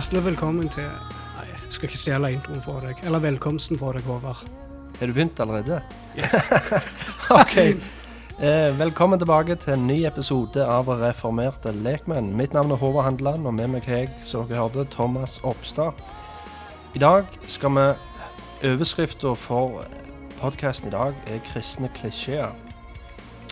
Hjertelig 0.00 0.22
velkommen 0.24 0.68
til 0.72 0.86
Nei, 1.36 1.42
jeg 1.44 1.74
skal 1.74 1.90
ikke 1.90 1.98
stjele 2.00 2.28
introen 2.32 2.62
for 2.64 2.80
deg. 2.80 3.02
Eller 3.04 3.20
velkomsten 3.20 3.76
for 3.76 3.92
deg, 3.92 4.06
Håvard. 4.08 4.46
Har 4.96 5.10
du 5.10 5.12
begynt 5.12 5.40
allerede? 5.44 5.82
Yes. 6.16 6.46
OK. 7.42 7.56
Eh, 8.40 8.70
velkommen 8.78 9.20
tilbake 9.20 9.58
til 9.60 9.74
en 9.74 9.84
ny 9.84 9.98
episode 10.08 10.64
av 10.64 10.88
Reformerte 10.88 11.74
lekmenn. 11.84 12.30
Mitt 12.38 12.56
navn 12.56 12.72
er 12.72 12.80
Håvard 12.80 13.04
Handeland, 13.10 13.44
og 13.44 13.52
med 13.58 13.74
meg 13.74 13.84
har 13.90 14.06
jeg, 14.06 14.14
som 14.24 14.46
dere 14.48 14.62
hørte, 14.62 14.86
Thomas 14.94 15.36
Oppstad. 15.44 16.00
I 16.96 17.02
dag 17.04 17.28
skal 17.44 17.76
vi 17.76 17.84
Overskrifta 18.70 19.34
for 19.36 19.84
podkasten 20.40 20.88
i 20.88 20.94
dag 20.96 21.12
er 21.26 21.44
'kristne 21.44 21.92
klisjeer'. 21.98 22.56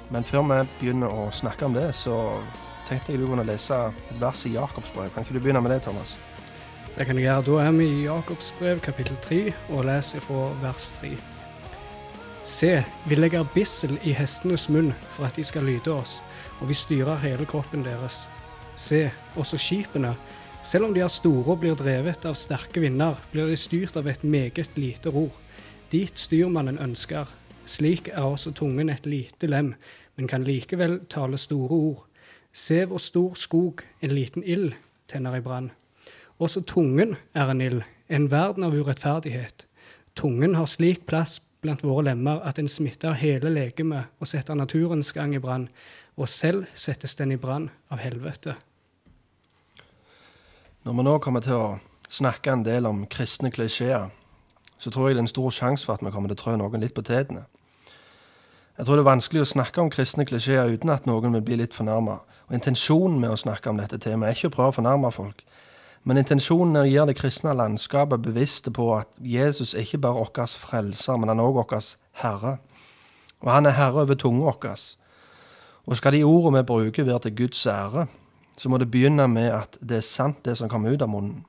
Men 0.09 0.25
før 0.25 0.49
vi 0.49 0.63
begynner 0.81 1.13
å 1.13 1.29
snakke 1.29 1.69
om 1.69 1.77
det, 1.77 1.93
så 1.95 2.41
tenkte 2.89 3.13
jeg 3.13 3.21
du 3.21 3.27
kunne 3.27 3.45
lese 3.45 3.75
et 3.93 4.17
vers 4.21 4.47
i 4.47 4.57
Jakobsbrev. 4.57 5.13
Kan 5.13 5.29
ikke 5.29 5.37
du 5.37 5.45
begynne 5.45 5.61
med 5.61 5.77
det, 5.77 5.83
Thomas? 5.83 6.17
Det 6.99 7.05
kan 7.07 7.15
jeg 7.15 7.29
gjøre. 7.29 7.43
Da 7.47 7.59
er 7.63 7.75
vi 7.77 7.85
i 7.87 8.07
Jakobs 8.09 8.49
brev 8.59 8.81
kapittel 8.83 9.15
3 9.23 9.53
og 9.69 9.85
leser 9.87 10.23
fra 10.25 10.49
vers 10.59 10.89
3. 10.99 11.13
Se, 12.43 12.73
vi 13.07 13.15
legger 13.15 13.47
bissel 13.55 13.95
i 14.03 14.11
hestenes 14.19 14.65
munn 14.67 14.91
for 15.15 15.29
at 15.29 15.39
de 15.39 15.45
skal 15.47 15.63
lyde 15.63 15.95
oss, 15.95 16.17
og 16.59 16.73
vi 16.73 16.75
styrer 16.75 17.23
hele 17.23 17.47
kroppen 17.47 17.87
deres. 17.87 18.25
Se, 18.75 19.05
også 19.39 19.63
skipene, 19.63 20.17
selv 20.67 20.89
om 20.89 20.95
de 20.95 21.07
er 21.07 21.15
store 21.15 21.55
og 21.55 21.63
blir 21.63 21.79
drevet 21.79 22.27
av 22.27 22.35
sterke 22.35 22.83
vinder, 22.83 23.15
blir 23.31 23.47
de 23.47 23.55
styrt 23.57 23.95
av 23.95 24.11
et 24.11 24.27
meget 24.27 24.75
lite 24.75 25.15
ror. 25.15 25.31
Dit 25.95 26.19
styrmannen 26.19 26.83
ønsker. 26.83 27.31
Slik 27.63 28.11
er 28.11 28.27
også 28.27 28.51
tungen 28.59 28.91
et 28.91 29.07
lite 29.07 29.47
lem, 29.47 29.77
men 30.17 30.27
kan 30.27 30.43
likevel 30.43 31.05
tale 31.07 31.39
store 31.39 31.79
ord. 31.79 32.07
Se 32.51 32.83
hvor 32.91 32.99
stor 32.99 33.39
skog 33.39 33.87
en 34.03 34.19
liten 34.19 34.43
ild 34.43 34.73
tenner 35.07 35.39
i 35.39 35.47
brann. 35.47 35.71
Også 36.39 36.63
tungen 36.63 37.17
er 37.35 37.51
en 37.51 37.61
ild, 37.61 37.83
en 38.09 38.31
verden 38.31 38.65
av 38.65 38.75
urettferdighet. 38.75 39.67
Tungen 40.15 40.55
har 40.55 40.67
slik 40.71 41.07
plass 41.07 41.41
blant 41.63 41.83
våre 41.83 42.05
lemmer 42.07 42.39
at 42.47 42.61
den 42.61 42.71
smitter 42.71 43.17
hele 43.19 43.51
legemet 43.51 44.13
og 44.21 44.31
setter 44.31 44.55
naturens 44.55 45.11
gang 45.13 45.35
i 45.35 45.43
brann, 45.43 45.69
og 46.17 46.29
selv 46.29 46.67
settes 46.75 47.15
den 47.19 47.35
i 47.35 47.39
brann 47.39 47.69
av 47.91 47.99
helvete. 48.03 48.55
Når 50.87 50.95
vi 50.95 51.05
nå 51.05 51.19
kommer 51.19 51.43
til 51.43 51.59
å 51.59 51.79
snakke 52.09 52.55
en 52.55 52.65
del 52.67 52.87
om 52.87 53.05
kristne 53.11 53.51
klisjeer, 53.51 54.09
så 54.79 54.91
tror 54.95 55.09
jeg 55.09 55.19
det 55.19 55.25
er 55.25 55.27
en 55.27 55.35
stor 55.35 55.51
sjanse 55.51 55.87
for 55.87 55.99
at 55.99 56.07
vi 56.07 56.15
kommer 56.15 56.31
til 56.31 56.39
å 56.39 56.43
trø 56.43 56.55
noen 56.59 56.83
litt 56.83 56.95
på 56.95 57.03
tærne. 57.03 57.45
Jeg 58.79 58.87
tror 58.87 58.95
det 58.95 59.03
er 59.03 59.11
vanskelig 59.11 59.43
å 59.43 59.51
snakke 59.51 59.83
om 59.83 59.91
kristne 59.91 60.23
klisjeer 60.23 60.71
uten 60.71 60.95
at 60.95 61.07
noen 61.11 61.35
vil 61.35 61.43
bli 61.43 61.59
litt 61.59 61.75
fornærma. 61.75 62.21
Og 62.47 62.55
intensjonen 62.55 63.19
med 63.19 63.35
å 63.35 63.41
snakke 63.41 63.73
om 63.73 63.81
dette 63.81 63.99
temaet 63.99 64.31
er 64.31 64.39
ikke 64.39 64.53
å 64.53 64.55
prøve 64.55 64.71
å 64.71 64.77
fornærme 64.77 65.11
folk. 65.11 65.43
Men 66.09 66.17
intensjonen 66.17 66.87
gjøre 66.89 67.11
det 67.11 67.19
kristne 67.19 67.53
landskapet 67.53 68.23
bevisste 68.25 68.73
på 68.73 68.87
at 68.97 69.11
Jesus 69.21 69.75
er 69.75 69.85
ikke 69.85 70.01
bare 70.07 70.23
vår 70.25 70.55
frelser, 70.57 71.19
men 71.21 71.29
han 71.29 71.43
er 71.43 71.49
også 71.51 71.59
vår 71.59 72.23
herre. 72.23 72.53
Og 73.45 73.51
han 73.53 73.69
er 73.69 73.77
herre 73.77 74.07
over 74.07 74.17
tunga 74.17 74.55
vår. 74.55 74.87
Og 75.85 75.97
skal 75.97 76.17
de 76.17 76.25
ordene 76.25 76.63
vi 76.63 76.71
bruker, 76.71 77.05
være 77.05 77.27
til 77.27 77.37
Guds 77.37 77.67
ære, 77.67 78.07
så 78.57 78.69
må 78.69 78.79
det 78.79 78.91
begynne 78.91 79.29
med 79.29 79.53
at 79.53 79.77
det 79.81 80.01
er 80.01 80.07
sant, 80.07 80.41
det 80.45 80.57
som 80.57 80.69
kommer 80.69 80.97
ut 80.97 81.03
av 81.05 81.09
munnen. 81.13 81.45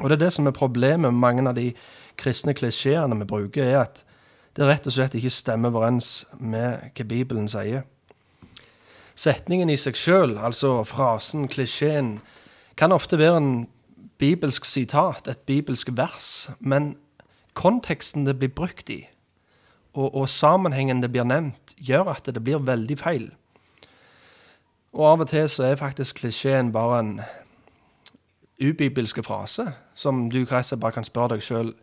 Og 0.00 0.08
det 0.08 0.18
er 0.18 0.24
det 0.26 0.32
som 0.32 0.46
er 0.46 0.56
problemet 0.56 1.12
med 1.12 1.20
mange 1.20 1.48
av 1.48 1.56
de 1.56 1.72
kristne 2.20 2.54
klisjeene 2.54 3.16
vi 3.16 3.28
bruker, 3.28 3.64
er 3.64 3.80
at 3.80 4.04
det 4.56 4.68
rett 4.68 4.86
og 4.86 4.92
slett 4.92 5.16
ikke 5.16 5.32
stemmer 5.32 5.72
overens 5.72 6.26
med 6.36 6.92
hva 6.96 7.08
Bibelen 7.08 7.48
sier. 7.48 7.86
Setningen 9.16 9.70
i 9.72 9.76
seg 9.76 9.96
sjøl, 9.96 10.36
altså 10.38 10.82
frasen, 10.84 11.48
klisjeen, 11.48 12.18
kan 12.76 12.92
ofte 12.92 13.18
være 13.18 13.36
en 13.36 13.68
bibelsk 14.20 14.64
sitat, 14.64 15.28
et 15.28 15.38
bibelsk 15.48 15.88
vers, 15.96 16.50
men 16.60 16.94
konteksten 17.54 18.26
det 18.26 18.38
blir 18.38 18.52
brukt 18.54 18.90
i, 18.90 19.02
og, 19.94 20.14
og 20.14 20.28
sammenhengen 20.28 21.02
det 21.02 21.10
blir 21.12 21.26
nevnt, 21.26 21.74
gjør 21.76 22.12
at 22.14 22.28
det 22.28 22.42
blir 22.44 22.62
veldig 22.62 22.98
feil. 22.98 23.30
Og 24.92 25.06
av 25.06 25.22
og 25.22 25.30
til 25.30 25.48
så 25.48 25.68
er 25.68 25.78
faktisk 25.78 26.20
klisjeen 26.20 26.72
bare 26.74 26.98
en 27.00 27.12
ubibelske 28.60 29.22
frase, 29.22 29.70
som 29.94 30.28
du 30.30 30.44
bare 30.44 30.92
kan 30.92 31.06
spørre 31.06 31.36
deg 31.36 31.44
sjøl 31.44 31.74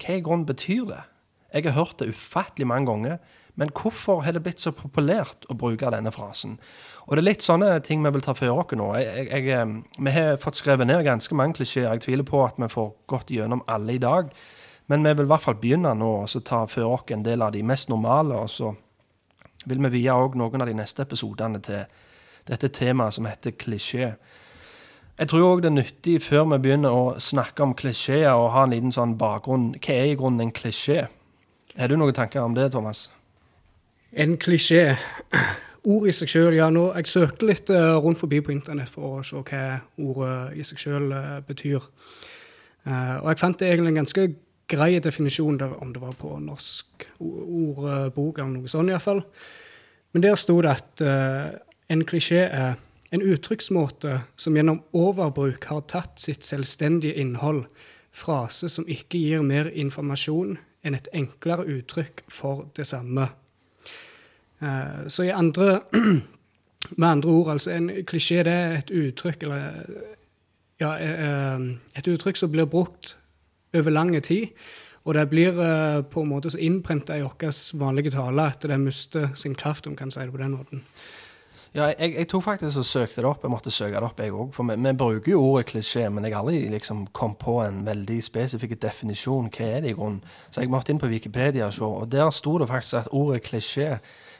hva 0.00 0.16
i 0.16 0.22
grunnen 0.24 0.46
betyr 0.46 0.84
det? 0.88 1.02
Jeg 1.54 1.68
har 1.68 1.76
hørt 1.78 2.00
det 2.00 2.10
ufattelig 2.10 2.66
mange 2.66 2.90
ganger, 2.90 3.18
men 3.54 3.70
hvorfor 3.70 4.24
har 4.24 4.34
det 4.34 4.42
blitt 4.42 4.62
så 4.62 4.72
populært 4.74 5.46
å 5.46 5.54
bruke 5.54 5.90
denne 5.94 6.10
frasen? 6.14 6.56
Og 7.06 7.14
det 7.14 7.22
er 7.22 7.28
litt 7.28 7.44
sånne 7.46 7.70
ting 7.86 8.02
vi 8.02 8.10
vil 8.16 8.24
ta 8.24 8.34
for 8.34 8.50
oss 8.50 8.74
nå. 8.74 8.88
Jeg, 8.98 9.28
jeg, 9.30 9.66
vi 9.98 10.14
har 10.16 10.40
fått 10.42 10.58
skrevet 10.58 10.90
ned 10.90 11.04
ganske 11.06 11.38
mange 11.38 11.60
klisjeer. 11.60 11.92
Jeg 11.92 12.02
tviler 12.06 12.26
på 12.26 12.42
at 12.42 12.58
vi 12.58 12.70
får 12.72 12.90
gått 13.10 13.30
gjennom 13.30 13.62
alle 13.70 13.94
i 13.94 14.02
dag. 14.02 14.32
Men 14.90 15.06
vi 15.06 15.14
vil 15.14 15.28
i 15.28 15.30
hvert 15.30 15.44
fall 15.46 15.60
begynne 15.60 15.94
nå 15.96 16.10
og 16.24 16.44
ta 16.44 16.64
for 16.66 16.96
oss 16.96 17.14
en 17.14 17.22
del 17.22 17.46
av 17.46 17.54
de 17.54 17.62
mest 17.62 17.92
normale. 17.92 18.34
Og 18.42 18.50
så 18.50 18.74
vil 19.70 19.86
vi 19.86 20.00
vie 20.00 20.12
òg 20.12 20.34
noen 20.40 20.64
av 20.64 20.68
de 20.68 20.76
neste 20.76 21.06
episodene 21.06 21.62
til 21.62 21.86
dette 22.50 22.68
temaet 22.74 23.14
som 23.16 23.30
heter 23.30 23.54
klisjé. 23.54 24.14
Jeg 25.14 25.30
tror 25.30 25.46
òg 25.46 25.62
det 25.62 25.70
er 25.70 25.78
nyttig 25.78 26.20
før 26.26 26.48
vi 26.50 26.58
begynner 26.64 26.90
å 26.90 27.18
snakke 27.22 27.62
om 27.62 27.76
klisjeer, 27.78 28.34
å 28.34 28.50
ha 28.50 28.64
en 28.66 28.74
liten 28.74 28.92
sånn 28.92 29.14
bakgrunn. 29.20 29.76
Hva 29.78 29.94
er 29.94 30.10
i 30.10 30.16
grunnen 30.18 30.48
en 30.48 30.54
klisjé? 30.54 31.04
Har 31.78 31.90
du 31.90 31.94
noen 31.96 32.16
tanker 32.16 32.42
om 32.42 32.56
det, 32.56 32.72
Thomas? 32.74 33.06
En 34.16 34.36
klisjé. 34.38 34.94
Ord 35.84 36.06
i 36.06 36.12
seg 36.14 36.30
sjøl, 36.30 36.54
ja. 36.54 36.68
Nå, 36.72 36.86
jeg 36.94 37.10
søkte 37.10 37.48
litt 37.48 37.70
uh, 37.74 37.96
rundt 37.98 38.20
forbi 38.20 38.38
på 38.44 38.52
internett 38.54 38.92
for 38.92 39.18
å 39.18 39.24
se 39.26 39.40
hva 39.42 39.64
ordet 40.00 40.54
i 40.60 40.64
seg 40.64 40.80
sjøl 40.80 41.10
eh, 41.12 41.40
betyr. 41.44 41.82
Uh, 42.86 43.18
og 43.18 43.28
jeg 43.32 43.40
fant 43.42 43.64
egentlig 43.66 43.92
en 43.92 44.00
ganske 44.00 44.28
grei 44.70 45.00
definisjon, 45.02 45.58
om 45.60 45.90
det 45.92 46.00
var 46.00 46.14
på 46.16 46.30
norsk 46.40 47.08
ordbok 47.18 48.38
eller 48.38 48.54
noe 48.54 48.70
sånt 48.70 48.94
iallfall. 48.94 49.24
Men 50.14 50.24
der 50.24 50.38
sto 50.40 50.56
det 50.62 50.72
at 50.72 51.02
en 51.04 52.06
klisjé 52.08 52.46
er 52.46 52.78
en 53.12 53.22
uttrykksmåte 53.34 54.20
som 54.40 54.56
gjennom 54.56 54.80
overbruk 54.96 55.66
har 55.68 55.84
tatt 55.90 56.22
sitt 56.22 56.46
selvstendige 56.46 57.18
innhold, 57.20 57.66
frase 58.14 58.70
som 58.70 58.88
ikke 58.88 59.20
gir 59.20 59.44
mer 59.44 59.68
informasjon 59.68 60.56
enn 60.86 60.96
et 60.96 61.10
enklere 61.12 61.66
uttrykk 61.76 62.24
for 62.30 62.70
det 62.78 62.86
samme. 62.88 63.28
Eh, 64.62 65.08
så 65.08 65.22
i 65.22 65.30
andre, 65.30 65.80
med 66.96 67.08
andre 67.08 67.30
ord, 67.30 67.50
altså 67.50 67.74
en 67.74 67.90
klisjé 68.06 68.42
det 68.46 68.54
er 68.54 68.78
et 68.78 68.90
uttrykk 68.90 69.42
eller 69.42 69.66
ja, 70.80 70.94
eh, 70.98 71.26
eh, 71.26 71.66
et 71.98 72.08
uttrykk 72.08 72.38
som 72.38 72.52
blir 72.52 72.70
brukt 72.70 73.16
over 73.74 73.90
lang 73.90 74.14
tid. 74.22 74.54
Og 75.04 75.14
det 75.14 75.26
blir 75.28 75.52
på 76.08 76.22
en 76.22 76.28
måte 76.30 76.48
så 76.48 76.56
innprenta 76.64 77.18
i 77.18 77.22
vår 77.22 77.50
vanlige 77.76 78.14
tale 78.14 78.46
at 78.48 78.62
det 78.64 78.78
mister 78.80 79.34
sin 79.36 79.54
kraft, 79.54 79.86
om 79.86 79.92
man 79.92 79.98
kan 79.98 80.10
si 80.10 80.20
det 80.20 80.32
på 80.32 80.40
den 80.40 80.54
måten. 80.56 80.80
Ja, 81.74 81.88
jeg, 81.98 82.14
jeg, 82.14 82.28
tok 82.30 82.44
faktisk 82.46 82.78
og 82.78 82.86
søkte 82.86 83.18
det 83.20 83.26
opp. 83.26 83.42
Jeg 83.42 83.50
måtte 83.50 83.70
søke 83.74 83.98
det 83.98 84.06
opp, 84.06 84.20
jeg 84.22 84.32
òg. 84.32 84.52
For 84.54 84.64
vi, 84.68 84.76
vi, 84.78 84.92
bruker 84.94 85.32
jo 85.32 85.40
ordet 85.42 85.66
klisjé, 85.72 86.06
men 86.08 86.24
jeg 86.24 86.36
har 86.36 86.44
aldri 86.44 86.68
liksom 86.70 87.08
kom 87.12 87.34
på 87.34 87.56
en 87.64 87.80
veldig 87.84 88.20
spesifikk 88.22 88.76
definisjon. 88.82 89.50
Hva 89.50 89.66
er 89.66 89.82
det 89.82 89.90
i 89.90 89.96
grunnen? 89.98 90.20
Så 90.54 90.62
jeg 90.62 90.70
måtte 90.70 90.94
inn 90.94 91.02
på 91.02 91.10
Wikipedia 91.10 91.66
og 91.66 91.74
se, 91.74 91.88
og 91.88 92.06
der 92.12 92.30
sto 92.30 92.54
det 92.62 92.70
faktisk 92.70 93.00
at 93.00 93.10
ordet 93.10 93.42
klisjé 93.48 93.88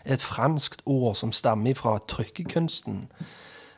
et 0.04 0.22
franskt 0.22 0.82
ord 0.86 1.16
som 1.16 1.32
stammer 1.32 1.74
fra 1.74 1.98
trykkekunsten. 2.08 3.08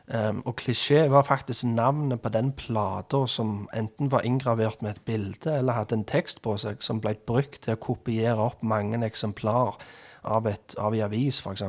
Um, 0.07 0.43
og 0.47 0.55
klisjé 0.61 1.09
var 1.11 1.27
faktisk 1.27 1.65
navnet 1.67 2.21
på 2.23 2.31
den 2.31 2.53
plata 2.55 3.25
som 3.27 3.65
enten 3.75 4.11
var 4.13 4.23
inngravert 4.23 4.83
med 4.83 4.91
et 4.91 5.01
bilde 5.03 5.51
eller 5.51 5.75
hadde 5.75 5.99
en 5.99 6.05
tekst 6.07 6.45
på 6.45 6.55
seg, 6.63 6.79
som 6.79 7.01
ble 7.03 7.17
brukt 7.27 7.65
til 7.65 7.75
å 7.75 7.81
kopiere 7.83 8.39
opp 8.39 8.63
mange 8.63 9.01
eksemplar 9.03 9.75
av, 10.23 10.47
et, 10.47 10.77
av 10.79 10.95
en 10.95 11.09
avis, 11.09 11.41
f.eks. 11.43 11.65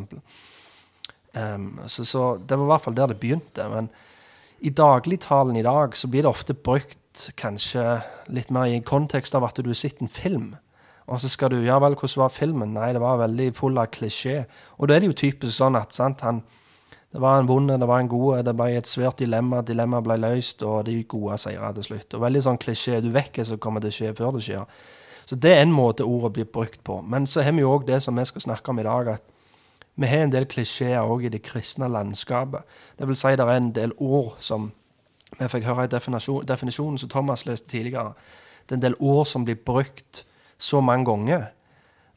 Um, 1.33 1.79
så, 1.89 2.05
så, 2.05 2.27
det 2.37 2.57
var 2.57 2.67
i 2.67 2.71
hvert 2.75 2.85
fall 2.85 2.99
der 2.99 3.09
det 3.09 3.19
begynte. 3.21 3.65
Men 3.73 3.89
i 4.61 4.69
dagligtalen 4.69 5.57
i 5.57 5.65
dag 5.65 5.97
så 5.97 6.09
blir 6.09 6.25
det 6.25 6.29
ofte 6.29 6.53
brukt 6.53 7.27
kanskje 7.41 7.99
litt 8.29 8.53
mer 8.53 8.69
i 8.69 8.81
kontekst 8.85 9.33
av 9.37 9.49
at 9.49 9.57
du 9.57 9.69
har 9.69 9.81
sett 9.81 10.01
en 10.01 10.13
film. 10.13 10.55
Og 11.07 11.21
så 11.23 11.29
skal 11.31 11.51
du 11.51 11.63
Ja 11.63 11.79
vel, 11.79 11.95
hvordan 11.95 12.21
var 12.21 12.29
filmen? 12.29 12.73
Nei, 12.75 12.91
det 12.93 13.01
var 13.01 13.21
veldig 13.21 13.51
full 13.55 13.77
av 13.79 13.87
klisjé. 13.95 14.45
Og 14.77 14.87
da 14.87 14.95
er 14.95 15.03
det 15.03 15.11
jo 15.11 15.19
typisk 15.21 15.55
sånn 15.55 15.79
at 15.79 15.95
sant, 15.95 16.21
han, 16.21 16.41
det 17.13 17.21
var 17.23 17.39
en 17.39 17.47
vond, 17.47 17.71
det 17.71 17.87
var 17.87 18.03
en 18.03 18.09
god, 18.11 18.43
det 18.43 18.55
ble 18.59 18.73
et 18.75 18.87
svært 18.87 19.19
dilemma. 19.23 19.61
Dilemmaet 19.63 20.03
ble 20.03 20.17
løst, 20.19 20.63
og 20.67 20.85
de 20.85 20.99
gode 21.07 21.37
seire 21.39 21.71
til 21.77 21.87
slutt. 21.87 22.13
Og 22.13 22.25
veldig 22.25 22.43
sånn 22.43 22.59
klisjé. 22.59 22.99
Du 23.01 23.13
vet 23.15 23.31
hva 23.31 23.45
som 23.47 23.61
kommer 23.63 23.83
til 23.83 23.93
å 23.93 23.97
skje 23.99 24.13
før 24.17 24.35
det 24.35 24.43
skjer. 24.49 24.67
Så 25.27 25.35
det 25.35 25.53
er 25.55 25.63
en 25.63 25.73
måte 25.75 26.03
ordet 26.07 26.33
blir 26.33 26.51
brukt 26.51 26.83
på. 26.83 27.01
Men 27.01 27.27
så 27.27 27.41
har 27.43 27.55
vi 27.55 27.63
jo 27.63 27.71
òg 27.75 27.87
det 27.87 28.01
som 28.03 28.15
vi 28.15 28.25
skal 28.27 28.43
snakke 28.43 28.71
om 28.71 28.79
i 28.79 28.87
dag, 28.87 29.07
at 29.15 29.23
vi 29.95 30.07
har 30.07 30.27
en 30.27 30.31
del 30.31 30.45
klisjeer 30.45 31.01
òg 31.01 31.25
i 31.25 31.31
det 31.33 31.41
kristne 31.43 31.87
landskapet. 31.89 32.67
Det 32.99 33.07
vil 33.07 33.15
si 33.17 33.31
det 33.35 33.47
er 33.47 33.55
en 33.55 33.71
del 33.75 33.95
ord 33.97 34.35
som 34.39 34.71
Vi 35.37 35.47
fikk 35.51 35.65
høre 35.67 35.83
i 35.83 35.89
definisjon, 35.91 36.45
definisjonen 36.47 36.97
som 36.97 37.09
Thomas 37.09 37.41
leste 37.45 37.67
tidligere. 37.67 38.13
Det 38.63 38.71
er 38.71 38.77
en 38.77 38.81
del 38.81 38.95
ord 38.99 39.25
som 39.27 39.43
blir 39.45 39.57
brukt 39.59 40.21
så 40.57 40.81
mange 40.81 41.07
ganger. 41.09 41.47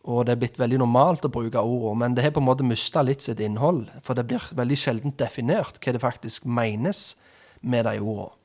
Og 0.09 0.25
det 0.25 0.33
er 0.33 0.41
blitt 0.41 0.59
veldig 0.61 0.81
normalt 0.81 1.27
å 1.29 1.33
bruke 1.33 1.61
ordene, 1.61 1.99
men 2.05 2.15
det 2.17 2.25
har 2.25 2.33
på 2.33 2.41
en 2.41 2.49
måte 2.49 2.65
mista 2.65 3.03
litt 3.05 3.21
sitt 3.25 3.41
innhold. 3.45 3.85
For 4.05 4.17
det 4.17 4.27
blir 4.31 4.47
veldig 4.57 4.79
sjelden 4.81 5.17
definert 5.21 5.81
hva 5.83 5.93
det 5.93 6.01
faktisk 6.03 6.49
menes 6.49 7.15
med 7.61 7.85
de 7.85 7.99
ordene. 8.01 8.37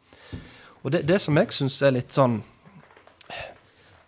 Og 0.86 0.92
det, 0.94 1.06
det 1.09 1.18
som 1.24 1.38
jeg 1.39 1.56
syns 1.56 1.80
er 1.81 1.95
litt 1.95 2.13
sånn 2.13 2.44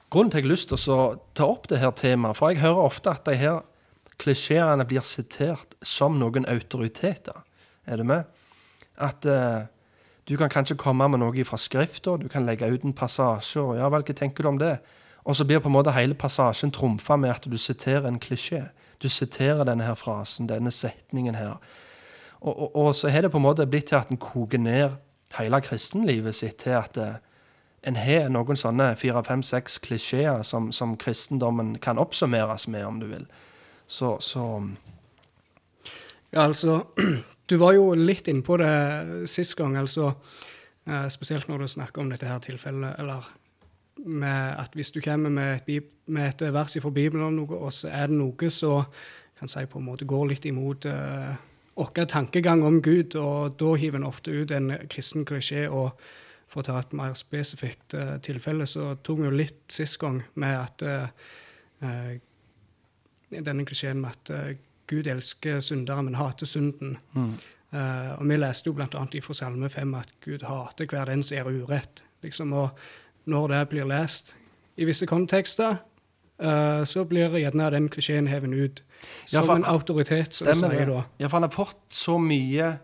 Grunnen 0.07 0.29
til 0.31 0.37
at 0.37 0.45
jeg 0.45 0.45
har 0.45 0.53
lyst 0.53 0.69
til 0.71 0.91
å 0.93 1.05
ta 1.35 1.45
opp 1.51 1.65
det 1.67 1.81
her 1.81 1.91
temaet, 1.91 2.37
for 2.37 2.53
jeg 2.53 2.61
hører 2.61 2.85
ofte 2.85 3.11
at 3.11 3.25
de 3.27 3.33
her 3.35 3.57
klisjeene 4.21 4.85
blir 4.87 5.03
sitert 5.03 5.75
som 5.83 6.15
noen 6.15 6.47
autoriteter. 6.47 7.41
Er 7.83 7.99
du 7.99 8.05
med? 8.07 8.23
At 9.03 9.27
eh, 9.27 9.67
du 10.27 10.37
kan 10.39 10.53
kanskje 10.53 10.77
komme 10.79 11.09
med 11.11 11.19
noe 11.19 11.43
fra 11.47 11.59
Skrifta, 11.59 12.15
du 12.15 12.29
kan 12.31 12.47
legge 12.47 12.69
ut 12.71 12.87
en 12.87 12.95
passasje, 12.95 13.65
ja 13.81 13.91
vel, 13.91 14.07
hva 14.07 14.15
tenker 14.15 14.47
du 14.47 14.51
om 14.53 14.61
det? 14.61 14.77
Og 15.27 15.35
så 15.35 15.44
blir 15.45 15.59
på 15.59 15.68
en 15.68 15.75
måte 15.75 15.91
hele 15.91 16.15
passasjen 16.15 16.71
trumfa 16.71 17.18
med 17.19 17.33
at 17.33 17.47
du 17.51 17.57
siterer 17.59 18.07
en 18.07 18.19
klisjé. 18.19 18.69
Du 19.03 19.09
siterer 19.12 19.65
denne 19.68 19.83
her 19.83 19.97
frasen, 20.00 20.47
denne 20.47 20.71
setningen 20.71 21.35
her. 21.35 21.57
Og, 22.39 22.53
og, 22.53 22.75
og 22.75 22.95
så 22.95 23.12
har 23.12 23.25
det 23.25 23.31
på 23.33 23.41
en 23.41 23.44
måte 23.44 23.68
blitt 23.68 23.91
til 23.91 24.00
at 24.00 24.13
en 24.13 24.21
koker 24.21 24.62
ned 24.62 24.95
hele 25.35 25.59
kristenlivet 25.62 26.35
sitt 26.35 26.62
til 26.63 26.77
at 26.79 26.97
eh, 26.97 27.18
en 27.88 28.00
har 28.00 28.29
noen 28.31 28.57
sånne 28.59 28.94
fire, 29.00 29.24
fem, 29.27 29.44
seks 29.44 29.77
klisjeer 29.83 30.44
som, 30.47 30.71
som, 30.71 30.95
kristendommen 30.97 31.75
kan 31.83 32.00
oppsummeres 32.00 32.68
med, 32.71 32.85
om 32.85 33.01
du 33.01 33.07
vil. 33.12 33.25
Så, 33.88 34.18
så 34.19 34.45
Ja, 36.31 36.44
altså 36.44 36.83
Du 37.47 37.56
var 37.56 37.77
jo 37.77 37.94
litt 37.95 38.27
innpå 38.27 38.57
det 38.59 39.27
sist 39.31 39.56
gang, 39.56 39.77
altså. 39.80 40.09
Eh, 40.88 41.06
spesielt 41.07 41.47
når 41.47 41.62
du 41.63 41.68
snakker 41.68 42.01
om 42.01 42.09
dette 42.12 42.27
her 42.27 42.41
tilfellet, 42.44 42.97
eller 43.00 43.23
med 44.05 44.55
at 44.59 44.75
hvis 44.77 44.91
du 44.91 45.01
kommer 45.01 45.29
med 45.33 45.61
et, 45.69 45.83
med 46.05 46.29
et 46.29 46.53
vers 46.53 46.77
fra 46.81 46.89
Bibelen, 46.89 47.25
om 47.25 47.33
noe, 47.33 47.59
og 47.67 47.73
så 47.73 47.89
er 47.91 48.11
det 48.11 48.19
noe 48.19 48.51
som 48.53 48.85
kan 49.38 49.51
si 49.51 49.65
på 49.69 49.79
en 49.79 49.85
måte 49.85 50.07
går 50.09 50.29
litt 50.31 50.45
imot 50.49 50.88
uh, 50.89 51.33
vår 51.77 52.07
tankegang 52.09 52.63
om 52.65 52.79
Gud, 52.81 53.15
og 53.15 53.57
da 53.59 53.73
hiver 53.77 54.01
en 54.01 54.07
ofte 54.07 54.33
ut 54.33 54.51
en 54.51 54.73
kristen 54.89 55.25
klisjé. 55.25 55.67
og 55.69 55.91
for 56.47 56.61
å 56.61 56.63
ta 56.63 56.77
et 56.79 56.94
mer 56.95 57.11
spesifikt 57.19 57.94
uh, 57.94 58.15
tilfelle, 58.23 58.65
så 58.65 58.95
tok 59.03 59.19
vi 59.19 59.27
jo 59.27 59.35
litt 59.35 59.65
sist 59.67 59.99
gang 59.99 60.21
med 60.39 60.55
at 60.55 60.85
uh, 60.88 62.15
denne 63.29 63.65
klisjeen 63.67 63.99
med 64.01 64.15
at 64.15 64.57
Gud 64.88 65.07
elsker 65.11 65.59
syndere, 65.59 66.05
men 66.07 66.15
hater 66.15 66.47
synden. 66.47 66.95
Mm. 67.11 67.33
og 68.15 68.21
vi 68.29 68.38
leste 68.38 68.69
jo 68.69 68.73
bl.a. 68.77 69.01
fra 69.21 69.33
Salme 69.35 69.67
5 69.69 69.95
at 69.99 70.13
Gud 70.23 70.45
hater 70.47 70.88
hver 70.88 71.11
den 71.11 71.23
som 71.27 71.35
gjør 71.35 71.65
urett. 71.65 72.01
Liksom, 72.23 72.53
og 72.55 72.79
når 73.27 73.53
det 73.53 73.62
blir 73.74 73.88
lest 73.89 74.35
i 74.77 74.88
visse 74.88 75.07
kontekster, 75.09 75.79
så 76.38 77.01
blir 77.09 77.33
gjerne 77.41 77.71
den 77.74 77.88
klisjeen 77.89 78.27
hevet 78.29 78.53
ut 78.53 78.81
som 79.25 79.39
ja, 79.39 79.41
for, 79.41 79.56
en 79.56 79.65
autoritet. 79.65 80.35
Stemmer 80.38 80.75
det. 80.85 81.00
Ja, 81.18 81.25
for 81.31 81.39
han 81.39 81.47
har 81.47 81.53
fått 81.56 81.79
så 81.89 82.19
mye 82.21 82.75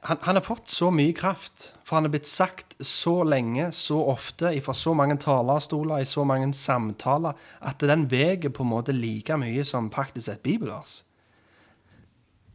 han, 0.00 0.16
han, 0.20 0.36
har 0.36 0.42
fått 0.42 0.68
så 0.68 0.90
mye 0.90 1.12
kraft, 1.12 1.74
for 1.84 1.98
han 1.98 2.04
har 2.04 2.14
blitt 2.14 2.26
sagt 2.26 2.76
så 2.80 3.24
lenge, 3.24 3.72
så 3.72 3.98
ofte, 4.08 4.54
fra 4.64 4.74
så 4.74 4.94
mange 4.96 5.18
talerstoler, 5.20 6.00
i 6.00 6.08
så 6.08 6.24
mange 6.24 6.52
samtaler, 6.56 7.36
at 7.60 7.84
den 7.84 8.06
veier 8.10 8.48
på 8.48 8.64
en 8.64 8.72
måte 8.72 8.94
like 8.96 9.36
mye 9.40 9.64
som 9.68 9.90
faktisk 9.92 10.32
et 10.32 10.44
bibelvers. 10.46 11.02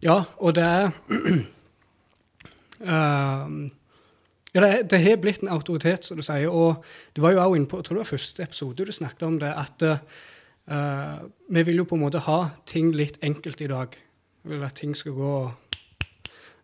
Ja, 0.02 0.24
og 0.42 0.56
det 0.58 0.66
er 0.66 0.90
uh, 2.82 3.46
Ja, 4.54 4.84
det, 4.84 5.00
har 5.00 5.16
blitt 5.24 5.46
en 5.46 5.52
autoritet, 5.52 6.06
som 6.06 6.20
du 6.20 6.26
sier. 6.26 6.52
Og 6.52 6.84
du 7.16 7.22
var 7.24 7.32
jo 7.32 7.40
også 7.40 7.56
inne 7.56 7.70
på 7.72 7.80
jeg 7.80 7.88
tror 7.88 7.98
det 7.98 8.04
var 8.04 8.12
første 8.12 8.44
episode 8.44 8.86
du 8.86 8.92
snakket 8.92 9.24
om 9.24 9.38
det, 9.40 9.52
at 9.56 9.86
uh, 10.68 11.28
vi 11.50 11.64
vil 11.64 11.80
jo 11.80 11.88
på 11.88 11.96
en 11.96 12.04
måte 12.04 12.24
ha 12.26 12.40
ting 12.68 12.92
litt 12.96 13.22
enkelt 13.24 13.62
i 13.62 13.70
dag. 13.72 13.96
Vi 14.44 14.56
vil 14.56 14.66
at 14.68 14.76
ting 14.76 14.96
skal 14.96 15.16
gå 15.16 15.36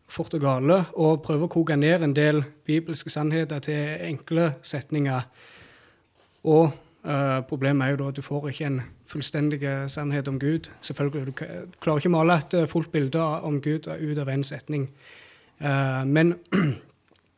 fort 0.08 0.34
og 0.36 0.42
gale, 0.42 0.82
og 0.96 1.24
prøve 1.24 1.48
å 1.48 1.52
koke 1.52 1.76
ned 1.76 2.04
en 2.04 2.16
del 2.16 2.42
bibelske 2.68 3.12
sannheter 3.12 3.64
til 3.64 4.04
enkle 4.08 4.54
setninger. 4.64 5.24
Og 6.48 6.72
uh, 7.08 7.40
problemet 7.48 7.86
er 7.86 7.96
jo 7.96 8.02
da 8.02 8.10
at 8.12 8.20
du 8.20 8.24
får 8.26 8.50
ikke 8.52 8.68
en 8.68 8.82
fullstendig 9.08 9.62
sannhet 9.88 10.28
om 10.28 10.40
Gud. 10.40 10.68
Selvfølgelig, 10.82 11.26
Du 11.26 11.32
klarer 11.80 12.04
ikke 12.04 12.12
å 12.12 12.18
male 12.18 12.36
et 12.36 12.54
eh, 12.54 12.68
fullt 12.68 12.92
bilde 12.92 13.24
om 13.48 13.62
Gud 13.64 13.88
ut 13.88 14.20
av 14.20 14.28
en 14.28 14.44
setning. 14.44 14.90
Uh, 15.64 16.04
men 16.04 16.36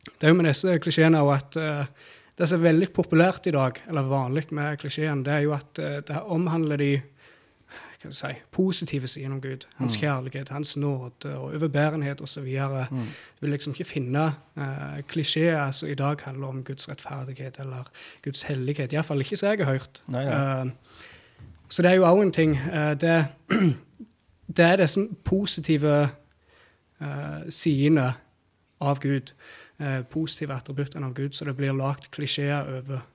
det 0.06 0.26
er 0.26 0.32
jo 0.32 0.38
med 0.38 0.48
disse 0.48 0.78
klisjeene 0.82 1.20
at 1.34 1.56
uh, 1.60 1.84
det 2.38 2.48
som 2.48 2.60
er 2.60 2.70
veldig 2.70 2.90
populært 2.96 3.46
i 3.50 3.52
dag, 3.52 3.82
eller 3.88 4.08
vanlig 4.08 4.46
med 4.56 4.78
klisjeen, 4.80 5.24
det 5.26 5.32
er 5.34 5.42
jo 5.44 5.52
at 5.52 5.76
det 6.08 6.22
omhandler 6.24 6.80
de 6.80 6.92
si, 8.08 8.26
positive 8.50 9.06
siden 9.06 9.32
om 9.32 9.40
Gud. 9.40 9.66
Hans 9.76 9.96
mm. 9.96 10.00
kjærlighet, 10.00 10.48
hans 10.48 10.76
nåde 10.76 11.36
og 11.36 11.44
overbærenhet 11.44 12.20
osv. 12.20 12.58
Mm. 12.90 12.98
Du 12.98 13.40
vil 13.40 13.50
liksom 13.50 13.72
ikke 13.72 13.84
finne 13.84 14.32
uh, 14.56 15.00
klisjeer 15.08 15.70
som 15.70 15.88
i 15.88 15.94
dag 15.94 16.16
handler 16.22 16.46
om 16.46 16.64
Guds 16.64 16.88
rettferdighet 16.88 17.58
eller 17.60 17.90
Guds 18.24 18.42
hellighet. 18.42 18.92
Iallfall 18.92 19.20
ikke 19.20 19.36
som 19.36 19.48
jeg 19.48 19.58
har 19.58 19.72
hørt. 19.72 20.02
Nei, 20.06 20.22
ja. 20.22 20.64
Uh, 20.64 20.70
så 21.68 21.82
det 21.82 21.90
er 21.90 21.94
jo 21.94 22.06
òg 22.08 22.22
en 22.22 22.32
ting. 22.32 22.56
Uh, 22.56 22.94
det, 23.00 23.26
det, 24.56 24.64
er 24.64 24.76
disse 24.76 25.00
positive 25.24 26.08
uh, 27.00 27.40
sidene 27.48 28.12
av 28.80 29.00
Gud. 29.00 29.34
Uh, 29.80 30.02
positive 30.04 30.52
attributtene 30.52 31.06
av 31.08 31.14
Gud, 31.16 31.32
så 31.32 31.46
det 31.48 31.56
blir 31.56 31.72
lagd 31.72 32.10
klisjeer 32.12 32.68
over. 32.80 33.06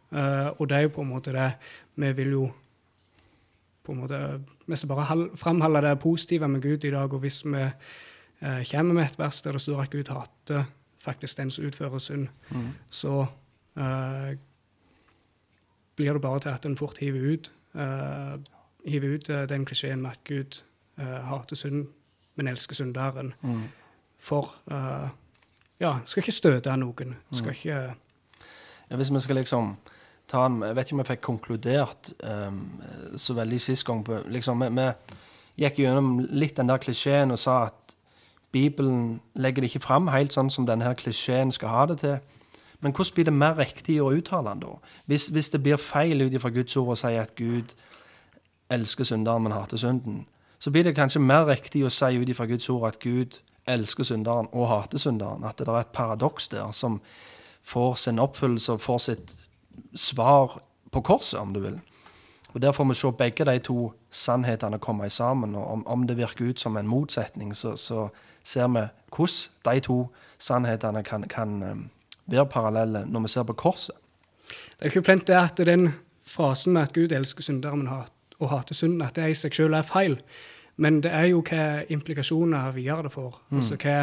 og 0.60 0.70
det 0.70 0.78
er 0.78 0.82
jo 0.86 0.92
på 0.96 1.02
en 1.02 1.10
måte 1.10 1.32
det 1.36 1.50
Vi 1.96 2.12
vil 2.16 2.32
jo 2.32 2.46
på 3.86 3.92
en 3.92 4.00
måte, 4.00 4.42
Vi 4.66 4.76
skal 4.76 4.88
bare 4.90 5.30
framholde 5.38 5.82
det 5.82 6.00
positive 6.00 6.48
med 6.48 6.62
Gud 6.62 6.84
i 6.84 6.92
dag. 6.92 7.14
Og 7.14 7.20
hvis 7.20 7.46
vi 7.46 7.62
eh, 8.42 8.66
kommer 8.72 8.94
med 8.94 9.06
et 9.06 9.20
vers 9.20 9.42
der 9.42 9.52
det 9.52 9.62
står 9.62 9.82
at 9.82 9.90
Gud 9.90 10.10
hater 10.10 10.64
faktisk 11.00 11.38
den 11.38 11.52
som 11.52 11.66
utfører 11.66 11.98
synd, 11.98 12.28
mm. 12.50 12.70
så 12.90 13.26
eh, 13.78 14.38
blir 15.96 16.14
det 16.14 16.22
bare 16.22 16.40
til 16.40 16.50
at 16.50 16.66
en 16.66 16.78
fort 16.78 16.98
hiver 16.98 17.34
ut, 17.34 17.52
eh, 17.76 18.40
hiver 18.86 19.16
ut 19.16 19.30
eh, 19.30 19.50
den 19.50 19.66
klisjeen 19.66 20.02
med 20.02 20.12
at 20.12 20.24
Gud 20.24 20.64
eh, 20.98 21.06
hater 21.06 21.56
synd, 21.56 21.88
men 22.36 22.48
elsker 22.48 22.76
synderen. 22.76 23.34
Mm. 23.42 23.64
For 24.20 24.56
eh, 24.72 25.10
ja, 25.82 25.98
skal 26.06 26.24
ikke 26.24 26.36
støte 26.36 26.76
noen. 26.80 27.16
Skal 27.32 27.52
mm. 27.52 27.56
ikke 27.56 27.80
ja, 28.90 28.96
Hvis 28.96 29.14
vi 29.14 29.20
skal 29.20 29.36
liksom 29.42 29.76
ta 30.28 30.46
en 30.46 30.62
Jeg 30.64 30.76
vet 30.76 30.88
ikke 30.88 30.96
om 30.96 31.04
jeg 31.04 31.10
fikk 31.12 31.22
konkludert 31.22 32.14
um, 32.24 32.62
så 33.18 33.34
veldig 33.34 33.62
sist 33.62 33.86
gang. 33.86 34.06
På, 34.06 34.22
liksom, 34.28 34.62
vi, 34.62 34.70
vi 34.70 35.66
gikk 35.66 35.80
gjennom 35.84 36.20
litt 36.32 36.58
den 36.58 36.72
der 36.72 36.82
klisjeen 36.82 37.32
og 37.32 37.40
sa 37.40 37.66
at 37.68 37.96
Bibelen 38.56 39.20
legger 39.36 39.62
det 39.62 39.74
ikke 39.74 39.84
fram 39.84 40.08
helt 40.14 40.32
sånn 40.32 40.50
som 40.50 40.66
denne 40.68 40.88
her 40.88 40.96
klisjeen 40.96 41.52
skal 41.52 41.74
ha 41.74 41.86
det 41.92 42.00
til. 42.04 42.18
Men 42.80 42.94
hvordan 42.96 43.16
blir 43.16 43.28
det 43.28 43.34
mer 43.34 43.58
riktig 43.60 43.98
å 44.02 44.14
uttale 44.16 44.54
den 44.54 44.64
da? 44.64 44.78
Hvis, 45.12 45.28
hvis 45.28 45.50
det 45.52 45.62
blir 45.64 45.82
feil 45.82 46.22
ut 46.22 46.34
ifra 46.34 46.52
Guds 46.56 46.76
ord 46.80 46.94
å 46.94 47.00
si 47.00 47.12
at 47.20 47.36
Gud 47.36 47.74
elsker 48.72 49.08
synderen, 49.08 49.44
men 49.44 49.56
hater 49.56 49.80
synden, 49.80 50.24
så 50.60 50.72
blir 50.72 50.88
det 50.88 50.96
kanskje 50.96 51.22
mer 51.22 51.46
riktig 51.50 51.84
å 51.86 51.92
si 51.92 52.16
ut 52.16 52.30
ifra 52.32 52.48
Guds 52.50 52.70
ord 52.72 52.88
at 52.90 53.00
Gud 53.04 53.40
elsker 53.68 54.04
synderen 54.04 54.48
og 54.52 54.68
hater 54.70 54.98
synderen. 54.98 55.44
At 55.44 55.60
det 55.60 55.68
er 55.68 55.80
et 55.80 55.94
paradoks 55.94 56.50
der 56.50 56.72
som 56.72 57.02
får 57.64 57.96
sin 57.96 58.20
oppfyllelse 58.20 58.72
og 58.74 58.82
får 58.82 58.98
sitt 58.98 59.36
svar 59.96 60.60
på 60.92 61.02
korset, 61.02 61.40
om 61.40 61.54
du 61.54 61.60
vil. 61.60 61.80
Og 62.54 62.62
Der 62.62 62.72
får 62.72 62.84
vi 62.84 62.94
se 62.94 63.12
begge 63.12 63.46
de 63.46 63.60
to 63.60 63.94
sannhetene 64.10 64.80
komme 64.80 65.10
sammen. 65.10 65.56
og 65.56 65.72
Om, 65.72 65.88
om 65.88 66.08
det 66.08 66.18
virker 66.18 66.46
ut 66.50 66.60
som 66.60 66.78
en 66.78 66.88
motsetning, 66.88 67.56
så, 67.56 67.76
så 67.76 68.10
ser 68.44 68.68
vi 68.68 68.88
hvordan 69.16 69.76
de 69.76 69.80
to 69.80 70.08
sannhetene 70.40 71.04
kan, 71.04 71.24
kan 71.24 71.64
um, 71.64 71.90
være 72.26 72.46
parallelle 72.46 73.06
når 73.06 73.20
vi 73.20 73.28
ser 73.28 73.44
på 73.44 73.54
korset. 73.54 73.96
Det 74.48 74.82
er 74.82 74.86
ikke 74.86 75.02
plent 75.02 75.28
det 75.28 75.36
at 75.36 75.58
den 75.58 75.94
frasen 76.26 76.74
med 76.74 76.82
at 76.82 76.94
Gud 76.94 77.12
elsker 77.12 77.44
syndere 77.44 77.78
men 77.78 77.88
hat, 77.88 78.12
og 78.40 78.50
hater 78.50 78.74
synden, 78.74 79.02
at 79.02 79.16
det 79.16 79.30
i 79.30 79.34
seg 79.34 79.56
selv 79.56 79.74
er 79.74 79.82
feil. 79.82 80.18
Men 80.78 81.02
det 81.04 81.12
er 81.14 81.30
jo 81.32 81.44
hva 81.46 81.84
implikasjoner 81.90 82.72
videre 82.76 83.08
det 83.08 83.12
får. 83.14 83.42
Mm. 83.50 83.58
Altså 83.58 83.78
hva 83.80 83.98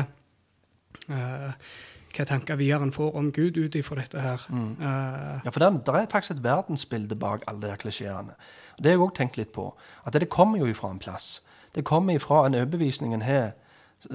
uh, 1.10 1.72
hva 2.12 2.26
tanker 2.28 2.58
videre 2.60 2.90
får 2.92 3.16
om 3.16 3.30
Gud 3.32 3.56
ut 3.56 3.74
ifra 3.74 3.96
dette 4.00 4.20
her. 4.20 4.44
Mm. 4.50 4.76
Uh, 4.80 5.40
ja, 5.44 5.50
for 5.50 5.60
det 5.60 5.88
er 5.88 6.10
faktisk 6.12 6.36
et 6.36 6.44
verdensbilde 6.44 7.16
bak 7.16 7.44
alle 7.48 7.60
de 7.64 7.76
klisjeene. 7.80 8.36
Det 8.78 8.92
har 8.92 8.98
jeg 8.98 9.04
òg 9.06 9.14
tenkt 9.16 9.38
litt 9.40 9.52
på. 9.52 9.70
At 10.04 10.12
det 10.12 10.28
kommer 10.28 10.60
jo 10.60 10.68
ifra 10.68 10.90
en 10.92 11.00
plass. 11.00 11.42
Det 11.74 11.84
kommer 11.88 12.14
ifra 12.14 12.46
en 12.46 12.54
overbevisning 12.54 13.14
en 13.14 13.24
har 13.24 13.52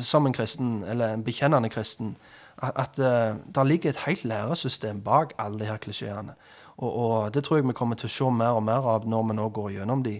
som 0.03 0.25
en 0.25 0.33
kristen, 0.33 0.83
eller 0.83 1.13
en 1.13 1.23
bekjennende 1.23 1.69
kristen. 1.69 2.17
At, 2.57 2.75
at 2.75 2.99
uh, 2.99 3.37
det 3.55 3.67
ligger 3.67 3.89
et 3.89 4.03
helt 4.05 4.25
læresystem 4.25 5.01
bak 5.01 5.33
alle 5.37 5.59
de 5.59 5.65
her 5.65 5.77
klisjeene. 5.77 6.35
Og, 6.77 6.97
og, 6.97 7.33
det 7.33 7.43
tror 7.43 7.57
jeg 7.57 7.67
vi 7.67 7.73
kommer 7.73 7.95
til 7.95 8.09
å 8.09 8.13
se 8.13 8.29
mer 8.29 8.59
og 8.59 8.63
mer 8.63 8.85
av 8.85 9.07
når 9.09 9.23
vi 9.29 9.37
nå 9.37 9.49
går 9.49 9.71
gjennom 9.79 10.03
de. 10.05 10.19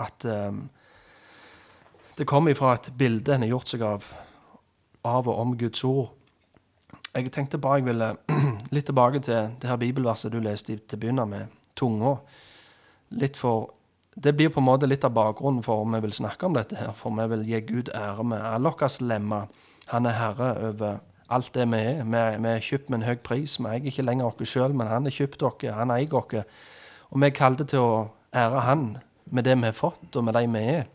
At 0.00 0.24
um, 0.24 0.68
det 2.16 2.28
kommer 2.30 2.54
ifra 2.54 2.74
et 2.74 2.92
bilde 2.98 3.34
en 3.34 3.42
har 3.42 3.56
gjort 3.56 3.70
seg 3.70 3.82
av 3.82 4.10
av 5.04 5.26
og 5.28 5.40
om 5.40 5.56
Guds 5.60 5.84
ord 5.84 6.12
jeg 7.14 7.30
tenkte 7.30 7.60
bare 7.62 7.78
jeg 7.78 7.86
ville 7.86 8.08
litt 8.74 8.88
tilbake 8.90 9.20
til 9.22 9.54
det 9.62 9.70
her 9.70 9.78
bibelverset 9.78 10.32
du 10.32 10.40
leste 10.42 10.74
til 10.74 10.98
å 10.98 11.02
begynne 11.02 11.26
med, 11.30 11.52
tunga. 11.78 12.16
Litt 13.14 13.38
for 13.38 13.70
Det 14.14 14.30
blir 14.36 14.48
på 14.48 14.60
en 14.60 14.66
måte 14.68 14.86
litt 14.86 15.02
av 15.02 15.10
bakgrunnen 15.10 15.62
for 15.66 15.82
om 15.82 15.94
vi 15.96 15.98
vil 16.04 16.12
snakke 16.14 16.46
om 16.46 16.54
dette 16.54 16.76
her. 16.78 16.92
For 16.94 17.10
vi 17.10 17.24
vil 17.32 17.40
gi 17.48 17.58
Gud 17.66 17.88
ære 17.90 18.22
med 18.22 18.44
alle 18.46 18.70
våre 18.70 18.88
lemmer. 19.02 19.48
Han 19.90 20.06
er 20.06 20.14
herre 20.14 20.50
over 20.68 21.00
alt 21.34 21.50
det 21.54 21.66
vi 21.72 21.80
er. 21.80 22.04
Vi, 22.04 22.20
vi 22.44 22.52
er 22.52 22.62
kjøpt 22.62 22.90
med 22.90 23.00
en 23.00 23.06
høy 23.08 23.16
pris. 23.26 23.56
Vi 23.58 23.66
eier 23.66 23.88
ikke 23.90 24.04
lenger 24.06 24.28
oss 24.30 24.52
sjøl, 24.52 24.70
men 24.70 24.86
han 24.86 25.10
er 25.10 25.16
kjøpt 25.16 25.42
dere. 25.42 25.74
Han 25.74 25.90
eier 25.90 26.14
oss. 26.14 26.46
Og 27.10 27.18
vi 27.18 27.26
er 27.26 27.34
kalt 27.34 27.66
til 27.66 27.82
å 27.82 27.90
ære 28.30 28.62
han 28.68 28.86
med 29.34 29.50
det 29.50 29.58
vi 29.58 29.66
har 29.66 29.74
fått, 29.74 30.14
og 30.14 30.28
med 30.28 30.38
de 30.38 30.46
vi 30.46 30.62
er. 30.76 30.86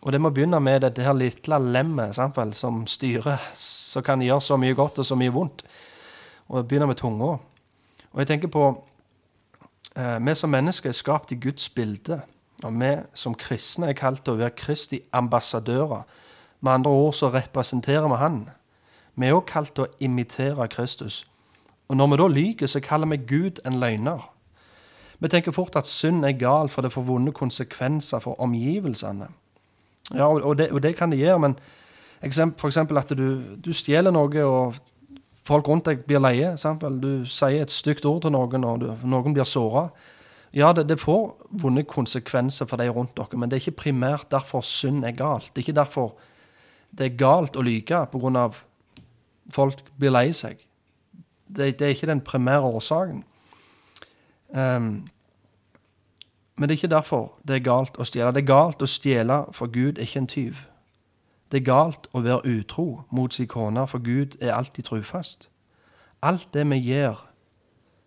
Og 0.00 0.12
det 0.12 0.20
må 0.20 0.30
begynne 0.32 0.60
med 0.64 0.80
dette 0.80 1.04
her 1.04 1.12
lille 1.12 1.58
lemmet 1.60 2.16
sant 2.16 2.38
som 2.56 2.86
styrer, 2.88 3.40
som 3.54 4.02
kan 4.02 4.22
gjøre 4.24 4.40
så 4.40 4.56
mye 4.56 4.74
godt 4.74 5.02
og 5.02 5.06
så 5.06 5.16
mye 5.18 5.32
vondt. 5.32 5.64
Og 6.48 6.66
begynne 6.66 6.88
med 6.88 6.96
tunga. 6.96 7.36
Og 8.10 8.22
jeg 8.22 8.26
tenker 8.26 8.48
på 8.48 8.64
eh, 9.96 10.18
Vi 10.18 10.34
som 10.34 10.50
mennesker 10.50 10.88
er 10.88 10.96
skapt 10.96 11.32
i 11.32 11.38
Guds 11.40 11.68
bilde. 11.68 12.20
Og 12.64 12.80
vi 12.80 12.96
som 13.14 13.34
kristne 13.34 13.90
er 13.90 13.98
kalt 13.98 14.24
til 14.24 14.34
å 14.34 14.40
være 14.40 14.56
Kristi 14.56 15.02
ambassadører. 15.12 16.02
Med 16.60 16.72
andre 16.72 16.90
ord 16.90 17.14
så 17.14 17.28
representerer 17.28 18.08
vi 18.08 18.16
Han. 18.16 18.48
Vi 19.16 19.26
er 19.26 19.34
også 19.34 19.52
kalt 19.52 19.74
til 19.74 19.84
å 19.84 19.92
imitere 20.00 20.68
Kristus. 20.68 21.26
Og 21.88 21.96
når 21.96 22.06
vi 22.06 22.16
da 22.16 22.26
lyver, 22.28 22.66
så 22.66 22.80
kaller 22.80 23.06
vi 23.06 23.16
Gud 23.16 23.60
en 23.66 23.80
løgner. 23.80 24.30
Vi 25.18 25.28
tenker 25.28 25.52
fort 25.52 25.76
at 25.76 25.86
synd 25.86 26.24
er 26.24 26.38
gal, 26.38 26.68
for 26.68 26.82
det 26.82 26.92
får 26.92 27.02
vonde 27.02 27.32
konsekvenser 27.32 28.18
for 28.18 28.40
omgivelsene. 28.40 29.28
Ja, 30.14 30.26
og 30.26 30.56
det, 30.58 30.70
og 30.74 30.82
det 30.82 30.96
kan 30.98 31.12
det 31.12 31.20
gjøre, 31.20 31.38
men 31.46 31.56
eksempel 32.22 32.98
at 32.98 33.12
du, 33.16 33.56
du 33.62 33.72
stjeler 33.72 34.14
noe, 34.14 34.44
og 34.44 34.78
folk 35.46 35.68
rundt 35.68 35.88
deg 35.88 36.06
blir 36.06 36.22
leie. 36.22 36.52
Eksempel. 36.54 36.98
Du 37.02 37.28
sier 37.30 37.64
et 37.64 37.74
stygt 37.74 38.06
ord 38.08 38.24
til 38.24 38.34
noen, 38.34 38.66
og 38.66 38.82
du, 38.82 38.88
noen 39.08 39.36
blir 39.36 39.48
såra. 39.48 39.88
Ja, 40.56 40.72
det, 40.74 40.88
det, 40.90 40.98
får 40.98 41.28
vonde 41.62 41.84
konsekvenser 41.86 42.66
for 42.66 42.80
de 42.80 42.88
rundt 42.90 43.14
dere, 43.14 43.38
men 43.38 43.50
det 43.50 43.58
er 43.58 43.64
ikke 43.64 43.84
primært 43.84 44.30
derfor 44.32 44.64
synd 44.66 45.06
er 45.06 45.14
galt. 45.14 45.52
Det 45.54 45.62
er 45.62 45.68
ikke 45.68 45.78
derfor 45.78 46.16
det 46.90 47.06
er 47.06 47.18
galt 47.18 47.54
å 47.54 47.62
lyve 47.62 48.02
pga. 48.10 48.48
folk 49.54 49.82
blir 49.98 50.10
lei 50.10 50.32
seg. 50.34 50.58
Det, 51.46 51.78
det, 51.78 51.86
er 51.86 51.94
ikke 51.94 52.10
den 52.10 52.20
primære 52.26 52.66
årsaken. 52.66 53.22
Um, 54.50 55.06
men 56.60 56.68
det 56.68 56.74
er 56.74 56.78
ikke 56.78 56.88
derfor 56.92 57.28
det 57.48 57.54
er 57.56 57.62
galt 57.64 57.96
å 57.96 58.04
stjele. 58.04 58.34
Det 58.36 58.42
er 58.42 58.50
galt 58.50 58.82
å 58.84 58.86
stjele, 58.86 59.36
for 59.56 59.72
Gud 59.72 59.96
er 59.96 60.04
ikke 60.04 60.20
en 60.20 60.26
tyv. 60.28 60.58
Det 61.48 61.62
er 61.62 61.64
galt 61.64 62.08
å 62.12 62.20
være 62.20 62.50
utro 62.52 62.84
mot 63.08 63.32
sin 63.32 63.48
kone, 63.48 63.86
for 63.88 64.04
Gud 64.04 64.36
er 64.44 64.52
alltid 64.52 64.84
trufast. 64.84 65.48
Alt 66.20 66.50
det 66.52 66.66
vi 66.68 66.76
gjør, 66.84 67.22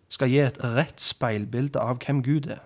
skal 0.08 0.30
gi 0.30 0.38
et 0.38 0.60
rett 0.62 1.02
speilbilde 1.02 1.82
av 1.82 1.98
hvem 1.98 2.22
Gud 2.22 2.46
er. 2.46 2.62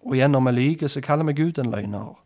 Og 0.00 0.16
igjen, 0.16 0.32
når 0.32 0.46
vi 0.46 0.54
lyver, 0.56 0.88
så 0.88 1.04
kaller 1.04 1.28
vi 1.28 1.36
Gud 1.42 1.60
en 1.60 1.68
løgner. 1.68 2.16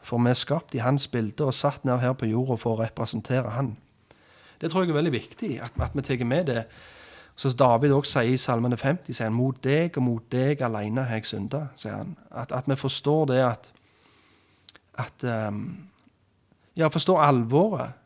For 0.00 0.16
vi 0.16 0.32
er 0.32 0.40
skapt 0.40 0.74
i 0.74 0.80
hans 0.80 1.10
bilde 1.12 1.44
og 1.44 1.54
satt 1.54 1.84
ned 1.84 2.00
her 2.00 2.16
på 2.16 2.30
jorda 2.30 2.56
for 2.56 2.72
å 2.72 2.86
representere 2.86 3.52
han. 3.52 3.74
Det 4.60 4.72
tror 4.72 4.86
jeg 4.86 4.94
er 4.94 5.02
veldig 5.02 5.12
viktig, 5.12 5.52
at, 5.60 5.76
at 5.76 5.92
vi 5.92 6.08
tar 6.08 6.24
med 6.24 6.48
det. 6.48 6.64
Så 7.40 7.54
David 7.56 7.92
også 7.96 8.18
sier 8.18 8.34
i 8.34 8.40
Salmene 8.40 8.76
50, 8.76 9.14
sier 9.16 9.30
han, 9.30 9.36
mot 9.36 9.56
deg 9.64 9.94
og 9.96 10.04
mot 10.04 10.24
deg 10.32 10.60
alene 10.60 11.06
har 11.08 11.16
jeg 11.16 11.30
synda. 11.30 11.62
At, 11.80 12.52
at, 12.52 12.66
vi 12.68 12.76
forstår 12.76 13.30
det 13.30 13.38
at, 13.46 13.70
at 15.00 15.24
um, 15.48 15.62
Ja, 16.76 16.90
forstår 16.92 17.22
alvoret 17.24 17.96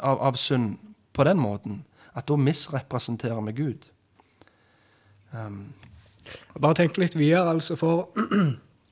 av, 0.00 0.18
av 0.18 0.34
synd 0.36 0.74
på 1.14 1.24
den 1.24 1.38
måten. 1.38 1.84
At 2.18 2.26
da 2.26 2.36
misrepresenterer 2.36 3.46
vi 3.46 3.54
Gud. 3.60 3.86
Um, 5.30 5.70
bare 6.58 6.74
tenkte 6.74 7.04
litt 7.04 7.14
videre, 7.14 7.54
altså, 7.54 7.78
for 7.78 8.10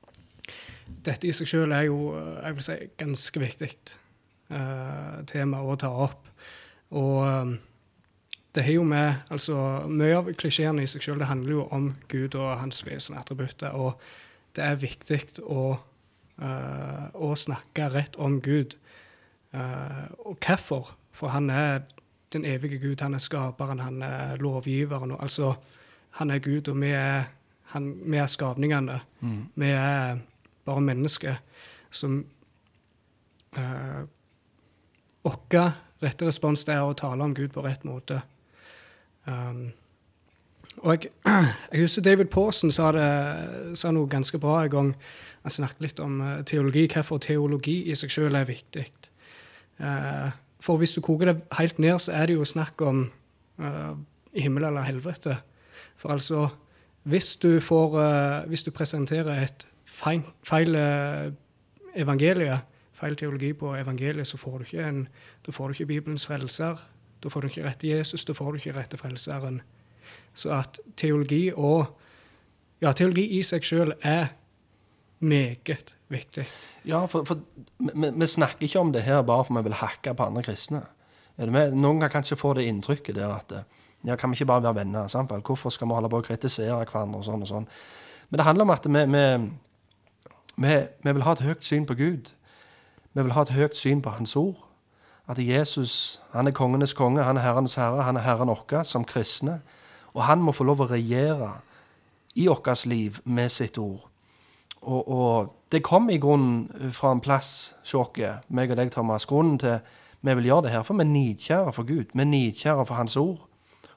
dette 1.07 1.27
i 1.27 1.35
seg 1.35 1.51
selv 1.51 1.75
er 1.75 1.89
jo 1.89 1.99
jeg 2.15 2.55
vil 2.55 2.67
si, 2.69 2.79
ganske 3.03 3.45
viktig 3.45 3.71
uh, 4.55 5.19
tema 5.27 5.59
å 5.59 5.75
ta 5.75 5.91
opp. 6.07 6.31
Og 6.95 7.19
um, 7.27 7.55
det 8.55 8.63
har 8.63 8.73
jo 8.73 8.83
med 8.85 9.13
altså, 9.33 9.55
Mye 9.89 10.17
av 10.17 10.29
klisjeene 10.37 10.83
i 10.83 10.89
seg 10.89 11.03
selv 11.03 11.23
det 11.23 11.29
handler 11.29 11.55
jo 11.55 11.65
om 11.73 11.89
Gud 12.11 12.35
og 12.37 12.51
hans 12.61 12.83
vesen 12.85 13.17
attributter. 13.17 13.73
Og 13.73 13.97
det 14.53 14.65
er 14.65 14.81
viktig 14.81 15.19
å, 15.41 15.63
uh, 16.41 17.05
å 17.13 17.33
snakke 17.39 17.89
rett 17.95 18.17
om 18.21 18.37
Gud. 18.45 18.75
Uh, 19.53 20.05
og 20.21 20.37
hvorfor? 20.37 20.93
For 21.13 21.33
han 21.33 21.49
er 21.49 21.81
den 22.33 22.45
evige 22.45 22.77
Gud. 22.81 23.01
Han 23.01 23.17
er 23.17 23.23
skaperen, 23.23 23.81
han 23.81 24.01
er 24.05 24.37
lovgiveren. 24.41 25.15
Og, 25.15 25.23
altså, 25.23 25.55
han 26.19 26.29
er 26.29 26.41
Gud, 26.45 26.69
og 26.69 26.77
vi 26.81 26.91
er, 26.93 27.31
han, 27.73 27.89
vi 28.05 28.21
er 28.21 28.29
skapningene. 28.29 28.99
Mm. 29.21 29.39
Vi 29.55 29.71
er 29.73 30.21
bare 30.65 30.81
mennesker 30.81 31.41
som 31.93 32.21
uh, 33.57 34.03
Vår 35.23 35.71
rette 36.03 36.27
respons 36.27 36.65
er 36.67 36.81
å 36.83 36.95
tale 36.99 37.23
om 37.23 37.33
Gud 37.33 37.53
på 37.55 37.61
rett 37.63 37.85
måte. 37.87 38.17
Um, 39.25 39.71
og 40.83 40.95
jeg, 40.95 41.11
jeg, 41.71 41.81
husker 41.81 42.01
David 42.01 42.25
Pawson 42.33 42.71
sa, 42.71 42.89
sa 43.75 43.91
noe 43.93 44.09
ganske 44.09 44.39
bra 44.41 44.63
en 44.63 44.73
gang. 44.73 44.93
Han 45.43 45.53
snakket 45.53 45.85
litt 45.85 45.99
om 46.03 46.21
uh, 46.23 46.41
teologi, 46.47 46.87
hvorfor 46.91 47.21
teologi 47.23 47.83
i 47.91 47.97
seg 47.99 48.11
selv 48.11 48.39
er 48.39 48.49
viktig. 48.49 48.87
Uh, 49.79 50.31
for 50.63 50.79
hvis 50.79 50.95
du 50.95 51.01
koker 51.03 51.31
det 51.31 51.37
helt 51.57 51.79
ned, 51.79 51.99
så 51.99 52.15
er 52.15 52.31
det 52.31 52.37
jo 52.37 52.47
snakk 52.47 52.81
om 52.81 53.05
uh, 53.59 53.93
himmel 54.35 54.67
eller 54.69 54.87
helvete. 54.87 55.37
For 55.99 56.15
altså, 56.15 56.47
hvis 57.03 57.35
du, 57.35 57.59
får, 57.59 57.97
uh, 57.99 58.47
hvis 58.47 58.63
du 58.63 58.71
presenterer 58.71 59.43
et 59.43 59.67
feil, 59.85 60.23
feil 60.43 60.75
evangelie, 61.95 62.57
feil 62.97 63.15
teologi 63.19 63.51
på 63.53 63.75
evangeliet, 63.75 64.27
så 64.27 64.37
får 64.37 64.57
du 64.57 64.63
ikke, 64.63 64.87
en, 64.87 65.07
får 65.49 65.67
du 65.67 65.73
ikke 65.73 65.91
Bibelens 65.91 66.25
frelser. 66.25 66.79
Da 67.23 67.31
får 67.31 67.41
du 67.41 67.51
ikke 67.51 67.65
rett 67.65 67.79
til 67.79 67.95
Jesus, 67.95 68.25
da 68.27 68.35
får 68.35 68.51
du 68.51 68.61
ikke 68.61 68.75
rett 68.75 68.91
til 68.91 68.99
frelseren. 68.99 69.61
Så 70.35 70.51
at 70.55 70.79
teologi 70.99 71.49
og 71.55 71.99
Ja, 72.83 72.91
teologi 72.91 73.37
i 73.37 73.43
seg 73.47 73.63
sjøl 73.63 73.93
er 74.03 74.33
meget 75.23 75.93
viktig. 76.11 76.43
Ja, 76.83 77.05
for, 77.07 77.23
for 77.23 77.39
vi, 77.79 78.09
vi, 78.09 78.27
snakker 78.27 78.67
ikke 78.67 78.81
om 78.81 78.91
det 78.91 79.05
her 79.05 79.21
bare 79.23 79.45
for 79.47 79.55
vi 79.55 79.63
vil 79.69 79.77
hakke 79.79 80.11
på 80.11 80.25
andre 80.25 80.43
kristne. 80.43 80.81
Noen 81.39 82.01
kan 82.03 82.11
kanskje 82.11 82.35
få 82.35 82.51
det 82.57 82.67
inntrykket 82.67 83.15
der 83.15 83.31
at 83.31 83.55
ja, 84.03 84.17
kan 84.19 84.33
vi 84.33 84.35
ikke 84.35 84.49
bare 84.51 84.65
være 84.65 84.81
venner? 84.81 85.07
Sant? 85.07 85.31
Hvorfor 85.31 85.71
skal 85.71 85.87
vi 85.87 85.95
holde 85.95 86.11
på 86.11 86.19
å 86.19 86.27
kritisere 86.27 86.81
hverandre? 86.83 87.21
og 87.21 87.27
sånn 87.29 87.45
og 87.45 87.47
sånn? 87.53 87.69
Men 88.29 88.41
det 88.41 88.47
handler 88.49 88.67
om 88.67 88.75
at 88.75 88.87
vi, 88.89 89.05
vi, 90.59 90.73
vi 91.07 91.13
vil 91.15 91.23
ha 91.23 91.37
et 91.37 91.45
høyt 91.47 91.63
syn 91.63 91.87
på 91.87 91.95
Gud. 91.95 92.33
Vi 93.13 93.23
vil 93.23 93.35
ha 93.37 93.45
et 93.47 93.55
høyt 93.55 93.79
syn 93.79 94.03
på 94.03 94.11
Hans 94.17 94.35
ord. 94.35 94.59
At 95.27 95.39
Jesus 95.39 96.21
han 96.33 96.47
er 96.47 96.55
kongenes 96.55 96.93
konge, 96.93 97.23
han 97.23 97.37
er 97.37 97.45
Herrenes 97.45 97.75
herre, 97.75 98.03
han 98.03 98.17
er 98.17 98.25
Herren 98.25 98.51
vår 98.51 98.83
som 98.83 99.05
kristne. 99.05 99.61
Og 100.13 100.23
han 100.23 100.41
må 100.41 100.51
få 100.51 100.63
lov 100.63 100.83
å 100.83 100.89
regjere 100.91 101.53
i 102.35 102.47
vårt 102.47 102.85
liv 102.85 103.19
med 103.25 103.49
sitt 103.49 103.77
ord. 103.77 104.09
Og, 104.81 105.07
og 105.07 105.53
det 105.71 105.83
kom 105.83 106.09
i 106.09 106.19
grunnen 106.19 106.91
fra 106.91 107.13
en 107.13 107.21
plass 107.23 107.75
sjokket, 107.87 108.43
meg 108.49 108.71
og 108.71 108.77
deg, 108.77 108.91
Thomas. 108.91 109.25
Grunnen 109.25 109.59
til 109.59 109.79
vi 110.23 110.33
vil 110.39 110.45
gjøre 110.45 110.67
det 110.67 110.71
her, 110.71 110.83
for 110.87 110.95
vi 110.95 111.03
er 111.03 111.11
nidkjære 111.11 111.71
for 111.75 111.83
Gud. 111.83 112.13
Vi 112.13 112.21
er 112.21 112.29
nidkjære 112.29 112.85
for 112.85 112.95
Hans 112.95 113.17
ord 113.19 113.41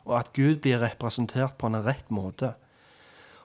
og 0.06 0.18
at 0.18 0.32
Gud 0.32 0.56
blir 0.62 0.80
representert 0.82 1.58
på 1.58 1.66
en 1.66 1.80
rett 1.84 2.10
måte. 2.14 2.52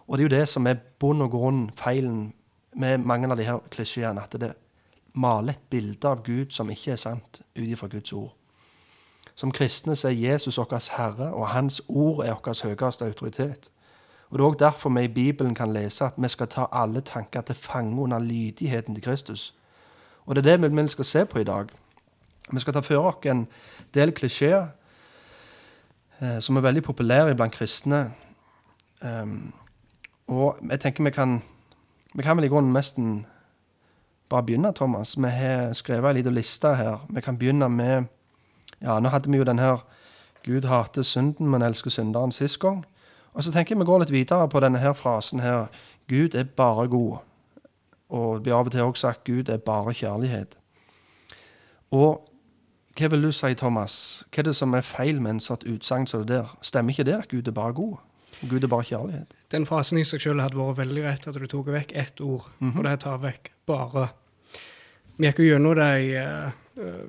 Og 0.08 0.18
det 0.18 0.24
er 0.24 0.28
jo 0.28 0.36
det 0.36 0.50
som 0.50 0.68
er 0.70 0.82
bunn 1.02 1.24
og 1.26 1.34
grunn 1.34 1.64
feilen 1.78 2.32
med 2.78 3.06
mange 3.06 3.30
av 3.32 3.40
de 3.40 3.48
her 3.48 3.62
klisjeene, 3.74 4.22
at 4.22 4.38
det 4.40 4.54
maler 5.14 5.54
et 5.54 5.70
bilde 5.70 6.08
av 6.08 6.24
Gud 6.24 6.52
som 6.52 6.70
ikke 6.70 6.92
er 6.92 6.96
sant, 6.96 7.42
ut 7.56 7.68
ifra 7.68 7.88
Guds 7.88 8.14
ord. 8.14 8.34
Som 9.36 9.52
kristne 9.52 9.96
så 9.96 10.08
er 10.08 10.18
Jesus 10.18 10.58
vår 10.58 10.96
Herre, 10.98 11.34
og 11.34 11.48
Hans 11.48 11.82
ord 11.88 12.26
er 12.26 12.34
vår 12.34 12.68
høyeste 12.68 13.06
autoritet. 13.06 13.72
Og 14.30 14.38
Det 14.38 14.44
er 14.44 14.48
også 14.48 14.60
derfor 14.60 14.90
vi 14.90 15.04
i 15.04 15.08
Bibelen 15.08 15.56
kan 15.56 15.74
lese 15.74 16.06
at 16.06 16.14
vi 16.18 16.28
skal 16.28 16.48
ta 16.48 16.66
alle 16.72 17.02
tanker 17.02 17.42
til 17.42 17.56
fange 17.56 18.02
under 18.02 18.20
lydigheten 18.20 18.96
til 18.96 19.04
Kristus. 19.04 19.54
Og 20.26 20.36
Det 20.36 20.46
er 20.46 20.58
det 20.58 20.72
vi 20.72 20.88
skal 20.88 21.06
se 21.06 21.26
på 21.26 21.40
i 21.40 21.44
dag. 21.44 21.66
Vi 22.52 22.60
skal 22.60 22.74
ta 22.74 22.80
for 22.80 22.96
oss 22.96 23.26
en 23.26 23.48
del 23.94 24.12
klisjeer 24.12 24.68
Eh, 26.22 26.40
som 26.40 26.56
er 26.56 26.62
veldig 26.62 26.84
populære 26.84 27.36
blant 27.36 27.54
kristne. 27.54 28.12
Um, 29.02 29.54
og 30.28 30.58
jeg 30.70 30.80
tenker 30.80 31.04
vi 31.04 31.10
kan 31.10 31.42
Vi 32.14 32.22
kan 32.22 32.38
vel 32.38 32.46
i 32.46 32.48
grunnen 32.48 32.74
nesten 32.74 33.26
bare 34.32 34.48
begynne, 34.48 34.74
Thomas. 34.74 35.16
Vi 35.18 35.30
har 35.30 35.74
skrevet 35.78 36.10
ei 36.10 36.20
lita 36.20 36.32
liste 36.34 36.76
her. 36.76 37.04
Vi 37.10 37.22
kan 37.22 37.38
begynne 37.38 37.70
med 37.70 38.10
Ja, 38.82 39.00
nå 39.00 39.12
hadde 39.14 39.30
vi 39.30 39.38
jo 39.38 39.46
den 39.46 39.60
her 39.60 39.84
Gud 40.46 40.66
hater 40.66 41.04
synden, 41.06 41.50
men 41.50 41.62
elsker 41.62 41.92
synderen 41.94 42.32
sist 42.32 42.60
gang. 42.60 42.86
Og 43.34 43.44
så 43.44 43.52
tenker 43.52 43.76
jeg 43.76 43.80
vi 43.80 43.86
går 43.86 44.00
litt 44.00 44.12
videre 44.12 44.48
på 44.50 44.60
denne 44.60 44.80
her 44.82 44.94
frasen 44.94 45.40
her. 45.40 45.68
Gud 46.10 46.36
er 46.36 46.44
bare 46.44 46.88
god. 46.88 47.18
Og 48.10 48.36
det 48.36 48.44
blir 48.44 48.56
av 48.58 48.66
og 48.66 48.72
til 48.72 48.82
også 48.82 49.08
sagt 49.08 49.24
Gud 49.24 49.50
er 49.50 49.58
bare 49.58 49.94
kjærlighet. 49.94 50.58
Og 51.92 52.28
hva 52.98 53.08
vil 53.08 53.24
du 53.24 53.32
si, 53.32 53.54
Thomas? 53.56 54.26
Hva 54.32 54.42
er 54.42 54.50
det 54.50 54.56
som 54.56 54.74
er 54.74 54.82
feil 54.82 55.22
med 55.22 55.38
en 55.38 55.44
sånt 55.44 55.64
utsagn 55.64 56.08
som 56.08 56.26
det 56.26 56.42
der? 56.42 56.56
Stemmer 56.62 56.92
ikke 56.92 57.08
det 57.08 57.20
at 57.22 57.30
Gud 57.32 57.48
er 57.48 57.56
bare 57.56 57.74
god? 57.74 58.02
Gud 58.50 58.64
er 58.64 58.68
bare 58.72 58.84
kjærlighet? 58.84 59.34
Den 59.52 59.66
frasen 59.66 60.00
i 60.02 60.04
seg 60.08 60.24
selv 60.24 60.42
hadde 60.42 60.58
vært 60.58 60.80
veldig 60.82 61.06
rett 61.06 61.28
at 61.30 61.38
du 61.40 61.48
tok 61.48 61.72
vekk 61.72 61.92
ett 61.96 62.22
ord, 62.22 62.50
mm 62.60 62.72
-hmm. 62.72 62.78
og 62.78 62.84
det 62.84 63.00
tar 63.00 63.18
vekk 63.18 63.52
bare. 63.66 64.10
Vi 65.18 65.28
gikk 65.28 65.40
jo 65.40 65.52
gjennom 65.52 65.76
det 65.78 65.90
i 66.02 66.12
uh, 66.18 66.52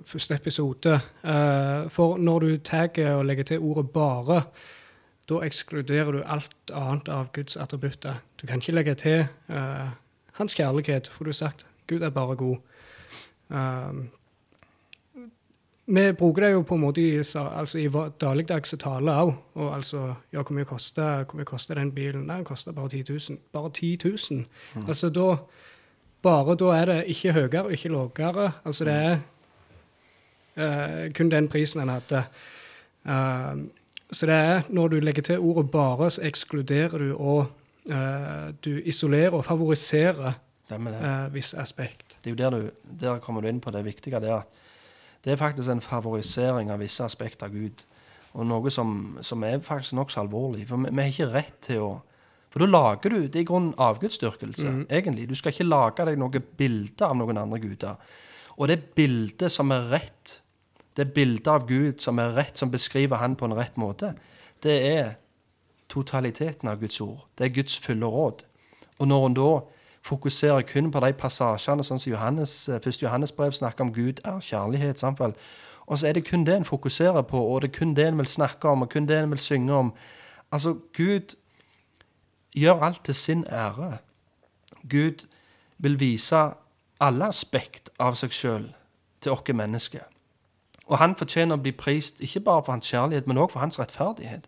første 0.05 0.35
episode. 0.35 1.01
Uh, 1.25 1.89
for 1.91 2.17
når 2.19 2.39
du 2.39 2.57
tagger 2.57 3.15
og 3.15 3.25
legger 3.25 3.45
til 3.45 3.59
ordet 3.59 3.91
'bare', 3.91 4.43
da 5.29 5.41
ekskluderer 5.47 6.13
du 6.13 6.23
alt 6.27 6.73
annet 6.75 7.09
av 7.09 7.31
Guds 7.33 7.57
attributter. 7.57 8.15
Du 8.41 8.47
kan 8.47 8.59
ikke 8.59 8.73
legge 8.73 8.95
til 8.95 9.27
uh, 9.49 9.89
hans 10.33 10.55
kjærlighet, 10.55 11.09
for 11.09 11.25
du 11.25 11.29
har 11.29 11.33
sagt 11.33 11.67
Gud 11.87 12.03
er 12.03 12.11
bare 12.11 12.37
god. 12.37 12.57
Um, 13.49 14.11
vi 15.87 16.13
bruker 16.13 16.43
det 16.43 16.53
jo 16.53 16.63
på 16.63 16.75
en 16.75 16.81
måte 16.81 17.03
i, 17.03 17.17
altså 17.17 17.79
i 17.79 17.89
dagligdagse 18.21 18.77
tale 18.77 19.13
òg. 19.13 19.33
Og 19.55 19.75
altså 19.77 20.15
Ja, 20.33 20.43
hvor 20.43 20.55
mye 20.55 20.65
koster, 20.65 21.25
hvor 21.25 21.37
mye 21.37 21.45
koster 21.45 21.75
den 21.75 21.93
bilen? 21.93 22.27
Nei, 22.27 22.37
den 22.37 22.45
koster 22.45 22.73
bare 22.73 22.89
10 22.89 23.05
000. 23.09 23.39
Bare 23.53 23.71
10 23.71 23.99
000. 24.05 24.45
Mm. 24.75 24.85
Altså 24.89 25.11
da 25.11 25.37
Bare 26.23 26.57
da 26.57 26.73
er 26.76 26.85
det 26.91 26.99
ikke 27.11 27.33
høyere 27.33 27.64
og 27.64 27.73
ikke 27.73 27.93
lavere. 27.93 28.52
Altså 28.64 28.85
det 28.85 28.95
er 28.95 29.19
uh, 30.57 31.12
kun 31.14 31.31
den 31.31 31.49
prisen 31.49 31.83
en 31.83 31.88
hadde. 31.88 32.25
Uh, 33.05 33.64
så 34.12 34.26
det 34.26 34.35
er 34.35 34.62
når 34.69 34.88
du 34.88 35.00
legger 35.00 35.23
til 35.23 35.38
ordet 35.38 35.71
'bare', 35.71 36.11
så 36.11 36.23
ekskluderer 36.23 36.99
du 36.99 37.17
og 37.17 37.47
uh, 37.91 38.55
du 38.64 38.79
isolerer 38.85 39.31
og 39.31 39.45
favoriserer 39.45 40.33
uh, 40.71 41.35
viss 41.35 41.55
aspekt. 41.55 42.19
Det 42.25 42.31
er 42.31 42.31
jo 42.31 42.50
der, 42.50 42.50
du, 42.50 42.71
der 43.00 43.19
kommer 43.19 43.41
du 43.41 43.49
inn 43.49 43.61
på 43.61 43.71
det 43.71 43.85
viktige. 43.85 44.21
det 44.21 44.31
er 44.31 44.43
det 45.25 45.33
er 45.33 45.37
faktisk 45.37 45.71
en 45.71 45.81
favorisering 45.81 46.71
av 46.71 46.81
visse 46.83 47.05
aspekter 47.05 47.47
av 47.47 47.55
Gud. 47.55 47.85
Og 48.33 48.47
noe 48.49 48.71
som, 48.71 49.19
som 49.23 49.45
er 49.47 49.61
faktisk 49.62 49.95
nokså 49.95 50.21
alvorlig. 50.25 50.67
For 50.69 50.83
vi, 50.83 50.91
vi 50.91 51.05
har 51.05 51.12
ikke 51.12 51.29
rett 51.35 51.59
til 51.62 51.85
å 51.85 51.91
For 52.53 52.61
da 52.61 52.69
lager 52.69 53.11
du 53.11 53.17
Det 53.23 53.37
er 53.37 53.47
i 53.47 53.49
grunnen 53.49 53.75
avgudsdyrkelse, 53.79 54.69
mm. 54.69 54.87
egentlig. 54.91 55.29
Du 55.29 55.35
skal 55.35 55.53
ikke 55.53 55.65
lage 55.65 56.05
deg 56.07 56.19
noe 56.21 56.41
bilde 56.59 57.07
av 57.07 57.17
noen 57.17 57.41
andre 57.41 57.59
guder. 57.63 57.97
Og 58.59 58.69
det 58.69 58.93
bildet 58.97 59.53
som 59.53 59.73
er 59.73 59.89
rett, 59.91 60.43
det 60.97 61.15
bildet 61.15 61.49
av 61.49 61.67
Gud 61.69 62.01
som 62.05 62.19
er 62.21 62.35
rett, 62.37 62.59
som 62.59 62.71
beskriver 62.71 63.17
han 63.17 63.37
på 63.37 63.49
en 63.49 63.57
rett 63.57 63.77
måte, 63.81 64.13
det 64.63 64.77
er 64.87 65.15
totaliteten 65.89 66.69
av 66.69 66.81
Guds 66.81 67.01
ord. 67.01 67.25
Det 67.39 67.47
er 67.47 67.55
Guds 67.57 67.79
fulle 67.79 68.07
råd. 68.07 68.45
Og 68.99 69.09
når 69.09 69.27
en 69.27 69.35
da 69.35 69.51
fokuserer 70.03 70.63
kun 70.63 70.91
på 70.93 71.01
de 71.01 71.13
passasjene 71.17 71.85
sånn 71.87 72.01
som 72.01 72.13
Johannes, 72.13 72.69
eh, 72.69 72.81
første 72.83 73.07
Johannes 73.07 73.33
brev 73.33 73.53
snakker 73.53 73.87
om 73.87 73.93
Gud 73.93 74.21
er 74.25 74.41
kjærlighet. 74.41 74.99
samfunn. 74.99 75.35
Og 75.87 75.99
så 75.99 76.09
er 76.09 76.13
det 76.13 76.25
kun 76.25 76.45
det 76.45 76.57
en 76.57 76.65
fokuserer 76.65 77.23
på, 77.23 77.39
og 77.39 77.63
det 77.63 77.71
er 77.71 77.79
kun 77.79 77.95
det 77.95 78.07
en 78.07 78.19
vil 78.19 78.27
snakke 78.27 78.69
om, 78.69 78.83
og 78.83 78.91
kun 78.91 79.07
det 79.07 79.19
en 79.23 79.31
vil 79.31 79.39
synge 79.39 79.73
om. 79.73 79.95
Altså, 80.53 80.77
Gud 80.97 81.35
gjør 82.57 82.83
alt 82.83 83.05
til 83.05 83.15
sin 83.15 83.45
ære. 83.51 83.99
Gud 84.91 85.27
vil 85.79 86.01
vise 86.01 86.43
alle 87.01 87.27
aspekt 87.27 87.91
av 87.99 88.15
seg 88.15 88.33
sjøl 88.33 88.67
til 89.21 89.33
oss 89.33 89.55
mennesker. 89.55 90.05
Og 90.87 90.99
han 90.99 91.15
fortjener 91.17 91.57
å 91.57 91.63
bli 91.63 91.73
prist 91.73 92.21
ikke 92.21 92.41
bare 92.41 92.65
for 92.65 92.73
hans 92.73 92.91
kjærlighet, 92.91 93.27
men 93.27 93.39
også 93.39 93.53
for 93.53 93.61
hans 93.61 93.79
rettferdighet. 93.81 94.47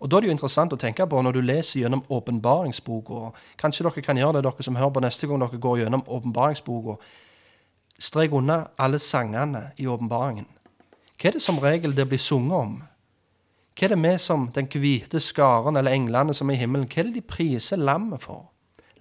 Og 0.00 0.10
Da 0.10 0.16
er 0.16 0.20
det 0.20 0.28
jo 0.28 0.32
interessant 0.32 0.72
å 0.72 0.76
tenke 0.76 1.06
på 1.06 1.22
når 1.22 1.32
du 1.32 1.40
leser 1.40 1.80
gjennom 1.80 2.04
åpenbaringsboka. 2.10 3.30
Kanskje 3.56 3.86
dere 3.86 4.02
kan 4.02 4.16
gjøre 4.16 4.32
det, 4.36 4.44
dere 4.44 4.62
som 4.62 4.76
hører 4.76 4.92
på 4.92 5.00
neste 5.00 5.26
gang 5.26 5.40
dere 5.40 5.60
går 5.60 5.78
gjennom 5.78 6.04
åpenbaringsboka. 6.06 6.98
Strek 7.98 8.32
unna 8.32 8.66
alle 8.78 8.98
sangene 8.98 9.70
i 9.78 9.86
åpenbaringen. 9.86 10.46
Hva 11.16 11.30
er 11.30 11.32
det 11.32 11.42
som 11.42 11.58
regel 11.58 11.96
det 11.96 12.08
blir 12.08 12.20
sunget 12.20 12.52
om? 12.52 12.82
Hva 13.76 13.86
er 13.86 13.92
det 13.92 14.00
vi 14.00 14.12
som 14.18 14.46
den 14.56 14.68
hvite 14.72 15.20
skaren 15.20 15.76
eller 15.76 15.92
englene 15.92 16.32
som 16.34 16.48
er 16.50 16.56
i 16.56 16.62
himmelen, 16.62 16.88
hva 16.88 17.02
er 17.02 17.10
det 17.10 17.18
de 17.18 17.24
priser 17.28 17.80
lammet 17.80 18.24
for? 18.24 18.46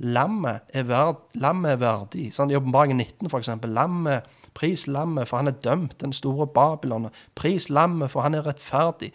Lammet 0.04 0.66
er, 0.76 0.84
verd, 0.90 1.22
lammet 1.40 1.78
er 1.78 1.80
verdig. 1.80 2.26
Sånn, 2.36 2.52
I 2.52 2.58
åpenbaringen 2.60 3.00
19, 3.00 3.30
for 3.32 3.40
eksempel. 3.40 3.72
Lammet 3.72 4.28
Pris 4.56 4.88
lammet, 4.88 5.28
for 5.28 5.38
han 5.38 5.48
er 5.52 5.58
dømt, 5.64 5.98
den 6.00 6.14
store 6.16 6.48
Babylon. 6.48 7.10
Pris 7.36 7.70
lammet, 7.70 8.12
for 8.12 8.24
han 8.24 8.34
er 8.34 8.46
rettferdig. 8.48 9.12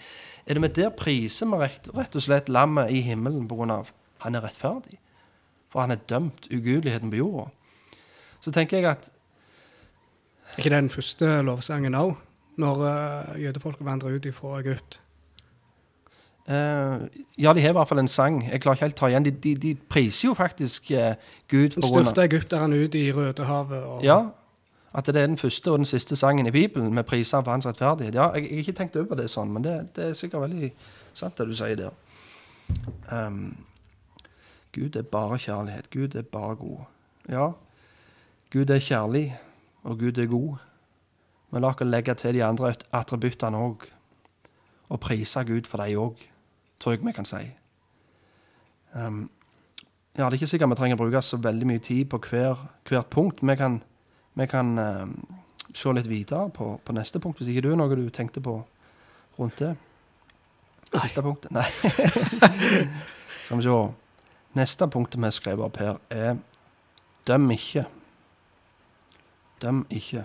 Er 0.47 0.55
det 0.55 0.61
med 0.61 0.75
der 0.77 0.91
priser 0.93 1.49
vi 1.49 1.61
rett, 1.63 1.89
rett, 1.97 2.17
og 2.17 2.23
slett 2.23 2.53
lammet 2.53 2.93
i 2.93 3.01
himmelen 3.01 3.49
pga. 3.49 3.83
han 4.19 4.35
er 4.35 4.45
rettferdig? 4.45 4.99
For 5.73 5.81
han 5.81 5.91
er 5.91 6.05
dømt 6.09 6.49
ugudeligheten 6.53 7.11
på 7.11 7.17
jorda. 7.17 7.49
Så 8.41 8.53
tenker 8.53 8.77
jeg 8.77 8.91
at 8.91 9.11
Er 10.51 10.59
ikke 10.59 10.71
det 10.71 10.83
den 10.83 10.91
første 10.91 11.43
lovsangen 11.43 11.95
òg, 11.95 12.17
når 12.59 12.77
uh, 12.83 13.41
jødefolket 13.41 13.87
vandrer 13.87 14.17
ut 14.17 14.25
ifra 14.27 14.59
Egypt? 14.61 15.01
Uh, 16.49 17.07
ja, 17.39 17.53
de 17.55 17.63
har 17.63 17.71
i 17.71 17.77
hvert 17.77 17.89
fall 17.89 18.01
en 18.03 18.09
sang. 18.09 18.41
Jeg 18.49 18.61
klarer 18.61 18.79
ikke 18.79 18.87
helt 18.89 18.97
å 18.97 19.01
ta 19.01 19.11
igjen. 19.13 19.27
De, 19.27 19.31
de, 19.31 19.55
de 19.61 19.75
priser 19.75 20.29
jo 20.29 20.35
faktisk 20.35 20.91
uh, 20.97 21.13
Gud. 21.49 21.77
Den 21.77 21.87
styrte 21.87 22.25
egypterne 22.27 22.81
ut 22.81 22.95
i 22.99 23.11
Rødehavet. 23.15 23.83
Og... 23.85 24.05
Ja, 24.05 24.25
at 24.93 25.07
det 25.07 25.17
er 25.17 25.27
den 25.27 25.39
første 25.39 25.71
og 25.71 25.79
den 25.79 25.87
siste 25.87 26.17
sangen 26.17 26.47
i 26.47 26.51
Bibelen 26.51 26.95
med 26.95 27.07
priser 27.07 27.43
for 27.43 27.53
hans 27.53 27.67
rettferdighet. 27.67 28.15
Ja, 28.15 28.31
jeg, 28.35 28.43
jeg 28.43 28.51
har 28.51 28.65
ikke 28.65 28.79
tenkt 28.81 28.97
over 28.99 29.19
det 29.21 29.29
sånn, 29.31 29.53
men 29.55 29.65
det, 29.65 29.75
det, 29.97 30.09
er 30.09 30.19
sikkert 30.19 30.49
veldig 30.49 30.73
sant, 31.13 31.39
det 31.39 31.47
du 31.47 31.55
sier 31.55 31.77
der. 31.79 31.95
Um, 33.11 33.53
Gud 34.75 34.97
er 34.97 35.07
bare 35.07 35.39
kjærlighet. 35.39 35.91
Gud 35.91 36.15
er 36.19 36.27
bare 36.27 36.57
god. 36.59 36.83
Ja, 37.31 37.53
Gud 38.51 38.71
er 38.71 38.83
kjærlig, 38.83 39.29
og 39.87 39.99
Gud 39.99 40.19
er 40.19 40.27
god. 40.27 40.59
Men 41.51 41.63
la 41.63 41.71
oss 41.71 41.87
legge 41.87 42.15
til 42.15 42.35
de 42.35 42.45
andre 42.45 42.75
attributtene 42.95 43.59
òg, 43.59 43.87
og 44.91 45.01
prise 45.01 45.45
Gud 45.47 45.69
for 45.71 45.83
dem 45.83 45.99
òg, 45.99 46.25
tror 46.81 46.97
jeg 46.97 47.05
vi 47.07 47.15
kan 47.15 47.29
si. 47.29 47.45
Um, 48.95 49.29
ja, 50.19 50.25
Det 50.25 50.33
er 50.33 50.41
ikke 50.41 50.51
sikkert 50.51 50.73
vi 50.73 50.81
trenger 50.81 50.99
å 50.99 51.05
bruke 51.05 51.23
så 51.23 51.39
veldig 51.39 51.67
mye 51.71 51.79
tid 51.79 52.09
på 52.11 52.19
hver, 52.19 52.59
hvert 52.89 53.11
punkt. 53.11 53.45
Vi 53.47 53.57
kan 53.57 53.79
vi 54.35 54.47
kan 54.47 54.79
um, 54.79 55.15
se 55.75 55.93
litt 55.95 56.09
videre 56.09 56.51
på, 56.55 56.73
på, 56.85 56.95
neste 56.95 57.21
punkt, 57.21 57.41
hvis 57.41 57.51
ikke 57.53 57.65
du 57.67 57.73
har 57.73 57.81
noe 57.81 57.97
du 57.99 58.11
tenkte 58.15 58.43
på 58.43 58.57
rundt 59.39 59.59
det. 59.63 59.75
Siste 60.95 61.23
Nei. 61.23 61.27
punktet? 61.27 61.53
Nei. 61.55 61.67
Skal 63.45 63.61
vi 63.61 63.67
se. 63.67 63.79
Neste 64.59 64.89
punktet 64.91 65.21
vi 65.21 65.29
har 65.29 65.35
skrevet 65.35 65.67
opp 65.67 65.79
her, 65.79 65.99
er 66.11 66.39
døm 67.29 67.51
ikke. 67.55 67.85
Døm 69.63 69.85
ikke. 69.91 70.25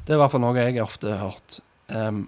Det 0.00 0.14
er 0.14 0.18
i 0.18 0.22
hvert 0.22 0.32
fall 0.32 0.42
noe 0.42 0.58
jeg 0.58 0.80
ofte 0.82 1.12
har 1.12 1.28
hørt. 1.28 1.60
Um, 1.90 2.24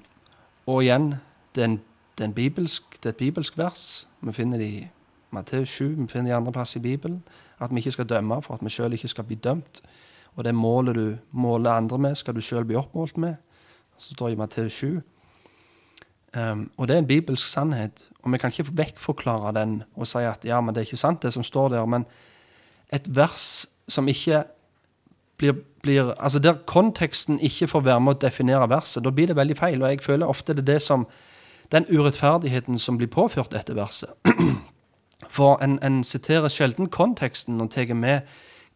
og 0.70 0.84
igjen, 0.84 1.14
det 1.54 1.64
en, 1.64 1.80
det, 2.18 2.26
er 2.26 2.32
bibelsk, 2.32 2.82
det 3.02 3.06
er, 3.06 3.14
et 3.16 3.16
bibelsk 3.16 3.58
vers. 3.58 4.08
Vi 4.20 4.32
finner 4.32 4.58
det 4.58 4.66
i 4.66 4.88
Matteus 5.30 5.68
7, 5.68 5.88
vi 5.88 6.08
finner 6.08 6.30
det 6.30 6.34
i 6.34 6.36
andre 6.36 6.52
plass 6.52 6.76
i 6.76 6.82
Bibelen. 6.84 7.22
At 7.60 7.70
vi 7.70 7.76
ikke 7.76 7.90
skal 7.90 8.08
dømme 8.08 8.42
for 8.42 8.54
at 8.54 8.64
vi 8.64 8.70
sjøl 8.70 8.92
ikke 8.92 9.08
skal 9.08 9.24
bli 9.24 9.36
dømt. 9.36 9.82
Og 10.34 10.44
det 10.44 10.54
målet 10.54 10.96
du 10.96 11.16
måler 11.30 11.70
andre 11.70 11.98
med, 11.98 12.14
skal 12.14 12.34
du 12.34 12.40
sjøl 12.40 12.64
bli 12.64 12.76
oppmålt 12.76 13.18
med. 13.18 13.34
Så 13.98 14.14
står 14.14 14.28
det 14.28 14.36
i 14.36 14.38
Matteus 14.38 14.72
7. 14.72 15.00
Um, 16.36 16.70
og 16.76 16.88
det 16.88 16.94
er 16.94 16.98
en 16.98 17.06
bibelsk 17.06 17.46
sannhet. 17.46 18.08
Og 18.22 18.32
vi 18.32 18.38
kan 18.38 18.50
ikke 18.50 18.72
vekkforklare 18.76 19.52
den 19.60 19.82
og 19.94 20.06
si 20.08 20.24
at 20.24 20.44
ja, 20.44 20.60
men 20.60 20.74
det 20.74 20.80
er 20.80 20.88
ikke 20.88 20.96
sant, 20.96 21.22
det 21.22 21.32
som 21.32 21.44
står 21.44 21.68
der. 21.68 21.86
Men 21.86 22.06
et 22.92 23.16
vers 23.16 23.66
som 23.88 24.08
ikke 24.08 24.44
blir, 25.36 25.52
blir 25.82 26.14
Altså 26.18 26.38
der 26.38 26.54
konteksten 26.66 27.40
ikke 27.40 27.68
får 27.68 27.80
være 27.80 28.00
med 28.00 28.14
å 28.14 28.20
definere 28.26 28.68
verset, 28.70 29.04
da 29.04 29.10
blir 29.10 29.26
det 29.26 29.36
veldig 29.36 29.56
feil. 29.58 29.82
Og 29.82 29.90
jeg 29.90 30.02
føler 30.02 30.26
ofte 30.26 30.54
det 30.54 30.64
er 30.64 30.72
det 30.72 30.82
som 30.82 31.06
den 31.72 31.86
urettferdigheten 31.88 32.78
som 32.78 32.98
blir 32.98 33.08
påført 33.08 33.52
dette 33.52 33.76
verset. 33.76 34.10
For 35.36 35.62
en, 35.64 35.78
en 35.82 36.04
siterer 36.04 36.48
sjelden 36.48 36.88
konteksten 36.92 37.60
og 37.60 37.70
tar 37.70 37.94
med 37.94 38.28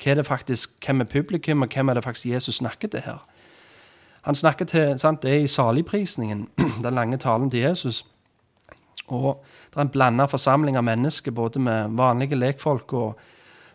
hva 0.02 0.14
det 0.14 0.26
faktisk, 0.26 0.76
hvem 0.85 1.00
er 1.00 1.09
publikum, 1.11 1.62
og 1.62 1.72
hvem 1.72 1.88
er 1.88 1.94
det 1.94 2.04
faktisk 2.04 2.26
Jesus 2.26 2.61
snakker 2.61 2.88
til 2.88 3.00
her? 3.00 3.24
Han 4.22 4.35
snakker 4.35 4.64
til, 4.64 4.98
sant, 4.98 5.22
Det 5.22 5.30
er 5.30 5.44
i 5.44 5.46
saligprisningen, 5.46 6.48
den 6.85 6.94
lange 6.94 7.16
talen 7.16 7.50
til 7.50 7.61
Jesus. 7.61 8.04
Og 9.09 9.44
Det 9.70 9.76
er 9.76 9.80
en 9.80 9.88
blanda 9.88 10.24
forsamling 10.24 10.76
av 10.76 10.85
mennesker, 10.85 11.30
både 11.30 11.59
med 11.59 11.96
vanlige 11.96 12.37
lekfolk 12.37 12.92
og 12.92 13.18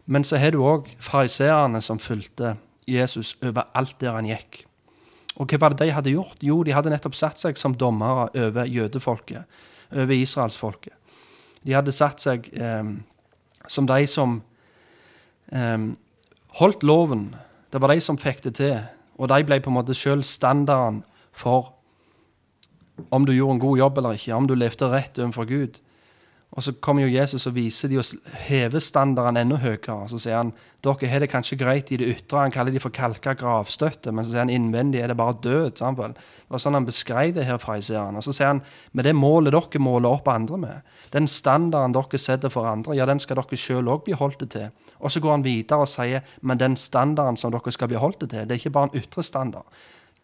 Men 0.05 0.23
så 0.23 0.37
har 0.37 0.51
du 0.51 0.63
òg 0.65 0.87
fariseerne 0.99 1.81
som 1.81 1.99
fulgte 1.99 2.55
Jesus 2.87 3.37
overalt 3.43 3.99
der 4.01 4.11
han 4.11 4.25
gikk. 4.25 4.65
Og 5.39 5.47
hva 5.47 5.61
var 5.61 5.73
det 5.73 5.85
de 5.85 5.95
hadde 5.95 6.13
gjort? 6.13 6.41
Jo, 6.43 6.59
de 6.63 6.73
hadde 6.75 6.91
nettopp 6.91 7.15
satt 7.15 7.39
seg 7.39 7.59
som 7.59 7.75
dommere 7.77 8.27
over 8.35 8.67
jødefolket, 8.67 9.61
over 9.95 10.15
israelsfolket. 10.15 10.93
De 11.63 11.75
hadde 11.77 11.93
satt 11.95 12.23
seg 12.23 12.49
eh, 12.51 12.89
som 13.69 13.87
de 13.87 14.07
som 14.09 14.39
eh, 15.53 15.85
holdt 16.59 16.83
loven. 16.83 17.29
Det 17.71 17.79
var 17.81 17.93
de 17.93 18.01
som 18.03 18.19
fikk 18.19 18.43
det 18.49 18.57
til. 18.59 18.81
Og 19.21 19.29
de 19.31 19.43
ble 19.45 19.61
på 19.61 19.71
en 19.71 19.77
måte 19.77 19.95
sjøl 19.95 20.25
standarden 20.25 21.03
for 21.31 21.71
om 23.09 23.25
du 23.25 23.31
gjorde 23.33 23.55
en 23.55 23.63
god 23.63 23.79
jobb 23.79 23.97
eller 23.97 24.17
ikke, 24.17 24.35
om 24.35 24.47
du 24.49 24.53
levde 24.57 24.89
rett 24.91 25.17
overfor 25.21 25.47
Gud. 25.49 25.79
Og 26.51 26.65
så 26.65 26.73
kommer 26.83 27.05
jo 27.05 27.13
Jesus 27.13 27.45
og 27.47 27.53
viser 27.55 27.87
de 27.87 27.95
og 28.01 28.31
hever 28.43 28.81
standarden 28.83 29.39
enda 29.39 29.55
høyere. 29.61 30.09
Så 30.11 30.17
sier 30.19 30.35
han 30.35 30.49
dere 30.83 31.07
har 31.07 31.23
det 31.23 31.29
kanskje 31.31 31.55
greit 31.61 31.93
i 31.95 31.99
det 32.01 32.09
ytre. 32.11 32.41
Han 32.41 32.51
kaller 32.51 32.75
de 32.75 32.81
for 32.83 32.91
kalka 32.91 33.37
gravstøtte, 33.39 34.11
men 34.11 34.25
så 34.25 34.33
sier 34.33 34.43
han 34.43 34.51
innvendig 34.51 34.99
er 34.99 35.13
det 35.13 35.15
bare 35.19 35.37
død. 35.39 35.79
Samtidig. 35.79 36.17
Det 36.17 36.51
var 36.51 36.63
sånn 36.63 36.75
han 36.75 36.89
beskrev 36.89 37.31
det 37.37 37.47
her 37.47 37.61
fariseerne. 37.61 38.19
Og 38.19 38.27
så 38.27 38.35
sier 38.35 38.51
han 38.51 38.61
med 38.91 39.07
det 39.07 39.15
målet 39.15 39.55
dere 39.55 39.83
måler 39.83 40.11
opp 40.11 40.27
andre 40.27 40.59
med, 40.59 40.91
den 41.15 41.31
standarden 41.31 41.95
dere 41.95 42.19
setter 42.19 42.51
for 42.51 42.67
andre, 42.67 42.99
ja, 42.99 43.07
den 43.07 43.23
skal 43.23 43.39
dere 43.39 43.63
sjøl 43.63 43.87
òg 43.87 44.03
bli 44.09 44.19
holdt 44.19 44.43
til. 44.51 44.67
Og 44.99 45.15
så 45.15 45.23
går 45.23 45.37
han 45.37 45.47
videre 45.47 45.85
og 45.85 45.89
sier 45.89 46.27
men 46.41 46.59
den 46.59 46.75
standarden 46.75 47.39
som 47.39 47.55
dere 47.55 47.71
skal 47.71 47.87
bli 47.87 48.01
holdt 48.01 48.25
til, 48.25 48.35
det 48.43 48.43
er 48.51 48.59
ikke 48.59 48.75
bare 48.75 48.91
en 48.91 48.99
ytre 48.99 49.23
standard. 49.23 49.71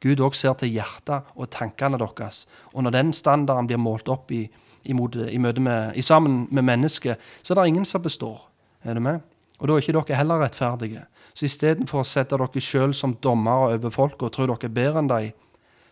Gud 0.04 0.20
òg 0.22 0.36
ser 0.36 0.60
til 0.60 0.76
hjertet 0.76 1.32
og 1.40 1.48
tankene 1.56 1.98
deres. 1.98 2.46
Og 2.76 2.84
når 2.84 3.00
den 3.00 3.16
standarden 3.16 3.72
blir 3.72 3.80
målt 3.82 4.12
opp 4.12 4.36
i 4.36 4.44
i 4.88 5.38
møte 5.40 5.62
med, 5.62 5.96
i 5.96 6.02
sammen 6.02 6.48
med 6.52 6.64
mennesket, 6.64 7.18
så 7.44 7.54
er 7.54 7.62
det 7.62 7.68
ingen 7.68 7.86
som 7.86 8.02
består. 8.02 8.48
Er 8.84 8.94
du 8.94 9.04
med? 9.04 9.20
Og 9.60 9.68
da 9.68 9.74
er 9.74 9.82
ikke 9.82 9.94
dere 9.98 10.18
heller 10.18 10.42
rettferdige. 10.42 11.04
Så 11.34 11.46
istedenfor 11.46 12.02
å 12.02 12.08
sette 12.08 12.38
dere 12.38 12.62
sjøl 12.62 12.94
som 12.98 13.18
dommere 13.24 13.76
over 13.76 13.94
folk 13.94 14.22
og 14.24 14.34
tro 14.34 14.48
dere 14.48 14.70
er 14.70 14.74
bedre 14.74 15.04
enn 15.04 15.12
dem, 15.12 15.32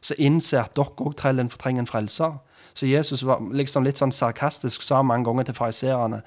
så 0.01 0.17
innse 0.21 0.60
at 0.62 0.75
dere 0.77 0.93
òg 1.01 1.15
trenger 1.17 1.81
en 1.81 1.89
frelser. 1.89 2.38
Så 2.75 2.88
Jesus 2.89 3.23
var 3.25 3.41
liksom 3.55 3.86
litt 3.86 3.99
sånn 4.01 4.13
sarkastisk 4.13 4.84
sa 4.84 5.01
mange 5.01 5.25
ganger 5.29 5.49
til 5.49 5.58
fariseerne. 5.58 6.21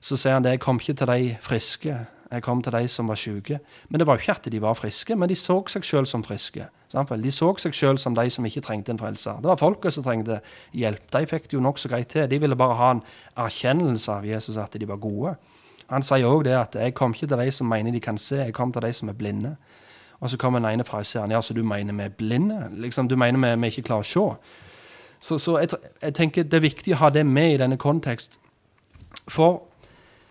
Så 0.00 0.16
sier 0.20 0.36
han 0.36 0.44
det, 0.44 0.54
jeg 0.54 0.62
kom 0.62 0.78
ikke 0.80 0.94
til 1.00 1.10
de 1.10 1.36
friske, 1.42 1.96
jeg 2.30 2.44
kom 2.44 2.62
til 2.62 2.76
de 2.76 2.88
som 2.88 3.08
var 3.08 3.18
syke. 3.20 3.58
Men 3.88 4.00
det 4.00 4.06
var 4.06 4.16
jo 4.16 4.24
ikke 4.24 4.36
at 4.38 4.50
de 4.52 4.60
var 4.62 4.78
friske, 4.78 5.16
men 5.16 5.28
de 5.28 5.36
så 5.38 5.56
seg 5.70 5.86
sjøl 5.86 6.08
som 6.08 6.24
friske. 6.24 6.68
De 6.94 7.30
så 7.34 7.48
seg 7.58 7.74
sjøl 7.74 7.98
som 7.98 8.14
de 8.14 8.30
som 8.30 8.46
ikke 8.46 8.62
trengte 8.62 8.92
en 8.94 8.98
frelser. 8.98 9.40
Det 9.42 9.50
var 9.50 9.58
folket 9.58 9.96
som 9.96 10.04
trengte 10.04 10.38
hjelp. 10.72 11.10
De 11.10 11.26
fikk 11.26 11.48
det 11.50 11.56
jo 11.56 11.62
nokså 11.64 11.90
greit 11.90 12.08
til. 12.08 12.28
De 12.30 12.38
ville 12.38 12.56
bare 12.56 12.78
ha 12.78 12.90
en 12.94 13.02
erkjennelse 13.36 14.12
av 14.12 14.26
Jesus, 14.26 14.56
at 14.56 14.76
de 14.78 14.86
var 14.86 15.02
gode. 15.02 15.34
Han 15.90 16.06
sier 16.06 16.26
òg 16.26 16.44
det 16.44 16.54
at 16.54 16.74
'jeg 16.74 16.94
kom 16.94 17.12
ikke 17.12 17.26
til 17.26 17.38
de 17.38 17.50
som 17.50 17.66
mener 17.66 17.92
de 17.92 18.00
kan 18.00 18.18
se, 18.18 18.36
jeg 18.36 18.54
kom 18.54 18.72
til 18.72 18.82
de 18.82 18.92
som 18.92 19.08
er 19.08 19.12
blinde'. 19.12 19.56
Og 20.20 20.30
så 20.30 20.38
kommer 20.38 20.58
den 20.58 20.70
ene 20.70 20.84
fariseeren. 20.84 21.30
'Ja, 21.30 21.40
så 21.40 21.54
du 21.54 21.62
mener 21.62 21.92
vi 21.92 22.02
er 22.02 22.08
blinde?' 22.08 22.80
Liksom, 22.80 23.08
du 23.08 23.16
mener 23.16 23.56
vi, 23.56 23.60
vi 23.60 23.66
ikke 23.66 23.82
klarer 23.82 24.00
å 24.00 24.02
se? 24.02 24.36
Så, 25.20 25.38
så 25.38 25.58
jeg, 25.58 25.68
jeg, 26.02 26.14
tenker 26.14 26.42
det 26.42 26.54
er 26.54 26.60
viktig 26.60 26.92
å 26.94 26.96
ha 26.96 27.10
det 27.10 27.26
med 27.26 27.54
i 27.54 27.56
denne 27.56 27.76
kontekst. 27.76 28.38
For, 29.28 29.62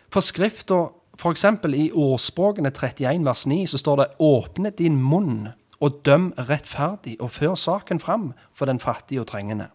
for 0.09 0.21
Skrifta, 0.21 0.87
f.eks. 1.19 1.45
i 1.65 1.91
ordspråkene 1.91 2.71
31 2.71 3.25
vers 3.25 3.47
9, 3.47 3.67
så 3.67 3.77
står 3.77 3.95
det 3.95 4.07
'åpne 4.19 4.69
din 4.69 5.01
munn' 5.11 5.47
og 5.83 5.99
døm 6.07 6.31
rettferdig, 6.37 7.17
og 7.19 7.31
før 7.35 7.55
saken 7.59 7.99
fram 7.99 8.31
for 8.55 8.69
den 8.69 8.79
fattige 8.79 9.21
og 9.21 9.27
trengende. 9.27 9.67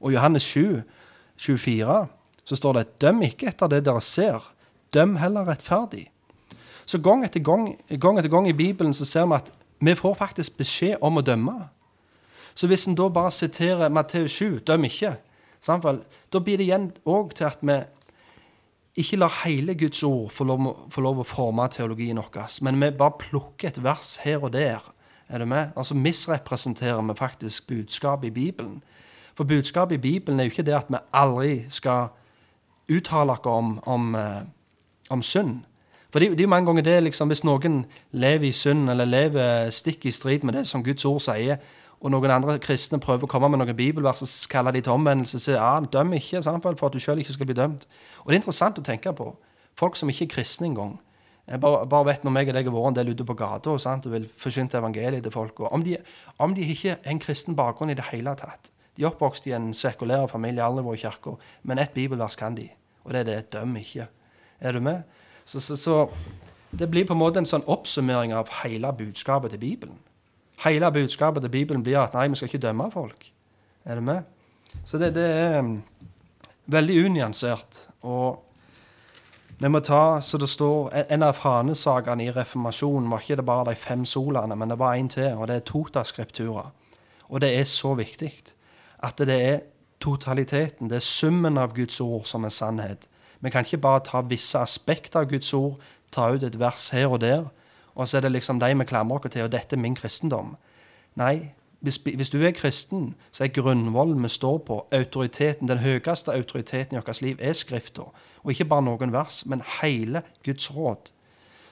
Og 0.00 0.12
Johannes 0.14 0.42
7, 0.42 0.82
24, 1.36 2.06
så 2.44 2.56
står 2.56 2.72
det 2.76 3.00
døm 3.02 3.22
ikke 3.26 3.50
etter 3.50 3.70
det 3.70 3.82
dere 3.84 4.00
ser, 4.00 4.52
døm 4.94 5.16
heller 5.18 5.48
rettferdig. 5.48 6.06
Så 6.86 6.98
gang 7.02 7.24
etter 7.24 7.42
gang, 7.42 7.74
gang 8.00 8.18
etter 8.18 8.30
gang 8.30 8.48
i 8.48 8.56
Bibelen 8.56 8.94
så 8.94 9.04
ser 9.04 9.26
vi 9.26 9.38
at 9.38 9.50
vi 9.80 9.94
får 9.94 10.14
faktisk 10.14 10.56
beskjed 10.60 11.02
om 11.02 11.18
å 11.18 11.24
dømme. 11.24 11.56
Så 12.54 12.68
hvis 12.70 12.86
en 12.86 12.98
da 12.98 13.08
bare 13.08 13.32
siterer 13.34 13.90
Matteus 13.90 14.36
7, 14.38 14.60
døm 14.66 14.84
ikke, 14.86 15.16
samtidig, 15.60 16.04
da 16.32 16.38
blir 16.38 16.60
det 16.60 16.68
igjen 16.68 16.90
òg 17.08 17.34
til 17.34 17.48
at 17.48 17.62
vi 17.62 17.78
ikke 19.00 19.20
lar 19.22 19.42
hele 19.44 19.74
Guds 19.78 20.02
ord 20.06 20.30
få 20.34 20.44
lov, 20.44 20.70
få 20.90 21.02
lov 21.02 21.22
å 21.22 21.26
forme 21.26 21.66
teologien 21.72 22.18
vår, 22.18 22.48
men 22.66 22.80
vi 22.82 22.90
bare 22.90 23.18
plukker 23.22 23.70
et 23.70 23.82
vers 23.82 24.16
her 24.24 24.42
og 24.42 24.52
der 24.54 24.82
er 25.30 25.38
du 25.38 25.44
med? 25.44 25.68
Altså 25.76 25.94
misrepresenterer 25.94 27.02
vi 27.02 27.14
faktisk 27.16 27.66
budskapet 27.66 28.26
i 28.26 28.30
Bibelen. 28.30 28.82
For 29.34 29.44
budskapet 29.44 29.94
i 29.94 29.98
Bibelen 29.98 30.40
er 30.40 30.44
jo 30.44 30.50
ikke 30.50 30.62
det 30.62 30.74
at 30.74 30.86
vi 30.88 30.96
aldri 31.12 31.64
skal 31.68 32.08
uttale 32.90 33.32
oss 33.32 33.38
om, 33.44 33.80
om, 33.86 34.14
eh, 34.14 34.42
om 35.10 35.22
synd. 35.22 35.60
For 36.10 36.18
det, 36.18 36.30
det 36.30 36.40
er 36.40 36.44
jo 36.44 36.48
mange 36.48 36.66
ganger 36.66 36.82
det 36.82 37.02
liksom, 37.02 37.28
Hvis 37.28 37.44
noen 37.44 37.86
lever 38.12 38.48
i 38.48 38.52
synd, 38.52 38.90
eller 38.90 39.04
lever 39.04 39.70
stikk 39.70 40.06
i 40.06 40.10
strid 40.10 40.42
med 40.42 40.54
det 40.54 40.66
som 40.66 40.84
Guds 40.84 41.04
ord 41.04 41.20
sier, 41.20 41.56
og 42.00 42.10
noen 42.10 42.30
andre 42.30 42.58
kristne 42.58 42.98
prøver 43.00 43.24
å 43.24 43.26
komme 43.28 43.48
med 43.48 43.60
noen 43.60 43.76
bibelvers 43.76 44.22
og 44.22 44.50
kaller 44.50 44.72
de 44.72 44.80
til 44.80 44.92
omvendelse, 44.92 45.38
så 45.38 45.52
ja, 45.52 45.80
døm 45.92 46.12
ikke 46.12 46.42
for 46.42 46.86
at 46.86 46.92
du 46.92 46.98
sjøl 46.98 47.18
ikke 47.18 47.32
skal 47.32 47.46
bli 47.46 47.54
dømt. 47.54 47.86
Og 48.24 48.28
det 48.28 48.34
er 48.34 48.40
interessant 48.40 48.78
å 48.78 48.82
tenke 48.82 49.12
på. 49.12 49.36
Folk 49.76 49.96
som 49.96 50.08
ikke 50.08 50.24
er 50.24 50.34
kristne 50.34 50.66
engang 50.66 50.98
jeg 51.50 51.60
bare, 51.60 51.86
bare 51.90 52.06
vet 52.06 52.24
når 52.24 52.34
meg 52.34 52.50
og 52.50 52.54
deg 52.54 52.68
har 52.68 52.74
vært 52.74 52.90
en 52.92 52.96
del 53.00 53.08
ute 53.10 53.24
på 53.26 53.34
gata 53.34 53.72
og 53.74 54.04
vil 54.12 54.28
forsyne 54.38 54.70
evangeliet 54.78 55.24
til 55.26 55.34
folk. 55.34 55.60
Om 55.66 55.82
de, 55.82 55.96
om 56.38 56.54
de 56.54 56.62
ikke 56.62 56.92
har 56.92 57.10
en 57.10 57.18
kristen 57.22 57.56
bakgrunn 57.58 57.90
i 57.90 57.98
det 57.98 58.06
hele 58.12 58.36
tatt 58.38 58.70
De 58.96 59.02
er 59.02 59.10
oppvokst 59.10 59.46
i 59.48 59.54
en 59.56 59.72
sekulær 59.74 60.28
familie, 60.30 60.62
aldri 60.62 60.84
vært 60.84 61.00
i 61.00 61.02
kirka, 61.02 61.34
men 61.62 61.78
ett 61.78 61.94
bibelvers 61.94 62.36
kan 62.36 62.54
de, 62.54 62.68
og 63.04 63.12
det 63.12 63.20
er 63.20 63.24
det 63.24 63.52
'døm 63.52 63.76
ikke'. 63.76 64.06
Er 64.60 64.72
du 64.72 64.80
med? 64.80 65.02
Så, 65.44 65.60
så, 65.60 65.76
så, 65.76 66.08
det 66.70 66.90
blir 66.90 67.06
på 67.06 67.12
en 67.12 67.18
måte 67.18 67.38
en 67.38 67.46
sånn 67.46 67.64
oppsummering 67.66 68.32
av 68.32 68.50
hele 68.62 68.92
budskapet 68.92 69.50
til 69.50 69.58
Bibelen. 69.58 69.96
Hele 70.64 70.92
budskapet 70.92 71.42
til 71.42 71.50
Bibelen 71.50 71.82
blir 71.82 71.98
at 71.98 72.14
nei, 72.14 72.28
vi 72.28 72.36
skal 72.36 72.48
ikke 72.48 72.66
dømme 72.66 72.90
folk. 72.92 73.32
Er 73.84 73.94
du 73.94 74.00
med? 74.00 74.22
Så 74.84 74.98
det, 74.98 75.14
det 75.14 75.24
er 75.24 75.58
um, 75.58 75.82
veldig 76.66 77.04
unyansert. 77.06 77.88
Og 78.02 78.44
vi 79.60 79.68
må 79.68 79.80
ta, 79.84 80.20
så 80.24 80.38
det 80.40 80.48
står, 80.48 80.90
En 81.12 81.22
av 81.22 81.36
fanesakene 81.36 82.24
i 82.24 82.30
reformasjonen 82.32 83.10
var 83.10 83.20
ikke 83.20 83.36
det 83.36 83.44
bare 83.44 83.64
de 83.68 83.76
fem 83.76 84.04
solene, 84.04 84.56
men 84.56 84.72
det 84.72 84.78
var 84.78 84.94
en 84.94 85.08
til, 85.08 85.34
og 85.36 85.48
det 85.48 85.56
er 85.56 85.66
Tota-skriptura. 85.68 86.70
Og 87.28 87.40
det 87.40 87.50
er 87.58 87.64
så 87.64 87.94
viktig 87.94 88.32
at 89.04 89.18
det 89.18 89.36
er 89.36 89.60
totaliteten, 90.00 90.88
det 90.88 90.96
er 90.96 91.04
summen 91.04 91.58
av 91.58 91.74
Guds 91.76 92.00
ord 92.00 92.24
som 92.24 92.44
er 92.44 92.48
sannhet. 92.48 93.06
Vi 93.40 93.50
kan 93.50 93.64
ikke 93.64 93.78
bare 93.78 94.00
ta 94.04 94.20
visse 94.20 94.58
aspekter 94.58 95.20
av 95.20 95.28
Guds 95.28 95.52
ord, 95.54 95.76
ta 96.12 96.30
ut 96.32 96.42
et 96.42 96.58
vers 96.58 96.88
her 96.90 97.06
og 97.12 97.20
der, 97.20 97.44
og 97.94 98.08
så 98.08 98.16
er 98.16 98.20
det 98.20 98.32
liksom 98.32 98.60
de 98.60 98.74
vi 98.78 98.84
klamrer 98.84 99.20
oss 99.20 99.32
til, 99.32 99.44
og 99.44 99.52
dette 99.52 99.76
er 99.76 99.80
min 99.80 99.94
kristendom. 99.94 100.56
Nei, 101.20 101.52
hvis, 101.80 102.30
du 102.30 102.42
er 102.42 102.50
kristen, 102.50 103.14
så 103.32 103.44
er 103.44 103.48
grunnvollen 103.48 104.22
vi 104.22 104.28
står 104.28 104.58
på, 104.58 104.86
autoriteten, 104.92 105.68
den 105.68 105.78
høyeste 105.78 106.32
autoriteten 106.32 106.96
i 106.96 107.00
vårt 107.00 107.22
liv, 107.22 107.36
er 107.40 107.52
Skrifta. 107.52 108.02
Og 108.42 108.50
ikke 108.50 108.64
bare 108.64 108.84
noen 108.84 109.12
vers, 109.12 109.46
men 109.46 109.62
hele 109.80 110.22
Guds 110.44 110.76
råd. 110.76 111.12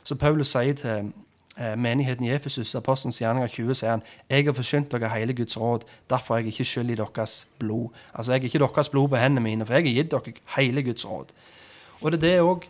Så 0.03 0.15
Paulus 0.15 0.49
sier 0.49 0.73
til 0.73 1.11
eh, 1.59 1.75
menigheten 1.77 2.25
i 2.25 2.33
Efesus, 2.33 2.75
Apostelens 2.75 3.21
gjerninger 3.21 3.49
20, 3.49 3.75
sier 3.75 3.91
han 3.91 4.05
jeg 4.31 4.47
har 4.49 4.57
forsynt 4.57 4.93
dere 4.93 5.11
hele 5.13 5.37
Guds 5.37 5.61
råd, 5.61 5.85
derfor 6.11 6.35
er 6.35 6.39
jeg 6.39 6.55
ikke 6.55 6.65
skyld 6.65 6.91
i 6.91 6.97
deres 6.97 7.49
blod. 7.59 7.89
Altså, 8.15 8.33
jeg 8.33 8.41
er 8.41 8.45
ikke 8.45 8.65
deres 8.65 8.89
blod 8.89 9.09
på 9.09 9.21
hendene 9.21 9.45
mine, 9.45 9.67
for 9.67 9.77
jeg 9.77 9.85
har 9.85 9.99
gitt 10.01 10.11
dere 10.13 10.35
hele 10.57 10.83
Guds 10.83 11.05
råd. 11.09 11.35
Og 12.01 12.13
det 12.13 12.23
er 12.23 12.27
det 12.29 12.41
òg 12.41 12.65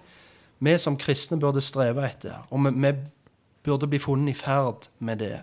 vi 0.59 0.75
som 0.79 0.99
kristne 0.99 1.39
burde 1.39 1.61
streve 1.63 2.03
etter. 2.03 2.43
Og 2.51 2.65
vi, 2.65 2.75
vi 2.83 2.93
burde 3.63 3.87
bli 3.87 3.99
funnet 4.03 4.35
i 4.35 4.39
ferd 4.39 4.89
med 4.99 5.23
det 5.23 5.37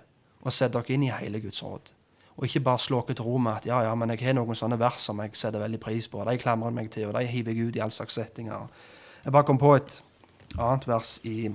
og 0.45 0.53
sette 0.53 0.77
dere 0.77 0.93
inn 0.93 1.05
i 1.07 1.13
hele 1.13 1.41
Guds 1.41 1.63
råd. 1.65 1.91
Og 2.35 2.45
ikke 2.45 2.63
bare 2.65 2.81
slå 2.83 3.01
dere 3.07 3.17
til 3.17 3.25
ro 3.25 3.37
med 3.41 3.61
at 3.61 3.67
ja, 3.69 3.79
ja, 3.87 3.93
men 3.95 4.11
jeg 4.11 4.25
har 4.27 4.35
noen 4.37 4.57
sånne 4.57 4.77
vers 4.79 5.07
som 5.07 5.21
jeg 5.23 5.33
setter 5.39 5.63
veldig 5.63 5.79
pris 5.81 6.07
på. 6.11 6.19
og 6.21 6.27
De 6.29 6.37
klamrer 6.41 6.73
meg 6.75 6.91
til, 6.93 7.07
og 7.09 7.15
de 7.17 7.27
hiver 7.31 7.55
jeg 7.55 7.69
ut 7.69 7.79
i 7.79 7.83
all 7.83 7.93
slags 7.95 8.17
settinger. 8.19 8.67
Jeg 9.23 9.33
bare 9.33 9.47
kom 9.47 9.59
på 9.61 9.71
et 9.77 10.01
annet 10.57 10.87
vers 10.87 11.17
i 11.23 11.49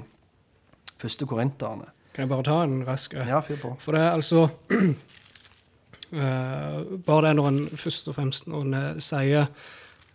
første 1.00 1.28
Korinterne. 1.28 1.92
Kan 2.14 2.24
jeg 2.24 2.32
bare 2.32 2.48
ta 2.48 2.62
en 2.64 2.80
rask? 2.88 3.14
Ja, 3.14 3.40
fyr 3.44 3.60
på. 3.60 3.74
For 3.78 3.94
det 3.94 4.00
er 4.02 4.16
altså 4.16 4.48
uh, 4.72 4.88
Bare 7.06 7.28
det 7.28 7.36
når 7.38 7.48
en 7.52 7.60
først 7.68 8.08
og 8.10 8.16
fremst 8.16 8.48
når 8.50 8.66
en 8.66 8.74
uh, 8.74 8.98
sier 8.98 9.46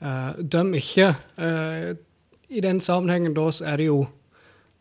uh, 0.02 0.34
'døm 0.36 0.74
ikke'. 0.74 1.16
I 2.50 2.62
den 2.62 2.80
sammenhengen 2.80 3.34
da 3.34 3.52
så 3.52 3.66
er 3.66 3.78
det 3.78 3.86
jo 3.86 4.06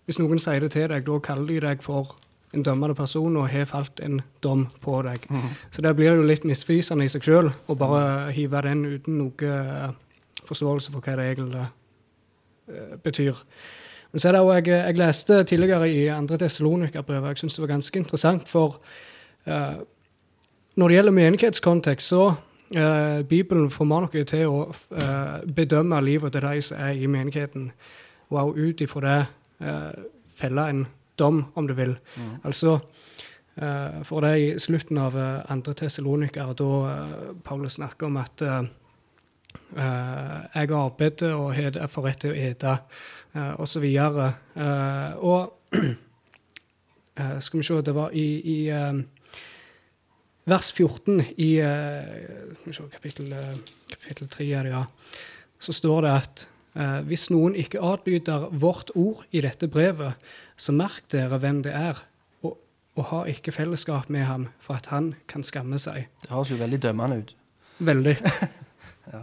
Hvis 0.04 0.18
noen 0.18 0.38
sier 0.38 0.60
det 0.60 0.70
til 0.72 0.88
deg, 0.88 1.06
da 1.06 1.18
kaller 1.18 1.46
de 1.46 1.60
deg 1.60 1.82
for 1.82 2.16
en 2.54 2.64
dømmende 2.64 2.94
person 2.94 3.36
og 3.36 3.48
har 3.50 3.68
falt 3.70 4.00
en 4.04 4.20
dom 4.42 4.66
på 4.84 5.00
deg. 5.06 5.26
Mm. 5.30 5.48
Så 5.70 5.82
det 5.84 5.94
blir 5.98 6.14
jo 6.14 6.26
litt 6.26 6.46
misvisende 6.46 7.06
i 7.06 7.12
seg 7.12 7.26
sjøl 7.26 7.50
å 7.50 7.76
bare 7.78 8.32
hive 8.34 8.62
den 8.66 8.84
uten 8.86 9.18
noe 9.20 9.48
eh, 9.50 9.88
forståelse 10.44 10.92
for 10.92 11.04
hva 11.04 11.16
det 11.18 11.30
egentlig 11.32 11.64
uh, 11.64 12.94
betyr. 13.02 13.40
Men 14.12 14.22
så 14.22 14.28
er 14.28 14.36
det 14.36 14.40
også, 14.44 14.56
jeg, 14.58 14.78
jeg 14.78 14.98
leste 15.00 15.38
tidligere 15.48 15.90
i 15.90 16.02
andre 16.12 16.38
Tessalonika-brevet, 16.38 17.28
jeg 17.32 17.42
syns 17.42 17.56
det 17.56 17.64
var 17.64 17.72
ganske 17.74 17.98
interessant, 17.98 18.48
for 18.50 18.76
uh, 19.48 19.80
når 20.76 20.90
det 20.90 20.98
gjelder 20.98 21.16
menighetskontekst, 21.16 22.12
så 22.12 22.26
uh, 22.34 23.22
Bibelen 23.28 23.70
formaner 23.72 24.10
noe 24.10 24.26
til 24.28 24.50
å 24.50 25.46
bedømme 25.56 26.02
livet 26.04 26.34
til 26.34 26.44
de 26.44 26.66
som 26.68 26.82
er 26.84 27.00
i 27.00 27.08
menigheten, 27.10 27.70
og 28.28 28.40
også 28.42 28.68
ut 28.68 28.84
ifra 28.84 29.02
det 29.06 29.18
felle 30.34 30.68
en 30.68 30.86
dom, 31.18 31.44
om 31.54 31.66
du 31.66 31.74
vil. 31.74 31.96
Mm. 32.16 32.30
Altså, 32.44 32.78
uh, 33.62 34.00
for 34.06 34.24
det 34.24 34.30
er 34.30 34.42
i 34.42 34.62
slutten 34.62 34.98
av 35.00 35.16
uh, 35.18 35.42
andre 35.52 35.74
Tessaloniker, 35.78 36.54
da 36.58 36.70
uh, 36.84 37.34
Paulus 37.44 37.78
snakker 37.80 38.10
om 38.10 38.18
at 38.22 38.42
jeg 39.74 40.70
arbeider 40.74 41.32
og 41.34 41.54
har 41.54 41.70
derfor 41.74 42.04
rett 42.06 42.20
til 42.22 42.32
å 42.34 42.38
ete, 42.38 42.72
osv. 43.62 43.84
Uh, 43.86 45.14
og 45.18 45.74
skal 47.46 47.60
vi 47.60 47.66
se, 47.66 47.80
det 47.86 47.94
var 47.94 48.14
i, 48.14 48.26
i 48.42 48.58
vers 50.44 50.72
14 50.74 51.22
i 51.36 51.50
se, 52.72 52.88
kapittel, 52.92 53.30
kapittel 53.88 54.28
3 54.28 54.48
er 54.50 54.66
det, 54.66 54.74
ja. 54.74 54.84
så 55.58 55.72
står 55.72 56.04
det 56.04 56.12
at 56.14 56.44
eh, 56.74 56.98
hvis 57.08 57.28
noen 57.32 57.56
ikke 57.58 57.82
adlyder 57.82 58.48
vårt 58.52 58.92
ord 58.94 59.24
i 59.32 59.42
dette 59.44 59.68
brevet, 59.72 60.20
så 60.56 60.72
merk 60.72 61.02
dere 61.12 61.38
hvem 61.42 61.62
det 61.62 61.72
er, 61.74 61.98
og, 62.42 62.58
og 62.96 63.04
ha 63.10 63.22
ikke 63.30 63.52
fellesskap 63.52 64.08
med 64.10 64.24
ham, 64.28 64.48
for 64.60 64.74
at 64.78 64.86
han 64.92 65.14
kan 65.28 65.42
skamme 65.42 65.78
seg. 65.82 66.06
Det 66.22 66.30
høres 66.30 66.50
jo 66.50 66.56
veldig 66.60 66.82
dømmende 66.82 67.22
ut. 67.24 67.34
Veldig. 67.78 68.16
Ja. 69.12 69.18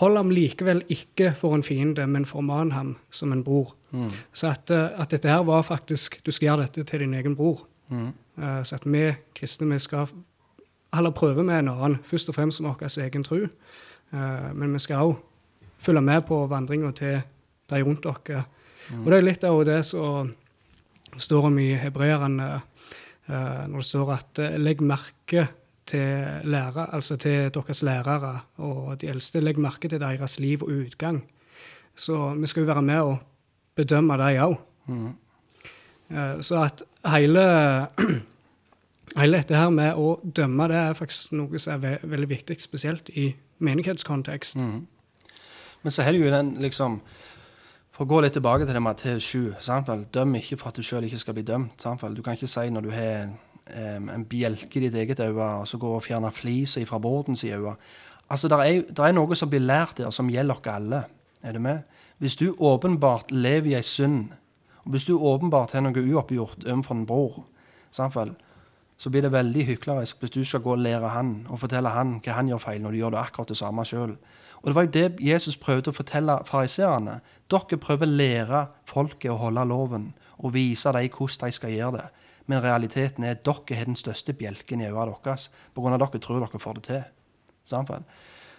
Hold 0.00 0.16
ham 0.16 0.30
likevel 0.32 0.78
ikke 0.88 1.34
for 1.36 1.52
en 1.52 1.62
fiende, 1.62 2.06
men 2.08 2.24
forman 2.24 2.70
ham 2.72 2.94
som 3.12 3.32
en 3.34 3.42
bror. 3.44 3.74
Mm. 3.92 4.06
Så 4.32 4.48
at, 4.48 4.70
eh, 4.72 4.94
at 5.02 5.10
dette 5.12 5.28
her 5.28 5.42
var 5.44 5.60
faktisk 5.66 6.16
Du 6.24 6.30
skal 6.32 6.46
gjøre 6.46 6.62
dette 6.62 6.84
til 6.88 7.00
din 7.04 7.12
egen 7.14 7.34
bror. 7.36 7.66
Mm. 7.90 8.06
Eh, 8.40 8.62
Så 8.64 8.74
at 8.78 8.86
vi 8.86 9.12
kristne 9.36 9.68
vi 9.72 9.78
skal 9.78 10.08
heller 10.94 11.10
prøve 11.10 11.44
med 11.44 11.58
en 11.58 11.68
annen, 11.68 11.98
først 12.04 12.28
og 12.28 12.34
fremst 12.34 12.60
med 12.62 12.70
vår 12.70 12.98
egen 13.04 13.24
tro. 13.24 13.36
Eh, 13.44 14.52
Men 14.54 14.72
vi 14.72 14.78
skal 14.78 14.96
òg 15.04 15.16
følge 15.78 16.00
med 16.00 16.22
på 16.26 16.46
vandringa 16.48 16.92
til 16.92 17.20
de 17.70 17.82
rundt 17.84 18.02
dere. 18.02 18.44
Og 18.98 19.10
det 19.10 19.18
er 19.18 19.26
litt 19.26 19.44
av 19.46 19.60
det 19.68 19.80
som 19.86 20.32
står 21.18 21.48
om 21.50 21.58
i 21.58 21.72
hebreerne, 21.78 22.50
eh, 23.26 23.64
når 23.70 23.76
det 23.76 23.88
står 23.88 24.12
at 24.14 24.42
eh, 24.42 24.58
legg 24.58 24.82
merke 24.82 25.46
til 25.90 26.46
lærer, 26.46 26.92
altså 26.94 27.16
til 27.18 27.50
deres 27.54 27.82
lærere 27.82 28.34
og 28.62 29.00
de 29.00 29.10
eldste, 29.10 29.42
legg 29.42 29.58
merke 29.58 29.88
til 29.88 30.00
deres 30.00 30.38
liv 30.40 30.62
og 30.62 30.70
utgang. 30.70 31.22
Så 31.94 32.34
vi 32.38 32.46
skal 32.46 32.64
jo 32.64 32.70
være 32.70 32.82
med 32.82 33.00
og 33.00 33.18
bedømme 33.76 34.18
dem 34.20 34.42
òg. 34.44 34.56
Mm. 34.86 35.08
Eh, 36.10 36.40
Så 36.40 36.62
at 36.62 36.82
hele, 37.06 37.42
hele 39.20 39.36
dette 39.36 39.56
her 39.56 39.70
med 39.70 39.94
å 39.94 40.20
dømme, 40.24 40.68
det 40.68 40.76
er 40.76 40.94
faktisk 40.98 41.32
noe 41.32 41.58
som 41.58 41.74
er 41.74 41.78
ve 41.78 41.98
veldig 42.02 42.28
viktig, 42.28 42.60
spesielt 42.60 43.08
i 43.08 43.34
menighetskontekst. 43.58 44.56
Mm. 44.56 44.86
Men 45.82 45.90
så 45.90 46.02
er 46.02 46.12
det 46.12 46.20
jo 46.20 46.32
den 46.32 46.54
liksom 46.60 47.00
For 48.00 48.08
å 48.08 48.14
gå 48.14 48.20
litt 48.24 48.32
tilbake 48.32 48.64
til 48.64 48.72
det 48.72 48.80
Matteus 48.80 49.26
7 49.28 49.58
Samtidig. 49.60 50.06
Døm 50.08 50.30
ikke 50.38 50.56
for 50.56 50.70
at 50.70 50.78
du 50.80 50.86
sjøl 50.88 51.04
ikke 51.04 51.18
skal 51.20 51.34
bli 51.36 51.42
dømt. 51.44 51.82
Samtidig. 51.84 52.16
Du 52.16 52.22
kan 52.24 52.38
ikke 52.38 52.46
si 52.48 52.62
når 52.72 52.86
du 52.86 52.94
har 52.94 53.26
um, 53.28 54.06
en 54.14 54.24
bjelke 54.24 54.78
i 54.80 54.86
ditt 54.86 54.96
eget 54.96 55.20
øye, 55.20 55.34
og 55.36 55.66
så 55.68 55.76
gå 55.76 55.90
og 55.98 56.06
fjerne 56.06 56.30
flisa 56.32 56.80
fra 56.88 56.96
bordens 56.96 57.44
i 57.44 57.50
øyet. 57.52 57.76
Altså, 58.32 58.48
det 58.48 58.56
er, 58.56 58.80
er 59.04 59.12
noe 59.12 59.36
som 59.36 59.52
blir 59.52 59.60
lært 59.60 60.00
der, 60.00 60.08
som 60.16 60.32
gjelder 60.32 60.56
oss 60.56 60.70
alle. 60.72 61.02
Er 61.44 61.52
du 61.52 61.60
med? 61.60 61.84
Hvis 62.24 62.38
du 62.40 62.54
åpenbart 62.56 63.36
lever 63.36 63.68
i 63.68 63.76
ei 63.76 63.84
synd, 63.84 64.32
og 64.86 64.96
hvis 64.96 65.04
du 65.04 65.18
åpenbart 65.18 65.76
har 65.76 65.84
noe 65.84 65.92
uoppgjort 66.00 66.64
overfor 66.64 66.96
en 66.96 67.06
bror, 67.06 67.42
samtidig, 67.92 68.38
så 68.96 69.12
blir 69.12 69.28
det 69.28 69.34
veldig 69.36 69.66
hyklerisk 69.74 70.24
hvis 70.24 70.38
du 70.38 70.40
skal 70.44 70.64
gå 70.64 70.72
og 70.72 70.80
lære 70.88 71.12
han 71.12 71.42
og 71.50 71.60
fortelle 71.60 71.92
han 71.92 72.16
hva 72.24 72.40
han 72.40 72.48
gjør 72.48 72.64
feil, 72.64 72.80
når 72.80 72.96
du 72.96 73.04
gjør 73.04 73.18
det 73.18 73.26
akkurat 73.26 73.52
det 73.52 73.60
samme 73.60 73.84
sjøl. 73.84 74.16
Og 74.60 74.68
det 74.68 74.74
var 74.76 74.86
jo 74.86 74.92
det 74.94 75.20
Jesus 75.24 75.56
prøvde 75.56 75.92
å 75.92 75.96
fortelle 75.96 76.36
fariseerne. 76.48 77.20
Dere 77.50 77.78
prøver 77.80 78.08
å 78.08 78.16
lære 78.20 78.64
folket 78.88 79.32
å 79.32 79.38
holde 79.40 79.64
loven 79.68 80.10
og 80.38 80.54
vise 80.54 80.92
dem 80.92 81.08
hvordan 81.14 81.46
de 81.46 81.56
skal 81.56 81.72
gjøre 81.74 82.00
det. 82.00 82.08
Men 82.46 82.62
realiteten 82.64 83.24
er 83.24 83.36
at 83.36 83.44
dere 83.46 83.78
har 83.78 83.88
den 83.88 83.96
største 83.96 84.34
bjelken 84.36 84.82
i 84.82 84.88
øynene 84.90 85.14
deres 85.24 85.50
pga. 85.74 85.94
at 85.94 86.00
dere 86.00 86.20
tror 86.20 86.40
dere 86.40 86.58
får 86.58 86.74
det 86.74 86.82
til. 86.82 87.02
Samtidig. 87.64 88.04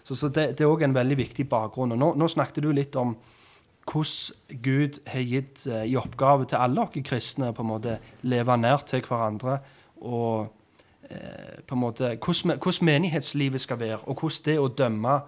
Så, 0.04 0.16
så 0.16 0.30
det, 0.30 0.58
det 0.58 0.66
er 0.66 0.72
òg 0.72 0.84
en 0.84 0.96
veldig 0.96 1.18
viktig 1.18 1.50
bakgrunn. 1.50 1.92
Og 1.92 2.00
nå, 2.00 2.14
nå 2.18 2.28
snakket 2.28 2.64
du 2.64 2.72
litt 2.72 2.96
om 2.96 3.16
hvordan 3.92 4.62
Gud 4.64 5.02
har 5.08 5.26
gitt 5.26 5.68
eh, 5.68 5.86
i 5.92 5.98
oppgave 5.98 6.46
til 6.46 6.62
alle 6.62 6.82
oss 6.82 6.98
kristne 7.06 7.52
på 7.54 7.62
en 7.62 7.70
måte 7.70 8.00
leve 8.22 8.58
nær 8.58 8.86
til 8.88 9.04
hverandre. 9.06 9.60
Og 10.02 10.48
eh, 11.10 11.62
på 11.68 11.76
en 11.76 11.82
måte 11.82 12.16
hvordan, 12.16 12.86
menighetslivet 12.86 13.62
skal 13.62 13.80
være, 13.80 14.02
og 14.06 14.20
hvordan 14.22 14.46
det 14.46 14.58
å 14.60 14.68
dømme 14.70 15.20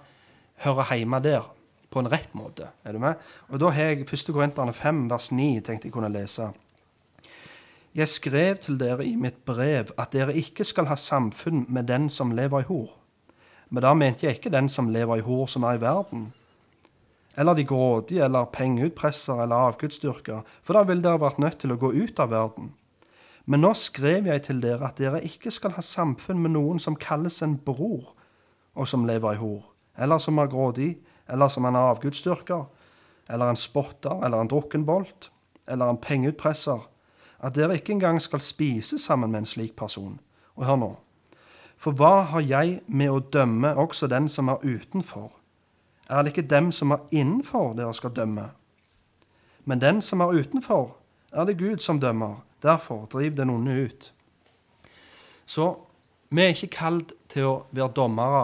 hører 0.63 0.95
hjemme 0.97 1.19
der 1.23 1.47
på 1.93 2.02
en 2.02 2.10
rett 2.10 2.34
måte. 2.34 2.71
Er 2.84 2.95
du 2.95 2.99
med? 2.99 3.21
Og 3.49 3.60
Da 3.60 3.69
har 3.69 3.93
jeg 3.93 4.08
1. 4.08 4.34
Korinterne 4.34 4.73
5, 4.73 5.10
vers 5.10 5.32
9 5.32 5.62
tenkt 5.62 5.86
jeg 5.86 5.93
kunne 5.93 6.12
lese. 6.12 6.52
Jeg 7.93 8.10
skrev 8.10 8.58
til 8.58 8.80
dere 8.80 9.06
i 9.06 9.15
mitt 9.15 9.45
brev 9.45 9.91
at 10.02 10.13
dere 10.13 10.34
ikke 10.34 10.65
skal 10.65 10.88
ha 10.89 10.95
samfunn 10.97 11.67
med 11.69 11.86
den 11.88 12.10
som 12.10 12.32
lever 12.32 12.63
i 12.63 12.69
hor. 12.69 12.95
Men 13.69 13.84
da 13.86 13.93
mente 13.93 14.26
jeg 14.26 14.39
ikke 14.39 14.54
den 14.54 14.69
som 14.69 14.89
lever 14.89 15.21
i 15.21 15.26
hor 15.26 15.45
som 15.45 15.63
er 15.63 15.78
i 15.78 15.82
verden, 15.82 16.32
eller 17.38 17.54
de 17.54 17.65
grådige, 17.65 18.23
eller 18.26 18.45
pengeutpressere 18.54 19.43
eller 19.43 19.56
avgudsdyrkere, 19.56 20.43
for 20.62 20.78
da 20.78 20.84
ville 20.86 21.02
dere 21.02 21.21
vært 21.21 21.39
nødt 21.41 21.60
til 21.62 21.73
å 21.73 21.80
gå 21.82 21.89
ut 21.93 22.19
av 22.21 22.30
verden. 22.30 22.73
Men 23.45 23.63
nå 23.65 23.73
skrev 23.76 24.30
jeg 24.30 24.45
til 24.45 24.62
dere 24.63 24.88
at 24.88 25.02
dere 25.02 25.21
ikke 25.26 25.52
skal 25.52 25.73
ha 25.78 25.82
samfunn 25.84 26.41
med 26.41 26.54
noen 26.54 26.80
som 26.80 26.95
kalles 26.95 27.41
en 27.41 27.58
bror, 27.58 28.13
og 28.73 28.89
som 28.89 29.06
lever 29.06 29.36
i 29.36 29.41
hor, 29.41 29.73
eller 29.97 30.17
som 30.17 30.38
er 30.38 30.49
grådig, 30.51 30.97
eller 31.29 31.47
som 31.47 31.65
en 31.65 31.75
avgudsdyrker, 31.75 32.65
eller 33.29 33.49
en 33.49 33.56
spotter, 33.56 34.25
eller 34.25 34.41
en 34.41 34.47
drukkenbolt, 34.47 35.32
eller 35.67 35.89
en 35.89 35.97
pengeutpresser, 35.97 36.79
at 37.43 37.56
dere 37.56 37.75
ikke 37.75 37.93
engang 37.93 38.21
skal 38.21 38.41
spise 38.41 38.99
sammen 38.99 39.32
med 39.32 39.43
en 39.43 39.45
slik 39.45 39.75
person. 39.75 40.19
Og 40.56 40.65
hør 40.65 40.75
nå. 40.75 40.91
For 41.77 41.91
hva 41.91 42.21
har 42.32 42.43
jeg 42.47 42.79
med 42.88 43.12
å 43.12 43.19
dømme 43.19 43.73
også 43.75 44.08
den 44.08 44.29
som 44.32 44.47
er 44.47 44.63
utenfor? 44.63 45.32
Er 46.10 46.23
det 46.23 46.32
ikke 46.32 46.47
dem 46.47 46.71
som 46.71 46.91
er 46.91 47.03
innenfor 47.12 47.73
dere 47.75 47.93
skal 47.93 48.13
dømme? 48.15 48.49
Men 49.65 49.82
den 49.82 50.01
som 50.01 50.21
er 50.21 50.32
utenfor, 50.32 50.95
er 51.32 51.45
det 51.45 51.58
Gud 51.60 51.84
som 51.84 51.99
dømmer. 51.99 52.43
Derfor 52.63 53.06
driv 53.12 53.36
den 53.36 53.49
onde 53.49 53.71
ut. 53.71 54.13
Så 55.45 55.73
vi 56.29 56.41
er 56.41 56.53
ikke 56.53 56.75
kalt 56.77 57.12
til 57.29 57.49
å 57.49 57.56
være 57.71 57.91
dommere 57.95 58.43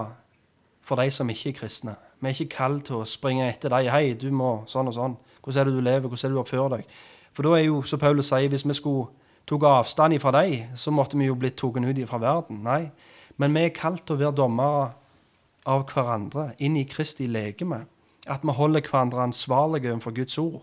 for 0.90 0.98
de 0.98 1.12
som 1.14 1.30
ikke 1.30 1.52
er 1.52 1.58
kristne. 1.60 1.94
Vi 2.20 2.28
er 2.28 2.36
ikke 2.36 2.56
kalt 2.58 2.88
til 2.90 2.98
å 3.00 3.08
springe 3.08 3.46
etter 3.46 3.70
dem. 3.70 3.88
'Hei, 3.88 4.14
du 4.18 4.32
må 4.34 4.64
sånn 4.68 4.90
og 4.90 4.96
sånn. 4.98 5.16
Hvordan 5.44 5.62
er 5.62 5.70
det 5.70 5.78
du 5.78 5.82
lever? 5.86 6.08
Hvordan 6.10 6.26
er 6.26 6.30
det 6.30 6.38
du 6.38 6.42
oppfører 6.42 6.76
deg?' 6.78 6.88
For 7.34 7.46
da 7.46 7.54
er 7.56 7.66
jo, 7.68 7.82
som 7.86 8.00
Paulus 8.00 8.32
sier, 8.32 8.50
hvis 8.50 8.66
vi 8.66 8.74
skulle 8.74 9.08
tok 9.48 9.64
avstand 9.64 10.20
fra 10.20 10.34
dem, 10.42 10.74
så 10.76 10.92
måtte 10.92 11.18
vi 11.18 11.30
jo 11.30 11.36
blitt 11.36 11.58
tatt 11.58 11.78
ut 11.78 12.10
fra 12.10 12.18
verden. 12.18 12.64
Nei. 12.64 12.92
Men 13.38 13.54
vi 13.54 13.64
er 13.64 13.70
kalt 13.70 14.06
til 14.06 14.18
å 14.18 14.20
være 14.20 14.36
dommere 14.36 14.92
av 15.66 15.86
hverandre 15.86 16.54
inn 16.60 16.76
i 16.78 16.86
Kristi 16.90 17.28
legeme. 17.28 17.86
At 18.28 18.42
vi 18.44 18.52
holder 18.52 18.82
hverandre 18.82 19.24
ansvarlige 19.24 19.94
overfor 19.94 20.12
Guds 20.12 20.38
ord. 20.38 20.62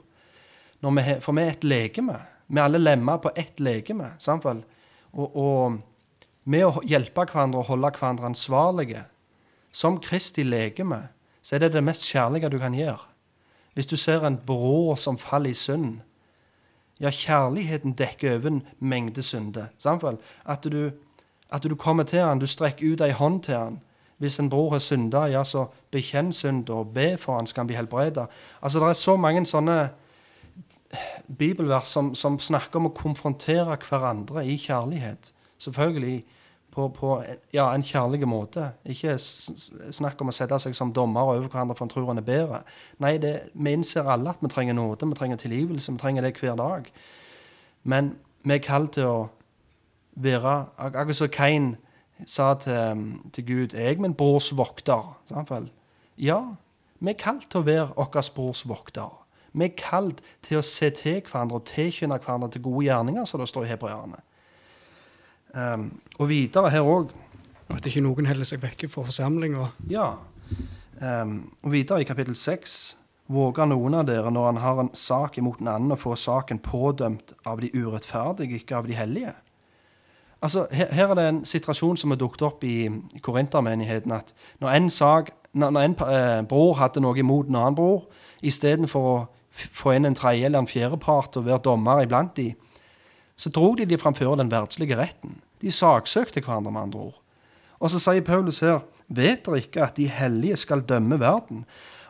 Vi, 0.83 1.03
for 1.21 1.33
vi 1.33 1.43
er 1.43 1.55
et 1.55 1.65
legeme. 1.65 2.19
Vi 2.49 2.59
er 2.59 2.65
alle 2.65 2.79
lemmer 2.79 3.19
på 3.23 3.31
ett 3.35 3.61
legeme. 3.61 4.13
Og, 5.13 5.37
og 5.37 5.79
med 6.45 6.67
å 6.67 6.83
hjelpe 6.85 7.25
hverandre 7.25 7.63
og 7.63 7.71
holde 7.71 7.91
hverandre 7.97 8.27
ansvarlige 8.27 9.05
som 9.77 9.99
Kristi 10.01 10.43
legeme, 10.43 11.03
så 11.43 11.57
er 11.57 11.67
det 11.67 11.75
det 11.75 11.85
mest 11.85 12.07
kjærlige 12.09 12.49
du 12.49 12.59
kan 12.59 12.75
gjøre. 12.75 13.03
Hvis 13.75 13.87
du 13.87 13.97
ser 13.97 14.25
en 14.25 14.39
bror 14.47 14.97
som 14.97 15.19
faller 15.19 15.51
i 15.51 15.55
synd 15.55 16.01
Ja, 17.01 17.11
kjærligheten 17.13 17.93
dekker 17.93 18.39
over 18.39 18.47
en 18.49 18.63
mengde 18.81 19.23
synder. 19.23 19.67
At 20.47 20.67
at 21.51 21.63
du 21.63 21.75
kommer 21.75 22.03
til 22.03 22.19
han, 22.19 22.39
du 22.39 22.47
strekker 22.47 22.93
ut 22.93 23.01
ei 23.01 23.11
hånd 23.11 23.43
til 23.43 23.55
han. 23.55 23.81
Hvis 24.19 24.39
en 24.41 24.49
bror 24.51 24.71
har 24.71 24.79
synda, 24.79 25.27
ja, 25.29 25.45
så 25.45 25.67
bekjenn 25.93 26.33
synd 26.33 26.71
og 26.71 26.95
be 26.95 27.17
for 27.21 27.37
han 27.37 27.47
skal 27.47 27.61
han 27.61 27.67
bli 27.67 27.77
helbreda. 27.77 28.27
Altså, 28.63 28.81
det 28.81 28.89
er 28.89 28.93
så 28.93 29.17
mange 29.17 29.45
sånne 29.47 29.91
bibelvers 31.39 31.93
som, 31.93 32.15
som 32.15 32.39
snakker 32.41 32.81
om 32.81 32.89
å 32.89 32.95
konfrontere 32.97 33.77
hverandre 33.89 34.47
i 34.47 34.57
kjærlighet. 34.57 35.33
Selvfølgelig 35.59 36.25
på, 36.77 36.89
på 36.93 37.23
ja, 37.55 37.71
en 37.75 37.83
kjærlig 37.83 38.27
måte. 38.29 38.71
Ikke 38.85 39.15
snakk 39.19 40.21
om 40.21 40.29
å 40.29 40.35
sette 40.37 40.59
seg 40.61 40.77
som 40.77 40.93
dommer 40.93 41.25
over 41.25 41.49
hverandre 41.49 41.77
for 41.79 41.87
en 41.87 41.93
tror 41.93 42.11
en 42.13 42.21
er 42.21 42.27
bedre. 42.27 42.61
Nei, 43.01 43.15
det, 43.23 43.33
vi 43.55 43.73
innser 43.73 44.11
alle 44.13 44.35
at 44.35 44.45
vi 44.45 44.51
trenger 44.53 44.77
nåde, 44.77 45.09
vi 45.09 45.17
trenger 45.17 45.41
tilgivelse, 45.41 45.95
vi 45.95 46.03
trenger 46.03 46.27
det 46.27 46.35
hver 46.37 46.59
dag. 46.61 46.91
Men 47.89 48.13
vi 48.45 48.59
er 48.59 48.65
kalt 48.67 48.93
til 48.99 49.09
å 49.09 49.17
være 50.21 50.55
Akkurat 50.77 51.17
som 51.17 51.33
Kain 51.33 51.73
sa 52.29 52.55
til, 52.61 53.03
til 53.33 53.47
Gud 53.47 53.75
'Er 53.75 53.89
jeg 53.89 54.01
min 54.01 54.15
brors 54.15 54.53
vokter?' 54.57 55.17
Samtidig. 55.25 55.73
Ja, 56.19 56.41
vi 57.01 57.11
er 57.11 57.21
kalt 57.21 57.51
til 57.51 57.61
å 57.61 57.65
være 57.65 57.93
vår 57.97 58.33
brors 58.35 58.69
vokter. 58.69 59.13
Vi 59.53 59.65
er 59.65 59.77
kalt 59.77 60.21
til 60.43 60.59
å 60.59 60.63
se 60.63 60.91
til 60.91 61.23
hverandre 61.23 61.57
og 61.57 61.65
tilkynne 61.65 62.19
hverandre 62.19 62.51
til 62.51 62.63
gode 62.63 62.85
gjerninger, 62.85 63.25
som 63.25 63.41
det 63.41 63.49
står 63.49 63.65
i 63.65 63.69
hebreerne. 63.69 64.21
Um, 65.57 65.89
og 66.21 66.29
videre 66.29 66.69
her 66.69 66.85
òg 66.85 67.15
At 67.73 67.87
ikke 67.89 68.03
noen 68.05 68.29
holder 68.29 68.47
seg 68.47 68.61
vekke 68.63 68.91
fra 68.93 69.03
forsamlinga. 69.09 69.71
Ja. 69.91 70.11
Um, 71.01 71.39
og 71.65 71.73
videre 71.73 72.05
i 72.05 72.07
kapittel 72.07 72.37
6 72.37 72.77
våger 73.33 73.67
noen 73.67 73.97
av 73.99 74.05
dere 74.07 74.31
når 74.31 74.47
han 74.53 74.61
har 74.63 74.81
en 74.81 74.93
sak 74.95 75.39
imot 75.41 75.59
en 75.61 75.73
annen, 75.73 75.95
å 75.97 75.99
få 75.99 76.15
saken 76.15 76.61
pådømt 76.63 77.33
av 77.49 77.59
de 77.65 77.73
urettferdige, 77.75 78.61
ikke 78.61 78.77
av 78.79 78.87
de 78.87 78.95
hellige. 78.95 79.33
Altså, 80.45 80.67
her, 80.71 80.93
her 80.95 81.11
er 81.11 81.19
det 81.19 81.25
en 81.27 81.41
situasjon 81.49 81.99
som 81.99 82.13
har 82.13 82.21
dukket 82.21 82.45
opp 82.47 82.65
i, 82.65 82.87
korintermenigheten. 83.25 84.13
At 84.15 84.31
når 84.63 84.77
en, 84.77 84.91
sak, 84.93 85.33
når, 85.57 85.81
en 85.81 85.97
eh, 86.07 86.43
bror 86.47 86.77
hadde 86.79 87.03
noe 87.03 87.19
imot 87.19 87.51
en 87.51 87.59
annen 87.59 87.79
bror, 87.79 88.05
istedenfor 88.47 89.11
å 89.11 89.17
få 89.51 89.97
inn 89.97 90.07
en 90.07 90.15
tredje 90.15 90.47
eller 90.47 90.63
en 90.63 90.71
fjerde 90.71 91.01
part 91.03 91.37
og 91.41 91.49
være 91.49 91.65
dommer 91.65 92.05
iblant 92.05 92.37
de, 92.37 92.53
så 93.37 93.51
dro 93.53 93.75
de 93.77 93.89
de 93.89 93.99
framfor 94.01 94.37
den 94.39 94.53
verdslige 94.53 94.97
retten. 95.01 95.41
De 95.63 95.73
saksøkte 95.73 96.43
hverandre, 96.45 96.73
med 96.73 96.89
andre 96.89 97.05
ord. 97.09 97.21
Og 97.81 97.93
så 97.93 98.01
sier 98.01 98.25
Paulus 98.25 98.63
her, 98.65 98.81
vet 99.09 99.45
dere 99.47 99.61
ikke 99.63 99.85
at 99.85 99.97
de 99.99 100.09
hellige 100.09 100.57
skal 100.61 100.85
dømme 100.89 101.21
verden? 101.21 101.65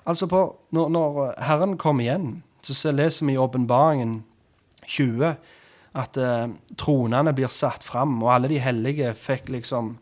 Altså 0.07 0.29
på, 0.31 0.43
når, 0.71 0.89
når 0.95 1.21
Herren 1.43 1.77
kom 1.79 2.01
igjen, 2.01 2.43
så 2.63 2.93
leser 2.95 3.27
vi 3.27 3.35
i 3.35 3.41
Åpenbaringen 3.41 4.21
20 4.87 5.35
at 5.97 6.19
eh, 6.21 6.51
tronene 6.79 7.33
blir 7.35 7.51
satt 7.53 7.85
fram, 7.87 8.19
og 8.23 8.33
alle 8.35 8.51
de 8.53 8.61
hellige 8.61 9.15
fikk 9.19 9.49
liksom 9.55 9.95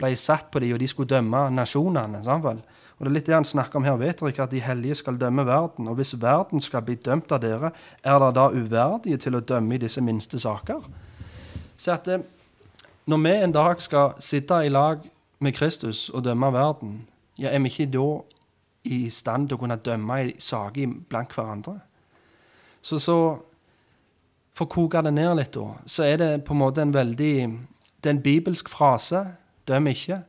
ble 0.00 0.12
satt 0.18 0.50
på 0.52 0.62
dem, 0.62 0.74
og 0.76 0.82
de 0.82 0.88
skulle 0.90 1.10
dømme 1.10 1.48
nasjonene. 1.54 2.22
Samtidig. 2.24 2.64
Og 2.96 3.06
det 3.06 3.10
er 3.10 3.16
litt 3.16 3.28
det 3.28 3.34
han 3.34 3.46
snakker 3.46 3.80
om 3.80 3.86
her. 3.86 3.96
Vet 3.98 4.20
dere 4.20 4.30
ikke 4.30 4.44
at 4.44 4.52
de 4.54 4.62
hellige 4.62 5.00
skal 5.00 5.18
dømme 5.18 5.42
verden? 5.46 5.88
Og 5.90 5.96
hvis 5.98 6.14
verden 6.22 6.62
skal 6.62 6.84
bli 6.86 6.94
dømt 7.02 7.32
av 7.34 7.40
dere, 7.42 7.72
er 7.98 8.20
dere 8.22 8.34
da 8.36 8.44
uverdige 8.54 9.18
til 9.24 9.38
å 9.38 9.42
dømme 9.42 9.74
i 9.74 9.82
disse 9.82 10.04
minste 10.04 10.38
saker? 10.42 10.84
Så 11.74 11.96
at 11.96 12.06
eh, 12.12 12.22
når 13.12 13.22
vi 13.22 13.32
en 13.44 13.52
dag 13.52 13.82
skal 13.82 14.14
sitte 14.24 14.62
i 14.64 14.72
lag 14.72 15.02
med 15.38 15.52
Kristus 15.52 16.08
og 16.08 16.24
dømme 16.24 16.52
verden, 16.52 17.02
ja, 17.38 17.50
er 17.52 17.60
vi 17.60 17.68
ikke 17.68 17.90
da 17.92 18.08
i 18.88 19.10
stand 19.10 19.48
til 19.48 19.58
å 19.58 19.60
kunne 19.60 19.76
dømme 19.76 20.18
i 20.24 20.34
saker 20.40 20.94
blant 21.10 21.34
hverandre? 21.36 21.78
Så, 22.82 22.98
så 22.98 23.16
for 24.56 24.64
å 24.64 24.72
koke 24.72 25.02
det 25.04 25.12
ned 25.14 25.36
litt, 25.38 25.52
da, 25.54 25.76
så 25.86 26.06
er 26.08 26.18
det 26.22 26.30
på 26.46 26.56
en 26.56 26.62
måte 26.64 26.82
en 26.82 26.94
veldig 26.94 27.34
Det 28.02 28.10
er 28.10 28.16
en 28.16 28.22
bibelsk 28.22 28.68
frase. 28.68 29.20
Døm 29.68 29.86
ikke. 29.86 30.24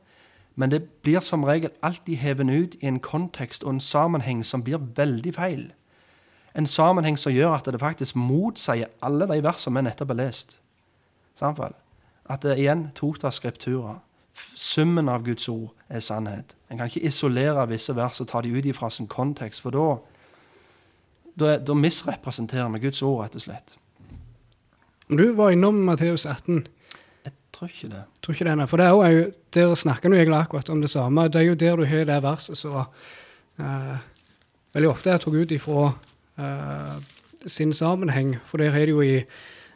Men 0.56 0.70
det 0.70 0.84
blir 1.02 1.20
som 1.26 1.44
regel 1.44 1.72
alltid 1.82 2.20
hevet 2.22 2.50
ut 2.50 2.76
i 2.82 2.88
en 2.88 3.00
kontekst 3.00 3.64
og 3.64 3.74
en 3.74 3.80
sammenheng 3.80 4.44
som 4.46 4.62
blir 4.64 4.78
veldig 4.78 5.34
feil. 5.34 5.72
En 6.54 6.68
sammenheng 6.70 7.18
som 7.18 7.34
gjør 7.34 7.56
at 7.56 7.66
det 7.66 7.82
faktisk 7.82 8.16
motsier 8.16 8.92
alle 9.02 9.26
de 9.26 9.42
versene 9.42 9.80
vi 9.80 9.88
nettopp 9.88 10.14
har 10.14 10.22
lest. 10.22 10.60
Samtidig. 11.36 11.83
At 12.30 12.44
det 12.44 12.58
igjen 12.58 12.88
tok 12.96 13.24
av 13.24 13.36
skriptura. 13.36 13.98
Summen 14.56 15.10
av 15.10 15.26
Guds 15.26 15.50
ord 15.50 15.74
er 15.90 16.00
sannhet. 16.00 16.56
En 16.70 16.80
kan 16.80 16.90
ikke 16.90 17.06
isolere 17.08 17.68
visse 17.70 17.94
vers 17.96 18.22
og 18.22 18.30
ta 18.32 18.42
de 18.42 18.54
ut 18.54 18.66
ifra 18.66 18.90
sin 18.90 19.08
kontekst, 19.08 19.62
for 19.62 19.76
da 19.76 19.88
da, 21.40 21.58
da 21.58 21.74
misrepresenterer 21.74 22.70
vi 22.76 22.84
Guds 22.86 23.02
ord, 23.02 23.24
rett 23.24 23.38
og 23.38 23.46
slett. 23.46 23.76
Du 25.10 25.26
var 25.38 25.54
innom 25.54 25.84
Matteus 25.88 26.26
18. 26.30 26.66
Jeg 27.26 27.34
tror 27.56 27.72
ikke 27.72 27.90
det. 27.92 28.04
Tror 28.22 28.36
ikke 28.36 28.48
det. 28.50 28.68
For 28.70 28.82
det 28.82 28.86
er 28.86 28.94
jo, 28.94 29.02
er 29.02 29.16
jo, 29.16 29.26
der 29.54 29.76
snakker 29.80 30.10
du 30.10 30.18
egentlig 30.18 30.40
akkurat 30.40 30.70
om 30.70 30.82
det 30.82 30.90
samme. 30.90 31.28
Det 31.28 31.42
er 31.42 31.50
jo 31.50 31.60
der 31.60 31.76
du 31.76 31.86
har 31.90 32.06
det 32.10 32.22
verset 32.24 32.58
som 32.58 32.78
uh, 32.78 33.98
veldig 34.74 34.90
ofte 34.90 35.12
er 35.12 35.22
tatt 35.22 35.36
ut 35.36 35.52
ifra 35.52 35.90
uh, 36.40 36.96
sin 37.46 37.74
sammenheng. 37.74 38.36
For 38.50 38.62
der 38.62 38.72
er 38.72 38.86
det 38.86 38.96
jo 38.96 39.02
i 39.02 39.24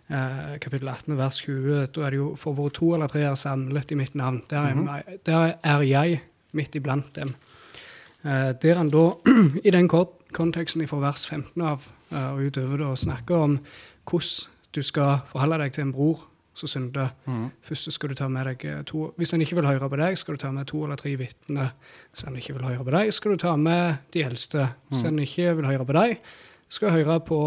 eh, 0.10 0.58
kapittel 0.63 0.88
18 0.89 1.17
vers 1.17 1.39
20 1.46 1.88
da 1.96 2.06
er 2.08 2.10
det 2.15 2.17
jo 2.22 2.36
for 2.39 2.54
hvor 2.58 2.70
to 2.74 2.93
eller 2.96 3.08
tre 3.12 3.22
er 3.28 3.36
samlet 3.36 3.91
i 3.91 3.96
mitt 4.00 4.15
navn, 4.15 4.41
der 4.50 4.58
er, 4.72 4.76
meg- 4.76 5.20
der 5.26 5.56
er 5.63 5.82
jeg 5.88 6.22
midt 6.54 6.76
iblant 6.76 7.13
dem. 7.15 7.34
Eh, 8.26 8.54
der 8.62 8.78
han 8.78 8.89
da, 8.89 9.12
i 9.67 9.72
den 9.72 9.88
kort- 9.88 10.15
konteksten 10.34 10.88
fra 10.88 11.00
vers 11.00 11.26
15 11.28 11.62
av 11.62 11.86
eh, 12.12 12.32
og 12.34 12.41
utover, 12.48 12.78
da, 12.78 12.96
snakker 12.96 13.36
om 13.36 13.60
hvordan 14.08 14.54
du 14.76 14.82
skal 14.84 15.20
forholde 15.32 15.58
deg 15.63 15.74
til 15.74 15.88
en 15.88 15.93
bror 15.96 16.26
som 16.58 16.67
synder. 16.70 17.12
Mm. 17.30 17.52
Først 17.62 17.91
skal 17.93 18.10
du 18.10 18.15
ta 18.17 18.28
med 18.28 18.46
deg 18.50 18.63
eh, 18.65 18.80
to 18.89 19.12
Hvis 19.17 19.32
han 19.32 19.41
ikke 19.46 19.56
vil 19.60 19.67
høre 19.70 19.89
på 19.89 19.98
deg, 20.02 20.17
skal 20.17 20.36
du 20.36 20.41
ta 20.41 20.50
med 20.52 20.65
to 20.67 20.84
eller 20.84 20.98
tre 20.98 21.13
vitner. 21.20 21.70
Hvis 22.12 22.26
han 22.26 22.36
ikke 22.39 22.56
vil 22.58 22.65
høre 22.65 22.84
på 22.88 22.93
deg, 22.96 23.13
skal 23.13 23.32
du 23.32 23.38
ta 23.43 23.56
med 23.56 24.00
de 24.13 24.24
eldste. 24.26 24.67
Hvis 24.89 25.04
han 25.06 25.20
ikke 25.22 25.54
vil 25.60 25.70
høre 25.70 25.86
på 25.86 25.93
deg, 26.00 26.17
skal 26.70 26.89
du 26.89 26.98
høre 26.98 27.20
på 27.28 27.39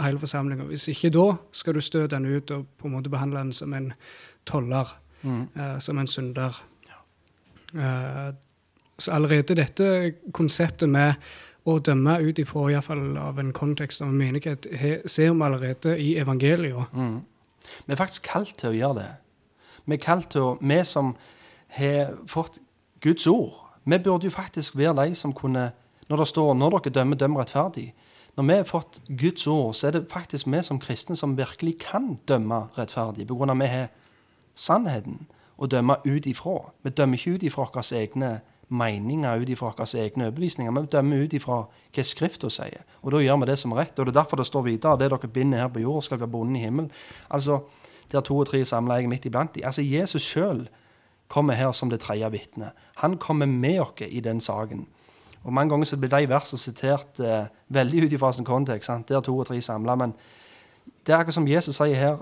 hele 0.00 0.18
forsamlinga. 0.18 0.66
Hvis 0.68 0.88
ikke 0.88 1.10
da, 1.14 1.26
skal 1.52 1.74
du 1.74 1.80
støte 1.80 2.16
den 2.16 2.26
ut 2.26 2.50
og 2.50 2.66
på 2.78 2.88
en 2.88 2.96
måte 2.96 3.10
behandle 3.10 3.38
den 3.38 3.52
som 3.52 3.74
en 3.74 3.92
toller, 4.46 4.96
mm. 5.22 5.42
eh, 5.56 5.78
som 5.78 5.98
en 5.98 6.10
synder. 6.10 6.62
Eh, 7.74 8.30
så 8.98 9.10
allerede 9.10 9.56
dette 9.58 10.14
konseptet 10.32 10.88
med 10.88 11.14
å 11.64 11.78
dømme 11.80 12.18
ut 12.20 12.38
ifra 12.38 12.68
i 12.70 12.76
hvert 12.76 13.18
av 13.18 13.38
en 13.40 13.52
kontekst 13.56 14.02
av 14.04 14.12
en 14.12 14.18
menighet, 14.18 14.66
he, 14.70 14.98
ser 15.08 15.32
vi 15.32 15.44
allerede 15.46 15.96
i 15.98 16.14
evangeliet. 16.20 16.92
Mm. 16.92 17.20
Vi 17.86 17.92
er 17.92 17.98
faktisk 17.98 18.28
kalt 18.28 18.54
til 18.60 18.70
å 18.70 18.76
gjøre 18.76 18.98
det. 19.00 19.10
Vi 19.84 19.96
er 19.96 20.04
kalt 20.04 20.30
til 20.32 20.44
å, 20.44 20.50
vi 20.60 20.78
som 20.84 21.14
har 21.78 22.12
fått 22.30 22.60
Guds 23.04 23.26
ord, 23.26 23.64
vi 23.84 23.98
burde 23.98 24.28
jo 24.28 24.32
faktisk 24.32 24.76
være 24.76 25.04
de 25.04 25.14
som 25.14 25.32
kunne 25.32 25.72
Når 26.08 26.16
det 26.16 26.28
står 26.28 26.54
'når 26.54 26.70
dere 26.70 26.92
dømmer, 26.92 27.16
døm 27.16 27.36
rettferdig'. 27.36 27.92
Når 28.36 28.44
vi 28.44 28.54
har 28.54 28.64
fått 28.64 29.00
Guds 29.08 29.46
ord, 29.46 29.74
så 29.74 29.86
er 29.86 29.90
det 29.94 30.08
faktisk 30.10 30.48
vi 30.50 30.62
som 30.62 30.80
kristne 30.82 31.16
som 31.16 31.36
virkelig 31.38 31.78
kan 31.84 32.16
dømme 32.28 32.64
rettferdig, 32.78 33.28
av 33.30 33.50
at 33.50 33.60
vi 33.60 33.68
har 33.70 33.92
sannheten 34.54 35.26
å 35.56 35.68
dømme 35.70 36.00
ut 36.04 36.26
ifra. 36.26 36.72
Vi 36.82 36.90
dømmer 36.90 37.18
ikke 37.18 37.36
ut 37.36 37.46
ifra 37.46 37.68
våre 37.70 38.00
egne 38.00 38.40
meninger, 38.68 39.38
ut 39.38 39.52
ifra 39.54 39.70
våre 39.70 40.02
egne 40.02 40.26
overbevisninger, 40.26 40.72
vi 40.72 40.90
dømmer 40.90 41.22
ut 41.22 41.36
ifra 41.38 41.60
hva 41.94 42.04
Skriften 42.04 42.50
sier. 42.50 42.82
Og 43.02 43.14
da 43.14 43.22
gjør 43.22 43.38
vi 43.44 43.50
det 43.52 43.58
som 43.60 43.72
er 43.72 43.84
rett. 43.84 43.98
Og 43.98 44.06
det 44.06 44.16
er 44.16 44.20
derfor 44.22 44.40
det 44.40 44.48
står 44.48 44.66
videre 44.66 44.98
det 44.98 45.10
dere 45.12 45.30
binder 45.30 45.62
her 45.62 45.68
på 45.68 45.84
jord, 45.84 46.02
skal 46.02 46.18
være 46.18 46.32
bundet 46.34 46.58
i 46.58 46.64
himmelen. 46.64 46.90
Altså, 47.30 47.60
der 48.12 48.20
to 48.20 48.38
og 48.38 48.48
tre 48.48 48.64
samler 48.64 49.06
midt 49.06 49.26
iblant 49.26 49.54
de. 49.54 49.64
Altså, 49.64 49.82
Jesus 49.82 50.26
sjøl 50.26 50.66
kommer 51.28 51.54
her 51.54 51.72
som 51.72 51.90
det 51.90 52.00
tredje 52.00 52.30
vitnet. 52.30 52.74
Han 52.96 53.16
kommer 53.18 53.46
med 53.46 53.80
oss 53.80 54.02
i 54.08 54.20
den 54.20 54.40
saken. 54.40 54.88
Og 55.44 55.52
Mange 55.52 55.70
ganger 55.70 55.84
så 55.84 55.96
blir 55.96 56.08
de 56.08 56.28
versene 56.28 56.58
sitert 56.58 57.20
eh, 57.20 57.46
veldig 57.68 58.04
ut 58.04 58.12
ifra 58.12 58.32
sin 58.32 58.44
kontekst. 58.44 58.86
Sant? 58.86 59.08
Der 59.08 59.20
to 59.20 59.38
og 59.38 59.46
tre 59.46 59.60
samla. 59.60 59.94
Men 59.94 60.14
det 61.06 61.12
er 61.12 61.18
akkurat 61.18 61.34
som 61.34 61.48
Jesus 61.48 61.76
sier 61.76 61.94
her, 61.94 62.16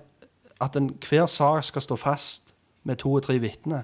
at 0.61 0.77
en, 0.77 0.91
hver 1.09 1.27
sak 1.27 1.65
skal 1.65 1.83
stå 1.83 1.97
fast 1.97 2.55
med 2.85 2.97
to 2.97 3.13
og 3.13 3.23
tre 3.23 3.39
vitner. 3.39 3.83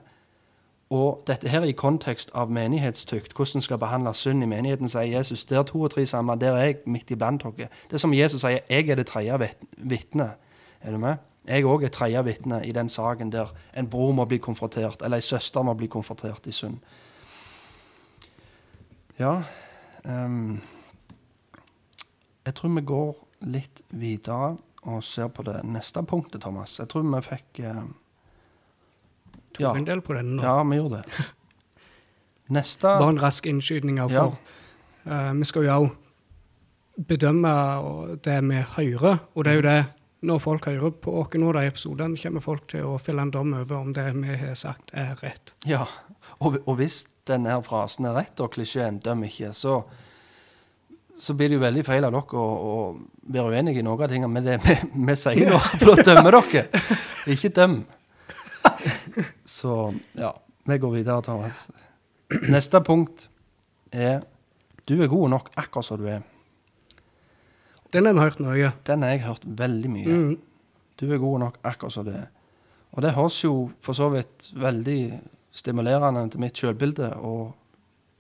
Og 0.91 1.23
dette 1.27 1.49
her 1.49 1.61
er 1.61 1.71
i 1.71 1.77
kontekst 1.77 2.31
av 2.35 2.51
menighetstykt, 2.51 3.35
hvordan 3.37 3.63
skal 3.63 3.79
behandle 3.79 4.15
synd 4.15 4.43
i 4.43 4.49
menigheten, 4.49 4.89
sier 4.89 5.19
Jesus. 5.19 5.45
Der 5.45 5.63
to 5.63 5.83
og 5.85 5.91
tre 5.93 6.07
samla, 6.07 6.35
der 6.35 6.57
er 6.57 6.65
jeg 6.65 6.77
midt 6.87 7.11
iblant 7.11 7.43
dere. 7.45 7.69
Det 7.91 7.99
er 7.99 8.03
som 8.03 8.15
Jesus 8.15 8.41
sier, 8.41 8.65
jeg 8.71 8.89
er 8.89 8.97
det 8.97 9.07
tredje 9.07 9.39
vit- 9.39 9.69
vitnet. 9.77 10.31
Er 10.81 10.93
du 10.93 10.99
med? 10.99 11.17
Jeg 11.49 11.65
òg 11.65 11.85
er 11.85 11.89
tredje 11.93 12.25
vitne 12.25 12.63
i 12.67 12.73
den 12.73 12.89
saken 12.89 13.33
der 13.33 13.53
en 13.77 13.89
bror 13.89 14.13
må 14.13 14.25
bli 14.25 14.39
konfrontert, 14.39 15.03
eller 15.05 15.17
ei 15.17 15.25
søster 15.25 15.63
må 15.63 15.75
bli 15.75 15.87
konfrontert 15.87 16.47
i 16.47 16.53
synd. 16.53 16.79
Ja 19.19 19.43
Um, 20.09 20.61
Jeg 22.47 22.55
tror 22.55 22.71
vi 22.73 22.83
går 22.87 23.17
litt 23.53 23.83
videre 23.91 24.55
og 24.89 25.03
ser 25.05 25.29
på 25.35 25.43
det 25.45 25.59
neste 25.69 26.01
punktet, 26.07 26.41
Thomas. 26.41 26.79
Jeg 26.79 26.89
tror 26.89 27.05
vi 27.05 27.21
fikk 27.27 27.61
uh, 27.67 27.83
Tok 29.53 29.61
Ja. 29.61 29.75
en 29.75 29.85
del 29.85 30.01
på 30.01 30.15
den 30.15 30.37
nå. 30.37 30.43
Ja, 30.43 30.63
vi 30.63 30.79
gjorde 30.79 31.03
det. 31.03 31.27
Neste 32.57 32.89
Bare 32.89 33.11
en 33.13 33.21
rask 33.21 33.47
innskytning 33.47 34.01
av 34.01 34.13
Ja. 34.13 34.25
Eh, 35.05 35.33
vi 35.35 35.45
skal 35.45 35.65
jo 35.67 35.75
òg 35.75 35.97
bedømme 37.09 37.53
det 38.25 38.39
vi 38.45 38.63
hører, 38.77 39.19
og 39.35 39.45
det 39.45 39.53
er 39.53 39.57
jo 39.57 39.63
det 39.63 39.87
når 40.23 40.41
folk 40.43 40.65
hører 40.67 40.91
på 40.91 41.13
oss 41.21 41.35
nå, 41.35 41.53
de 41.53 41.67
episodene, 41.67 42.17
kommer 42.19 42.41
folk 42.41 42.67
til 42.69 42.83
å 42.89 42.99
felle 42.99 43.23
en 43.23 43.31
dom 43.31 43.53
over 43.55 43.77
om 43.77 43.93
det 43.93 44.07
vi 44.17 44.37
har 44.37 44.55
sagt, 44.55 44.91
er 44.93 45.15
rett. 45.23 45.55
Ja, 45.67 45.85
og, 46.41 46.59
og 46.67 46.77
hvis 46.81 47.05
denne 47.29 47.53
her 47.53 47.65
frasen 47.67 48.09
er 48.09 48.17
rett, 48.17 48.41
og 48.41 48.53
klisjeen 48.55 49.01
'døm 49.03 49.25
ikke', 49.29 49.53
så, 49.53 49.83
så 51.19 51.35
blir 51.35 51.49
det 51.49 51.59
jo 51.59 51.65
veldig 51.67 51.85
feil 51.87 52.07
av 52.09 52.15
dere 52.15 52.41
å, 52.41 52.49
å 52.71 52.75
være 53.29 53.55
uenige 53.55 53.83
i 53.83 53.87
noen 53.87 54.03
av 54.05 54.13
tingene 54.13 54.33
med 54.33 54.49
det 54.49 54.59
vi, 54.65 54.77
vi 55.09 55.17
sier 55.19 55.53
nå, 55.53 55.61
for 55.79 55.93
da 55.93 56.07
dømmer 56.11 56.39
dere. 56.39 56.83
Ikke 57.29 57.53
døm. 57.55 57.81
Så 59.45 59.95
ja, 60.19 60.33
vi 60.69 60.79
går 60.79 60.97
videre, 60.99 61.23
Thomas. 61.23 61.69
Neste 62.49 62.81
punkt 62.85 63.29
er 63.93 64.21
'du 64.89 65.03
er 65.03 65.09
god 65.09 65.29
nok 65.29 65.51
akkurat 65.57 65.85
som 65.85 65.99
du 66.01 66.09
er'. 66.09 66.23
Den 67.93 68.07
har 68.07 68.13
vi 68.13 68.21
hørt 68.21 68.41
mye. 68.41 68.73
Den 68.87 69.03
har 69.03 69.11
jeg 69.11 69.25
hørt 69.25 69.45
veldig 69.45 69.91
mye. 69.91 70.17
Mm. 70.17 70.39
Du 71.01 71.13
er 71.13 71.19
god 71.19 71.39
nok 71.39 71.59
akkurat 71.65 71.93
som 71.93 72.05
du 72.05 72.11
er. 72.11 72.29
Og 72.93 73.03
det 73.03 73.15
høres 73.15 73.45
jo 73.45 73.71
for 73.81 73.97
så 73.97 74.09
vidt 74.13 74.51
veldig 74.57 75.21
stimulerende 75.55 76.29
til 76.31 76.41
mitt 76.43 76.59
selvbilde, 76.59 77.13
og 77.17 77.55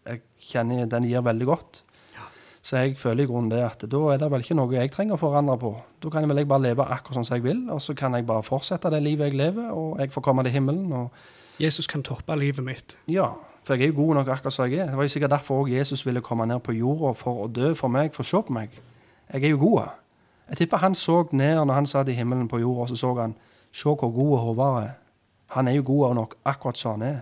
jeg 0.08 0.22
kjenner 0.50 0.88
den 0.88 1.06
gir 1.08 1.24
veldig 1.24 1.46
godt. 1.46 1.82
Så 2.62 2.76
jeg 2.76 2.98
føler 2.98 3.24
i 3.24 3.28
grunnen 3.30 3.50
det 3.52 3.62
at 3.64 3.84
da 3.88 3.98
er 4.12 4.18
det 4.20 4.28
vel 4.32 4.42
ikke 4.42 4.56
noe 4.58 4.74
jeg 4.74 4.90
trenger 4.92 5.16
å 5.16 5.20
forandre 5.20 5.54
på. 5.62 5.70
Da 6.02 6.10
kan 6.12 6.24
jeg 6.24 6.28
vel 6.32 6.42
jeg 6.42 6.48
bare 6.50 6.66
leve 6.66 6.84
akkurat 6.84 7.16
sånn 7.16 7.24
som 7.28 7.38
jeg 7.38 7.46
vil, 7.46 7.62
og 7.72 7.80
så 7.80 7.94
kan 7.96 8.16
jeg 8.18 8.26
bare 8.28 8.44
fortsette 8.44 8.90
det 8.92 9.00
livet 9.04 9.30
jeg 9.30 9.38
lever, 9.38 9.70
og 9.72 10.00
jeg 10.02 10.12
får 10.12 10.24
komme 10.26 10.44
til 10.44 10.56
himmelen. 10.58 10.92
og 10.92 11.62
Jesus 11.62 11.86
kan 11.86 12.02
toppe 12.02 12.36
livet 12.36 12.64
mitt. 12.64 12.98
ja, 13.08 13.30
for 13.64 13.74
jeg 13.74 13.82
er 13.82 13.92
jo 13.92 14.02
god 14.02 14.14
nok 14.14 14.28
akkurat 14.28 14.52
som 14.52 14.64
jeg 14.64 14.78
er. 14.80 14.86
Det 14.86 14.96
var 14.96 15.02
jo 15.02 15.08
sikkert 15.08 15.30
derfor 15.30 15.62
også 15.62 15.72
Jesus 15.74 16.06
ville 16.06 16.20
komme 16.20 16.46
ned 16.46 16.60
på 16.64 16.72
jorda 16.72 17.12
for 17.14 17.44
å 17.44 17.48
dø 17.48 17.74
for 17.74 17.88
meg, 17.88 18.14
for 18.14 18.22
å 18.22 18.26
se 18.26 18.42
på 18.46 18.52
meg. 18.52 18.70
Jeg 19.32 19.44
er 19.44 19.48
jo 19.52 19.58
god. 19.60 19.90
Jeg 20.48 20.56
tipper 20.56 20.80
han 20.80 20.94
så 20.94 21.24
ned 21.32 21.58
når 21.66 21.74
han 21.74 21.86
satt 21.86 22.08
i 22.08 22.16
himmelen 22.16 22.48
på 22.48 22.62
jorda, 22.62 22.86
og 22.86 22.88
så 22.88 22.96
så 22.96 23.14
han 23.20 23.36
Se 23.72 23.84
hvor 23.88 24.10
god 24.10 24.38
Håvard 24.38 24.82
er. 24.82 24.94
Han 25.56 25.68
er 25.68 25.78
jo 25.78 25.82
god 25.86 26.14
nok 26.14 26.34
akkurat 26.44 26.78
som 26.78 26.98
han 26.98 27.08
er. 27.08 27.18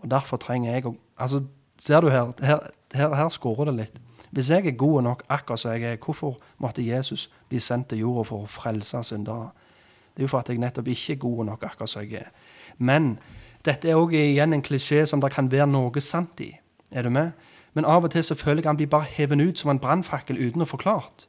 Og 0.00 0.10
derfor 0.10 0.36
trenger 0.36 0.72
jeg 0.72 0.86
å 0.86 0.96
Altså, 1.20 1.42
ser 1.76 2.00
du 2.00 2.08
her? 2.08 2.30
Her, 2.40 2.60
her, 2.96 3.14
her 3.14 3.28
skårer 3.28 3.68
det 3.68 3.74
litt. 3.76 3.96
Hvis 4.32 4.48
jeg 4.50 4.66
er 4.66 4.76
god 4.78 5.02
nok 5.02 5.22
akkurat 5.28 5.60
som 5.60 5.74
jeg 5.74 5.82
er, 5.82 5.98
hvorfor 6.00 6.38
måtte 6.58 6.82
Jesus 6.86 7.26
bli 7.48 7.60
sendt 7.60 7.90
til 7.90 7.98
jorda 7.98 8.24
for 8.24 8.46
å 8.46 8.48
frelse 8.48 9.02
syndere? 9.04 9.50
Det 10.14 10.22
er 10.22 10.24
jo 10.24 10.30
for 10.32 10.40
at 10.40 10.48
jeg 10.48 10.62
nettopp 10.62 10.88
ikke 10.88 11.12
er 11.12 11.20
god 11.20 11.44
nok 11.50 11.66
akkurat 11.68 11.92
som 11.92 12.06
jeg 12.06 12.22
er. 12.22 12.30
Men 12.78 13.18
dette 13.66 13.90
er 13.90 14.00
òg 14.00 14.14
igjen 14.16 14.56
en 14.56 14.64
klisjé 14.64 15.04
som 15.04 15.20
det 15.20 15.32
kan 15.34 15.50
være 15.52 15.68
noe 15.68 16.00
sant 16.00 16.40
i. 16.40 16.54
Er 16.90 17.04
du 17.04 17.12
med? 17.12 17.32
Men 17.76 17.84
av 17.84 18.04
og 18.04 18.14
til 18.14 18.24
så 18.24 18.34
føler 18.34 18.62
jeg 18.62 18.70
han 18.70 18.78
blir 18.80 18.90
bare 18.90 19.10
hevet 19.12 19.40
ut 19.40 19.58
som 19.60 19.70
en 19.70 19.82
brannfakkel 19.82 20.40
uten 20.40 20.64
å 20.64 20.68
forklart. 20.68 21.26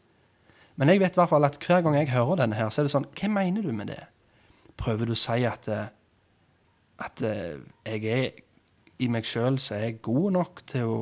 Men 0.80 0.90
jeg 0.90 1.02
vet 1.02 1.18
i 1.18 1.20
hvert 1.20 1.30
fall 1.30 1.46
at 1.46 1.60
hver 1.62 1.84
gang 1.86 1.98
jeg 2.00 2.14
hører 2.14 2.40
denne, 2.40 2.56
her, 2.56 2.70
så 2.70 2.82
er 2.82 2.88
det 2.88 2.94
sånn 2.94 3.10
Hva 3.18 3.30
mener 3.30 3.66
du 3.66 3.74
med 3.76 3.92
det? 3.92 4.00
Prøver 4.80 5.06
du 5.06 5.14
å 5.14 5.20
si 5.20 5.44
at, 5.46 5.68
eh, 5.68 5.92
at 7.02 7.22
eh, 7.26 7.60
jeg 7.86 8.06
er 8.06 8.30
i 9.02 9.10
meg 9.10 9.26
sjøl 9.26 9.58
så 9.60 9.76
er 9.76 9.86
jeg 9.88 10.02
god 10.06 10.32
nok 10.38 10.62
til 10.70 10.90
å 10.90 10.98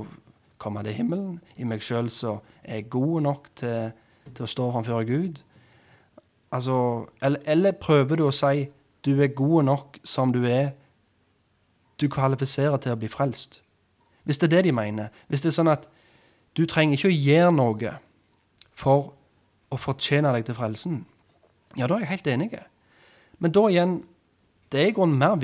komme 0.59 0.83
til 0.87 0.95
himmelen? 0.95 1.39
I 1.59 1.67
meg 1.67 1.83
sjøl 1.83 2.09
så 2.13 2.37
er 2.63 2.81
jeg 2.81 2.89
god 2.95 3.21
nok 3.27 3.49
til, 3.59 3.91
til 4.31 4.45
å 4.45 4.49
stå 4.49 4.69
framfor 4.73 5.07
Gud? 5.07 5.41
Altså, 6.55 7.05
eller, 7.21 7.39
eller 7.45 7.77
prøver 7.77 8.19
du 8.19 8.25
å 8.27 8.35
si 8.35 8.69
du 9.05 9.13
er 9.21 9.33
god 9.35 9.67
nok 9.67 9.99
som 10.03 10.33
du 10.35 10.41
er, 10.47 10.73
du 11.99 12.07
kvalifiserer 12.11 12.79
til 12.81 12.95
å 12.95 12.99
bli 12.99 13.11
frelst? 13.11 13.61
Hvis 14.23 14.39
det 14.39 14.49
er 14.49 14.55
det 14.57 14.65
de 14.69 14.75
mener. 14.75 15.13
Hvis 15.27 15.43
det 15.43 15.51
er 15.51 15.59
sånn 15.59 15.71
at 15.71 15.87
du 16.57 16.65
trenger 16.67 16.97
ikke 16.97 17.11
å 17.11 17.15
gjøre 17.15 17.53
noe 17.55 17.93
for 18.77 19.11
å 19.69 19.77
fortjene 19.77 20.31
deg 20.35 20.47
til 20.47 20.57
frelsen, 20.57 21.03
ja, 21.77 21.87
da 21.87 21.95
er 21.95 22.03
jeg 22.03 22.13
helt 22.15 22.27
enig. 22.33 22.49
Men 23.39 23.53
da 23.55 23.67
igjen 23.69 23.99
Det 24.71 24.81
er 24.81 24.91
i 24.91 24.93
grunnen 24.93 25.17
mer 25.17 25.35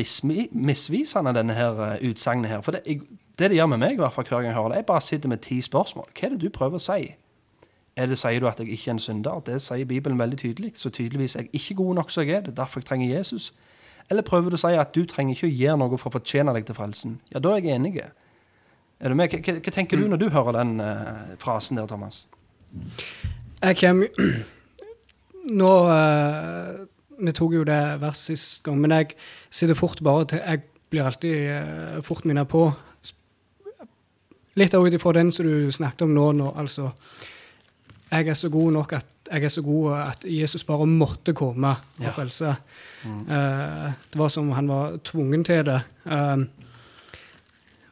misvisende, 0.51 1.33
denne 1.33 1.53
her 1.53 1.79
uh, 1.81 2.09
utsagnet 2.09 2.49
her. 2.49 2.61
For 2.61 2.71
det, 2.71 2.83
det 3.39 3.49
det 3.49 3.57
gjør 3.57 3.71
med 3.73 3.81
meg, 3.81 3.93
i 3.93 4.01
hvert 4.01 4.13
fall 4.13 4.27
hver 4.27 4.37
gang 4.37 4.51
jeg 4.51 4.57
hører 4.57 4.69
det, 4.69 4.81
jeg 4.83 4.85
bare 4.85 5.01
sitter 5.01 5.29
med 5.29 5.37
ti 5.43 5.61
spørsmål. 5.61 6.09
Hva 6.13 6.27
er 6.27 6.35
det 6.35 6.41
du 6.41 6.49
prøver 6.53 6.77
å 6.77 6.83
si? 6.83 7.15
Er 7.95 8.05
det, 8.11 8.17
Sier 8.19 8.39
du 8.39 8.47
at 8.47 8.59
jeg 8.59 8.69
ikke 8.69 8.89
er 8.91 8.97
en 8.97 8.99
synder? 8.99 9.39
Det 9.45 9.61
sier 9.63 9.87
Bibelen 9.87 10.19
veldig 10.19 10.37
tydelig. 10.37 10.71
Så 10.75 10.89
tydeligvis 10.89 11.35
er 11.35 11.45
jeg 11.45 11.49
ikke 11.53 11.75
god 11.79 11.95
nok 11.95 12.11
som 12.11 12.23
jeg 12.23 12.35
er. 12.35 12.41
Det 12.41 12.51
er 12.51 12.61
derfor 12.63 12.79
jeg 12.79 12.89
trenger 12.89 13.17
Jesus. 13.17 13.53
Eller 14.09 14.21
prøver 14.21 14.51
du 14.51 14.57
å 14.59 14.61
si 14.61 14.73
at 14.77 14.91
du 14.95 15.05
trenger 15.09 15.33
ikke 15.33 15.47
å 15.47 15.55
gjøre 15.55 15.77
noe 15.81 15.97
for 15.97 16.11
å 16.11 16.15
fortjene 16.17 16.53
deg 16.53 16.67
til 16.67 16.77
frelsen? 16.77 17.19
Ja, 17.33 17.39
da 17.39 17.55
er 17.55 17.63
jeg 17.63 17.79
enig. 17.79 17.95
Er 18.99 19.09
du 19.09 19.17
med? 19.17 19.31
Hva, 19.31 19.55
hva 19.57 19.73
tenker 19.73 19.97
du 19.97 20.05
mm. 20.05 20.09
når 20.13 20.21
du 20.21 20.27
hører 20.35 20.59
den 20.59 20.75
uh, 20.83 21.33
frasen 21.41 21.79
der, 21.79 21.87
Thomas? 21.89 22.25
Jeg 23.63 23.79
kommer 23.79 24.11
Nå 25.61 25.71
uh, 25.87 26.83
Vi 27.19 27.31
tok 27.35 27.53
jo 27.53 27.63
det 27.67 27.81
hver 28.01 28.17
sist 28.17 28.63
gang, 28.63 28.79
men 28.81 28.91
jeg 28.91 29.15
sitter 29.49 29.77
fort 29.77 30.01
bare 30.03 30.25
til 30.25 30.41
Jeg 30.43 30.61
blir 30.89 31.07
alltid 31.07 31.49
uh, 31.49 32.01
fort 32.03 32.25
minnet 32.25 32.47
på 32.47 32.67
Litt 34.55 34.73
ut 34.73 34.93
ifra 34.93 35.11
den 35.17 35.31
som 35.35 35.47
du 35.47 35.71
snakket 35.71 36.05
om 36.05 36.13
nå, 36.15 36.29
nå, 36.31 36.53
altså 36.55 36.91
Jeg 38.11 38.29
er 38.31 38.37
så 38.39 38.49
god 38.49 38.71
nok 38.71 38.93
at 38.93 39.11
jeg 39.25 39.43
er 39.43 39.49
så 39.49 39.61
god 39.65 39.93
at 39.97 40.25
Jesus 40.29 40.63
bare 40.63 40.85
måtte 40.85 41.33
komme 41.33 41.71
og 41.97 42.11
frelse. 42.13 42.51
Mm. 43.05 43.21
Uh, 43.25 43.93
det 44.13 44.19
var 44.19 44.27
som 44.27 44.49
om 44.49 44.53
han 44.53 44.67
var 44.69 44.99
tvungen 45.03 45.43
til 45.43 45.65
det. 45.65 45.79
Uh, 46.05 46.45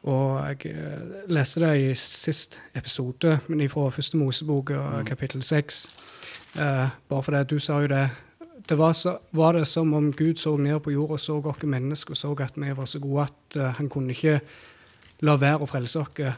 og 0.02 0.48
jeg 0.48 0.76
uh, 0.76 1.32
leste 1.34 1.60
det 1.60 1.72
i 1.82 1.94
sist 1.94 2.58
episode, 2.74 3.38
men 3.48 3.68
fra 3.68 3.90
første 3.90 4.16
Mosebok, 4.16 4.70
mm. 4.70 5.04
kapittel 5.04 5.42
seks. 5.42 5.88
bare 7.08 7.22
fordi 7.22 7.44
du 7.44 7.58
sa 7.58 7.80
jo 7.82 7.86
det 7.86 8.08
det 8.68 8.78
var, 8.78 8.92
så, 8.92 9.18
var, 9.30 9.52
det 9.52 9.66
som 9.68 9.92
om 9.94 10.12
Gud 10.12 10.36
så 10.40 10.56
ned 10.56 10.80
på 10.80 10.90
jorda 10.94 11.18
og 11.18 11.20
så 11.20 11.36
oss 11.36 11.64
mennesker 11.64 12.14
og 12.14 12.16
så 12.16 12.32
at 12.40 12.56
vi 12.56 12.72
var 12.76 12.86
så 12.86 12.98
gode 12.98 13.26
at 13.26 13.56
uh, 13.60 13.62
han 13.76 13.88
kunne 13.88 14.14
ikke 14.14 14.40
la 15.20 15.36
være 15.36 15.64
å 15.64 15.68
frelse 15.68 16.00
oss. 16.00 16.32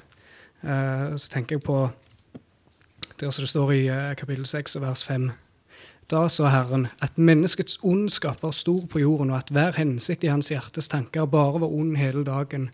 Uh, 0.62 1.14
så 1.16 1.30
tenker 1.30 1.56
jeg 1.56 1.62
på 1.62 1.88
der 3.20 3.30
som 3.30 3.44
det 3.44 3.50
står 3.50 3.72
i 3.72 3.82
uh, 3.88 4.14
kapittel 4.18 4.46
6 4.46 4.80
vers 4.82 5.04
5. 5.06 5.30
Da 6.10 6.28
sa 6.28 6.50
Herren 6.50 6.86
at 7.02 7.18
menneskets 7.18 7.78
ondskap 7.82 8.42
var 8.42 8.54
stor 8.54 8.86
på 8.90 8.98
jorden, 8.98 9.30
og 9.30 9.38
at 9.38 9.50
hver 9.50 9.78
hensikt 9.78 10.24
i 10.24 10.30
hans 10.30 10.50
hjertes 10.50 10.88
tanker 10.88 11.26
bare 11.26 11.60
var 11.60 11.70
ond 11.70 11.96
hele 11.96 12.24
dagen. 12.24 12.70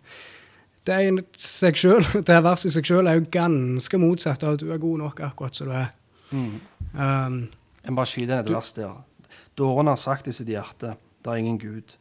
Det, 0.85 0.93
er 0.93 1.23
seg 1.37 1.77
selv, 1.77 2.09
det 2.27 2.43
verset 2.43 2.71
i 2.71 2.75
seg 2.77 2.89
sjøl 2.89 3.07
er 3.07 3.21
jo 3.21 3.29
ganske 3.31 3.97
motsatt 4.01 4.43
av 4.43 4.57
at 4.57 4.65
du 4.65 4.73
er 4.73 4.81
god 4.81 5.05
nok 5.05 5.23
akkurat 5.29 5.55
som 5.55 5.69
du 5.69 5.77
er. 5.77 5.89
Mm. 6.33 6.53
Um, 6.93 7.41
jeg 7.83 7.95
bare 7.95 8.09
skyter 8.09 8.33
inn 8.33 8.45
et 8.45 8.53
vers 8.53 8.73
der. 8.77 8.93
Dårene 9.57 9.93
har 9.93 10.01
sagt 10.01 10.27
i 10.27 10.33
sitt 10.33 10.49
hjerte, 10.49 10.95
det 11.23 11.31
er 11.31 11.41
ingen 11.41 11.59
Gud. 11.61 11.95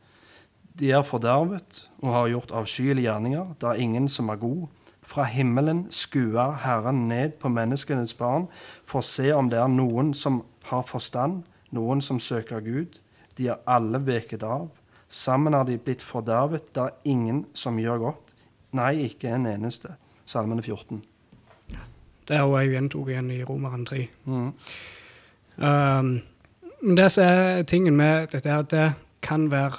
De 0.78 0.90
er 0.90 1.04
fordervet 1.04 1.82
og 2.00 2.12
har 2.14 2.30
gjort 2.32 2.54
avskyelige 2.56 3.04
gjerninger. 3.10 3.52
Det 3.60 3.68
er 3.68 3.82
ingen 3.84 4.08
som 4.08 4.30
er 4.32 4.40
god. 4.40 4.68
Fra 5.02 5.26
himmelen 5.28 5.84
skuer 5.92 6.54
Herren 6.62 7.08
ned 7.08 7.36
på 7.42 7.50
menneskenes 7.52 8.14
barn 8.16 8.46
for 8.88 9.02
å 9.02 9.06
se 9.06 9.28
om 9.36 9.50
det 9.52 9.60
er 9.60 9.68
noen 9.68 10.14
som 10.16 10.40
har 10.70 10.86
forstand, 10.88 11.42
noen 11.76 12.00
som 12.00 12.20
søker 12.22 12.64
Gud. 12.64 12.96
De 13.36 13.50
er 13.52 13.60
alle 13.68 14.00
veket 14.06 14.44
av. 14.46 14.70
Sammen 15.12 15.52
er 15.52 15.68
de 15.68 15.76
blitt 15.76 16.02
fordervet. 16.02 16.72
Det 16.72 16.86
er 16.86 17.12
ingen 17.12 17.44
som 17.52 17.76
gjør 17.80 18.06
godt. 18.06 18.32
Nei, 18.72 19.10
ikke 19.10 19.34
en 19.36 19.44
eneste. 19.50 19.92
Salmene 20.24 20.64
14. 20.64 21.02
Det 22.28 22.38
er 22.38 22.46
jo 22.46 22.56
jeg 22.56 22.72
gjentok 22.72 23.10
igjen 23.12 23.30
i 23.34 23.42
Romeren 23.44 23.84
3. 23.84 24.06
Mm. 24.24 24.52
Um, 25.60 26.12
det 26.82 27.08
som 27.14 27.24
er 27.24 27.62
tingen 27.68 27.96
med 27.96 28.32
dette, 28.32 28.48
er 28.50 28.64
at 28.64 28.70
det 28.70 28.88
kan 29.22 29.46
være, 29.50 29.78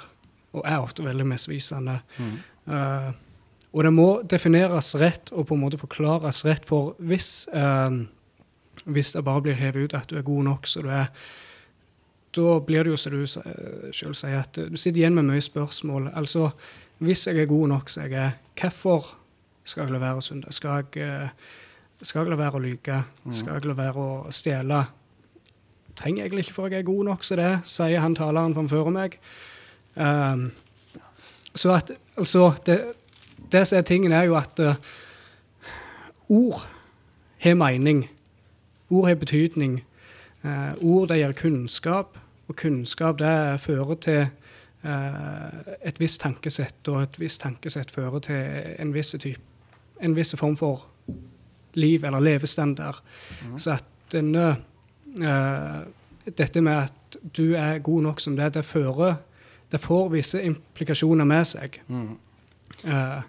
og 0.54 0.64
er 0.64 0.80
ofte 0.80 1.04
veldig 1.04 1.26
misvisende. 1.26 1.98
Mm. 2.18 2.34
Uh, 2.66 3.10
og 3.74 3.84
det 3.84 3.92
må 3.92 4.08
defineres 4.30 4.94
rett 5.00 5.32
og 5.34 5.48
på 5.48 5.56
en 5.56 5.64
måte 5.64 5.80
forklares 5.80 6.44
rett, 6.46 6.64
for 6.68 6.94
hvis, 6.98 7.48
uh, 7.52 7.90
hvis 8.84 9.12
det 9.12 9.24
bare 9.26 9.42
blir 9.44 9.58
hevet 9.58 9.90
ut 9.90 9.98
at 9.98 10.08
du 10.10 10.16
er 10.18 10.26
god 10.26 10.46
nok, 10.50 10.70
som 10.70 10.86
du 10.86 10.92
er 10.94 11.10
Da 12.34 12.58
blir 12.58 12.82
det 12.82 12.90
jo 12.90 12.96
som 12.98 13.12
du 13.12 13.26
sjøl 13.94 14.14
sier, 14.18 14.40
at 14.40 14.56
du 14.58 14.74
sitter 14.74 15.04
igjen 15.04 15.14
med 15.14 15.28
mye 15.28 15.40
spørsmål. 15.40 16.08
Altså, 16.18 16.48
hvis 16.98 17.28
jeg 17.28 17.38
er 17.38 17.46
god 17.46 17.68
nok 17.68 17.90
som 17.90 18.08
jeg 18.08 18.18
er, 18.18 18.32
hvorfor 18.58 19.06
skal 19.64 19.86
jeg 19.86 19.94
la 19.94 20.00
være 20.02 20.18
å 20.18 20.24
synde? 20.24 20.52
Skal 20.52 20.82
jeg, 20.82 21.04
eh, 21.04 21.28
skal 22.02 22.24
jeg 22.24 22.32
la 22.32 22.38
være 22.40 22.58
å 22.58 22.64
lyge? 22.64 22.98
Mm. 23.24 23.32
Skal 23.32 23.54
jeg 23.54 23.68
la 23.68 23.76
være 23.78 24.04
å 24.04 24.32
stjele? 24.34 24.80
Trenger 25.96 26.22
jeg 26.22 26.26
egentlig 26.26 26.44
ikke 26.46 26.54
for 26.54 26.66
jeg 26.68 26.78
er 26.78 26.82
god 26.82 27.04
nok 27.04 27.24
som 27.24 27.38
det, 27.38 27.52
sier 27.70 28.02
han 28.02 28.16
taleren 28.18 28.54
framfor 28.54 28.90
meg. 28.90 29.18
Um, 29.94 30.48
så 31.54 31.74
at 31.76 31.92
altså 32.16 32.52
det, 32.66 32.80
det 33.52 33.66
som 33.66 33.78
er 33.78 33.82
tingen, 33.86 34.12
er 34.12 34.22
jo 34.26 34.36
at 34.36 34.58
uh, 34.60 34.74
ord 36.28 36.64
har 37.38 37.54
mening. 37.54 38.08
Ord 38.90 39.08
har 39.08 39.14
betydning. 39.14 39.84
Uh, 40.44 40.74
ord 40.82 41.08
det 41.08 41.20
gir 41.22 41.32
kunnskap, 41.32 42.18
og 42.48 42.56
kunnskap 42.56 43.18
det 43.18 43.60
fører 43.60 43.94
til 43.94 44.26
uh, 44.84 45.74
et 45.84 46.00
visst 46.00 46.20
tankesett, 46.20 46.88
og 46.88 47.02
et 47.02 47.20
visst 47.20 47.40
tankesett 47.40 47.90
fører 47.90 48.18
til 48.18 48.74
en 48.78 48.94
viss, 48.94 49.14
type, 49.18 49.40
en 50.02 50.16
viss 50.16 50.34
form 50.36 50.56
for 50.56 50.84
liv 51.74 52.04
eller 52.04 52.20
levestandard. 52.20 53.02
Mm. 53.46 53.58
Så 53.58 53.70
at 53.70 53.84
denne 54.12 54.56
Dette 55.14 56.60
med 56.64 56.88
at 56.88 57.16
du 57.36 57.54
er 57.54 57.78
god 57.84 58.02
nok 58.02 58.20
som 58.20 58.36
det, 58.36 58.54
det 58.54 58.64
fører 58.64 59.16
Det 59.72 59.80
får 59.80 60.08
visse 60.08 60.42
implikasjoner 60.42 61.24
med 61.24 61.44
seg. 61.44 61.80
Mm. 61.88 62.16
Uh, 62.84 63.22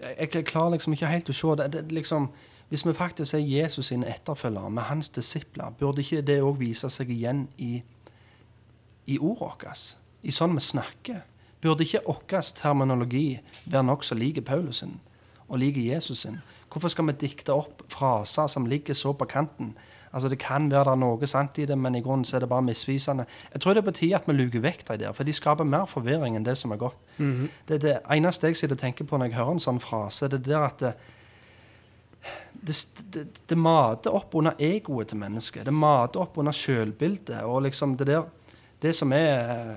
jeg, 0.00 0.28
jeg, 0.34 0.44
klarer 0.44 0.76
liksom 0.76 0.94
ikke 0.94 1.10
helt 1.10 1.28
å 1.28 1.36
se 1.36 1.56
det. 1.60 1.66
det 1.72 1.82
liksom, 1.92 2.28
hvis 2.68 2.86
vi 2.86 2.94
faktisk 2.96 3.34
er 3.34 3.44
Jesus 3.44 3.90
sine 3.90 4.08
etterfølgere, 4.08 4.70
med 4.70 4.82
hans 4.88 5.10
disipler, 5.10 5.74
burde 5.78 6.00
ikke 6.00 6.22
det 6.22 6.38
òg 6.42 6.60
vise 6.60 6.88
seg 6.88 7.10
igjen 7.10 7.46
i, 7.58 7.82
i 9.06 9.18
ordet 9.18 9.40
vårt? 9.66 9.96
I 10.22 10.34
sånn 10.34 10.56
vi 10.56 10.64
snakker? 10.64 11.20
Burde 11.60 11.84
ikke 11.84 12.04
vår 12.06 12.52
terminologi 12.54 13.40
være 13.66 13.86
nokså 13.88 14.14
lik 14.14 14.44
Paulus 14.46 14.84
sin 14.84 15.00
og 15.48 15.58
lik 15.58 15.76
Jesus 15.80 16.24
sin? 16.26 16.40
Hvorfor 16.68 16.92
skal 16.92 17.08
vi 17.08 17.16
dikte 17.24 17.56
opp 17.56 17.82
fraser 17.88 18.46
som 18.46 18.66
ligger 18.66 18.94
så 18.94 19.14
på 19.16 19.24
kanten? 19.24 19.72
Altså 20.12 20.28
Det 20.28 20.38
kan 20.38 20.70
være 20.70 20.84
det 20.84 20.92
er 20.92 21.00
noe 21.02 21.26
sant 21.26 21.58
i 21.58 21.66
det, 21.66 21.78
men 21.78 21.94
i 21.94 22.00
grunnen 22.00 22.24
så 22.24 22.36
er 22.36 22.40
det 22.40 22.48
bare 22.48 22.62
misvisende. 22.62 23.26
Jeg 23.52 23.60
tror 23.60 23.74
det 23.74 23.82
er 23.82 23.90
på 23.90 23.96
tide 23.98 24.16
at 24.16 24.28
vi 24.28 24.32
luker 24.32 24.60
vekk 24.60 24.86
de 24.88 24.98
der, 25.04 25.12
for 25.12 25.24
de 25.24 25.32
skaper 25.32 25.64
mer 25.64 25.86
forvirring 25.86 26.36
enn 26.36 26.46
det 26.46 26.56
som 26.58 26.72
er 26.72 26.76
godt. 26.76 26.96
Mm 27.18 27.34
-hmm. 27.34 27.48
det, 27.68 27.82
det 27.82 27.98
eneste 28.10 28.46
jeg 28.46 28.56
sitter 28.56 28.74
og 28.74 28.80
tenker 28.80 29.04
på 29.04 29.16
når 29.16 29.26
jeg 29.26 29.34
hører 29.34 29.52
en 29.52 29.58
sånn 29.58 29.80
frase, 29.80 30.28
det 30.28 30.34
er 30.34 30.50
der 30.52 30.64
at 30.64 30.80
det, 30.80 30.92
det, 32.52 32.74
det, 33.14 33.26
det 33.46 33.58
mater 33.58 34.10
opp 34.10 34.34
under 34.34 34.52
egoet 34.58 35.08
til 35.08 35.18
mennesket. 35.18 35.64
Det 35.66 35.74
mater 35.74 36.20
opp 36.20 36.38
under 36.38 36.52
sjølbildet. 36.52 37.42
Og 37.42 37.62
liksom 37.62 37.96
det 37.96 38.06
der 38.06 38.22
Det 38.82 38.94
som 38.94 39.12
er 39.12 39.76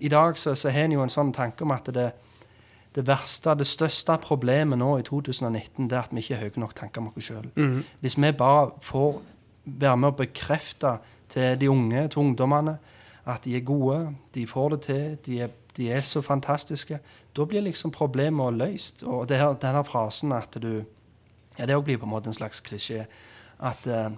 I 0.00 0.08
dag 0.08 0.38
så, 0.38 0.54
så 0.54 0.70
har 0.70 0.80
en 0.80 0.92
jo 0.92 1.02
en 1.02 1.08
sånn 1.08 1.32
tanke 1.32 1.62
om 1.62 1.70
at 1.70 1.86
det, 1.94 2.12
det 2.96 3.06
verste, 3.06 3.54
det 3.54 3.66
største 3.66 4.16
problemet 4.18 4.78
nå 4.78 4.98
i 4.98 5.02
2019 5.02 5.88
det 5.88 5.96
er 5.96 6.02
at 6.02 6.12
vi 6.12 6.18
ikke 6.18 6.34
har 6.34 6.42
høye 6.42 6.60
nok 6.60 6.74
tanker 6.74 7.00
om 7.00 7.12
oss 7.12 7.24
sjøl. 7.24 7.46
Mm. 7.56 7.84
Hvis 8.00 8.16
vi 8.18 8.32
bare 8.32 8.70
får 8.82 9.20
være 9.66 9.96
med 10.00 10.12
å 10.12 10.18
bekrefte 10.20 10.96
til 11.32 11.56
de 11.60 11.70
unge, 11.70 12.06
til 12.08 12.22
ungdommene, 12.22 12.76
at 13.26 13.44
de 13.44 13.56
er 13.58 13.64
gode, 13.66 14.14
de 14.34 14.46
får 14.46 14.76
det 14.76 14.80
til, 14.86 15.16
de 15.26 15.40
er, 15.42 15.54
de 15.76 15.88
er 15.92 16.04
så 16.06 16.22
fantastiske. 16.22 16.98
Da 17.36 17.44
blir 17.44 17.64
liksom 17.66 17.90
problemet 17.90 18.54
løst. 18.54 19.02
Og 19.02 19.26
det 19.28 19.40
her, 19.40 19.56
denne 19.60 19.82
frasen 19.84 20.32
at 20.32 20.54
du 20.62 20.84
ja, 21.58 21.66
Det 21.66 21.84
blir 21.84 21.96
på 21.98 22.04
en 22.04 22.10
måte 22.10 22.28
en 22.28 22.34
slags 22.34 22.60
klisjé. 22.60 23.06
At 23.58 23.86
uh, 23.86 24.12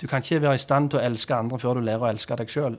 du 0.00 0.06
kan 0.06 0.22
ikke 0.22 0.42
være 0.42 0.54
i 0.54 0.58
stand 0.58 0.90
til 0.90 1.00
å 1.00 1.02
elske 1.02 1.34
andre 1.34 1.58
før 1.58 1.74
du 1.74 1.80
lærer 1.80 2.06
å 2.06 2.10
elske 2.12 2.36
deg 2.38 2.48
sjøl. 2.48 2.76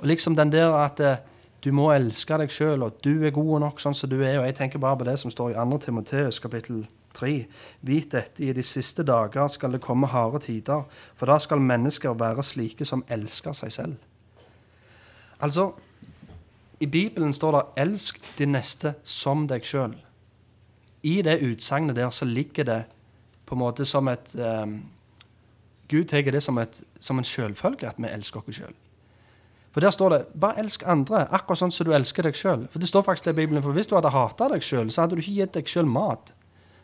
Og 0.00 0.06
liksom 0.06 0.36
den 0.36 0.52
der 0.52 0.74
at 0.76 1.00
uh, 1.00 1.16
du 1.64 1.72
må 1.72 1.90
elske 1.92 2.38
deg 2.38 2.52
sjøl, 2.52 2.82
og 2.82 3.00
du 3.04 3.24
er 3.24 3.32
god 3.34 3.60
nok 3.60 3.80
sånn 3.80 3.96
som 3.96 4.10
du 4.10 4.20
er. 4.20 4.38
Og 4.38 4.46
jeg 4.46 4.56
tenker 4.60 4.78
bare 4.78 5.00
på 5.00 5.08
det 5.08 5.18
som 5.18 5.32
står 5.32 5.54
i 5.54 5.58
2. 5.58 5.78
Timoteus 5.86 6.38
kapittel 6.38 6.84
3. 7.20 7.34
Vit 7.86 8.10
dette, 8.12 8.42
i 8.44 8.54
de 8.56 8.64
siste 8.66 9.04
dager 9.06 9.48
skal 9.52 9.76
det 9.76 9.82
komme 9.84 10.10
harde 10.10 10.42
tider, 10.46 10.86
for 11.16 11.30
da 11.30 11.38
skal 11.38 11.62
mennesker 11.62 12.16
være 12.18 12.44
slike 12.44 12.88
som 12.88 13.04
elsker 13.08 13.56
seg 13.56 13.72
selv. 13.76 13.96
Altså, 15.40 15.70
i 16.80 16.86
Bibelen 16.86 17.32
står 17.32 17.52
det 17.52 17.82
'elsk 17.82 18.20
de 18.38 18.46
neste 18.46 18.94
som 19.04 19.46
deg 19.46 19.62
sjøl'. 19.62 19.98
I 21.02 21.22
det 21.22 21.40
utsagnet 21.42 21.96
der 21.96 22.10
så 22.10 22.24
ligger 22.24 22.64
det 22.64 22.84
på 23.46 23.54
en 23.54 23.58
måte 23.58 23.84
som 23.84 24.08
et 24.08 24.34
um, 24.36 24.82
Gud 25.88 26.04
tar 26.04 26.22
det 26.22 26.42
som, 26.42 26.58
et, 26.58 26.82
som 27.00 27.18
en 27.18 27.24
sjølfølge 27.24 27.88
at 27.88 27.98
vi 27.98 28.06
elsker 28.08 28.40
oss 28.40 28.60
sjøl. 28.60 28.74
For 29.70 29.80
der 29.80 29.90
står 29.90 30.08
det 30.08 30.26
'bare 30.40 30.58
elsk 30.58 30.82
andre', 30.86 31.26
akkurat 31.30 31.58
sånn 31.58 31.70
som 31.70 31.86
du 31.86 31.92
elsker 31.94 32.22
deg 32.22 32.34
sjøl. 32.34 32.68
For 32.70 32.78
det 32.78 32.88
står 32.88 33.02
faktisk 33.02 33.24
det 33.24 33.30
i 33.30 33.40
Bibelen, 33.40 33.62
for 33.62 33.72
hvis 33.72 33.86
du 33.86 33.94
hadde 33.94 34.10
hata 34.10 34.48
deg 34.48 34.62
sjøl, 34.62 34.90
så 34.90 35.02
hadde 35.02 35.16
du 35.16 35.20
ikke 35.22 35.34
gitt 35.40 35.54
deg 35.54 35.66
sjøl 35.66 35.86
mat. 35.86 36.34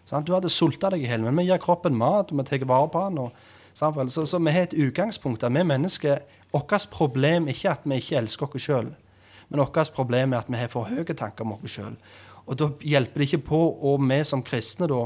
Sant? 0.06 0.26
Du 0.26 0.34
hadde 0.36 0.50
sulta 0.52 0.90
deg 0.94 1.02
i 1.02 1.10
hjel. 1.10 1.24
Men 1.26 1.36
vi 1.40 1.48
gir 1.48 1.60
kroppen 1.62 1.96
mat, 1.98 2.30
og 2.30 2.40
vi 2.40 2.46
tar 2.46 2.66
vare 2.68 2.90
på 2.92 3.02
den. 3.08 3.18
Og, 3.26 3.46
så, 3.74 4.24
så, 4.24 4.38
vi 4.38 4.54
har 4.54 4.68
et 4.68 4.78
utgangspunkt 4.86 5.42
der 5.44 5.52
vi 5.52 5.66
mennesker 5.66 6.22
Vårt 6.54 6.86
problem 6.88 7.48
er 7.48 7.52
ikke 7.52 7.72
at 7.74 7.82
vi 7.84 7.98
ikke 8.00 8.16
elsker 8.16 8.54
oss 8.54 8.64
sjøl, 8.64 8.86
men 9.50 9.60
vårt 9.60 9.90
problem 9.92 10.32
er 10.32 10.38
at 10.38 10.48
vi 10.48 10.56
har 10.56 10.70
for 10.72 10.88
høye 10.88 11.12
tanker 11.12 11.44
om 11.44 11.52
oss 11.58 11.74
sjøl. 11.74 11.98
Og 12.46 12.56
da 12.56 12.70
hjelper 12.80 13.20
det 13.20 13.26
ikke 13.26 13.46
på, 13.50 13.58
og 13.90 14.00
vi 14.00 14.22
som 14.24 14.44
kristne 14.46 14.88
da, 14.88 15.02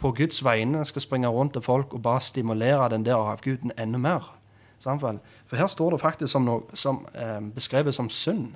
på 0.00 0.12
Guds 0.16 0.40
vegne 0.44 0.82
skal 0.88 1.04
springe 1.04 1.28
rundt 1.30 1.52
til 1.54 1.62
folk 1.62 1.94
og 1.94 2.02
bare 2.02 2.24
stimulere 2.24 2.88
den 2.90 3.04
der 3.06 3.20
avguden 3.20 3.70
enda 3.78 3.98
mer. 3.98 4.32
Samtidig. 4.78 5.20
For 5.46 5.56
her 5.56 5.66
står 5.66 5.90
det 5.90 6.00
faktisk 6.00 6.32
som 6.32 6.44
noe 6.48 6.62
som, 6.74 7.06
eh, 7.14 7.40
beskrevet 7.54 7.94
som 7.94 8.08
synd. 8.08 8.54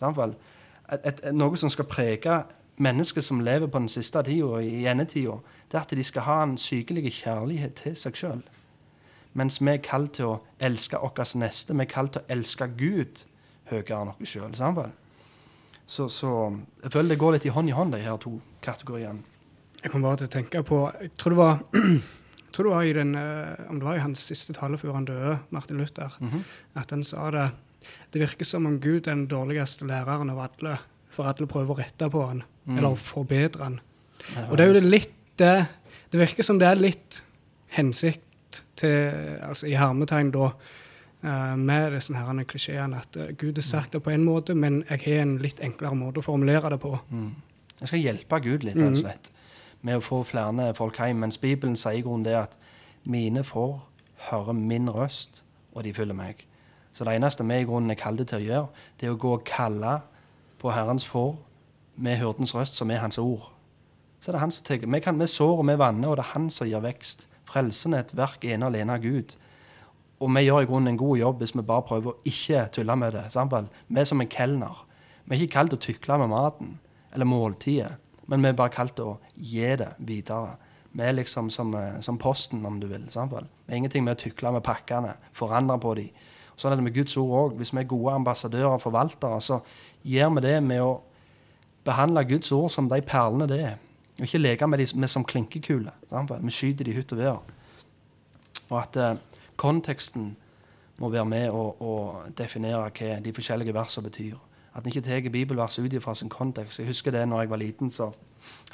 Et, 0.00 1.00
et, 1.04 1.34
noe 1.34 1.56
som 1.56 1.70
skal 1.70 1.84
prege 1.84 2.44
mennesker 2.76 3.20
som 3.20 3.40
lever 3.40 3.66
på 3.66 3.78
den 3.78 3.88
siste 3.88 4.22
tida, 4.22 4.60
i 4.60 4.86
endetida, 4.90 5.38
det 5.70 5.78
er 5.78 5.82
at 5.82 5.94
de 5.96 6.04
skal 6.04 6.26
ha 6.28 6.42
en 6.42 6.58
sykelig 6.58 7.12
kjærlighet 7.22 7.74
til 7.82 7.96
seg 7.96 8.18
sjøl. 8.18 8.42
Mens 9.34 9.60
vi 9.60 9.72
er 9.72 9.82
kalt 9.82 10.14
til 10.18 10.30
å 10.30 10.40
elske 10.62 10.98
vår 11.02 11.38
neste. 11.38 11.74
Vi 11.74 11.82
er 11.82 11.90
kalt 11.90 12.14
til 12.14 12.22
å 12.22 12.30
elske 12.30 12.68
Gud 12.78 13.24
høyere 13.70 14.00
enn 14.00 14.12
oss 14.14 14.34
sjøl. 14.34 14.54
Så, 15.86 16.08
så 16.08 16.30
jeg 16.82 16.92
føler 16.92 17.12
det 17.14 17.20
går 17.20 17.36
litt 17.36 17.46
i 17.48 17.52
hånd 17.52 17.68
i 17.68 17.74
hånd, 17.76 17.92
de 17.92 18.04
her 18.04 18.20
to 18.22 18.38
kategoriene. 18.64 19.24
Jeg 19.82 19.92
kom 19.92 20.04
bare 20.04 20.22
til 20.22 20.30
å 20.30 20.32
tenke 20.32 20.62
på 20.64 20.78
Jeg 20.96 21.10
tror 21.20 21.34
det 21.34 21.38
var, 21.42 21.58
tror 22.54 22.68
det 22.68 22.72
var 22.72 22.86
i 22.88 22.94
den, 22.96 23.12
eh, 23.20 23.66
om 23.68 23.80
det 23.80 23.88
var 23.88 23.98
i 23.98 24.04
hans 24.06 24.22
siste 24.30 24.54
tale 24.56 24.78
før 24.80 24.96
han 24.96 25.08
døde, 25.10 25.36
Martin 25.52 25.76
Luther, 25.82 26.16
mm 26.20 26.30
-hmm. 26.30 26.42
at 26.74 26.90
han 26.90 27.04
sa 27.04 27.30
det 27.30 27.50
Det 28.12 28.20
virker 28.20 28.44
som 28.44 28.66
om 28.66 28.80
Gud 28.80 29.06
er 29.06 29.14
den 29.14 29.26
dårligste 29.26 29.86
læreren 29.86 30.30
av 30.30 30.38
alle, 30.38 30.78
for 31.14 31.30
alle 31.30 31.48
prøver 31.50 31.74
å 31.74 31.78
rette 31.78 32.08
på 32.10 32.22
han, 32.26 32.42
mm. 32.64 32.76
eller 32.78 33.00
forbedre 33.00 33.68
han. 33.68 33.80
Og 34.48 34.56
det 34.58 34.64
er 34.64 34.72
jo 34.72 34.88
litt 34.88 35.20
det 35.38 35.66
Det 36.14 36.20
virker 36.20 36.46
som 36.46 36.60
det 36.60 36.68
er 36.68 36.78
litt 36.78 37.16
hensikt 37.74 38.60
til, 38.78 39.08
altså 39.42 39.66
i 39.66 39.72
hermetegn, 39.74 40.28
da, 40.30 40.52
uh, 41.24 41.56
med 41.58 41.96
disse 41.96 42.14
her 42.14 42.44
klisjeene 42.46 43.00
at 43.00 43.18
uh, 43.18 43.32
Gud 43.34 43.58
har 43.58 43.66
sagt 43.66 43.96
det 43.96 44.02
på 44.04 44.12
en 44.14 44.22
måte, 44.22 44.54
men 44.54 44.84
jeg 44.90 45.02
har 45.08 45.24
en 45.24 45.32
litt 45.42 45.58
enklere 45.58 45.98
måte 45.98 46.22
å 46.22 46.26
formulere 46.28 46.70
det 46.70 46.78
på. 46.84 46.92
Mm. 47.10 47.32
Jeg 47.80 47.90
skal 47.90 48.04
hjelpe 48.04 48.40
Gud 48.44 48.62
litt, 48.62 48.78
rett 48.78 48.86
og 48.86 48.94
mm. 48.94 49.00
slett 49.02 49.32
med 49.84 49.98
å 49.98 50.04
få 50.04 50.22
flere 50.24 50.70
folk 50.78 50.98
hjem. 51.02 51.20
Mens 51.24 51.40
Bibelen 51.42 51.74
sier 51.76 51.98
i 51.98 52.06
grunnen 52.06 52.24
det 52.28 52.38
at 52.38 52.54
mine 53.04 53.42
får 53.44 53.80
høre 54.30 54.54
min 54.56 54.88
røst, 54.88 55.42
og 55.74 55.84
de 55.84 55.92
følger 55.92 56.16
meg. 56.16 56.46
Så 56.94 57.04
det 57.04 57.16
eneste 57.18 57.44
vi 57.44 57.58
i 57.58 57.66
grunnen 57.66 57.90
er 57.92 57.98
kalt 57.98 58.22
til 58.22 58.38
å 58.38 58.44
gjøre, 58.44 58.84
det 59.00 59.08
er 59.08 59.16
å 59.16 59.20
gå 59.20 59.34
og 59.36 59.46
kalle 59.48 59.98
på 60.64 60.72
Herrens 60.72 61.04
får 61.04 61.34
med 62.00 62.16
hyrdens 62.22 62.54
røst, 62.56 62.78
som 62.78 62.90
er 62.90 63.02
hans 63.02 63.18
ord. 63.20 63.50
Så 64.20 64.30
er 64.30 64.38
det 64.38 64.40
han 64.40 64.52
som 64.54 64.64
tar 64.64 64.80
Vi, 64.80 65.00
kan, 65.00 65.18
med 65.18 65.28
sår 65.28 65.58
og 65.58 65.64
med 65.68 65.76
vanner, 65.76 66.08
og 66.08 66.16
det 66.16 66.24
er 66.24 66.32
han 66.32 66.48
som 66.50 66.66
gir 66.66 66.80
vekst. 66.80 67.28
Frelsen 67.44 67.94
er 67.94 68.06
et 68.06 68.14
verk 68.16 68.44
ene 68.48 68.64
og 68.64 68.72
alene 68.72 68.96
av 68.96 69.02
Gud. 69.02 69.36
Og 70.24 70.30
vi 70.32 70.46
gjør 70.46 70.62
i 70.64 70.68
grunnen 70.70 70.94
en 70.94 71.00
god 71.00 71.18
jobb 71.18 71.42
hvis 71.42 71.52
vi 71.54 71.66
bare 71.68 71.84
prøver 71.84 72.14
å 72.14 72.30
ikke 72.30 72.62
tulle 72.72 72.96
med 72.96 73.12
det. 73.12 73.26
Samtidig. 73.34 73.68
Vi 73.88 74.00
er 74.00 74.08
som 74.08 74.24
en 74.24 74.30
kelner. 74.32 74.80
Vi 75.24 75.36
er 75.36 75.44
ikke 75.44 75.58
kalt 75.58 75.76
å 75.76 75.80
tykle 75.84 76.18
med 76.22 76.32
maten 76.32 76.78
eller 77.12 77.28
måltidet. 77.28 77.92
Men 78.26 78.40
vi 78.40 78.48
er 78.48 78.56
bare 78.56 78.72
kalt 78.72 79.02
å 79.04 79.18
gi 79.36 79.68
det 79.76 79.90
videre. 79.98 80.56
Vi 80.94 81.04
er 81.04 81.18
liksom 81.18 81.50
som, 81.50 81.74
eh, 81.74 82.00
som 82.00 82.16
Posten, 82.18 82.64
om 82.64 82.80
du 82.80 82.86
vil. 82.86 83.04
Sant? 83.10 83.32
Vi 83.32 83.72
er 83.72 83.76
ingenting 83.76 84.04
med 84.04 84.16
å 84.16 84.22
tykle 84.22 84.52
med 84.52 84.64
pakkene, 84.64 85.16
forandre 85.34 85.76
på 85.80 85.94
dem. 85.94 86.08
Sånn 86.56 86.72
er 86.72 86.78
det 86.78 86.86
med 86.86 86.94
Guds 86.94 87.16
ord 87.20 87.34
òg. 87.38 87.56
Hvis 87.58 87.72
vi 87.74 87.82
er 87.82 87.90
gode 87.90 88.14
ambassadører 88.14 88.76
og 88.76 88.82
forvaltere, 88.82 89.40
så 89.42 89.60
gjør 90.06 90.36
vi 90.36 90.44
det 90.46 90.58
med 90.62 90.84
å 90.84 90.92
behandle 91.84 92.24
Guds 92.28 92.52
ord 92.54 92.70
som 92.72 92.88
de 92.88 93.00
perlene 93.04 93.48
det 93.50 93.60
er. 93.72 93.76
Og 94.18 94.28
ikke 94.28 94.38
leke 94.38 94.66
med 94.70 94.84
dem 94.84 95.08
som 95.10 95.26
klinkekuler. 95.26 95.94
Vi 96.40 96.54
skyter 96.54 96.86
de 96.86 96.92
i 96.92 96.96
hytt 96.96 97.12
og 97.12 97.18
vær. 97.18 97.40
Og 98.70 98.76
at 98.80 98.96
eh, 98.96 99.16
konteksten 99.60 100.34
må 101.02 101.10
være 101.10 101.26
med 101.26 101.50
å, 101.50 101.64
å 101.82 101.94
definere 102.38 102.86
hva 102.94 103.16
de 103.20 103.32
forskjellige 103.34 103.74
versene 103.74 104.06
betyr. 104.06 104.36
At 104.74 104.84
en 104.84 104.90
ikke 104.90 105.04
tar 105.06 105.30
bibelvers 105.30 105.78
ut 105.78 105.96
fra 106.02 106.14
sin 106.14 106.30
kontekst. 106.30 106.80
Jeg 106.80 106.90
husker 106.90 107.14
det 107.14 107.26
når 107.28 107.44
jeg 107.44 107.50
var 107.50 107.62
liten, 107.62 107.90
så 107.90 108.12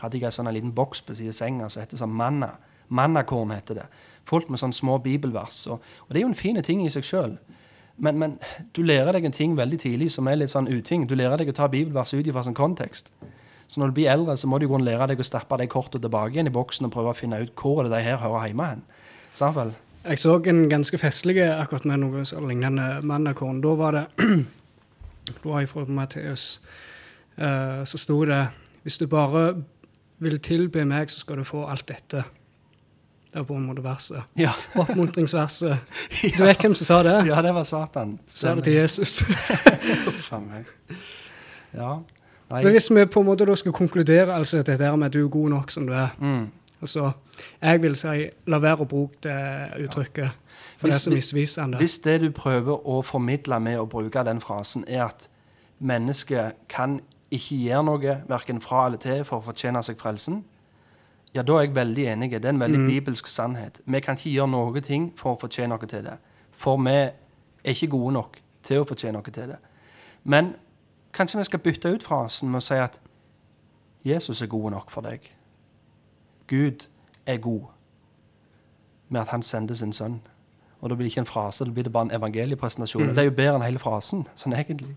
hadde 0.01 0.19
jeg 0.19 0.29
en 0.29 0.37
sånn 0.37 0.53
liten 0.53 0.75
boks 0.77 1.03
på 1.05 1.17
siden 1.17 1.33
av 1.33 1.39
senga 1.41 1.69
som 1.69 1.83
heter 1.83 2.01
sånn 2.01 2.15
manna. 2.17 2.55
Mannakorn 2.89 3.53
heter 3.55 3.83
det. 3.83 3.87
Fullt 4.29 4.49
med 4.51 4.61
sånne 4.61 4.77
små 4.77 4.99
bibelvers. 5.03 5.67
Og, 5.71 5.81
og 5.81 6.13
det 6.13 6.21
er 6.21 6.25
jo 6.25 6.33
en 6.33 6.39
fin 6.39 6.61
ting 6.65 6.85
i 6.85 6.93
seg 6.93 7.07
sjøl. 7.07 7.37
Men, 8.01 8.19
men, 8.19 8.39
du 8.77 8.81
lærer 8.83 9.13
deg 9.13 9.27
en 9.29 9.37
ting 9.37 9.57
veldig 9.59 9.79
tidlig 9.83 10.09
som 10.15 10.29
er 10.31 10.41
litt 10.41 10.53
sånn 10.53 10.71
uting. 10.71 11.05
Du 11.09 11.15
lærer 11.19 11.41
deg 11.41 11.53
å 11.53 11.57
ta 11.57 11.69
bibelvers 11.69 12.15
ut 12.17 12.31
fra 12.33 12.45
sin 12.47 12.57
kontekst. 12.57 13.13
Så 13.71 13.81
når 13.81 13.93
du 13.93 13.99
blir 14.01 14.11
eldre, 14.11 14.35
så 14.41 14.49
må 14.51 14.59
du 14.59 14.67
lære 14.67 15.13
deg 15.13 15.21
å 15.21 15.27
stappe 15.27 15.59
de 15.61 15.69
kortene 15.71 16.03
tilbake 16.03 16.35
igjen 16.35 16.49
i 16.51 16.55
boksen 16.55 16.89
og 16.89 16.95
prøve 16.95 17.13
å 17.13 17.19
finne 17.19 17.43
ut 17.45 17.53
hvor 17.55 17.85
det 17.85 17.93
de 17.93 18.03
her 18.03 18.19
hører 18.19 18.49
hjemme 18.49 18.67
hen. 18.73 18.83
Samtidig. 19.33 19.77
Jeg 20.01 20.19
så 20.19 20.39
en 20.49 20.63
ganske 20.71 20.99
festlig 20.99 21.37
akkurat 21.45 21.85
med 21.85 22.01
noe 22.01 22.25
lignende 22.49 23.03
mannakorn. 23.05 23.61
Da 23.61 23.75
var 23.77 23.99
det 23.99 24.05
det 25.29 25.45
var 25.45 25.69
fra 25.69 25.85
Matteus. 25.87 26.55
Uh, 27.37 27.85
så 27.85 28.01
sto 28.01 28.25
det 28.25 28.47
hvis 28.83 28.99
du 28.99 29.07
bare 29.07 29.61
vil 30.19 30.41
tilbe 30.41 30.85
meg, 30.89 31.13
så 31.13 31.21
skal 31.21 31.41
du 31.41 31.45
få 31.45 31.67
alt 31.69 31.87
dette. 31.89 32.25
Det 33.31 33.39
var 33.39 33.45
på 33.47 33.55
en 33.55 33.67
måte 33.67 33.83
verset. 33.85 34.23
Ja. 34.35 34.51
Oppmuntringsverset. 34.75 35.77
ja. 36.23 36.31
Du 36.39 36.45
vet 36.45 36.61
hvem 36.61 36.75
som 36.75 36.87
sa 36.87 37.03
det? 37.07 37.27
Ja, 37.29 37.43
det 37.43 37.55
var 37.55 37.65
Satan. 37.65 38.19
Sa 38.27 38.55
det 38.55 38.65
til 38.65 38.73
Jesus. 38.73 39.23
ja. 41.73 41.93
Nei. 42.51 42.63
Men 42.65 42.73
hvis 42.73 42.91
vi 42.91 43.05
på 43.07 43.21
en 43.23 43.27
måte 43.27 43.47
da 43.47 43.55
skal 43.55 43.73
konkludere 43.73 44.35
altså 44.35 44.59
dette 44.59 44.75
der 44.79 44.97
med 44.99 45.07
at 45.07 45.15
du 45.15 45.21
er 45.25 45.29
god 45.31 45.49
nok 45.53 45.71
som 45.71 45.87
du 45.87 45.93
er 45.93 46.09
mm. 46.19 46.51
altså, 46.81 47.11
Jeg 47.63 47.83
vil 47.83 47.95
si 47.97 48.25
la 48.47 48.59
være 48.59 48.83
å 48.83 48.89
bruke 48.91 49.23
det 49.23 49.85
uttrykket. 49.85 50.31
For 50.81 50.89
hvis, 50.89 50.95
det 50.95 50.97
er 50.97 51.05
så 51.05 51.15
misvisende. 51.15 51.79
Hvis 51.79 51.99
det 51.99 52.21
du 52.21 52.31
prøver 52.35 52.89
å 52.89 53.03
formidle 53.07 53.61
med 53.61 53.79
å 53.79 53.87
bruke 53.87 54.25
den 54.27 54.41
frasen, 54.41 54.85
er 54.89 55.05
at 55.05 55.29
mennesket 55.79 56.59
kan 56.69 56.99
ikke 57.31 57.57
gjøre 57.57 57.85
noe 57.87 58.17
verken 58.29 58.61
fra 58.61 58.87
eller 58.87 58.99
til 58.99 59.23
for 59.25 59.39
å 59.39 59.47
fortjene 59.53 59.83
seg 59.87 60.01
frelsen, 60.01 60.43
ja, 61.35 61.43
da 61.43 61.57
er 61.57 61.67
jeg 61.69 61.75
veldig 61.75 62.07
enig. 62.13 62.31
Det 62.33 62.45
er 62.45 62.55
en 62.55 62.61
veldig 62.61 62.81
mm. 62.81 62.87
bibelsk 62.87 63.27
sannhet. 63.27 63.81
Vi 63.87 64.01
kan 64.01 64.19
ikke 64.19 64.31
gjøre 64.31 64.51
noe 64.51 64.81
ting 64.81 65.11
for 65.17 65.37
å 65.37 65.41
fortjene 65.41 65.75
noe 65.75 65.91
til 65.91 66.07
det. 66.07 66.17
For 66.51 66.81
vi 66.83 66.97
er 66.97 67.75
ikke 67.75 67.93
gode 67.95 68.15
nok 68.19 68.41
til 68.67 68.83
å 68.83 68.89
fortjene 68.89 69.19
noe 69.19 69.35
til 69.35 69.53
det. 69.55 69.59
Men 70.25 70.55
kanskje 71.15 71.39
vi 71.39 71.47
skal 71.49 71.63
bytte 71.65 71.95
ut 71.95 72.07
frasen 72.07 72.51
med 72.51 72.61
å 72.63 72.67
si 72.67 72.81
at 72.81 72.99
Jesus 74.05 74.43
er 74.43 74.51
god 74.51 74.71
nok 74.75 74.91
for 74.91 75.07
deg. 75.07 75.31
Gud 76.51 76.89
er 77.27 77.39
god 77.39 77.69
med 79.09 79.21
at 79.21 79.29
han 79.29 79.43
sendte 79.43 79.77
sin 79.77 79.93
sønn. 79.93 80.21
Og 80.81 80.91
da 80.91 80.97
blir 80.97 81.07
det 81.07 81.13
ikke 81.13 81.27
en 81.27 81.29
frase, 81.29 81.65
da 81.65 81.71
blir 81.71 81.85
det 81.85 81.93
bare 81.93 82.09
en 82.09 82.17
evangeliepresentasjon. 82.17 83.11
Mm. 83.11 83.15
Det 83.15 83.23
er 83.23 83.29
jo 83.29 83.37
bedre 83.37 83.59
enn 83.59 83.67
hele 83.67 83.83
frasen, 83.83 84.25
sånn 84.35 84.57
egentlig. 84.57 84.95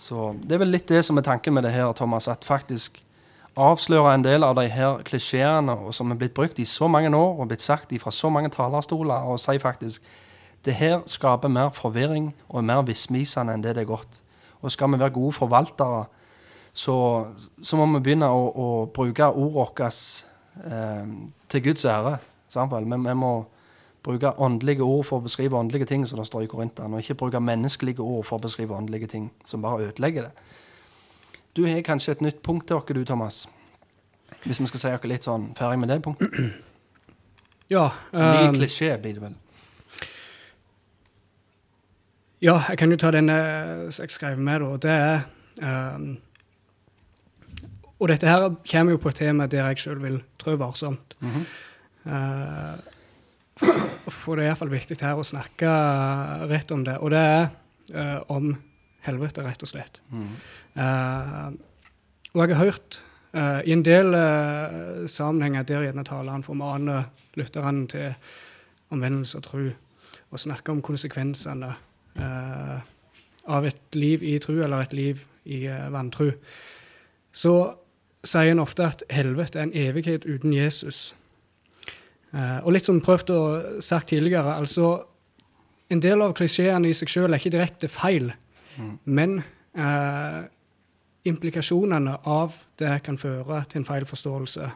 Så 0.00 0.30
det 0.40 0.56
er 0.56 0.62
vel 0.62 0.72
litt 0.72 0.88
det 0.88 1.02
som 1.04 1.20
er 1.20 1.26
tanken 1.26 1.54
med 1.54 1.66
det 1.66 1.74
her, 1.74 1.92
Thomas. 1.92 2.28
At 2.32 2.46
faktisk 2.48 3.02
avsløre 3.56 4.14
en 4.14 4.24
del 4.24 4.44
av 4.46 4.54
de 4.58 4.66
her 4.70 5.02
klisjeene 5.06 5.74
som 5.96 6.10
er 6.12 6.18
blitt 6.20 6.34
brukt 6.34 6.58
i 6.58 6.64
så 6.68 6.88
mange 6.88 7.10
år, 7.16 7.40
og 7.40 7.48
blitt 7.48 7.62
sagt 7.62 7.92
fra 8.02 8.12
så 8.14 8.30
mange 8.30 8.50
talerstoler, 8.50 9.26
og 9.26 9.40
si 9.40 9.58
faktisk 9.58 10.02
det 10.64 10.74
her 10.76 11.00
skaper 11.06 11.48
mer 11.48 11.70
forvirring 11.72 12.34
og 12.48 12.58
er 12.60 12.66
mer 12.68 12.82
misvisende 12.84 13.54
enn 13.54 13.62
det 13.64 13.74
det 13.76 13.86
er 13.86 13.92
godt. 13.92 14.20
Og 14.60 14.72
skal 14.72 14.92
vi 14.92 15.00
være 15.00 15.14
gode 15.16 15.32
forvaltere, 15.32 16.04
så, 16.72 16.96
så 17.62 17.76
må 17.76 17.86
vi 17.94 18.02
begynne 18.04 18.28
å, 18.28 18.42
å 18.50 18.66
bruke 18.92 19.30
ordet 19.30 19.54
vårt 19.54 19.80
eh, 19.80 21.06
til 21.48 21.64
Guds 21.64 21.84
ære. 21.84 22.18
Men 22.84 23.06
vi 23.06 23.14
må 23.14 23.32
bruke 24.04 24.34
åndelige 24.38 24.84
ord 24.84 25.04
for 25.08 25.20
å 25.20 25.24
beskrive 25.24 25.56
åndelige 25.56 25.88
ting, 25.88 26.06
som 26.06 26.20
det 26.20 26.26
står 26.28 26.44
i 26.44 26.50
Korinteren, 26.50 26.94
og 26.94 27.00
ikke 27.00 27.18
bruke 27.24 27.40
menneskelige 27.40 28.04
ord 28.04 28.24
for 28.28 28.38
å 28.38 28.44
beskrive 28.44 28.76
åndelige 28.76 29.10
ting, 29.10 29.30
som 29.44 29.62
bare 29.62 29.88
ødelegger 29.88 30.28
det. 30.28 30.48
Du 31.56 31.66
har 31.66 31.82
kanskje 31.82 32.12
et 32.12 32.20
nytt 32.24 32.42
punkt 32.42 32.66
til 32.66 32.76
oss, 32.76 32.88
du, 32.88 33.04
Thomas? 33.04 33.48
Hvis 34.44 34.60
vi 34.60 34.66
skal 34.66 34.80
si 34.80 34.92
oss 34.94 35.06
litt 35.10 35.26
sånn 35.26 35.50
ferdig 35.58 35.78
med 35.82 35.94
det 35.94 36.02
punktet? 36.06 36.34
Ja. 37.70 37.84
Um, 38.10 38.18
Ny 38.18 38.38
ehm, 38.48 38.56
klisjé 38.56 38.96
blir 38.98 39.14
det 39.14 39.20
vel? 39.22 39.34
Ja, 42.42 42.56
jeg 42.66 42.80
kan 42.80 42.90
jo 42.90 42.96
ta 42.98 43.12
den 43.14 43.30
jeg 43.30 44.10
skrev 44.10 44.40
med, 44.42 44.64
da. 44.64 44.80
Det 44.82 44.96
er 45.70 45.94
um, 45.94 46.08
og 48.00 48.08
dette 48.08 48.28
her 48.28 48.46
kommer 48.64 48.96
jo 48.96 49.00
på 49.02 49.12
et 49.12 49.20
tema 49.20 49.46
der 49.50 49.66
jeg 49.68 49.82
sjøl 49.82 50.00
vil 50.00 50.22
trå 50.40 50.56
varsomt. 50.56 51.14
Mm 51.20 51.30
-hmm. 51.30 51.44
uh, 52.10 52.78
for 54.08 54.36
det 54.36 54.44
er 54.44 54.48
iallfall 54.48 54.70
viktig 54.70 54.96
her 55.00 55.14
å 55.14 55.24
snakke 55.24 55.68
rett 56.48 56.70
om 56.70 56.84
det. 56.84 56.98
Og 56.98 57.10
det 57.10 57.18
er 57.18 57.48
uh, 57.94 58.22
om 58.28 58.56
helvete, 59.00 59.44
rett 59.44 59.62
og 59.62 59.68
slett. 59.68 60.00
Mhm. 60.08 60.36
Eh, 60.76 61.48
og 62.34 62.42
jeg 62.44 62.56
har 62.56 62.64
hørt 62.64 63.00
eh, 63.34 63.60
i 63.66 63.74
en 63.74 63.84
del 63.84 64.14
eh, 64.14 65.06
sammenhenger 65.10 65.66
der 65.66 65.86
gjerne 65.88 66.06
taleren 66.06 66.46
formaner 66.46 67.10
lytterne 67.38 67.86
til 67.90 68.14
omvendelse 68.90 69.38
og 69.38 69.46
tro, 69.46 69.66
og 70.30 70.40
snakke 70.40 70.72
om 70.72 70.82
konsekvensene 70.82 71.74
eh, 72.16 72.80
av 73.50 73.66
et 73.66 73.98
liv 73.98 74.22
i 74.22 74.38
tro 74.42 74.58
eller 74.60 74.84
et 74.86 74.94
liv 74.94 75.22
i 75.50 75.64
vantro, 75.90 76.30
så 77.32 77.54
sier 78.26 78.52
en 78.52 78.62
ofte 78.62 78.84
at 78.84 79.02
helvete 79.10 79.58
er 79.58 79.68
en 79.68 79.74
evighet 79.74 80.26
uten 80.28 80.52
Jesus. 80.54 81.14
Eh, 82.30 82.58
og 82.62 82.74
litt 82.74 82.86
som 82.86 83.00
prøvd 83.02 83.32
å 83.34 83.40
sagt 83.82 84.12
tidligere, 84.14 84.58
altså 84.58 85.06
En 85.90 85.98
del 85.98 86.20
av 86.22 86.36
klisjeene 86.38 86.86
i 86.86 86.94
seg 86.94 87.10
sjøl 87.10 87.32
er 87.32 87.40
ikke 87.40 87.50
direkte 87.50 87.88
feil, 87.90 88.28
men 89.10 89.40
eh, 89.74 90.44
implikasjonene 91.24 92.16
av 92.24 92.56
det 92.78 93.02
kan 93.04 93.18
føre 93.18 93.64
til 93.68 93.82
en 93.82 93.88
feil 93.88 94.06
forståelse. 94.06 94.70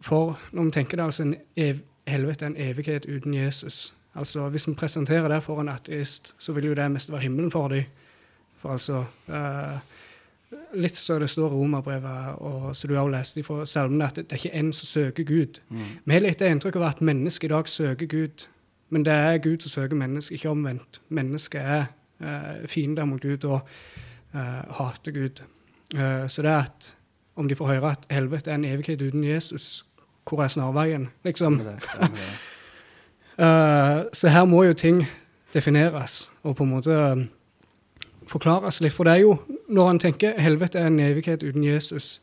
For 0.00 0.38
når 0.52 0.64
vi 0.64 0.70
tenker 0.70 0.96
det 0.96 1.04
altså 1.04 1.22
en 1.22 1.36
ev 1.56 1.84
helvete 2.08 2.46
en 2.46 2.56
evighet 2.56 3.04
uten 3.04 3.34
Jesus 3.34 3.94
Altså 4.14 4.48
Hvis 4.48 4.68
vi 4.68 4.74
presenterer 4.74 5.28
det 5.28 5.42
for 5.42 5.60
en 5.60 5.68
ateist, 5.68 6.34
så 6.38 6.52
vil 6.52 6.64
jo 6.64 6.74
det 6.74 6.90
mest 6.90 7.12
være 7.12 7.20
himmelen 7.20 7.50
for 7.50 7.68
dem. 7.68 7.84
For 8.58 8.72
altså 8.72 9.04
eh, 9.28 9.78
Litt 10.74 10.96
så 10.96 11.18
det 11.18 11.30
står 11.30 11.52
i 11.52 11.54
Romerbrevet, 11.54 12.34
og 12.38 12.76
som 12.76 12.88
du 12.88 12.94
har 12.94 13.02
jo 13.02 13.12
lest 13.12 13.38
fra 13.44 13.66
salmene, 13.66 14.06
at 14.06 14.16
det, 14.16 14.30
det 14.30 14.32
er 14.32 14.46
ikke 14.46 14.58
en 14.58 14.72
som 14.72 14.86
søker 14.86 15.24
Gud. 15.24 15.60
Vi 16.04 16.12
har 16.12 16.20
litt 16.20 16.38
det 16.38 16.48
inntrykk 16.48 16.76
av 16.76 16.82
at 16.82 17.00
mennesket 17.00 17.50
i 17.50 17.52
dag 17.52 17.68
søker 17.68 18.06
Gud, 18.06 18.46
men 18.88 19.04
det 19.04 19.12
er 19.12 19.38
Gud 19.38 19.60
som 19.60 19.70
søker 19.70 19.96
mennesket, 19.96 20.34
ikke 20.34 20.50
omvendt. 20.50 21.00
Mennesket 21.08 21.60
er 21.60 21.84
eh, 22.20 22.66
fiender 22.66 23.04
mot 23.04 23.20
Gud 23.20 23.44
og 23.44 23.60
hater 24.32 25.14
Gud. 25.14 25.42
Eh, 25.94 26.26
så 26.26 26.42
det 26.42 26.52
at 26.52 26.94
om 27.38 27.48
de 27.48 27.54
får 27.54 27.66
høre 27.66 27.94
at 27.94 28.06
helvete 28.10 28.50
er 28.50 28.58
en 28.58 28.64
evighet 28.64 29.02
uten 29.02 29.24
Jesus, 29.24 29.84
hvor 30.28 30.42
er 30.42 30.48
snarveien? 30.48 31.08
Liksom. 31.24 31.60
Stemmer 31.60 31.72
det, 31.72 31.84
stemmer 31.86 32.16
det. 32.16 32.30
Eh, 33.38 34.00
så 34.12 34.28
her 34.34 34.48
må 34.50 34.64
jo 34.66 34.72
ting 34.74 35.04
defineres 35.54 36.24
og 36.42 36.56
på 36.58 36.64
en 36.64 36.72
måte 36.72 36.90
eh, 36.90 37.20
forklares 38.26 38.80
litt. 38.82 38.96
For 38.96 39.06
det 39.06 39.12
er 39.12 39.20
jo, 39.22 39.36
når 39.70 39.90
en 39.92 40.00
tenker 40.02 40.40
helvete 40.42 40.80
er 40.80 40.88
en 40.90 40.98
evighet 40.98 41.44
uten 41.46 41.62
Jesus, 41.62 42.16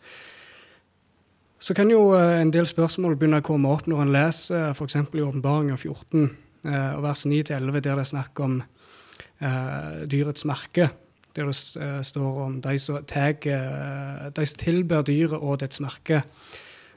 så 1.64 1.74
kan 1.74 1.88
jo 1.88 2.10
eh, 2.18 2.42
en 2.42 2.52
del 2.52 2.68
spørsmål 2.68 3.16
begynne 3.16 3.40
å 3.40 3.48
komme 3.48 3.72
opp 3.72 3.88
når 3.88 4.04
en 4.04 4.12
leser 4.12 4.74
f.eks. 4.74 4.98
i 5.00 5.24
Åpenbaringen 5.24 5.80
14 5.80 6.28
eh, 6.68 7.00
vers 7.08 7.24
9-11, 7.24 7.72
der 7.80 7.80
det 7.80 7.96
er 7.96 8.12
snakk 8.12 8.44
om 8.44 8.60
eh, 8.60 10.04
dyrets 10.12 10.44
merke. 10.44 10.92
Der 11.36 11.46
det 11.46 11.82
eh, 11.82 12.02
står 12.02 12.44
om 12.46 12.62
de 12.62 12.80
som, 12.80 13.04
teg, 13.04 13.46
eh, 13.48 14.30
de 14.36 14.46
som 14.46 14.60
tilber 14.60 15.04
dyret 15.04 15.40
og 15.42 15.60
dets 15.60 15.82
merke. 15.84 16.22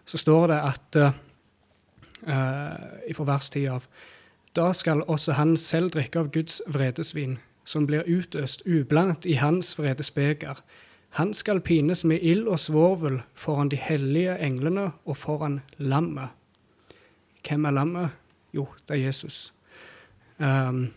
Så 0.07 0.19
står 0.19 0.47
det 0.47 0.59
at 0.65 0.97
uh, 0.97 1.13
eh, 2.27 3.15
fra 3.15 3.25
vers 3.25 3.51
10 3.51 3.67
av 3.67 3.89
Da 4.57 4.73
skal 4.73 5.03
også 5.03 5.33
han 5.33 5.57
selv 5.57 5.91
drikke 5.91 6.19
av 6.19 6.31
Guds 6.33 6.63
vredesvin, 6.67 7.39
som 7.65 7.87
blir 7.87 8.07
utøst 8.07 8.63
ublandt 8.67 9.27
i 9.27 9.35
hans 9.35 9.79
vredesbeger. 9.79 10.63
Han 11.11 11.35
skal 11.35 11.61
pines 11.61 12.05
med 12.05 12.19
ild 12.23 12.49
og 12.49 12.59
svovel 12.59 13.21
foran 13.35 13.69
de 13.69 13.77
hellige 13.77 14.39
englene 14.39 14.93
og 15.05 15.17
foran 15.17 15.61
lammet. 15.79 16.29
Hvem 17.49 17.65
er 17.65 17.71
lammet? 17.71 18.11
Jo, 18.53 18.67
det 18.89 18.97
er 18.97 19.07
Jesus. 19.07 19.53
Um, 20.39 20.91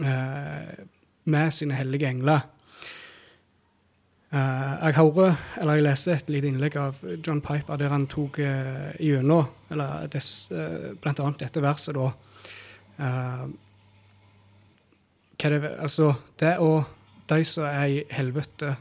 eh, 0.00 0.84
med 1.24 1.54
sine 1.54 1.76
hellige 1.78 2.08
engler. 2.08 2.46
Eh, 4.32 4.86
jeg 4.86 4.96
hører, 4.96 5.36
eller 5.60 5.78
jeg 5.78 5.86
leser 5.86 6.14
et 6.16 6.30
lite 6.32 6.48
innlegg 6.48 6.76
av 6.80 7.02
John 7.26 7.42
Piper 7.44 7.76
der 7.80 7.92
han 7.92 8.06
tok 8.08 8.38
uh, 8.40 8.94
gjennom 8.96 9.50
eller 9.72 10.06
des, 10.12 10.28
eh, 10.52 10.92
blant 11.00 11.20
annet 11.20 11.44
dette 11.44 11.62
verset, 11.64 11.96
da. 11.96 12.10
Eh, 13.02 13.44
det, 15.42 15.70
altså, 15.78 16.14
det 16.40 16.56
å 16.62 16.84
De 17.32 17.44
som 17.46 17.64
er 17.64 17.86
i 17.88 18.00
helvete, 18.12 18.74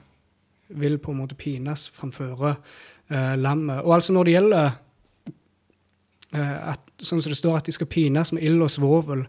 vil 0.76 0.98
på 1.00 1.14
en 1.14 1.20
måte 1.22 1.38
pines 1.40 1.86
framfor 1.94 2.50
eh, 2.50 3.36
lammet. 3.38 3.84
Og 3.86 3.94
altså 3.96 4.14
når 4.14 4.28
det 4.28 4.34
gjelder 4.34 4.66
eh, 6.34 6.58
at, 6.74 6.82
Sånn 7.02 7.22
som 7.22 7.32
det 7.32 7.38
står 7.40 7.58
at 7.58 7.70
de 7.70 7.74
skal 7.74 7.88
pines 7.88 8.34
med 8.34 8.44
ild 8.44 8.62
og 8.62 8.70
svovel 8.74 9.24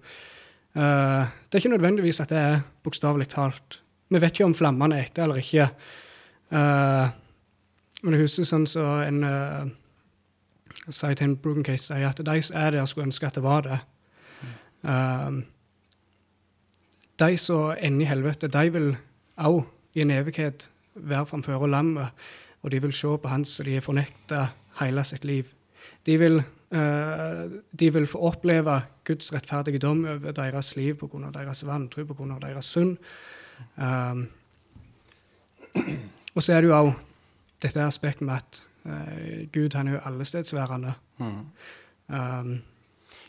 eh, 0.77 1.33
Det 1.47 1.55
er 1.55 1.63
ikke 1.63 1.77
nødvendigvis 1.77 2.21
at 2.21 2.31
det 2.31 2.39
er 2.39 2.61
bokstavelig 2.83 3.29
talt. 3.29 3.81
Vi 4.09 4.21
vet 4.21 4.33
ikke 4.33 4.45
om 4.45 4.55
flammene 4.55 4.99
er 4.99 5.07
ekte 5.07 5.23
eller 5.23 5.41
ikke. 5.41 5.71
Eh, 6.53 7.09
men 8.03 8.17
jeg 8.17 8.27
husker 8.27 8.49
sånn 8.49 8.67
så 8.67 8.85
en 9.07 9.23
uh, 9.23 9.69
sier 10.89 11.15
til 11.15 11.31
en 11.31 11.37
Broken 11.39 11.65
Case 11.67 11.87
sier 11.87 12.09
at 12.09 12.19
de 12.19 12.37
som 12.43 12.59
er 12.59 12.75
der, 12.75 12.87
skulle 12.91 13.07
ønske 13.07 13.29
at 13.29 13.39
det 13.39 13.45
var 13.45 13.63
det. 13.67 13.79
Um, 14.83 15.45
de 17.23 17.37
som 17.39 17.77
ender 17.79 18.03
i 18.03 18.11
helvete, 18.11 18.51
de 18.51 18.73
vil 18.75 18.89
òg 19.39 19.63
i 19.95 20.03
en 20.03 20.11
evighet 20.11 20.67
være 20.95 21.29
framfor 21.31 21.67
lammet, 21.71 22.11
og 22.63 22.75
de 22.75 22.81
vil 22.83 22.95
se 22.95 23.07
på 23.07 23.31
han 23.31 23.45
som 23.47 23.67
de 23.67 23.77
har 23.79 23.87
fornekta 23.87 24.49
hele 24.81 25.05
sitt 25.05 25.25
liv. 25.25 25.47
De 26.07 26.19
vil, 26.19 26.39
eh, 26.41 26.45
de 26.73 27.89
vil 27.93 28.07
få 28.09 28.19
oppleve 28.31 28.79
Guds 29.05 29.33
rettferdige 29.35 29.79
dom 29.79 30.05
over 30.09 30.33
deres 30.33 30.75
liv 30.77 30.95
pga. 30.97 31.31
deres 31.35 31.65
vantro, 31.67 32.05
pga. 32.05 32.39
deres 32.41 32.65
synd. 32.65 32.97
Um, 33.77 34.29
og 36.35 36.43
så 36.43 36.55
er 36.57 36.61
det 36.65 36.71
jo 36.71 36.77
òg 36.79 36.93
dette 37.63 37.85
aspektet 37.85 38.27
med 38.27 38.35
at 38.41 38.61
uh, 38.87 39.45
Gud 39.55 39.75
han 39.79 39.89
er 39.89 39.99
jo 39.99 40.05
allestedsværende. 40.11 40.95
Mm. 41.19 41.41
Um, 42.09 42.55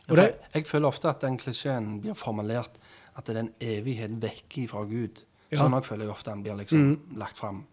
Ja, 0.07 0.15
det- 0.15 0.35
jeg 0.53 0.65
føler 0.67 0.87
ofte 0.87 1.07
at 1.09 1.21
den 1.21 1.37
klisjeen 1.37 2.01
blir 2.01 2.13
formulert 2.13 2.71
at 3.17 3.25
det 3.27 3.35
er 3.35 3.39
en 3.39 3.53
evighet 3.61 4.17
vekk 4.21 4.57
fra 4.69 4.81
Gud. 4.83 5.21
Ja. 5.51 5.57
Sånn 5.61 5.71
jeg 5.77 5.85
føler 5.85 6.05
jeg 6.05 6.11
ofte 6.11 6.31
den 6.31 6.41
blir 6.43 6.55
liksom 6.57 6.79
Mm. 6.79 7.17
lagt 7.17 7.37
fram. 7.37 7.63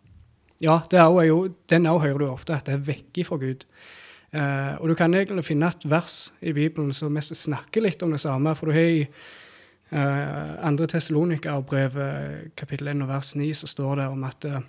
Ja, 0.61 0.83
det 0.91 1.01
er 1.01 1.25
jo- 1.27 1.55
den 1.69 1.87
òg 1.87 2.01
hører 2.03 2.19
du 2.19 2.27
ofte, 2.31 2.55
at 2.55 2.65
det 2.67 2.75
er 2.75 2.79
vekk 2.93 3.27
fra 3.27 3.37
Gud. 3.37 3.65
Eh, 4.31 4.75
og 4.79 4.89
du 4.89 4.95
kan 4.99 5.15
egentlig 5.15 5.45
finne 5.49 5.71
et 5.71 5.87
vers 5.91 6.33
i 6.41 6.53
Bibelen 6.55 6.93
som 6.95 7.13
mest 7.13 7.35
snakker 7.35 7.83
litt 7.83 8.03
om 8.07 8.15
det 8.15 8.23
samme. 8.23 8.55
For 8.59 8.71
du 8.71 8.77
har 8.77 8.91
i 8.91 9.01
eh, 9.03 10.53
andre 10.67 10.87
Tessalonika-brev, 10.91 11.99
kapittel 12.57 12.93
1 12.95 13.07
og 13.07 13.11
vers 13.11 13.35
9, 13.37 13.51
så 13.63 13.71
står 13.71 14.03
det 14.03 14.11
om 14.13 14.29
at 14.29 14.47
eh, 14.47 14.61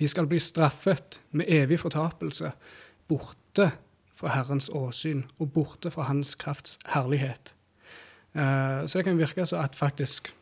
de 0.00 0.08
skal 0.08 0.28
bli 0.28 0.40
straffet 0.42 1.20
med 1.36 1.48
evig 1.48 1.80
fortapelse, 1.80 2.52
borte 3.08 3.70
fra 4.16 4.32
Herrens 4.32 4.68
åsyn 4.72 5.24
og 5.38 5.52
borte 5.52 5.92
fra 5.92 6.08
Hans 6.08 6.34
krafts 6.40 6.78
herlighet. 6.92 7.52
Eh, 8.36 8.86
så 8.86 8.98
det 8.98 9.04
kan 9.04 9.18
virke 9.18 9.46
så 9.46 9.60
at 9.62 9.76
faktisk, 9.76 10.32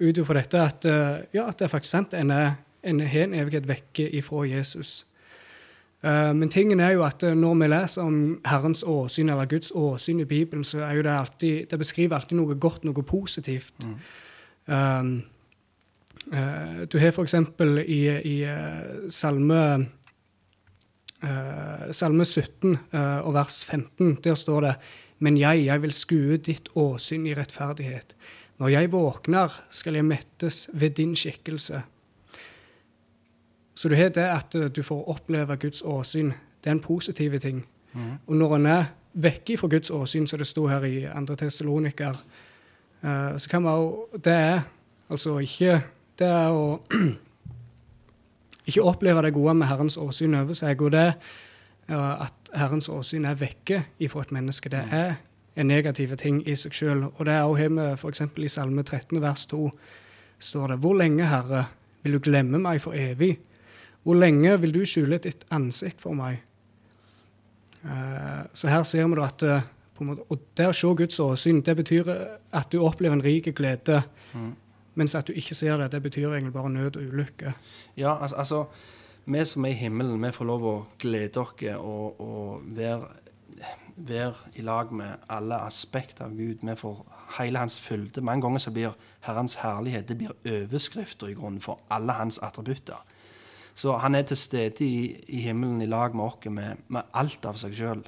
ut 0.00 0.18
ifra 0.18 0.34
dette, 0.34 0.58
at, 0.58 0.84
eh, 0.84 1.26
ja, 1.34 1.46
at 1.48 1.58
det 1.58 1.68
er 1.68 1.74
faktisk 1.74 1.90
sant. 1.90 2.14
En 2.14 2.30
har 2.30 2.56
en 2.82 3.34
evighet 3.34 3.68
vekke 3.68 4.10
ifra 4.10 4.44
Jesus. 4.44 5.06
Eh, 6.04 6.34
men 6.36 6.50
tingen 6.52 6.80
er 6.84 6.90
jo 6.98 7.04
at 7.06 7.22
eh, 7.24 7.36
når 7.36 7.54
vi 7.62 7.68
leser 7.72 8.04
om 8.04 8.16
Herrens 8.44 8.84
åsyn, 8.86 9.30
eller 9.32 9.48
Guds 9.48 9.72
åsyn 9.74 10.20
i 10.20 10.28
Bibelen, 10.28 10.64
så 10.64 10.82
er 10.84 10.98
jo 10.98 11.04
det 11.06 11.12
alltid 11.12 11.70
Det 11.70 11.78
beskriver 11.78 12.16
alltid 12.16 12.36
noe 12.36 12.58
godt, 12.60 12.84
noe 12.84 13.02
positivt. 13.02 13.86
Um, 14.66 15.22
eh, 16.32 16.84
du 16.92 16.98
har 16.98 17.14
for 17.16 17.24
eksempel 17.24 17.80
i, 17.86 18.02
i 18.20 18.36
salme 19.08 19.62
uh, 21.24 21.90
Salme 21.92 22.24
17 22.24 22.76
uh, 22.92 23.26
og 23.26 23.34
vers 23.34 23.64
15, 23.64 24.18
der 24.24 24.34
står 24.34 24.60
det 24.60 24.74
Men 25.18 25.36
jeg, 25.38 25.64
jeg 25.64 25.82
vil 25.82 25.92
skue 25.92 26.36
ditt 26.36 26.68
åsyn 26.74 27.26
i 27.26 27.34
rettferdighet. 27.34 28.16
Når 28.58 28.68
jeg 28.68 28.92
våkner, 28.92 29.52
skal 29.70 29.94
jeg 29.94 30.04
mettes 30.04 30.68
ved 30.74 30.90
din 30.90 31.16
skikkelse. 31.16 31.82
Så 33.74 33.88
du 33.88 33.94
har 33.94 34.08
det 34.14 34.24
at 34.24 34.54
eh, 34.54 34.70
du 34.70 34.82
får 34.82 35.08
oppleve 35.08 35.56
Guds 35.56 35.82
åsyn. 35.82 36.32
Det 36.64 36.70
er 36.70 36.76
en 36.78 36.80
positiv 36.80 37.38
ting. 37.40 37.64
Mm. 37.92 38.12
Og 38.26 38.36
når 38.36 38.56
en 38.56 38.66
er 38.66 38.84
vekke 39.14 39.58
fra 39.58 39.68
Guds 39.68 39.90
åsyn, 39.90 40.26
som 40.26 40.38
det 40.38 40.46
sto 40.46 40.66
her 40.66 40.84
i 40.84 41.06
2. 41.26 41.36
Tessaloniker, 41.36 42.24
uh, 43.02 43.36
så 43.38 43.50
kan 43.50 43.62
man 43.62 43.78
jo 43.78 44.06
Det 44.24 44.32
er 44.32 44.60
altså 45.10 45.38
ikke 45.38 45.82
Det 46.18 46.26
er 46.26 46.48
å 46.50 46.80
ikke 48.66 48.82
oppleve 48.82 49.22
det 49.22 49.34
gode 49.34 49.54
med 49.54 49.66
Herrens 49.66 49.96
åsyn 49.96 50.34
over 50.34 50.52
seg. 50.52 50.82
Og 50.82 50.92
det 50.92 51.14
uh, 51.90 52.24
at 52.24 52.50
Herrens 52.54 52.88
åsyn 52.88 53.24
er 53.24 53.34
vekke 53.34 53.84
ifra 53.98 54.22
et 54.22 54.32
menneske, 54.32 54.68
det 54.68 54.84
er 54.90 55.14
en 55.56 55.66
negativ 55.66 56.16
ting 56.16 56.42
i 56.48 56.54
seg 56.56 56.74
sjøl. 56.74 57.04
Og 57.16 57.26
det 57.26 57.34
er 57.34 57.42
også 57.42 57.60
hjemme 57.60 57.92
f.eks. 57.96 58.22
i 58.36 58.48
Salme 58.48 58.82
13 58.82 59.22
vers 59.22 59.46
2 59.46 59.70
står 60.38 60.66
det 60.66 60.76
Hvor 60.76 60.94
lenge, 60.94 61.26
Herre, 61.26 61.66
vil 62.02 62.12
du 62.12 62.18
glemme 62.18 62.58
meg 62.58 62.80
for 62.82 62.94
evig? 62.94 63.38
Hvor 64.04 64.18
lenge 64.18 64.60
vil 64.60 64.74
du 64.74 64.82
skjule 64.88 65.18
ditt 65.22 65.46
ansikt 65.54 66.02
for 66.04 66.16
meg? 66.16 66.42
Eh, 67.84 68.42
så 68.52 68.68
her 68.68 68.82
ser 68.88 69.08
vi 69.08 69.22
at 69.22 69.42
eh, 69.42 69.70
måte, 70.00 70.26
Og 70.28 70.40
det 70.56 70.68
å 70.68 70.76
se 70.76 70.90
Guds 70.96 71.20
åsyn, 71.20 71.62
det 71.64 71.76
betyr 71.76 72.10
at 72.52 72.72
du 72.72 72.82
opplever 72.84 73.16
en 73.16 73.24
rik 73.24 73.48
glede. 73.56 74.02
Mm. 74.34 74.52
Mens 74.94 75.14
at 75.14 75.26
du 75.26 75.32
ikke 75.32 75.54
ser 75.54 75.78
det, 75.78 75.90
det 75.92 76.02
betyr 76.02 76.32
egentlig 76.32 76.54
bare 76.54 76.70
nød 76.70 76.96
og 76.96 77.02
ulykke. 77.02 77.54
Ja, 77.96 78.16
altså, 78.20 78.36
altså 78.36 78.64
Vi 79.26 79.44
som 79.44 79.64
er 79.64 79.68
i 79.68 79.72
himmelen, 79.72 80.20
vi 80.20 80.32
får 80.36 80.44
lov 80.44 80.64
å 80.68 80.86
glede 81.00 81.40
oss 81.40 81.62
og, 81.78 82.20
og 82.20 82.64
være, 82.76 83.06
være 83.96 84.50
i 84.60 84.62
lag 84.62 84.92
med 84.92 85.14
alle 85.32 85.62
aspekter 85.64 86.26
av 86.26 86.34
Gud. 86.36 86.60
Vi 86.60 86.74
får 86.76 86.98
hele 87.38 87.58
hans 87.58 87.78
fylde. 87.80 88.20
Mange 88.20 88.44
ganger 88.44 88.58
så 88.58 88.70
blir 88.70 88.92
Herrens 89.24 89.54
herlighet 89.62 90.08
det 90.08 90.18
blir 90.18 90.36
overskrifter 90.44 91.32
i 91.32 91.38
grunnen 91.38 91.60
for 91.64 91.80
alle 91.88 92.12
hans 92.12 92.38
attributter. 92.38 93.00
Så 93.74 93.96
han 93.98 94.14
er 94.14 94.22
til 94.22 94.36
stede 94.36 94.84
i, 94.84 95.24
i 95.28 95.40
himmelen 95.40 95.82
i 95.82 95.86
lag 95.86 96.14
med 96.16 96.24
oss 96.24 96.50
med, 96.50 96.76
med 96.88 97.02
alt 97.12 97.46
av 97.46 97.58
seg 97.58 97.74
sjøl. 97.74 98.04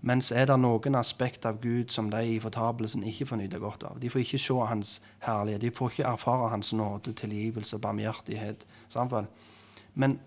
Mens 0.00 0.30
er 0.32 0.46
det 0.48 0.56
noen 0.60 0.96
aspekt 0.96 1.44
av 1.44 1.60
Gud 1.60 1.92
som 1.92 2.08
de 2.10 2.22
i 2.24 2.38
fortapelsen 2.40 3.04
ikke 3.04 3.26
får 3.28 3.36
nyte 3.36 3.58
godt 3.60 3.84
av. 3.84 3.98
De 4.00 4.10
får 4.10 4.22
ikke 4.22 4.40
se 4.40 4.56
Hans 4.68 4.92
herlighet. 5.26 5.60
De 5.60 5.70
får 5.70 5.90
ikke 5.90 6.08
erfare 6.08 6.48
Hans 6.48 6.72
nåde, 6.72 7.12
tilgivelse 7.12 7.78
barmhjertighet. 7.78 8.66
Samtidig. 8.88 9.26
Men 9.94 10.18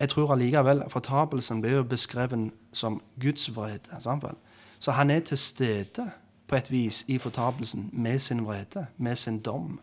jeg 0.00 0.08
tror 0.08 0.32
allikevel 0.34 0.82
fortapelsen 0.90 1.62
blir 1.62 1.82
beskrevet 1.82 2.50
som 2.72 3.02
Guds 3.20 3.46
vrede. 3.56 4.00
Samtidig. 4.00 4.34
Så 4.78 4.90
han 4.90 5.10
er 5.10 5.20
til 5.20 5.38
stede 5.38 6.10
på 6.48 6.56
et 6.56 6.70
vis 6.70 7.04
i 7.08 7.18
fortapelsen 7.18 7.90
med 7.92 8.18
sin 8.18 8.46
vrede, 8.46 8.86
med 8.96 9.14
sin 9.16 9.38
dom, 9.38 9.80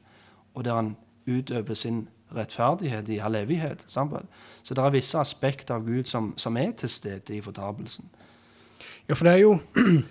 og 0.54 0.66
der 0.66 0.76
han 0.76 0.96
utøver 1.28 1.74
sin 1.74 2.10
rettferdighet 2.36 3.10
i 3.10 3.20
all 3.20 3.36
evighet. 3.36 3.84
Sammen. 3.88 4.28
Så 4.64 4.74
det 4.74 4.84
er 4.84 4.96
visse 4.96 5.20
aspekter 5.20 5.76
av 5.76 5.86
Gud 5.88 6.10
som, 6.10 6.34
som 6.38 6.58
er 6.58 6.72
til 6.78 6.90
stede 6.90 7.36
i 7.36 7.42
fortapelsen. 7.42 8.10
Ja, 9.10 9.16
for 9.16 9.26
det 9.26 9.34
er 9.34 9.46
jo 9.48 9.60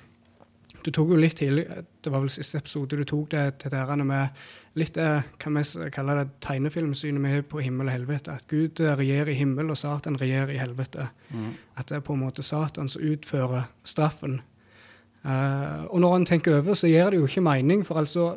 Du 0.85 0.93
tok 0.95 1.11
jo 1.11 1.17
litt 1.19 1.37
tidlig 1.37 1.65
Det 2.05 2.11
var 2.11 2.23
vel 2.23 2.31
siste 2.31 2.61
episode 2.63 2.97
du 2.97 3.05
tok 3.07 3.33
det 3.33 3.45
til 3.63 3.73
dette 3.75 3.97
med 4.07 4.43
litt 4.79 4.95
det 4.95 5.09
kan 5.43 5.57
vi 5.59 5.91
kalle 5.91 6.15
det 6.21 6.29
tegnefilmsynet 6.45 7.21
med 7.21 7.49
på 7.51 7.59
himmel 7.59 7.89
og 7.89 7.97
helvete. 7.97 8.37
At 8.39 8.47
Gud 8.47 8.79
regjerer 8.79 9.33
i 9.33 9.35
himmel, 9.35 9.73
og 9.73 9.77
Satan 9.77 10.15
regjerer 10.21 10.53
i 10.55 10.61
helvete. 10.61 11.09
Mm. 11.35 11.49
At 11.75 11.91
det 11.91 11.97
er 11.97 12.05
på 12.07 12.15
en 12.15 12.23
måte 12.23 12.45
Satan 12.47 12.87
som 12.89 13.03
utfører 13.03 13.67
straffen. 13.83 14.37
Uh, 15.27 15.83
og 15.91 15.99
når 16.01 16.15
en 16.17 16.29
tenker 16.31 16.61
over, 16.61 16.79
så 16.79 16.87
gir 16.87 17.11
det 17.11 17.19
jo 17.19 17.27
ikke 17.27 17.43
mening, 17.43 17.83
for 17.87 17.99
altså 17.99 18.29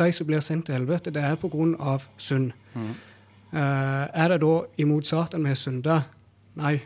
de 0.00 0.08
som 0.16 0.26
blir 0.26 0.40
sendt 0.40 0.70
til 0.70 0.78
helvete, 0.80 1.12
det 1.12 1.22
er 1.22 1.36
pga. 1.36 1.98
synd. 2.16 2.52
Mm. 2.74 2.94
Uh, 3.52 4.08
er 4.12 4.32
det 4.32 4.40
da 4.40 4.52
imot 4.80 5.06
Satan 5.06 5.44
vi 5.44 5.52
har 5.52 5.60
synda? 5.60 6.00
Nei. 6.56 6.78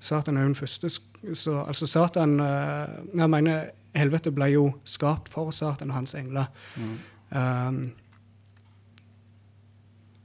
Satan 0.00 0.36
er 0.36 0.46
jo 0.46 0.52
den 0.52 0.58
første 0.58 0.90
så 1.34 1.64
altså 1.66 1.86
Satan 1.86 2.40
uh, 2.40 3.16
Jeg 3.18 3.30
mener 3.30 3.70
helvete 3.96 4.30
ble 4.30 4.50
jo 4.52 4.66
skapt 4.84 5.32
for 5.32 5.50
Satan 5.50 5.90
og 5.90 5.96
hans 5.96 6.14
engler. 6.14 6.46
Mm. 6.76 6.98
Um, 7.38 7.80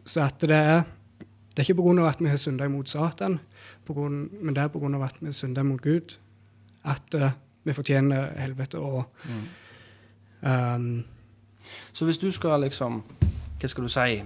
så 0.06 0.28
at 0.28 0.42
det 0.42 0.58
er 0.58 0.84
det 1.54 1.60
er 1.60 1.70
ikke 1.70 1.82
pga. 1.82 2.08
at 2.08 2.20
vi 2.20 2.30
har 2.30 2.36
synda 2.36 2.66
imot 2.66 2.90
Satan, 2.90 3.40
grunn, 3.86 4.30
men 4.42 4.56
det 4.56 4.64
er 4.64 4.68
pga. 4.68 5.06
at 5.06 5.16
vi 5.20 5.26
har 5.26 5.32
synda 5.32 5.64
mot 5.64 5.82
Gud, 5.82 6.18
at 6.84 7.16
uh, 7.16 7.30
vi 7.64 7.74
fortjener 7.74 8.40
helvete. 8.40 8.80
og 8.80 9.04
mm. 9.26 10.50
um, 10.50 11.04
Så 11.94 12.06
hvis 12.06 12.18
du 12.18 12.32
skal 12.32 12.62
liksom 12.62 13.04
Hva 13.60 13.68
skal 13.68 13.84
du 13.84 13.90
si 13.90 14.24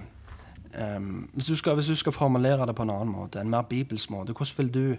um, 0.74 1.28
hvis, 1.32 1.46
du 1.46 1.56
skal, 1.56 1.74
hvis, 1.74 1.86
du 1.86 1.94
skal, 1.94 2.12
formulere 2.12 2.66
det 2.66 2.74
på 2.76 2.82
en 2.82 2.90
annen 2.90 3.12
måte, 3.12 3.40
en 3.40 3.50
mer 3.50 3.66
bibelsk 3.68 4.10
måte, 4.10 4.32
hvordan 4.32 4.58
vil 4.58 4.72
du 4.74 4.96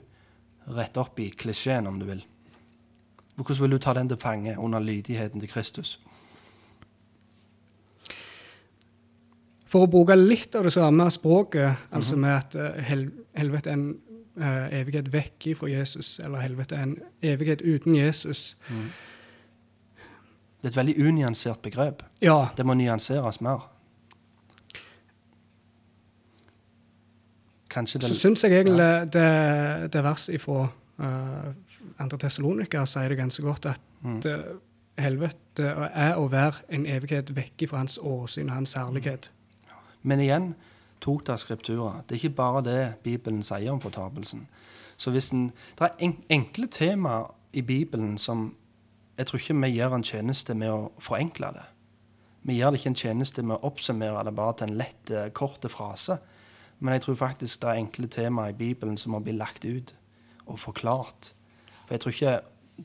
rette 0.75 1.01
opp 1.01 1.19
i 1.19 1.29
klisjeen, 1.29 1.87
om 1.87 1.99
du 1.99 2.05
vil. 2.05 2.21
Hvordan 3.35 3.61
vil 3.63 3.71
du 3.71 3.77
ta 3.81 3.93
den 3.93 4.09
til 4.09 4.19
fange 4.19 4.57
under 4.59 4.79
lydigheten 4.79 5.39
til 5.39 5.49
Kristus? 5.49 5.99
For 9.69 9.85
å 9.85 9.89
bruke 9.89 10.17
litt 10.17 10.55
av 10.57 10.65
det 10.65 10.73
samme 10.73 11.05
språket, 11.13 11.89
altså 11.93 12.17
mhm. 12.17 12.21
med 12.25 12.35
at 12.35 12.57
uh, 12.57 12.83
hel 12.83 13.09
helvete 13.37 13.69
er 13.69 13.77
en 13.77 13.89
uh, 14.41 14.65
evighet 14.75 15.11
vekk 15.13 15.51
fra 15.59 15.69
Jesus, 15.69 16.17
eller 16.19 16.41
helvete 16.41 16.75
er 16.75 16.87
en 16.87 16.95
evighet 17.21 17.61
uten 17.61 17.95
Jesus. 17.95 18.57
Mm. 18.69 18.87
Det 20.59 20.67
er 20.67 20.73
et 20.73 20.79
veldig 20.79 20.95
unyansert 21.07 21.61
begrep. 21.63 22.03
Ja. 22.21 22.49
Det 22.57 22.65
må 22.65 22.75
nyanseres 22.75 23.39
mer. 23.45 23.69
Kanskje 27.69 28.01
det 28.01 28.09
Så 28.09 28.17
syns 28.17 28.43
jeg 28.43 28.55
egentlig 28.57 28.85
ja. 28.85 29.03
det, 29.05 29.91
det 29.93 30.03
verset 30.03 30.41
fra 30.41 30.63
uh, 30.65 31.49
andre 31.99 32.17
Tessalonika 32.17 32.85
sier 32.89 33.11
det 33.11 33.19
ganske 33.19 33.43
godt, 33.45 33.67
at 33.69 33.81
mm. 34.01 34.21
det, 34.25 34.35
helvete 34.99 35.63
er 35.93 36.17
å 36.19 36.27
være 36.31 36.65
en 36.75 36.85
evighet 36.89 37.31
vekk 37.35 37.69
fra 37.69 37.83
hans 37.83 37.99
åsyn 38.01 38.49
og 38.49 38.57
hans 38.59 38.75
særlighet. 38.75 39.31
Men 40.01 40.23
igjen, 40.23 40.53
tok 41.03 41.29
av 41.31 41.39
skriptura. 41.39 42.01
Det 42.07 42.15
er 42.15 42.23
ikke 42.23 42.37
bare 42.39 42.63
det 42.65 42.79
Bibelen 43.03 43.43
sier 43.43 43.71
om 43.71 43.81
fortapelsen. 43.83 44.47
Så 44.99 45.11
hvis 45.11 45.31
en, 45.31 45.51
Det 45.79 45.87
er 45.87 45.95
en, 45.99 46.17
enkle 46.29 46.67
temaer 46.67 47.31
i 47.53 47.61
Bibelen 47.61 48.17
som 48.17 48.55
jeg 49.17 49.27
tror 49.27 49.39
ikke 49.39 49.61
vi 49.61 49.67
gjør 49.67 49.95
en 49.95 50.03
tjeneste 50.03 50.53
med 50.55 50.69
å 50.71 50.91
forenkle 50.99 51.51
det. 51.55 51.65
Vi 52.43 52.55
gjør 52.55 52.71
det 52.71 52.79
ikke 52.79 52.89
en 52.89 52.95
tjeneste 52.95 53.43
med 53.43 53.57
å 53.57 53.67
oppsummere 53.67 54.23
det 54.23 54.35
bare 54.35 54.53
til 54.53 54.69
en 54.69 54.77
lett, 54.77 55.11
korte 55.33 55.67
kort 55.67 55.71
frase. 55.71 56.17
Men 56.79 56.95
jeg 56.95 57.01
tror 57.05 57.19
faktisk 57.19 57.61
det 57.61 57.69
er 57.69 57.81
enkle 57.81 58.07
temaer 58.07 58.53
i 58.53 58.59
Bibelen 58.59 58.97
som 58.97 59.11
må 59.15 59.19
bli 59.23 59.35
lagt 59.35 59.65
ut 59.67 59.93
og 60.47 60.59
forklart. 60.59 61.33
For 61.85 61.95
jeg 61.95 62.03
tror 62.03 62.15
ikke 62.15 62.35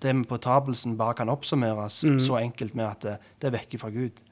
det 0.03 0.15
med 0.17 0.29
påtapelsen 0.29 0.97
bare 0.99 1.15
kan 1.21 1.31
oppsummeres 1.31 2.03
mm. 2.05 2.19
så 2.21 2.41
enkelt 2.41 2.75
med 2.75 2.89
at 2.89 3.05
det, 3.05 3.19
det 3.41 3.49
er 3.49 3.59
vekke 3.59 3.79
fra 3.79 3.93
Gud. 3.95 4.23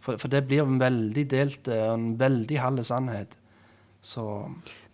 For, 0.00 0.16
for, 0.16 0.32
det 0.32 0.46
blir 0.48 0.64
en 0.64 0.80
veldig 0.80 1.26
delt 1.28 1.68
og 1.68 1.94
en 1.94 2.06
veldig 2.20 2.60
halv 2.60 2.84
sannhet. 2.88 3.36
Så 4.00 4.24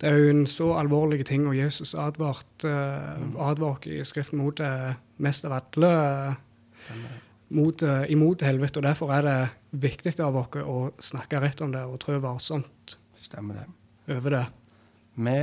Det 0.01 0.09
er 0.11 0.19
jo 0.19 0.31
en 0.33 0.47
så 0.51 0.73
alvorlig 0.81 1.27
ting, 1.27 1.47
og 1.47 1.55
Jesus 1.57 1.95
advarte 1.95 2.67
uh, 2.67 3.23
mm. 3.23 3.37
advart 3.39 3.87
i 3.87 4.03
Skriften 4.05 4.43
mot 4.43 4.59
det 4.59 4.97
mest 5.23 5.47
av 5.47 5.61
alle. 5.61 5.93
Mot, 7.55 7.83
uh, 7.87 8.03
imot 8.11 8.43
helvete, 8.43 8.83
og 8.83 8.89
Derfor 8.91 9.15
er 9.15 9.23
det 9.23 9.39
viktig 9.71 10.19
av 10.21 10.43
oss 10.43 10.59
å 10.59 10.91
snakke 10.99 11.39
rett 11.41 11.63
om 11.63 11.71
det 11.71 11.87
og 11.87 12.01
trå 12.03 12.19
varsomt. 12.19 12.99
Stemmer 13.15 13.63
det 13.63 13.86
over 14.09 14.31
det. 14.31 14.47
Vi 15.15 15.37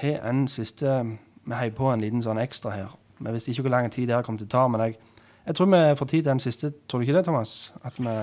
har 0.00 0.28
en 0.28 0.48
siste 0.48 1.18
Vi 1.46 1.54
heier 1.54 1.70
på 1.70 1.92
en 1.92 2.00
liten 2.02 2.22
sånn 2.22 2.40
ekstra 2.42 2.72
her. 2.74 2.94
Vi 3.22 3.32
visste 3.32 3.52
ikke 3.52 3.62
hvor 3.68 3.70
lang 3.76 3.86
tid 3.92 4.08
det 4.10 4.24
kom 4.26 4.38
til 4.38 4.48
å 4.48 4.50
ta, 4.50 4.64
men 4.68 4.80
jeg, 4.82 4.96
jeg 5.46 5.54
tror 5.54 5.68
vi 5.70 5.82
får 5.98 6.08
tid 6.10 6.24
til 6.24 6.30
den 6.32 6.42
siste. 6.42 6.72
Tror 6.88 6.98
du 6.98 7.06
ikke 7.06 7.14
det, 7.14 7.24
Thomas? 7.28 7.72
At 7.86 8.00
vi 8.02 8.14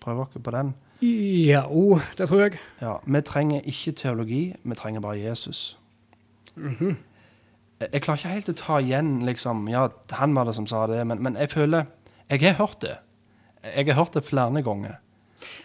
prøver 0.00 0.24
oss 0.24 0.40
på 0.42 0.54
den? 0.54 0.72
Ja, 1.02 1.66
oh, 1.68 2.00
det 2.18 2.28
tror 2.28 2.40
jeg. 2.40 2.58
Ja, 2.80 2.94
Vi 3.04 3.20
trenger 3.20 3.60
ikke 3.60 3.92
teologi, 3.92 4.54
vi 4.64 4.74
trenger 4.74 5.00
bare 5.00 5.20
Jesus. 5.20 5.78
Mm 6.56 6.76
-hmm. 6.80 6.94
jeg, 7.80 7.88
jeg, 7.92 8.02
klarer 8.02 8.18
ikke 8.18 8.28
helt 8.28 8.48
å 8.48 8.52
ta 8.52 8.78
igjen 8.78 9.24
liksom, 9.26 9.68
Ja, 9.68 9.88
han 10.10 10.34
var 10.34 10.44
det 10.44 10.54
som 10.54 10.66
sa 10.66 10.86
det, 10.86 11.06
men, 11.06 11.22
men 11.22 11.36
jeg 11.36 11.50
føler 11.50 11.84
Jeg 12.30 12.40
har 12.40 12.52
hørt 12.52 12.80
det. 12.82 12.96
Jeg 13.76 13.86
har 13.86 13.94
hørt 13.94 14.14
det 14.14 14.24
flere 14.24 14.62
ganger. 14.62 14.94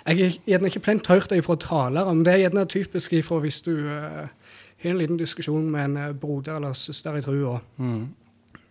Jeg 0.05 0.21
er 0.21 0.37
gjerne 0.47 0.69
ikke 0.71 0.83
plent 0.85 1.07
hørt 1.07 1.29
det 1.29 1.43
fra 1.45 1.57
talere, 1.59 2.13
men 2.13 2.25
det 2.25 2.33
er 2.33 2.43
gjerne 2.45 2.65
typisk 2.69 3.13
ifra 3.13 3.39
hvis 3.43 3.61
du 3.65 3.73
uh, 3.75 4.27
har 4.83 4.91
en 4.91 4.99
liten 5.01 5.19
diskusjon 5.19 5.69
med 5.71 5.85
en 5.85 5.97
uh, 5.97 6.15
broder 6.15 6.55
eller 6.55 6.73
søster 6.73 7.17
i 7.17 7.23
trua. 7.25 7.59
Mm. 7.77 8.07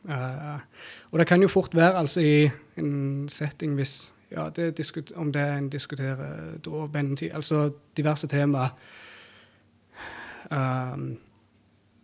Uh, 0.04 0.60
og 1.10 1.18
det 1.18 1.26
kan 1.26 1.42
jo 1.42 1.48
fort 1.48 1.74
være 1.74 1.98
altså 1.98 2.20
i 2.20 2.50
en 2.80 3.28
setting 3.28 3.74
hvis 3.74 4.12
ja, 4.30 4.48
det 4.50 5.12
om 5.16 5.32
det 5.32 5.42
en 5.42 5.68
diskuterer 5.70 6.56
da 6.64 6.86
vennetid, 6.92 7.30
altså 7.34 7.70
diverse 7.96 8.26
temaer, 8.28 8.74
um, 10.50 11.16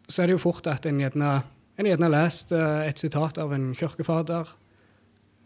så 0.09 0.23
er 0.23 0.27
det 0.27 0.33
jo 0.33 0.43
fort 0.43 0.67
at 0.67 0.87
en 0.87 1.01
gjerne, 1.01 1.41
en 1.79 1.87
gjerne 1.87 2.11
lest 2.11 2.53
et 2.53 2.99
sitat 2.99 3.39
av 3.39 3.53
en 3.53 3.75
kirkefader 3.75 4.57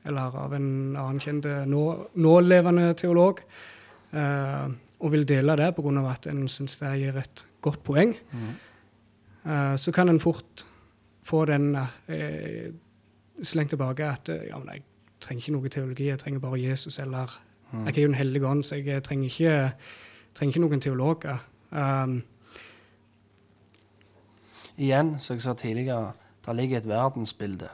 eller 0.04 0.36
av 0.36 0.54
en 0.54 0.68
annen 0.96 1.20
kjent 1.22 1.48
nå, 1.68 1.84
nålevende 2.20 2.92
teolog, 2.98 3.40
eh, 4.12 4.66
og 5.00 5.12
vil 5.12 5.26
dele 5.28 5.56
det 5.60 5.72
pga. 5.76 6.10
at 6.10 6.26
en 6.26 6.48
syns 6.48 6.78
det 6.78 6.92
gir 7.00 7.16
et 7.18 7.46
godt 7.60 7.82
poeng, 7.84 8.14
mm. 8.32 8.54
eh, 9.44 9.76
så 9.76 9.92
kan 9.92 10.08
en 10.08 10.20
fort 10.20 10.66
få 11.24 11.44
den 11.44 11.76
eh, 12.08 12.72
slengt 13.42 13.70
tilbake 13.70 14.04
at 14.04 14.28
eh, 14.28 14.48
ja, 14.48 14.58
men 14.58 14.68
jeg 14.74 14.82
trenger 15.20 15.42
ikke 15.42 15.56
noe 15.56 15.68
teologi, 15.68 16.08
jeg 16.08 16.18
trenger 16.18 16.40
bare 16.40 16.60
Jesus, 16.60 16.98
eller 16.98 17.40
mm. 17.72 17.86
jeg 17.86 17.96
er 17.96 18.02
jo 18.02 18.08
en 18.12 18.20
hellige 18.20 18.46
ånd, 18.46 18.64
så 18.64 18.76
jeg 18.76 19.02
trenger 19.02 19.26
ikke, 19.26 19.72
trenger 20.34 20.52
ikke 20.52 20.66
noen 20.66 20.80
teologer. 20.80 21.38
Um, 21.70 22.22
Igjen, 24.76 25.14
som 25.20 25.36
jeg 25.36 25.42
sa 25.42 25.54
tidligere, 25.54 26.12
der 26.46 26.52
ligger 26.52 26.78
et 26.78 26.88
verdensbilde 26.88 27.68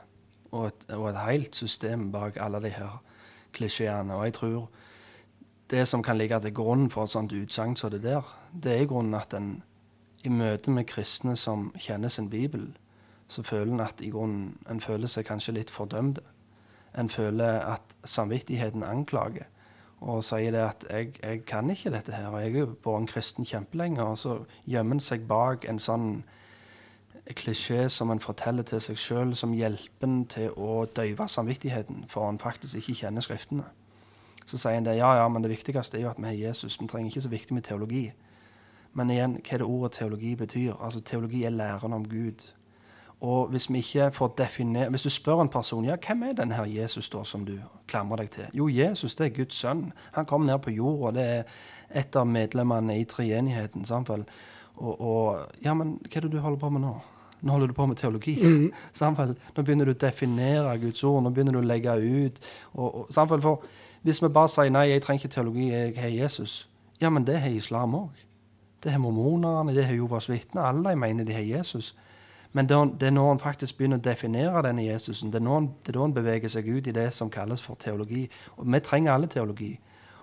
og 0.50 0.66
et, 0.66 0.86
og 0.96 1.08
et 1.10 1.20
helt 1.26 1.56
system 1.56 2.10
bak 2.12 2.36
alle 2.40 2.62
de 2.62 2.72
her 2.74 3.02
klisjeene. 3.52 4.14
Og 4.14 4.24
jeg 4.24 4.34
tror 4.34 4.68
det 5.70 5.88
som 5.88 6.02
kan 6.02 6.18
ligge 6.18 6.40
til 6.40 6.54
grunn 6.54 6.90
for 6.90 7.06
et 7.06 7.14
sånt 7.14 7.32
utsagn 7.32 7.76
som 7.76 7.90
det 7.90 8.02
der, 8.02 8.26
det 8.52 8.74
er 8.76 8.88
grunnen 8.90 9.14
at 9.14 9.34
en 9.34 9.62
i 10.24 10.28
møte 10.28 10.70
med 10.70 10.84
kristne 10.84 11.36
som 11.36 11.70
kjenner 11.78 12.08
sin 12.08 12.28
bibel, 12.30 12.66
så 13.28 13.42
føler 13.42 13.72
en 13.72 13.80
at 13.80 14.02
i 14.04 14.10
grunnen 14.10 14.58
en 14.70 14.80
føler 14.80 15.08
seg 15.08 15.24
kanskje 15.24 15.54
litt 15.56 15.70
fordømt. 15.70 16.18
En 16.98 17.08
føler 17.08 17.60
at 17.62 17.94
samvittigheten 18.04 18.82
anklager 18.82 19.46
og 20.00 20.24
sier 20.24 20.54
det 20.54 20.60
at 20.64 20.84
jeg, 20.90 21.12
jeg 21.22 21.42
kan 21.48 21.70
ikke 21.70 21.92
dette 21.92 22.12
her, 22.12 22.30
og 22.32 22.40
jeg 22.40 22.54
har 22.54 22.70
vært 22.72 23.00
en 23.02 23.08
kristen 23.08 23.44
kjempelenge. 23.44 24.02
Og 24.02 24.18
så 24.18 24.36
gjemmer 24.64 24.96
en 24.96 25.04
seg 25.04 25.26
bak 25.28 25.66
en 25.68 25.78
sånn 25.78 26.22
klisjé 27.36 27.88
som 27.88 28.10
en 28.10 28.20
forteller 28.20 28.66
til 28.66 28.80
seg 28.80 28.98
sjøl 28.98 29.34
som 29.36 29.54
hjelper 29.54 30.16
til 30.28 30.56
å 30.56 30.86
døyve 30.96 31.28
samvittigheten, 31.28 32.04
for 32.08 32.28
en 32.28 32.38
faktisk 32.38 32.76
ikke 32.76 32.98
kjenner 33.04 33.24
Skriftene. 33.24 33.64
Så 34.46 34.58
sier 34.58 34.74
en 34.74 34.86
det, 34.86 34.96
ja, 34.98 35.12
ja, 35.14 35.28
men 35.28 35.42
det 35.42 35.52
viktigste 35.52 35.98
er 35.98 36.02
jo 36.02 36.10
at 36.10 36.18
vi 36.18 36.26
har 36.26 36.48
Jesus. 36.48 36.80
Vi 36.80 36.88
trenger 36.90 37.10
ikke 37.12 37.22
så 37.22 37.30
viktig 37.30 37.54
med 37.54 37.62
teologi. 37.62 38.08
Men 38.98 39.10
igjen, 39.10 39.36
hva 39.38 39.54
er 39.54 39.62
det 39.62 39.68
ordet 39.68 39.92
teologi 39.98 40.32
betyr? 40.34 40.72
Altså, 40.80 41.00
Teologi 41.00 41.44
er 41.44 41.54
læren 41.54 41.92
om 41.94 42.08
Gud. 42.08 42.48
Og 43.20 43.50
hvis 43.52 43.68
vi 43.70 43.78
ikke 43.78 44.10
får 44.16 44.32
definere, 44.38 44.90
hvis 44.90 45.02
du 45.02 45.10
spør 45.12 45.42
en 45.42 45.52
person 45.52 45.84
ja, 45.84 45.96
hvem 46.06 46.22
er 46.22 46.32
denne 46.38 46.64
Jesus 46.66 47.10
da 47.12 47.20
som 47.24 47.44
du 47.44 47.58
klamrer 47.86 48.24
deg 48.24 48.30
til 48.30 48.56
Jo, 48.56 48.68
Jesus 48.68 49.14
det 49.14 49.26
er 49.26 49.36
Guds 49.36 49.54
sønn. 49.60 49.92
Han 50.12 50.26
kom 50.26 50.46
ned 50.48 50.58
på 50.58 50.70
jorda. 50.70 51.12
Det 51.20 51.26
er 51.28 51.44
et 52.00 52.16
av 52.16 52.26
medlemmene 52.26 52.96
i 52.98 53.04
treenigheten. 53.04 53.84
Og, 54.76 55.00
og, 55.00 55.40
ja, 55.62 55.74
men 55.74 55.98
hva 56.00 56.16
er 56.16 56.26
det 56.26 56.32
du 56.32 56.40
holder 56.40 56.58
på 56.58 56.70
med 56.70 56.86
nå? 56.86 56.94
Nå 57.40 57.52
holder 57.52 57.66
du 57.66 57.72
på 57.72 57.86
med 57.86 57.96
teologi. 57.96 58.36
Mm. 58.42 58.72
Nå 59.56 59.62
begynner 59.62 59.88
du 59.88 59.94
å 59.94 60.00
definere 60.00 60.78
Guds 60.78 61.04
ord. 61.04 61.22
Nå 61.24 61.30
begynner 61.30 61.56
du 61.56 61.62
å 61.62 61.66
legge 61.66 61.94
ut. 61.96 62.40
Og, 62.74 63.00
og, 63.00 63.14
for 63.14 63.64
Hvis 64.02 64.22
vi 64.22 64.28
bare 64.28 64.48
sier 64.48 64.70
nei, 64.70 64.90
jeg 64.90 65.02
trenger 65.02 65.24
ikke 65.24 65.34
teologi, 65.34 65.70
jeg 65.70 65.96
har 66.00 66.08
Jesus. 66.08 66.68
Ja, 67.00 67.10
men 67.10 67.24
det 67.26 67.40
har 67.40 67.50
islam 67.50 67.94
òg. 67.94 68.26
Det 68.84 68.92
har 68.92 68.98
mormonerne, 68.98 69.74
det 69.76 69.84
har 69.84 69.94
Jovas 69.94 70.28
vitner. 70.30 70.62
Alle 70.62 70.90
de 70.90 70.96
mener 70.96 71.24
de 71.24 71.32
har 71.32 71.44
Jesus. 71.44 71.94
Men 72.52 72.68
det 72.68 73.06
er 73.06 73.10
når 73.10 73.28
han 73.28 73.38
faktisk 73.38 73.76
begynner 73.78 74.00
å 74.00 74.02
definere 74.02 74.62
denne 74.66 74.82
Jesusen, 74.82 75.30
det 75.30 75.38
er, 75.38 75.44
når 75.46 75.60
det 75.60 75.92
er 75.92 75.98
da 75.98 76.00
han 76.02 76.14
beveger 76.14 76.50
seg 76.50 76.66
ut 76.66 76.88
i 76.90 76.94
det 76.94 77.12
som 77.14 77.30
kalles 77.30 77.62
for 77.62 77.78
teologi. 77.78 78.24
Og 78.56 78.66
vi 78.72 78.80
trenger 78.80 79.12
alle 79.12 79.30
teologi. 79.30 79.76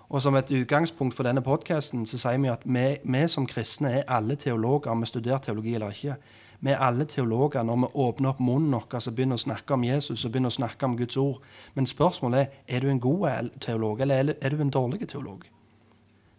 Og 0.08 0.22
som 0.22 0.36
et 0.36 0.50
utgangspunkt 0.50 1.16
for 1.16 1.24
denne 1.24 1.42
podkasten 1.44 2.06
sier 2.08 2.38
vi 2.40 2.48
at 2.52 2.64
vi, 2.64 2.84
vi, 3.04 3.22
som 3.28 3.46
kristne 3.46 3.92
er 4.00 4.06
alle 4.08 4.36
teologer, 4.36 4.90
om 4.90 5.00
vi 5.00 5.08
studerer 5.08 5.40
teologi 5.44 5.74
eller 5.74 5.92
ikke. 5.92 6.16
Vi 6.60 6.70
er 6.70 6.80
alle 6.82 7.04
teologer 7.06 7.62
når 7.62 7.76
vi 7.76 7.90
åpner 8.02 8.32
opp 8.32 8.40
munnen 8.42 8.74
vår 8.74 8.96
og 8.98 9.14
begynner 9.14 9.38
å 9.38 9.44
snakke 9.44 9.76
om 9.76 9.84
Jesus 9.86 10.24
og 10.24 10.32
begynner 10.32 10.50
å 10.50 10.56
snakke 10.56 10.86
om 10.86 10.96
Guds 10.98 11.16
ord. 11.16 11.38
Men 11.74 11.86
spørsmålet 11.86 12.40
er 12.66 12.76
er 12.76 12.80
du 12.80 12.90
en 12.90 13.00
god 13.00 13.50
teolog, 13.60 14.00
eller 14.00 14.34
er 14.40 14.50
du 14.50 14.60
en 14.60 14.70
dårlig 14.70 15.08
teolog? 15.08 15.44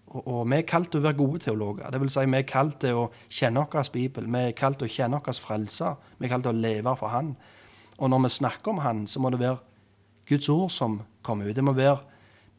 Og, 0.09 0.27
og, 0.27 0.49
vi 0.49 0.57
er 0.57 0.65
kalt 0.65 0.89
til 0.91 0.99
å 0.99 1.05
være 1.05 1.17
gode 1.17 1.39
teologer. 1.39 1.89
Det 1.91 2.01
vil 2.01 2.09
si, 2.09 2.25
vi 2.25 2.37
er 2.37 2.47
kalt 2.49 2.79
til 2.81 2.97
å 2.97 3.09
kjenne 3.29 3.61
vår 3.61 3.91
bibel. 3.93 4.25
Vi 4.25 4.39
er 4.39 4.55
kalt 4.57 4.79
til 4.81 4.89
å 4.89 4.93
kjenne 4.93 5.21
vår 5.25 5.39
frelse. 5.43 5.95
Vi 6.17 6.25
er 6.25 6.33
kalt 6.33 6.47
til 6.47 6.55
å 6.55 6.61
leve 6.61 6.95
for 6.97 7.13
Han. 7.13 7.35
Og 7.99 8.09
når 8.09 8.23
vi 8.25 8.29
snakker 8.39 8.71
om 8.73 8.81
Han, 8.83 9.07
så 9.07 9.21
må 9.21 9.29
det 9.29 9.39
være 9.39 9.59
Guds 10.29 10.49
ord 10.49 10.71
som 10.71 11.01
kommer 11.21 11.49
ut. 11.49 11.55
Det 11.55 11.63
må 11.63 11.75
være 11.77 11.99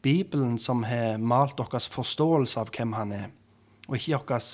Bibelen 0.01 0.57
som 0.57 0.83
har 0.83 1.17
malt 1.17 1.59
vår 1.59 1.89
forståelse 1.91 2.59
av 2.59 2.71
hvem 2.71 2.93
Han 2.93 3.11
er, 3.11 3.27
og 3.87 3.97
ikke 3.99 4.23
våre 4.23 4.45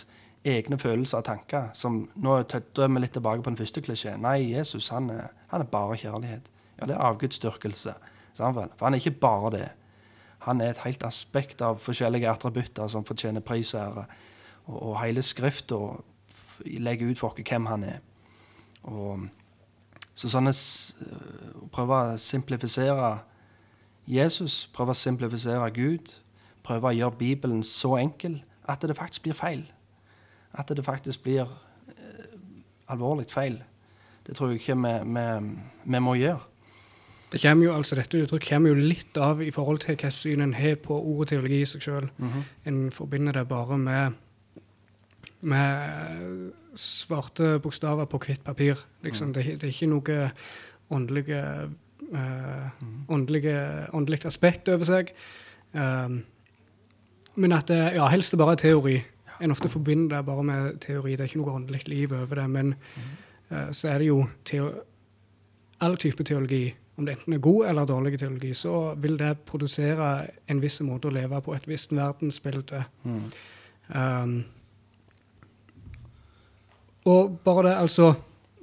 egne 0.45 0.77
følelser 0.79 1.21
og 1.21 1.25
tanker. 1.25 1.69
Som, 1.73 2.09
nå 2.15 2.37
er 2.41 2.87
vi 2.87 3.01
litt 3.01 3.15
tilbake 3.17 3.43
på 3.43 3.51
den 3.51 3.59
første 3.59 3.81
klisjeen. 3.81 4.21
Nei, 4.23 4.53
Jesus 4.53 4.89
han 4.93 5.09
er, 5.13 5.33
han 5.51 5.63
er 5.63 5.71
bare 5.71 5.97
kjærlighet. 5.97 6.51
Ja, 6.77 6.85
det 6.85 6.95
er 6.95 7.05
avgudsdyrkelse. 7.09 7.93
For 8.37 8.85
han 8.85 8.93
er 8.93 9.01
ikke 9.01 9.19
bare 9.19 9.51
det. 9.55 9.69
Han 10.45 10.61
er 10.61 10.69
et 10.71 10.83
helt 10.85 11.03
aspekt 11.03 11.61
av 11.65 11.79
forskjellige 11.81 12.29
attributter 12.29 12.87
som 12.87 13.05
fortjener 13.05 13.41
pris 13.41 13.73
og 13.73 13.81
ære. 13.81 14.05
Og, 14.67 14.77
og 14.89 15.01
hele 15.01 15.23
Skrifta 15.25 15.79
legger 16.65 17.11
ut 17.11 17.19
for 17.19 17.33
oss 17.33 17.49
hvem 17.49 17.65
han 17.65 17.83
er. 17.83 17.99
Og, 18.87 19.27
så 20.17 20.29
sånn 20.31 20.49
å 20.49 21.67
prøve 21.73 21.97
å 21.97 22.21
simplifisere 22.21 23.17
Jesus, 24.09 24.65
prøve 24.73 24.95
å 24.95 24.97
simplifisere 24.97 25.67
Gud, 25.75 26.13
prøve 26.65 26.89
å 26.89 26.95
gjøre 26.95 27.19
Bibelen 27.19 27.63
så 27.63 27.97
enkel 27.99 28.39
at 28.67 28.81
det 28.81 28.97
faktisk 28.97 29.27
blir 29.27 29.37
feil. 29.37 29.65
At 30.57 30.69
det 30.73 30.85
faktisk 30.85 31.23
blir 31.23 31.45
eh, 31.45 32.37
alvorlig 32.89 33.29
feil. 33.29 33.61
Det 34.27 34.35
tror 34.35 34.51
jeg 34.51 34.61
ikke 34.61 34.75
vi, 34.83 34.93
vi, 35.15 35.25
vi 35.85 35.99
må 36.03 36.15
gjøre. 36.19 36.43
Det 37.31 37.41
kommer 37.41 37.65
jo, 37.65 37.73
altså 37.75 37.97
Dette 37.99 38.21
uttrykket 38.23 38.49
kommer 38.49 38.71
jo 38.71 38.87
litt 38.87 39.17
av 39.19 39.41
i 39.43 39.51
forhold 39.51 39.81
til 39.83 39.97
hva 39.99 40.11
syn 40.13 40.43
en 40.43 40.55
har 40.55 40.77
på 40.79 40.95
ordet 40.95 41.33
teologi 41.33 41.59
i 41.61 41.67
seg 41.67 41.83
sjøl. 41.83 42.07
Mm 42.17 42.29
-hmm. 42.29 42.43
En 42.65 42.91
forbinder 42.91 43.31
det 43.31 43.47
bare 43.47 43.77
med, 43.77 44.11
med 45.41 46.51
svarte 46.75 47.59
bokstaver 47.59 48.05
på 48.05 48.17
hvitt 48.17 48.43
papir. 48.43 48.75
Liksom. 49.03 49.27
Mm. 49.27 49.33
Det, 49.33 49.43
det, 49.43 49.63
er 49.63 49.67
ikke 49.67 49.87
noe 49.87 50.31
åndelige, 50.89 51.69
uh, 52.13 52.69
mm. 52.81 53.05
åndelige, 53.09 53.87
åndelig 53.93 54.25
aspekt 54.25 54.69
over 54.69 54.83
seg. 54.83 55.11
Um, 55.73 56.25
men 57.35 57.51
at 57.51 57.67
det 57.67 57.93
ja, 57.93 58.07
helst 58.07 58.31
det 58.31 58.39
bare 58.39 58.51
er 58.51 58.55
teori. 58.55 59.01
En 59.41 59.53
ofte 59.53 59.69
forbinder 59.69 60.17
det 60.17 60.25
bare 60.25 60.43
med 60.43 60.79
teori. 60.83 61.15
Det 61.15 61.25
er 61.25 61.31
ikke 61.31 61.41
noe 61.41 61.55
åndelig 61.59 61.87
liv 61.87 62.13
over 62.13 62.41
det. 62.41 62.49
Men 62.49 62.75
uh, 63.51 63.69
så 63.71 63.93
er 63.93 64.03
det 64.03 64.11
jo 64.11 64.25
all 65.79 65.97
type 65.97 66.23
teologi 66.23 66.75
om 66.97 67.05
det 67.05 67.13
enten 67.13 67.33
er 67.33 67.37
god 67.37 67.65
eller 67.69 67.85
dårlig 67.85 68.19
teologi, 68.19 68.53
så 68.53 68.93
vil 68.97 69.19
det 69.19 69.37
produsere 69.45 70.27
en 70.49 70.61
viss 70.61 70.81
måte 70.81 71.07
å 71.07 71.13
leve 71.13 71.41
på, 71.45 71.53
et 71.53 71.67
visst 71.69 71.93
verdensbilde. 71.93 72.83
Mm. 73.03 73.19
Um, 73.93 74.33
og 77.05 77.37
bare 77.45 77.69
det, 77.69 77.75
altså 77.77 78.13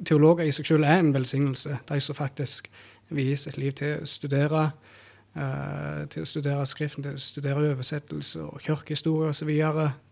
Teologer 0.05 0.45
i 0.45 0.53
seg 0.53 0.67
selv 0.67 0.85
er 0.91 0.99
en 0.99 1.13
velsignelse. 1.15 1.77
De 1.89 2.01
som 2.03 2.17
faktisk 2.19 2.67
vier 3.15 3.37
sitt 3.39 3.55
liv 3.57 3.73
til 3.79 4.01
å 4.03 4.09
studere 4.11 4.65
til 5.35 6.23
å 6.23 6.29
studere 6.29 6.67
Skriften, 6.69 7.03
til 7.03 7.17
å 7.17 7.23
studere 7.23 7.73
oversettelse 7.73 8.45
og 8.45 8.61
kirkehistorie 8.63 9.33
osv. 9.33 9.51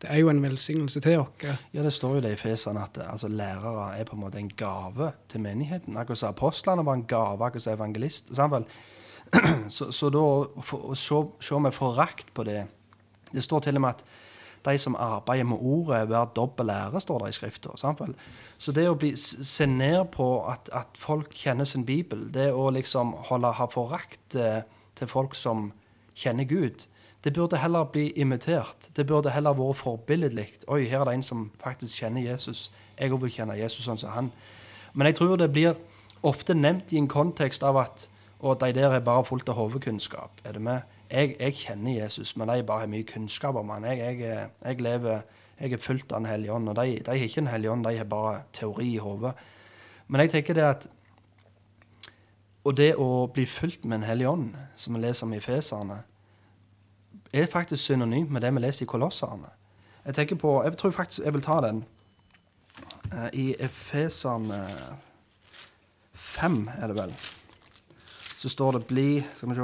Det 0.03 0.09
er 0.11 0.19
jo 0.19 0.33
en 0.33 0.43
velsignelse 0.43 1.03
til 1.05 1.21
oss. 1.23 1.47
Ja, 1.75 1.85
det 1.85 1.93
står 1.95 2.17
jo 2.17 2.25
det 2.25 2.33
i 2.35 2.41
Fesene 2.41 2.83
at 2.83 2.99
altså, 3.07 3.31
lærere 3.31 3.93
er 4.01 4.09
på 4.09 4.17
en 4.17 4.25
måte 4.25 4.41
en 4.43 4.51
gave 4.51 5.13
til 5.31 5.45
menigheten. 5.45 5.97
Akkurat 5.97 6.19
som 6.19 6.35
apostlene 6.35 6.87
var 6.87 6.99
en 6.99 7.07
gave, 7.07 7.39
akkurat 7.39 7.63
som 7.63 7.79
evangelist. 7.79 8.35
Så, 9.73 9.87
så, 9.97 10.11
da 10.13 10.21
å 10.21 10.95
se 11.41 11.59
med 11.65 11.73
forakt 11.73 12.35
på 12.37 12.45
det 12.45 12.67
Det 13.33 13.41
står 13.41 13.63
til 13.65 13.79
og 13.79 13.81
med 13.81 13.95
at 13.95 14.03
de 14.67 14.79
som 14.79 14.97
arbeider 15.01 15.47
med 15.49 15.59
ordet, 15.61 16.03
hver 16.11 16.29
dobbel 16.37 16.69
lærer 16.69 17.01
står 17.01 17.25
det 17.25 17.31
i 17.33 17.37
Skrifta. 17.39 17.73
Så 18.59 18.75
det 18.77 18.85
å 18.91 18.99
bli, 18.99 19.15
se 19.17 19.67
ned 19.67 20.05
på 20.13 20.27
at, 20.51 20.69
at, 20.73 20.93
folk 20.99 21.33
kjenner 21.35 21.65
sin 21.65 21.87
bibel, 21.87 22.29
det 22.35 22.51
å 22.53 22.69
liksom 22.71 23.15
holde, 23.31 23.55
ha 23.59 23.67
forakt 23.73 24.37
eh, 24.37 24.61
til 25.03 25.11
folk 25.11 25.35
som 25.39 25.71
kjenner 26.15 26.49
Gud. 26.49 26.87
Det 27.25 27.35
burde 27.35 27.59
heller 27.59 27.85
bli 27.85 28.09
imitert. 28.19 28.89
Det 28.97 29.07
burde 29.07 29.31
heller 29.31 29.55
vært 29.59 29.83
forbilledlig. 29.83 30.49
Oi, 30.67 30.85
her 30.91 31.03
er 31.03 31.11
det 31.11 31.19
en 31.19 31.27
som 31.27 31.51
faktisk 31.63 32.01
kjenner 32.03 32.25
Jesus. 32.25 32.71
Jeg 32.99 33.13
òg 33.15 33.23
vil 33.23 33.35
kjenne 33.35 33.59
Jesus 33.59 33.87
sånn 33.87 34.01
som 34.01 34.15
han. 34.15 34.33
Men 34.93 35.09
jeg 35.11 35.21
tror 35.21 35.37
det 35.39 35.53
blir 35.55 35.79
ofte 36.23 36.55
nevnt 36.55 36.93
i 36.93 36.99
en 36.99 37.11
kontekst 37.11 37.63
av 37.67 37.79
at 37.83 38.09
og 38.43 38.59
de 38.59 38.73
der 38.75 38.91
er 38.91 39.05
bare 39.07 39.25
fullt 39.25 39.49
av 39.49 39.55
hodekunnskap. 39.55 40.41
Er 40.45 40.57
det 40.57 40.63
med? 40.63 40.81
Jeg, 41.11 41.37
jeg, 41.39 41.55
kjenner 41.55 41.93
Jesus, 41.93 42.37
men 42.37 42.49
de 42.49 42.63
bare 42.67 42.83
har 42.83 42.91
mye 42.91 43.07
kunnskap 43.07 43.55
om 43.55 43.71
han. 43.71 43.85
Jeg, 43.85 44.19
jeg, 44.19 44.49
jeg 44.65 44.81
lever, 44.83 45.21
jeg 45.61 45.73
er 45.73 45.79
fullt 45.79 46.13
av 46.13 46.25
Den 46.25 46.27
hellige 46.27 46.53
ånd. 46.53 46.69
Og 46.69 46.77
de, 46.77 46.97
de 47.07 47.11
har 47.11 47.27
ikke 47.29 47.45
en 47.45 47.53
hellige 47.53 47.71
ånd, 47.71 47.85
de 47.87 47.97
har 47.97 48.09
bare 48.11 48.41
teori 48.53 48.89
i 48.97 48.99
hodet. 48.99 49.33
Men 50.09 50.25
jeg 50.25 50.31
tenker 50.35 50.59
det 50.59 50.65
at 50.67 50.89
og 52.65 52.77
det 52.77 52.95
å 53.01 53.27
bli 53.35 53.47
fulgt 53.47 53.85
med 53.85 54.01
en 54.01 54.07
hellig 54.07 54.29
ånd, 54.31 54.57
som 54.77 54.95
vi 54.95 55.03
leser 55.03 55.27
om 55.27 55.35
i 55.35 55.41
Feserne, 55.43 56.03
er 57.33 57.51
faktisk 57.51 57.83
synonymt 57.83 58.31
med 58.31 58.45
det 58.45 58.53
vi 58.55 58.63
leser 58.63 58.85
i 58.85 58.91
Kolosserne. 58.91 59.51
Jeg 60.05 60.15
tenker 60.15 60.37
på, 60.37 60.63
jeg 60.65 60.77
tror 60.79 60.91
faktisk 60.91 61.25
jeg 61.25 61.35
vil 61.35 61.43
ta 61.43 61.61
den. 61.65 61.85
Uh, 63.13 63.29
I 63.33 63.55
Efeserne 63.61 64.63
5, 66.13 66.71
er 66.79 66.87
det 66.87 66.97
vel, 66.97 67.15
så 68.39 68.49
står 68.49 68.73
det 68.73 68.87
'bli' 68.87 69.25
Skal 69.35 69.49
vi 69.49 69.55
se 69.55 69.63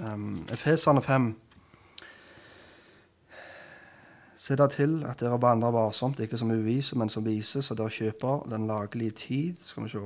um, 0.00 0.46
Efeserne 0.52 1.02
5 1.02 1.34
Se 4.36 4.56
da 4.56 4.66
til 4.66 5.04
at 5.08 5.20
dere 5.20 5.42
vandrer 5.42 5.70
varsomt, 5.70 6.20
ikke 6.20 6.38
som 6.38 6.50
uvise, 6.50 6.98
men 6.98 7.08
som 7.08 7.24
vise, 7.24 7.62
så 7.62 7.74
dere 7.74 7.90
kjøper 7.90 8.44
den 8.50 8.66
laglige 8.66 9.10
tid. 9.10 9.54
Skal 9.62 9.82
vi 9.82 9.88
se 9.88 9.98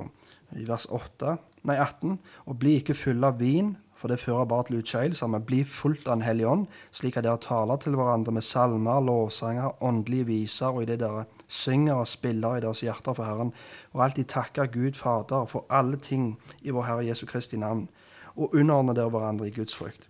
i 0.59 0.67
vers 0.67 0.87
8, 0.91 1.37
nei 1.69 1.77
18. 1.77 2.19
Og 2.47 2.59
bli 2.59 2.79
ikke 2.81 2.97
fulle 2.99 3.31
av 3.31 3.39
vin, 3.43 3.75
for 4.01 4.09
det 4.09 4.23
fører 4.23 4.49
bare 4.49 4.65
til 4.69 4.79
utskeielse, 4.81 5.27
men 5.29 5.45
bli 5.45 5.61
fullt 5.69 6.07
av 6.09 6.17
Den 6.17 6.25
hellige 6.25 6.49
ånd, 6.49 6.67
slik 6.91 7.19
at 7.21 7.27
dere 7.27 7.41
taler 7.45 7.77
til 7.77 7.99
hverandre 7.99 8.33
med 8.33 8.47
salmer, 8.47 9.03
lovsanger, 9.05 9.77
åndelige 9.85 10.29
viser, 10.31 10.73
og 10.73 10.83
i 10.83 10.89
det 10.89 11.03
dere 11.03 11.27
synger 11.49 12.01
og 12.01 12.09
spiller 12.09 12.57
i 12.57 12.63
deres 12.65 12.81
hjerter 12.81 13.17
for 13.17 13.29
Herren, 13.29 13.53
og 13.93 14.05
alltid 14.07 14.31
takker 14.33 14.73
Gud 14.73 14.97
Fader 14.97 15.45
for 15.51 15.69
alle 15.69 16.01
ting 16.01 16.33
i 16.63 16.73
vår 16.73 16.89
Herre 16.89 17.07
Jesu 17.11 17.27
Kristi 17.29 17.61
navn, 17.61 17.89
og 18.37 18.55
underordner 18.55 18.97
dere 18.97 19.13
hverandre 19.13 19.51
i 19.51 19.55
Guds 19.55 19.77
frykt. 19.77 20.09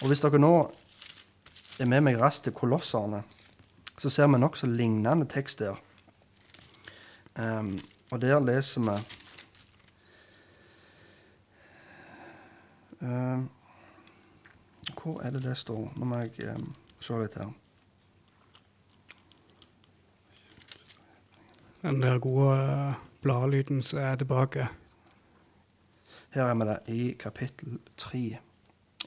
Og 0.00 0.08
hvis 0.08 0.24
dere 0.24 0.40
nå 0.40 0.54
er 1.80 1.90
med 1.92 2.06
meg 2.06 2.16
raskt 2.20 2.48
til 2.48 2.56
Kolosserne, 2.56 3.20
så 3.98 4.08
ser 4.12 4.32
vi 4.32 4.40
nokså 4.40 4.68
lignende 4.68 5.28
tekst 5.28 5.60
der. 5.60 5.76
Um, 7.36 7.76
og 8.10 8.20
der 8.22 8.40
leser 8.40 8.80
vi 8.80 8.96
um, 13.00 13.48
Hvor 15.02 15.20
er 15.20 15.30
det 15.30 15.42
det 15.42 15.56
står? 15.58 15.92
Nå 15.96 16.04
må 16.04 16.22
jeg 16.24 16.54
um, 16.54 16.74
se 17.00 17.18
litt 17.20 17.36
her. 17.38 17.52
Den 21.82 22.02
der 22.02 22.18
gode 22.18 22.56
uh, 22.56 22.94
bladlyden 23.22 23.82
som 23.82 23.98
er 23.98 24.16
tilbake. 24.16 24.68
Her 26.30 26.50
er 26.50 26.54
vi 26.54 26.66
det 26.68 26.78
i 26.92 27.12
kapittel 27.18 27.78
3 27.96 28.38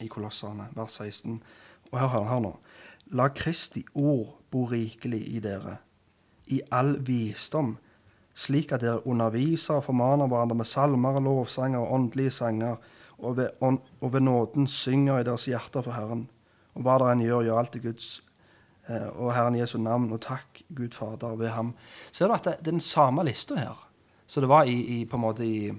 i 0.01 0.07
Kolossene, 0.07 0.69
vers 0.75 0.91
16. 0.97 1.43
Og 1.91 1.99
hør, 1.99 2.07
hør, 2.07 2.23
hør 2.23 2.39
nå. 2.39 2.53
La 3.17 3.27
Kristi 3.33 3.83
ord 3.95 4.35
bo 4.51 4.65
rikelig 4.69 5.21
i 5.33 5.39
dere, 5.41 5.77
i 6.47 6.61
all 6.71 6.95
visdom, 7.05 7.75
slik 8.33 8.71
at 8.73 8.81
dere 8.81 9.05
underviser 9.07 9.79
og 9.79 9.87
formaner 9.89 10.29
hverandre 10.29 10.57
med 10.57 10.69
salmer 10.69 11.17
og 11.19 11.25
lovsanger 11.25 11.79
og 11.79 11.93
åndelige 11.93 12.33
sanger, 12.33 12.75
og 13.22 13.38
ved, 13.38 13.49
og 14.01 14.13
ved 14.13 14.22
nåden 14.22 14.67
synger 14.67 15.20
i 15.20 15.28
deres 15.28 15.45
hjerter 15.45 15.82
for 15.86 15.95
Herren. 15.95 16.28
Og 16.76 16.86
hva 16.86 16.97
dere 17.01 17.15
enn 17.15 17.24
gjør, 17.26 17.45
gjør 17.47 17.59
alt 17.61 17.76
i 17.76 17.84
Guds 17.84 18.07
eh, 18.88 19.09
og 19.09 19.34
Herren 19.36 19.57
Jesu 19.59 19.78
navn, 19.82 20.11
og 20.15 20.22
takk 20.24 20.63
Gud 20.76 20.95
Fader 20.95 21.36
ved 21.39 21.53
ham. 21.55 21.74
Ser 22.11 22.28
du 22.28 22.36
at 22.38 22.47
det, 22.47 22.57
det 22.59 22.72
er 22.72 22.78
den 22.78 22.88
samme 22.88 23.26
lista 23.28 23.59
her 23.59 23.86
som 24.30 24.45
det 24.45 24.49
var 24.51 24.70
i, 24.70 24.78
i, 24.99 25.05
på 25.09 25.17
en 25.17 25.26
måte 25.26 25.45
i, 25.45 25.72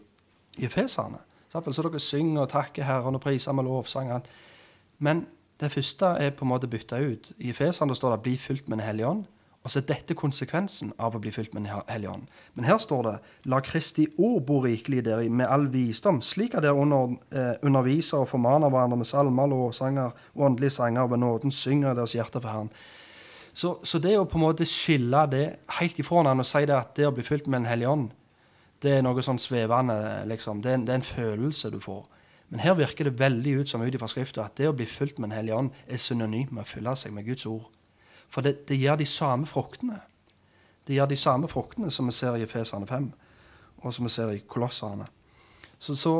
i 0.58 0.66
Efeserne? 0.66 1.22
Så 1.50 1.82
dere 1.82 1.98
synger 2.02 2.44
og 2.44 2.52
takker 2.52 2.86
Herren 2.86 3.18
og 3.18 3.22
priser 3.24 3.54
med 3.56 3.66
lovsang. 3.66 4.12
Men 4.98 5.26
det 5.60 5.72
første 5.72 6.06
er 6.06 6.30
på 6.30 6.44
en 6.44 6.52
måte 6.52 6.70
bytta 6.70 7.00
ut. 7.02 7.32
I 7.38 7.50
Efeserne 7.50 7.94
står 7.94 8.16
det 8.16 8.22
'bli 8.22 8.36
fylt 8.36 8.68
med 8.68 8.78
Den 8.78 8.86
hellige 8.86 9.06
ånd'. 9.06 9.24
Og 9.60 9.68
så 9.68 9.82
er 9.82 9.88
dette 9.90 10.16
konsekvensen 10.16 10.94
av 10.96 11.16
å 11.16 11.20
bli 11.20 11.30
fylt 11.34 11.52
med 11.52 11.66
Den 11.66 11.82
hellige 11.88 12.14
ånd. 12.14 12.28
Men 12.54 12.64
her 12.64 12.78
står 12.78 13.02
det 13.02 13.18
'La 13.44 13.60
Kristi 13.60 14.06
ord 14.18 14.46
bo 14.46 14.60
rikelig 14.64 14.98
i 14.98 15.00
dere 15.00 15.28
med 15.28 15.46
all 15.46 15.68
visdom', 15.68 16.22
slik 16.22 16.54
at 16.54 16.62
dere 16.62 16.80
under, 16.80 17.16
eh, 17.32 17.54
underviser 17.62 18.18
og 18.18 18.28
formaner 18.28 18.70
hverandre 18.70 18.96
med 18.96 19.06
salmer, 19.06 19.46
lovsanger 19.46 20.12
og 20.34 20.42
åndelige 20.46 20.70
sanger, 20.70 21.02
og 21.02 21.10
ved 21.10 21.18
nåden 21.18 21.50
synger 21.50 21.94
deres 21.94 22.12
hjerte 22.12 22.40
for 22.40 22.48
Herren. 22.48 22.70
Så, 23.52 23.84
så, 23.84 23.98
det 23.98 24.16
å 24.16 24.24
på 24.24 24.38
en 24.38 24.46
måte 24.46 24.64
skille 24.64 25.26
det 25.30 25.56
helt 25.68 25.98
ifra 25.98 26.22
hverandre 26.22 26.40
og 26.40 26.46
si 26.46 26.64
det 26.64 26.76
at 26.76 26.94
det 26.96 27.06
å 27.06 27.14
bli 27.14 27.22
fylt 27.22 27.46
med 27.46 27.60
Den 27.60 27.68
hellige 27.68 27.88
ånd, 27.88 28.10
det 28.80 28.92
er 28.96 29.02
noe 29.02 29.20
sånn 29.20 29.38
svevende, 29.38 30.24
liksom. 30.26 30.62
Det 30.62 30.72
er, 30.72 30.78
det 30.78 30.94
er 30.94 31.00
en 31.02 31.02
følelse 31.02 31.70
du 31.70 31.78
får. 31.78 32.06
Men 32.48 32.60
her 32.60 32.74
virker 32.74 33.04
det 33.04 33.18
veldig 33.18 33.60
ut 33.60 33.68
som 33.68 33.82
ut 33.82 33.94
ifra 33.94 34.08
Skrifta 34.08 34.46
at 34.46 34.56
det 34.56 34.68
å 34.70 34.72
bli 34.72 34.86
fylt 34.86 35.18
med 35.18 35.30
Den 35.30 35.36
hellige 35.36 35.56
ånd 35.56 35.70
er 35.86 35.96
synonymt 35.96 36.50
med 36.50 36.64
å 36.64 36.70
fylle 36.70 36.96
seg 36.96 37.12
med 37.12 37.28
Guds 37.28 37.46
ord. 37.46 37.68
For 38.30 38.46
det, 38.46 38.68
det 38.68 38.78
gir 38.78 38.96
de 38.96 39.06
samme 39.06 39.46
fruktene. 39.46 40.00
Det 40.86 40.94
gir 40.94 41.06
de 41.06 41.16
samme 41.16 41.48
fruktene 41.48 41.90
som 41.90 42.06
vi 42.06 42.14
ser 42.14 42.38
i 42.38 42.44
Efesene 42.46 42.86
5, 42.86 43.12
og 43.82 43.94
som 43.94 44.06
vi 44.06 44.12
ser 44.14 44.30
i 44.30 44.42
Kolosserne. 44.48 45.06
Så, 45.78 45.94
så, 45.96 46.14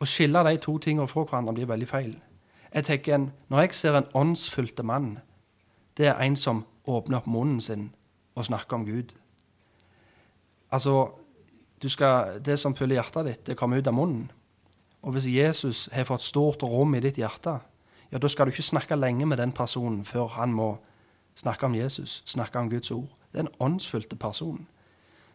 å 0.00 0.08
skille 0.08 0.42
de 0.46 0.56
to 0.62 0.78
tingene 0.80 1.08
fra 1.10 1.26
hverandre 1.26 1.54
blir 1.56 1.68
veldig 1.68 1.88
feil. 1.88 2.14
Jeg 2.74 2.86
tenker 2.86 3.14
en, 3.14 3.32
Når 3.48 3.60
jeg 3.60 3.74
ser 3.74 3.96
en 3.96 4.10
åndsfylte 4.14 4.82
mann, 4.82 5.18
det 5.96 6.06
er 6.06 6.20
en 6.22 6.36
som 6.36 6.64
åpner 6.86 7.18
opp 7.18 7.26
munnen 7.26 7.60
sin 7.60 7.90
og 8.34 8.46
snakker 8.46 8.76
om 8.76 8.86
Gud. 8.86 9.14
Altså, 10.72 11.10
skal, 11.86 12.40
Det 12.40 12.58
som 12.58 12.74
fyller 12.74 12.94
hjertet 12.94 13.26
ditt, 13.26 13.46
det 13.46 13.56
kommer 13.56 13.78
ut 13.78 13.86
av 13.86 13.94
munnen. 13.94 14.30
Og 15.02 15.12
hvis 15.12 15.26
Jesus 15.26 15.88
har 15.92 16.04
fått 16.04 16.22
stort 16.22 16.62
rom 16.62 16.94
i 16.94 17.00
ditt 17.00 17.18
hjerte, 17.18 17.58
ja, 18.12 18.18
da 18.18 18.28
skal 18.28 18.46
du 18.46 18.52
ikke 18.52 18.62
snakke 18.62 18.96
lenge 18.96 19.26
med 19.26 19.38
den 19.38 19.52
personen 19.52 20.04
før 20.04 20.26
han 20.26 20.52
må 20.52 20.78
snakke 21.40 21.66
om 21.66 21.74
Jesus, 21.74 22.22
snakke 22.26 22.58
om 22.58 22.70
Guds 22.70 22.90
ord. 22.90 23.08
Det 23.32 23.40
er 23.40 23.46
en 23.46 23.56
åndsfylte 23.60 24.16
person 24.16 24.66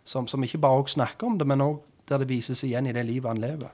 som, 0.06 0.28
som 0.28 0.44
ikke 0.44 0.62
bare 0.62 0.88
snakker 0.88 1.28
om 1.28 1.40
det, 1.40 1.48
men 1.50 1.64
òg 1.66 1.82
der 2.10 2.22
det 2.22 2.30
vises 2.30 2.62
igjen 2.64 2.86
i 2.86 2.94
det 2.94 3.06
livet 3.06 3.32
han 3.32 3.42
lever. 3.42 3.72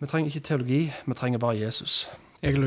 Vi 0.00 0.06
trenger 0.10 0.28
ikke 0.28 0.44
teologi, 0.44 0.82
vi 1.06 1.14
trenger 1.16 1.40
bare 1.40 1.56
Jesus. 1.56 2.10
Jeg 2.42 2.58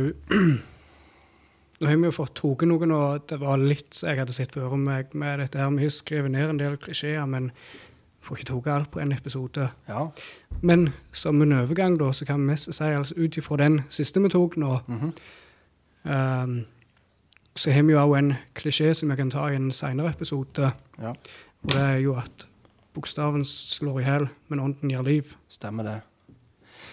Nå 1.80 1.86
har 1.86 1.98
vi 1.98 2.08
jo 2.08 2.12
fått 2.16 2.40
tatt 2.40 2.64
noen, 2.66 2.92
og 2.92 3.28
det 3.30 3.38
var 3.38 3.60
litt 3.62 4.00
jeg 4.02 4.18
hadde 4.18 4.34
sett 4.34 4.56
for 4.56 4.74
meg 4.82 5.12
med 5.14 5.44
dette. 5.44 5.60
her. 5.62 5.70
Vi 5.76 5.86
har 5.86 5.92
skrevet 5.94 6.34
ned 6.34 6.50
en 6.50 6.58
del 6.58 6.78
klisjeer, 6.82 7.28
men 7.30 7.52
får 8.26 8.40
ikke 8.40 8.48
tatt 8.50 8.70
alt 8.74 8.90
på 8.96 9.04
en 9.04 9.14
episode. 9.14 9.68
Ja. 9.86 10.08
Men 10.62 10.90
som 11.14 11.42
en 11.42 11.54
overgang, 11.54 12.00
da, 12.00 12.10
så 12.12 12.26
kan 12.26 12.42
vi 12.42 12.56
mest 12.56 12.74
si 12.74 12.90
altså 12.90 13.14
ut 13.18 13.38
ifra 13.38 13.60
den 13.62 13.84
siste 13.94 14.24
vi 14.24 14.30
tok 14.34 14.58
nå 14.58 14.80
mm 14.88 14.98
-hmm. 14.98 15.12
um, 16.44 16.66
Så 17.58 17.74
har 17.74 17.86
vi 17.88 17.96
jo 17.96 18.02
òg 18.04 18.14
en 18.20 18.36
klisjé 18.58 18.92
som 18.94 19.10
vi 19.10 19.18
kan 19.18 19.32
ta 19.34 19.48
i 19.50 19.56
en 19.58 19.72
seinere 19.74 20.14
episode. 20.14 20.70
Ja. 21.02 21.16
Og 21.64 21.72
det 21.74 21.82
er 21.82 21.98
jo 22.04 22.14
at 22.22 22.46
bokstaven 22.94 23.46
slår 23.48 24.02
i 24.02 24.06
hjel, 24.06 24.28
men 24.48 24.62
ånden 24.62 24.94
gir 24.94 25.06
liv. 25.06 25.34
Stemmer 25.50 25.88
det. 25.88 25.98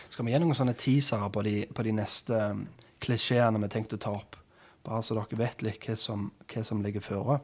Skal 0.08 0.24
vi 0.24 0.32
gi 0.32 0.40
noen 0.40 0.56
sånne 0.56 0.76
teasere 0.78 1.28
på 1.34 1.44
de, 1.44 1.54
på 1.68 1.84
de 1.84 1.92
neste 1.96 2.40
um, 2.54 2.64
klisjeene 3.04 3.60
vi 3.60 3.70
tenkte 3.74 3.98
å 3.98 4.04
ta 4.06 4.14
opp? 4.16 4.38
Bare 4.84 5.04
så 5.04 5.16
dere 5.18 5.40
vet 5.40 5.64
litt 5.64 5.84
hva 5.84 5.96
som, 6.00 6.30
hva 6.48 6.64
som 6.64 6.82
ligger 6.84 7.04
føre. 7.04 7.40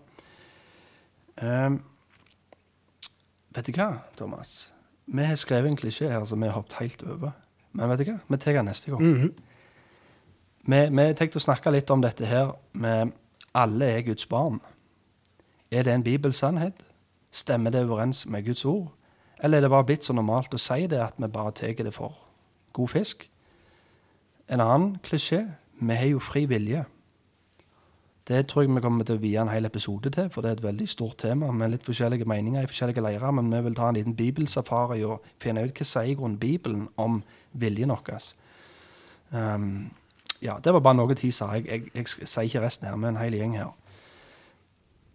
Um, 1.40 1.80
Vet 3.50 3.66
du 3.66 3.74
hva, 3.74 4.04
Thomas? 4.14 4.70
Vi 5.10 5.24
har 5.26 5.38
skrevet 5.38 5.72
en 5.72 5.78
klisjé 5.78 6.06
her 6.12 6.22
som 6.28 6.38
vi 6.38 6.46
har 6.46 6.54
hoppet 6.54 6.76
helt 6.78 7.00
over. 7.02 7.32
Men 7.74 7.90
vet 7.90 8.04
du 8.04 8.10
hva? 8.12 8.18
Vi 8.30 8.38
tar 8.38 8.54
den 8.60 8.68
neste 8.70 8.92
gang. 8.92 9.02
Mm 9.02 9.16
-hmm. 9.22 9.32
Vi, 10.66 10.76
har 10.76 11.16
tenkte 11.16 11.40
å 11.40 11.44
snakke 11.44 11.72
litt 11.72 11.90
om 11.90 12.02
dette 12.04 12.26
her 12.28 12.52
med 12.72 13.14
alle 13.56 13.86
er 13.96 14.04
Guds 14.06 14.26
barn. 14.28 14.60
Er 15.70 15.86
det 15.86 15.94
en 15.94 16.04
bibelsannhet? 16.04 16.84
Stemmer 17.32 17.70
det 17.70 17.84
overens 17.86 18.26
med 18.26 18.44
Guds 18.44 18.64
ord? 18.64 18.90
Eller 19.42 19.58
er 19.58 19.60
det 19.64 19.70
bare 19.72 19.86
blitt 19.88 20.04
så 20.04 20.12
normalt 20.12 20.54
å 20.54 20.60
si 20.60 20.86
det 20.90 21.00
at 21.00 21.16
vi 21.18 21.28
bare 21.32 21.54
tar 21.56 21.72
det 21.72 21.94
for 21.94 22.16
god 22.76 22.92
fisk? 22.92 23.24
En 24.50 24.60
annen 24.60 24.96
klisjé 25.02 25.46
vi 25.80 25.96
har 25.96 26.10
jo 26.10 26.20
fri 26.20 26.44
vilje. 26.46 26.84
Det 28.28 28.46
tror 28.46 28.62
jeg 28.62 28.74
vi 28.74 28.82
kommer 28.84 29.04
til 29.04 29.16
å 29.16 29.22
vie 29.22 29.40
en 29.40 29.48
hel 29.50 29.64
episode 29.66 30.10
til, 30.12 30.28
for 30.30 30.44
det 30.44 30.50
er 30.50 30.58
et 30.58 30.66
veldig 30.66 30.88
stort 30.88 31.16
tema 31.18 31.48
med 31.50 31.72
litt 31.72 31.86
forskjellige 31.86 32.28
meninger 32.28 32.62
i 32.62 32.68
forskjellige 32.68 33.02
leirer. 33.02 33.32
Men 33.34 33.48
vi 33.50 33.62
vil 33.64 33.74
ta 33.74 33.88
en 33.88 33.96
liten 33.96 34.14
bibelsafari 34.14 35.00
og 35.08 35.24
finne 35.40 35.64
ut 35.64 35.74
hva 35.74 35.86
sier 35.88 36.36
Bibelen 36.38 36.88
om 36.96 37.22
viljen 37.52 37.90
vår. 37.90 38.28
Um, 39.32 39.90
ja, 40.42 40.56
det 40.64 40.72
var 40.72 40.80
bare 40.80 40.96
noen 40.96 41.16
teaser. 41.16 41.52
Jeg, 41.58 41.66
jeg, 41.66 41.82
jeg, 41.94 42.06
jeg, 42.20 42.28
sier 42.28 42.48
ikke 42.48 42.64
resten 42.64 42.88
her, 42.88 42.96
med 42.96 43.12
en 43.12 43.20
hel 43.20 43.36
gjeng 43.36 43.56
her. 43.58 43.72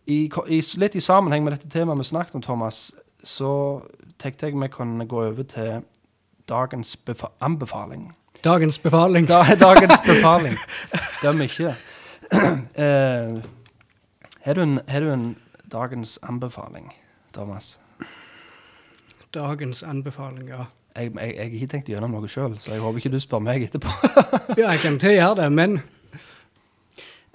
I, 0.05 0.29
i, 0.53 0.61
litt 0.77 0.95
i 0.95 1.01
sammenheng 1.01 1.43
med 1.45 1.55
dette 1.55 1.69
temaet 1.69 1.97
vi 1.99 2.05
snakket 2.11 2.37
om, 2.37 2.43
Thomas, 2.45 2.91
så 3.25 3.81
tenkte 4.21 4.45
jeg 4.45 4.59
vi 4.61 4.69
kunne 4.69 5.07
gå 5.09 5.23
over 5.23 5.43
til 5.49 5.81
dagens 6.49 6.97
anbefaling. 7.41 8.13
Dagens 8.45 8.79
befaling. 8.79 9.27
Da, 9.27 9.41
dagens 9.59 10.01
befaling. 10.09 10.57
Døm 11.23 11.41
ikke. 11.41 11.73
har, 14.45 14.53
du 14.53 14.61
en, 14.61 14.79
har 14.87 15.01
du 15.01 15.11
en 15.13 15.37
dagens 15.71 16.19
anbefaling, 16.23 16.93
Thomas? 17.33 17.79
Dagens 19.33 19.83
anbefaling, 19.83 20.49
ja. 20.49 20.65
Jeg, 20.95 21.11
jeg, 21.11 21.35
jeg 21.35 21.43
har 21.43 21.55
ikke 21.57 21.67
tenkt 21.73 21.89
gjøre 21.91 22.07
noe 22.07 22.29
sjøl, 22.31 22.55
så 22.59 22.71
jeg 22.71 22.83
håper 22.83 23.01
ikke 23.01 23.11
du 23.11 23.19
spør 23.19 23.43
meg 23.43 23.65
etterpå. 23.67 23.91
ja, 24.61 24.69
jeg 24.71 24.81
kommer 24.83 25.01
til 25.01 25.11
å 25.11 25.15
gjøre 25.15 25.37
det, 25.41 25.47
men 25.51 25.79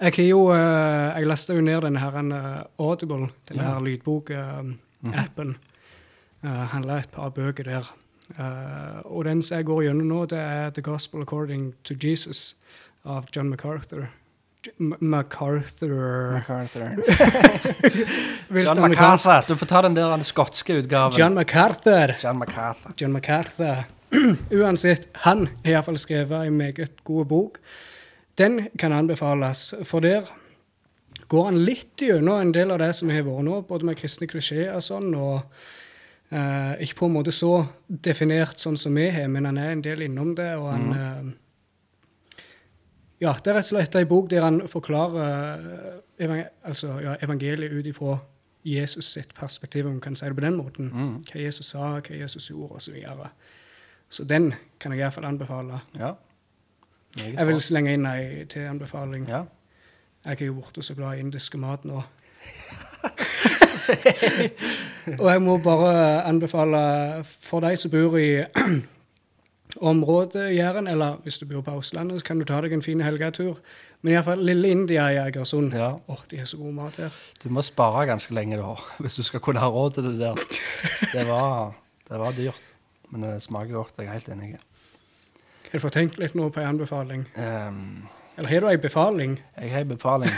jeg 0.01 0.13
har 0.15 0.25
jo 0.25 0.39
uh, 0.49 1.13
Jeg 1.13 1.27
leste 1.29 1.53
jo 1.53 1.61
ned 1.61 1.83
denne 1.85 2.01
her 2.01 2.15
uh, 2.17 2.63
Audible, 2.81 3.27
denne 3.49 3.61
ja. 3.67 3.75
her 3.75 3.83
lydbokappen. 3.85 5.51
Uh, 5.53 6.47
uh, 6.47 6.63
handla 6.73 6.97
et 7.03 7.11
par 7.13 7.29
bøker 7.29 7.69
der. 7.69 7.91
Og 9.11 9.25
den 9.27 9.41
som 9.43 9.57
jeg 9.57 9.67
går 9.67 9.81
gjennom 9.83 10.07
nå, 10.07 10.25
det 10.31 10.39
er 10.39 10.69
The 10.71 10.81
Gospel 10.81 11.21
According 11.21 11.73
to 11.83 11.93
Jesus 11.93 12.55
av 13.03 13.27
John 13.35 13.49
MacArthur. 13.49 14.07
MacArthur 14.77 16.33
MacArthur. 16.33 17.03
John 18.63 18.81
MacArthur. 18.81 19.43
Du 19.47 19.55
får 19.57 19.65
ta 19.65 19.81
den 19.81 19.95
der 19.95 20.09
den 20.09 20.23
skotske 20.23 20.73
utgaven. 20.73 21.19
John 21.19 21.33
MacArthur. 21.33 22.15
John 22.23 22.37
MacArthur. 22.37 22.93
John 22.97 23.11
MacArthur. 23.11 23.83
Uansett, 24.51 25.07
han 25.13 25.47
har 25.63 25.71
iallfall 25.71 25.97
skrevet 25.97 26.47
en 26.47 26.57
meget 26.57 27.03
god 27.03 27.25
bok. 27.25 27.59
Den 28.37 28.67
kan 28.79 28.93
anbefales, 28.93 29.73
for 29.83 29.99
der 29.99 30.29
går 31.27 31.45
han 31.45 31.61
litt 31.65 32.01
gjennom 32.01 32.41
en 32.41 32.51
del 32.55 32.71
av 32.71 32.81
det 32.83 32.93
som 32.95 33.09
har 33.09 33.23
vært 33.25 33.47
nå, 33.47 33.61
både 33.67 33.87
med 33.87 33.99
kristne 33.99 34.27
klisjeer 34.27 34.75
og 34.75 34.83
sånn, 34.83 35.13
og 35.15 35.39
eh, 36.29 36.73
ikke 36.83 36.99
på 37.01 37.09
en 37.09 37.15
måte 37.15 37.33
så 37.35 37.53
definert 37.87 38.59
sånn 38.59 38.77
som 38.79 38.95
vi 38.99 39.09
har, 39.15 39.29
men 39.31 39.47
han 39.47 39.59
er 39.61 39.75
en 39.75 39.85
del 39.85 40.03
innom 40.07 40.35
det, 40.35 40.51
og 40.59 40.69
han 40.73 40.89
mm. 40.91 41.31
Ja, 43.21 43.35
det 43.37 43.51
er 43.51 43.59
rett 43.59 43.67
og 43.67 43.75
slett 43.75 43.95
ei 43.99 44.07
bok 44.09 44.29
der 44.31 44.45
han 44.45 44.61
forklarer 44.69 46.01
eh, 46.17 46.45
altså, 46.65 46.95
ja, 47.03 47.15
evangeliet 47.21 47.73
ut 47.73 47.85
ifra 47.85 48.17
Jesus 48.65 49.13
sitt 49.13 49.35
perspektiv, 49.37 49.85
om 49.85 49.91
man 49.91 50.01
kan 50.01 50.15
si 50.15 50.25
det 50.25 50.35
på 50.35 50.41
den 50.41 50.57
måten. 50.57 50.91
Mm. 50.93 51.15
Hva 51.25 51.41
Jesus 51.41 51.65
sa, 51.73 51.99
hva 51.99 52.17
Jesus 52.17 52.49
gjorde, 52.49 52.75
osv. 52.75 52.85
Så, 52.85 52.91
videre. 52.91 53.29
så 54.09 54.23
den 54.23 54.53
kan 54.79 54.91
jeg 54.91 54.99
iallfall 55.01 55.25
anbefale. 55.25 55.79
Ja. 55.97 56.13
Jeg 57.17 57.47
vil 57.47 57.61
slenge 57.61 57.93
inn 57.93 58.05
ei 58.05 58.45
til 58.49 58.69
anbefaling. 58.69 59.29
Ja. 59.29 59.43
Jeg 60.25 60.41
er 60.41 60.45
jo 60.45 60.53
blitt 60.53 60.85
så 60.85 60.95
glad 60.95 61.17
i 61.17 61.19
indisk 61.25 61.55
mat 61.57 61.85
nå. 61.85 62.01
og 65.19 65.31
jeg 65.31 65.41
må 65.41 65.57
bare 65.57 66.23
anbefale 66.29 67.23
for 67.25 67.59
deg 67.65 67.77
som 67.77 67.91
bor 67.91 68.17
i 68.17 68.45
området 69.77 70.55
Jæren, 70.55 70.87
eller 70.87 71.21
hvis 71.23 71.37
du 71.39 71.45
bor 71.45 71.61
på 71.61 71.77
Østlandet, 71.79 72.19
så 72.19 72.25
kan 72.25 72.39
du 72.39 72.45
ta 72.45 72.61
deg 72.61 72.73
en 72.73 72.83
fin 72.83 73.01
helgetur. 73.01 73.59
Men 74.01 74.13
iallfall 74.13 74.41
Lille 74.45 74.69
India 74.73 75.07
i 75.13 75.19
Egersund. 75.21 75.73
Ja. 75.77 75.91
Åh, 76.07 76.23
de 76.31 76.37
har 76.37 76.45
så 76.49 76.57
god 76.57 76.73
mat 76.73 76.95
her. 76.97 77.15
Du 77.43 77.49
må 77.49 77.61
spare 77.61 78.05
ganske 78.09 78.33
lenge 78.33 78.57
da, 78.57 78.73
hvis 79.03 79.15
du 79.19 79.23
skal 79.23 79.39
kunne 79.39 79.61
ha 79.61 79.69
råd 79.69 79.93
til 79.97 80.09
det 80.09 80.17
der. 80.19 80.41
Det 81.13 81.27
var, 81.27 81.73
det 82.09 82.19
var 82.19 82.31
dyrt, 82.31 82.71
men 83.09 83.23
det 83.23 83.41
smaker 83.43 83.73
godt. 83.73 83.97
Jeg 83.99 84.07
er 84.07 84.11
helt 84.11 84.29
enig. 84.29 84.55
Har 85.71 85.79
du 85.79 85.83
fått 85.83 85.93
tenkt 85.93 86.17
litt 86.19 86.35
nå 86.35 86.49
på 86.49 86.59
en 86.61 86.67
anbefaling? 86.73 87.25
Um, 87.35 88.07
Eller 88.37 88.49
har 88.49 88.63
du 88.63 88.67
ei 88.69 88.77
befaling? 88.77 89.37
jeg 89.57 89.71
har 89.71 89.85
en 89.85 89.91
befaling. 89.91 90.31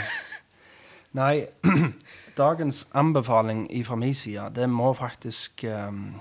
Nei, 1.20 1.46
dagens 2.36 2.88
anbefaling 2.94 3.68
fra 3.86 3.96
min 3.96 4.14
side, 4.14 4.50
det 4.54 4.68
må 4.70 4.92
faktisk 4.98 5.64
um, 5.70 6.20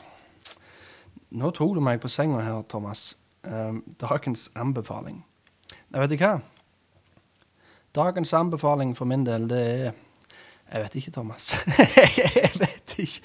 Nå 1.33 1.49
tok 1.49 1.73
du 1.73 1.81
meg 1.81 2.01
på 2.01 2.09
senga 2.13 2.43
her, 2.45 2.61
Thomas. 2.69 3.15
Um, 3.43 3.81
dagens 4.01 4.51
anbefaling. 4.55 5.23
Nei, 5.89 6.01
vet 6.03 6.11
du 6.13 6.19
hva? 6.21 6.35
Dagens 7.97 8.33
anbefaling 8.37 8.93
for 8.97 9.09
min 9.09 9.25
del, 9.25 9.49
det 9.49 9.61
er 9.61 9.91
Jeg 10.73 10.81
vet 10.81 10.95
ikke, 10.95 11.11
Thomas. 11.11 11.51
jeg 12.37 12.51
vet 12.59 12.95
ikke. 12.97 13.21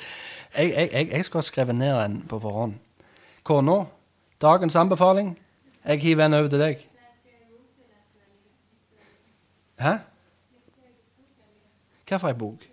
Jeg, 0.56 0.70
jeg, 0.70 0.88
jeg, 0.92 1.08
jeg 1.12 1.24
skulle 1.24 1.40
ha 1.40 1.46
skrevet 1.46 1.76
ned 1.76 2.00
en 2.00 2.18
på 2.28 2.40
forhånd. 2.40 2.74
Kona, 3.42 3.84
dagens 4.40 4.76
anbefaling. 4.76 5.38
Jeg 5.84 6.00
hiver 6.00 6.26
en 6.26 6.34
over 6.34 6.48
til 6.48 6.60
deg. 6.60 6.82
Hæ? 9.78 9.94
Hva 12.08 12.16
for 12.16 12.28
ei 12.28 12.36
bok? 12.36 12.68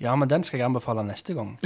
Ja, 0.00 0.14
men 0.16 0.30
den 0.30 0.46
skal 0.46 0.58
jeg 0.58 0.66
anbefale 0.66 1.04
neste 1.06 1.34
gang. 1.34 1.58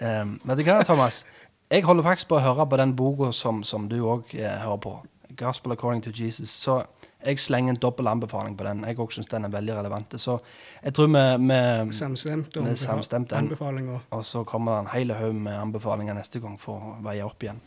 Um, 0.00 0.38
vet 0.46 0.58
du 0.58 0.70
hva, 0.70 0.82
Thomas? 0.86 1.24
Jeg 1.70 1.82
holder 1.82 2.04
faktisk 2.06 2.28
på 2.30 2.38
å 2.38 2.44
høre 2.44 2.66
på 2.70 2.78
den 2.78 2.94
boka 2.96 3.32
som, 3.34 3.64
som 3.66 3.88
du 3.90 3.98
òg 4.06 4.34
eh, 4.38 4.58
hører 4.62 4.82
på. 4.82 4.96
'Gospel 5.36 5.72
According 5.72 6.02
to 6.02 6.10
Jesus'. 6.10 6.46
Så 6.46 6.84
jeg 7.26 7.38
slenger 7.38 7.70
en 7.70 7.76
dobbel 7.76 8.06
anbefaling 8.06 8.56
på 8.58 8.64
den. 8.64 8.84
Jeg 8.84 8.98
òg 8.98 9.12
syns 9.12 9.26
den 9.26 9.44
er 9.44 9.48
veldig 9.48 9.74
relevant. 9.74 10.14
Så 10.20 10.38
jeg 10.84 10.94
tror 10.94 11.06
vi, 11.06 11.46
vi 11.48 11.92
Samstemt 11.92 12.56
Vi 12.56 12.76
samstemt, 12.76 13.30
den. 13.30 13.38
anbefalinger. 13.38 13.98
Og 14.10 14.24
så 14.24 14.44
kommer 14.44 14.72
det 14.72 14.80
en 14.80 14.92
hel 14.94 15.12
haug 15.12 15.34
med 15.34 15.58
anbefalinger 15.58 16.14
neste 16.14 16.40
gang 16.40 16.60
for 16.60 16.74
å 16.74 16.96
veie 17.04 17.24
opp 17.24 17.42
igjen. 17.42 17.60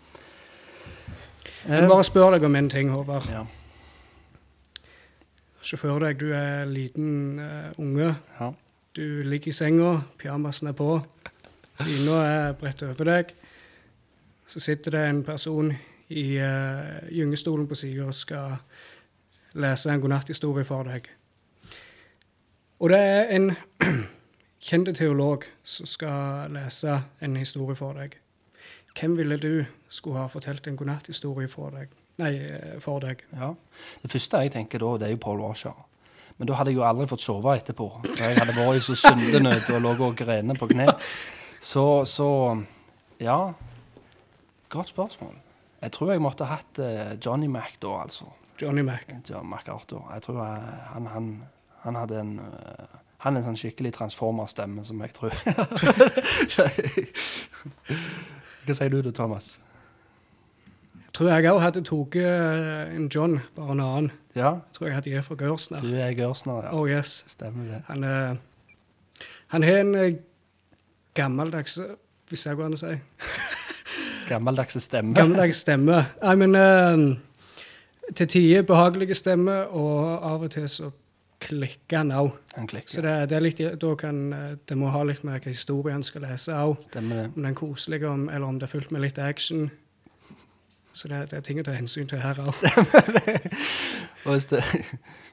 Jeg 1.68 1.82
vil 1.82 1.90
bare 1.90 2.04
spørre 2.04 2.38
deg 2.38 2.44
om 2.48 2.56
en 2.56 2.70
ting, 2.70 2.90
Håvard. 2.90 3.28
Ja. 3.30 3.44
Se 5.62 5.78
for 5.78 6.00
deg 6.00 6.20
du 6.20 6.32
er 6.34 6.66
liten 6.66 7.40
uh, 7.40 7.76
unge. 7.78 8.16
Ja. 8.40 8.54
Du 8.96 9.24
ligger 9.24 9.52
i 9.52 9.54
senga, 9.54 10.00
pyjamasen 10.18 10.72
er 10.72 10.74
på, 10.74 11.02
dyna 11.84 12.24
er 12.24 12.54
bredt 12.54 12.82
over 12.88 13.06
deg. 13.06 13.36
Så 14.50 14.60
sitter 14.60 14.92
det 14.92 15.06
en 15.06 15.24
person 15.24 15.74
i 16.10 16.40
uh, 16.42 17.10
gyngestolen 17.14 17.68
på 17.70 17.78
sida 17.78 18.08
og 18.10 18.16
skal 18.18 18.56
lese 19.62 19.92
en 19.94 20.02
godnatthistorie 20.02 20.66
for 20.66 20.90
deg. 20.90 21.10
Og 22.80 22.90
det 22.90 23.00
er 23.00 23.36
en 23.36 23.52
kjent 24.70 24.90
teolog 24.98 25.46
som 25.64 25.86
skal 25.86 26.50
lese 26.56 26.98
en 27.22 27.38
historie 27.38 27.78
for 27.78 27.94
deg. 27.94 28.18
Hvem 28.98 29.18
ville 29.18 29.38
du 29.38 29.66
skulle 29.90 30.18
ha 30.18 30.28
fortalt 30.28 30.68
en 30.68 30.80
godnatthistorie 30.80 31.52
for 31.52 31.76
deg? 31.76 31.94
Nei, 32.20 32.34
eh, 32.36 32.80
for 32.84 33.04
deg. 33.04 33.22
Ja. 33.36 33.54
Det 34.02 34.12
første 34.12 34.42
jeg 34.44 34.56
tenker 34.58 34.82
da, 34.82 34.96
det 34.98 35.08
er 35.08 35.14
jo 35.14 35.22
Paul 35.24 35.44
Washer. 35.46 35.78
Men 36.40 36.48
da 36.48 36.56
hadde 36.56 36.72
jeg 36.72 36.80
jo 36.80 36.88
aldri 36.88 37.08
fått 37.08 37.24
sove 37.24 37.54
etterpå. 37.60 37.88
Jeg 38.18 38.38
hadde 38.40 38.56
vært 38.56 38.80
i 38.80 38.84
så 38.84 38.96
syndenød 38.98 39.70
og 39.76 39.82
lå 39.84 39.96
og 40.08 40.18
grene 40.18 40.56
på 40.56 40.70
kne. 40.72 40.88
Så, 41.62 42.06
så 42.08 42.30
ja. 43.20 43.40
Godt 44.70 44.88
spørsmål. 44.92 45.36
Jeg 45.82 45.92
tror 45.96 46.12
jeg 46.12 46.22
måtte 46.22 46.46
hatt 46.46 46.80
eh, 46.84 47.16
Johnny 47.26 47.48
Mac 47.48 47.78
da, 47.82 47.88
altså. 48.04 48.26
Johnny 48.62 48.82
Mac. 48.84 49.06
John 49.30 49.48
MacArthur. 49.50 50.10
Jeg 50.14 50.22
tror 50.22 50.42
jeg, 50.46 50.62
han, 50.94 51.08
han, 51.08 51.30
han 51.86 51.96
hadde 51.96 52.20
en 52.20 52.40
eh, 52.40 52.98
Han 53.24 53.36
er 53.36 53.42
en 53.42 53.46
sånn 53.50 53.58
skikkelig 53.60 53.92
transformerstemme 53.98 54.84
som 54.88 55.02
jeg 55.04 55.12
tror 55.16 55.34
Hva 58.66 58.76
sier 58.78 58.92
du 58.94 59.02
da, 59.04 59.12
Thomas? 59.16 59.58
Jeg 61.00 61.14
tror 61.18 61.32
jeg 61.34 61.50
òg 61.52 61.60
hadde 61.64 61.82
tatt 61.88 62.16
eh, 62.22 62.94
en 62.96 63.08
John, 63.12 63.40
bare 63.58 63.72
en 63.76 63.84
annen. 63.84 64.12
Ja, 64.38 64.52
Jeg 64.70 64.76
tror 64.78 64.88
jeg 64.88 64.96
hadde 65.00 65.10
gitt 65.16 65.26
fra 65.28 65.36
Gørsner. 65.40 65.82
du 65.84 65.96
er 65.98 66.14
Gørsner, 66.16 66.68
ja. 66.68 66.74
Oh 66.78 66.86
yes. 66.88 67.24
Stemmer 67.28 67.64
det. 67.74 67.82
Han 67.88 68.04
Han 69.56 69.64
har 69.64 69.80
en 69.82 69.96
eh, 69.96 70.14
gammeldags 71.16 71.80
Hvis 72.30 72.46
jeg 72.46 72.56
går 72.56 72.66
an 72.70 72.78
å 72.78 72.84
si. 72.84 72.94
Gammeldagse 74.30 74.82
stemme. 74.84 75.16
Gammeldags 75.18 75.64
stemme. 75.66 76.04
Nei, 76.22 76.36
men 76.40 76.56
uh, 76.56 78.14
til 78.16 78.28
tider 78.28 78.66
behagelige 78.68 79.18
stemme, 79.18 79.62
og 79.68 80.26
av 80.32 80.46
og 80.48 80.52
til 80.54 80.70
så 80.70 80.92
klikker 81.40 82.02
han 82.02 82.12
òg. 82.12 82.34
Så 82.86 83.02
det, 83.02 83.14
det 83.32 83.38
er 83.38 83.44
litt, 83.44 83.62
da 83.82 83.92
kan, 83.96 84.18
eh, 84.36 84.56
det 84.68 84.76
må 84.78 84.90
ha 84.92 85.06
litt 85.08 85.24
med 85.24 85.40
hva 85.40 85.54
historien 85.54 86.04
skal 86.04 86.26
lese 86.28 86.56
òg. 86.56 86.82
Om 87.00 87.14
den 87.36 87.48
er 87.48 87.56
koselig, 87.56 88.02
om, 88.08 88.28
eller 88.30 88.48
om 88.48 88.60
det 88.60 88.68
er 88.68 88.74
fullt 88.74 88.92
med 88.92 89.06
litt 89.06 89.22
action. 89.24 89.70
Så 90.94 91.08
det, 91.08 91.30
det 91.32 91.40
er 91.40 91.46
ting 91.46 91.62
å 91.62 91.64
ta 91.64 91.78
hensyn 91.78 92.10
til 92.12 92.20
her 92.20 92.42
òg. 92.44 92.52
Og 94.26 94.34
hvis 94.36 94.50
det, 94.52 94.60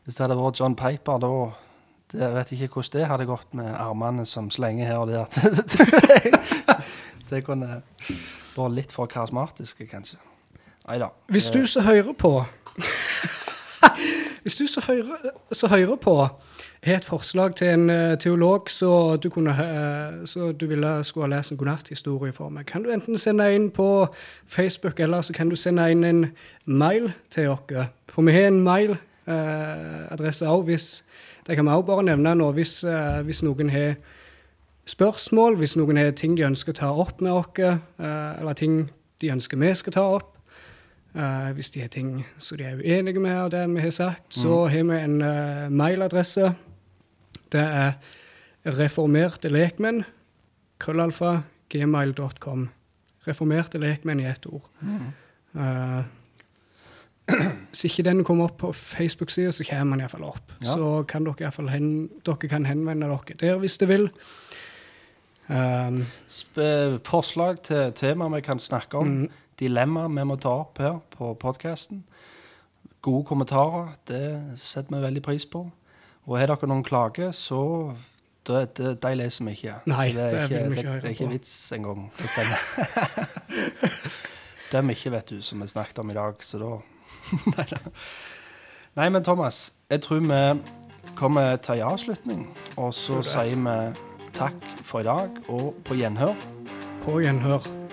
hvis 0.04 0.14
det 0.14 0.22
hadde 0.22 0.38
vært 0.38 0.60
John 0.60 0.76
Piper, 0.78 1.18
da 1.18 1.32
det, 2.12 2.28
vet 2.36 2.52
ikke 2.54 2.68
hvordan 2.76 3.00
det 3.00 3.06
hadde 3.10 3.26
gått 3.26 3.54
med 3.58 3.72
armene 3.74 4.26
som 4.30 4.50
slenger 4.54 4.86
her 4.86 5.02
og 5.02 5.10
der. 5.10 5.26
det 7.30 7.42
kunne 7.48 7.80
vært 8.58 8.76
litt 8.76 8.92
for 8.92 9.06
karismatiske, 9.10 9.86
kanskje. 9.90 10.18
Nei 10.86 10.98
da. 11.02 11.10
Hvis 11.32 11.50
du 11.50 11.66
som 11.66 11.82
hører 11.82 12.12
på 12.12 12.32
Hvis 14.42 14.56
du 14.56 14.66
som 14.70 14.82
hører, 14.86 15.32
hører 15.68 15.96
på 15.96 16.16
har 16.86 17.00
et 17.00 17.04
forslag 17.04 17.56
til 17.56 17.68
en 17.68 17.90
eh, 17.90 18.18
teolog 18.18 18.70
så 18.70 19.16
du, 19.16 19.28
kunne, 19.30 19.50
eh, 19.50 20.26
så 20.26 20.52
du 20.52 20.66
ville 20.66 21.04
skulle 21.04 21.26
ha 21.26 21.36
lest 21.36 21.52
en 21.52 21.58
godnatthistorie 21.58 22.32
for 22.32 22.48
meg, 22.48 22.66
kan 22.66 22.84
du 22.84 22.92
enten 22.92 23.18
sende 23.18 23.48
inn 23.54 23.70
på 23.74 24.06
Facebook, 24.46 25.00
eller 25.00 25.22
så 25.22 25.32
kan 25.32 25.50
du 25.50 25.56
sende 25.56 25.90
inn 25.90 26.04
en 26.04 26.26
mail 26.64 27.12
til 27.30 27.48
oss. 27.48 27.90
For 28.08 28.22
vi 28.22 28.32
har 28.32 28.46
en 28.50 28.62
mailadresse 28.62 30.46
òg, 30.46 30.64
hvis 30.70 31.02
Det 31.46 31.54
kan 31.54 31.64
vi 31.64 31.70
òg 31.70 31.84
bare 31.86 32.02
nevne 32.02 32.34
nå. 32.34 32.52
Hvis, 32.52 32.84
eh, 32.84 33.22
hvis 33.22 33.42
noen 33.42 33.70
har 33.70 33.94
spørsmål, 34.86 35.56
hvis 35.60 35.76
noen 35.76 35.98
har 35.98 36.12
ting 36.16 36.36
de 36.38 36.46
ønsker 36.46 36.72
å 36.72 36.80
ta 36.80 36.90
opp 36.92 37.20
med 37.20 37.32
oss, 37.32 37.58
eh, 37.58 38.40
eller 38.40 38.54
ting 38.54 38.90
de 39.20 39.32
ønsker 39.32 39.58
vi 39.58 39.74
skal 39.74 39.92
ta 39.92 40.08
opp, 40.16 40.36
Eh, 41.16 41.52
hvis 41.56 41.70
de 41.72 41.80
har 41.80 41.88
ting 41.88 42.26
som 42.38 42.58
de 42.58 42.66
er 42.68 42.80
uenige 42.82 43.20
med 43.20 43.32
av 43.32 43.50
det 43.50 43.62
vi 43.72 43.80
har 43.80 43.90
sagt, 43.90 44.34
så 44.36 44.66
har 44.68 44.84
vi 44.84 44.98
en 45.00 45.22
eh, 45.24 45.68
mailadresse. 45.72 46.50
Det 47.52 47.62
er 47.62 47.94
reformerte 48.66 49.48
lekmenn, 49.48 50.02
krøllalfa, 50.82 51.38
gmail.com. 51.72 52.68
Reformerte 53.26 53.80
lekmenn 53.80 54.20
i 54.20 54.28
ett 54.28 54.46
ord. 54.46 54.68
Eh, 55.56 56.02
hvis 57.70 57.86
ikke 57.88 58.04
den 58.10 58.24
kommer 58.24 58.50
opp 58.50 58.58
på 58.60 58.72
Facebook-sida, 58.76 59.54
så 59.56 59.64
kommer 59.64 59.96
den 59.96 60.04
iallfall 60.04 60.28
opp. 60.34 60.52
Ja. 60.60 60.74
Så 60.74 60.90
kan 61.08 61.24
dere 61.24 61.46
iallfall 61.46 61.72
hen, 61.72 62.10
dere 62.28 62.50
kan 62.50 62.68
henvende 62.68 63.08
dere 63.08 63.40
der 63.40 63.62
hvis 63.64 63.78
dere 63.80 63.94
vil. 63.94 64.10
Um, 65.48 66.00
Sp 66.26 66.58
forslag 67.06 67.60
til 67.62 67.92
tema 67.94 68.28
vi 68.34 68.40
kan 68.40 68.58
snakke 68.58 68.98
om. 68.98 69.06
Mm. 69.06 69.30
Dilemmaer 69.60 70.08
vi 70.08 70.24
må 70.26 70.36
ta 70.36 70.52
opp 70.62 70.78
her 70.82 70.98
på 71.14 71.34
podkasten. 71.40 72.02
Gode 73.02 73.24
kommentarer, 73.28 73.94
det 74.08 74.58
setter 74.58 74.96
vi 74.96 75.02
veldig 75.02 75.22
pris 75.22 75.46
på. 75.46 75.62
Og 76.26 76.38
har 76.38 76.50
dere 76.50 76.66
noen 76.66 76.82
klager, 76.84 77.30
så 77.30 77.94
det, 78.46 78.76
det, 78.78 78.96
De 79.02 79.12
leser 79.14 79.46
vi 79.46 79.54
ikke. 79.54 79.76
Nei, 79.86 80.08
så 80.10 80.16
det 80.16 80.24
er 80.24 80.42
ikke, 80.42 80.62
det, 80.74 80.84
det 80.84 81.10
er 81.10 81.14
ikke 81.14 81.30
vits 81.30 81.54
engang. 81.72 82.08
Dem 84.72 84.90
ikke, 84.90 85.12
vet 85.14 85.30
du, 85.30 85.38
som 85.42 85.62
vi 85.62 85.68
snakket 85.70 86.02
om 86.02 86.10
i 86.10 86.18
dag. 86.18 86.42
Så 86.42 86.58
da 86.62 86.74
Nei 88.96 89.10
men 89.12 89.24
Thomas, 89.24 89.74
jeg 89.90 90.00
tror 90.02 90.22
vi 90.24 90.60
kommer 91.16 91.56
til 91.56 91.74
en 91.74 91.90
avslutning. 91.92 92.46
Og 92.76 92.94
så 92.94 93.20
sier 93.22 93.58
vi 93.60 94.15
takk 94.36 94.68
for 94.84 95.00
i 95.00 95.08
dag, 95.08 95.40
og 95.48 95.74
på 95.84 95.96
gjenhør. 95.96 96.34
på 97.04 97.20
gjenhør. 97.20 97.85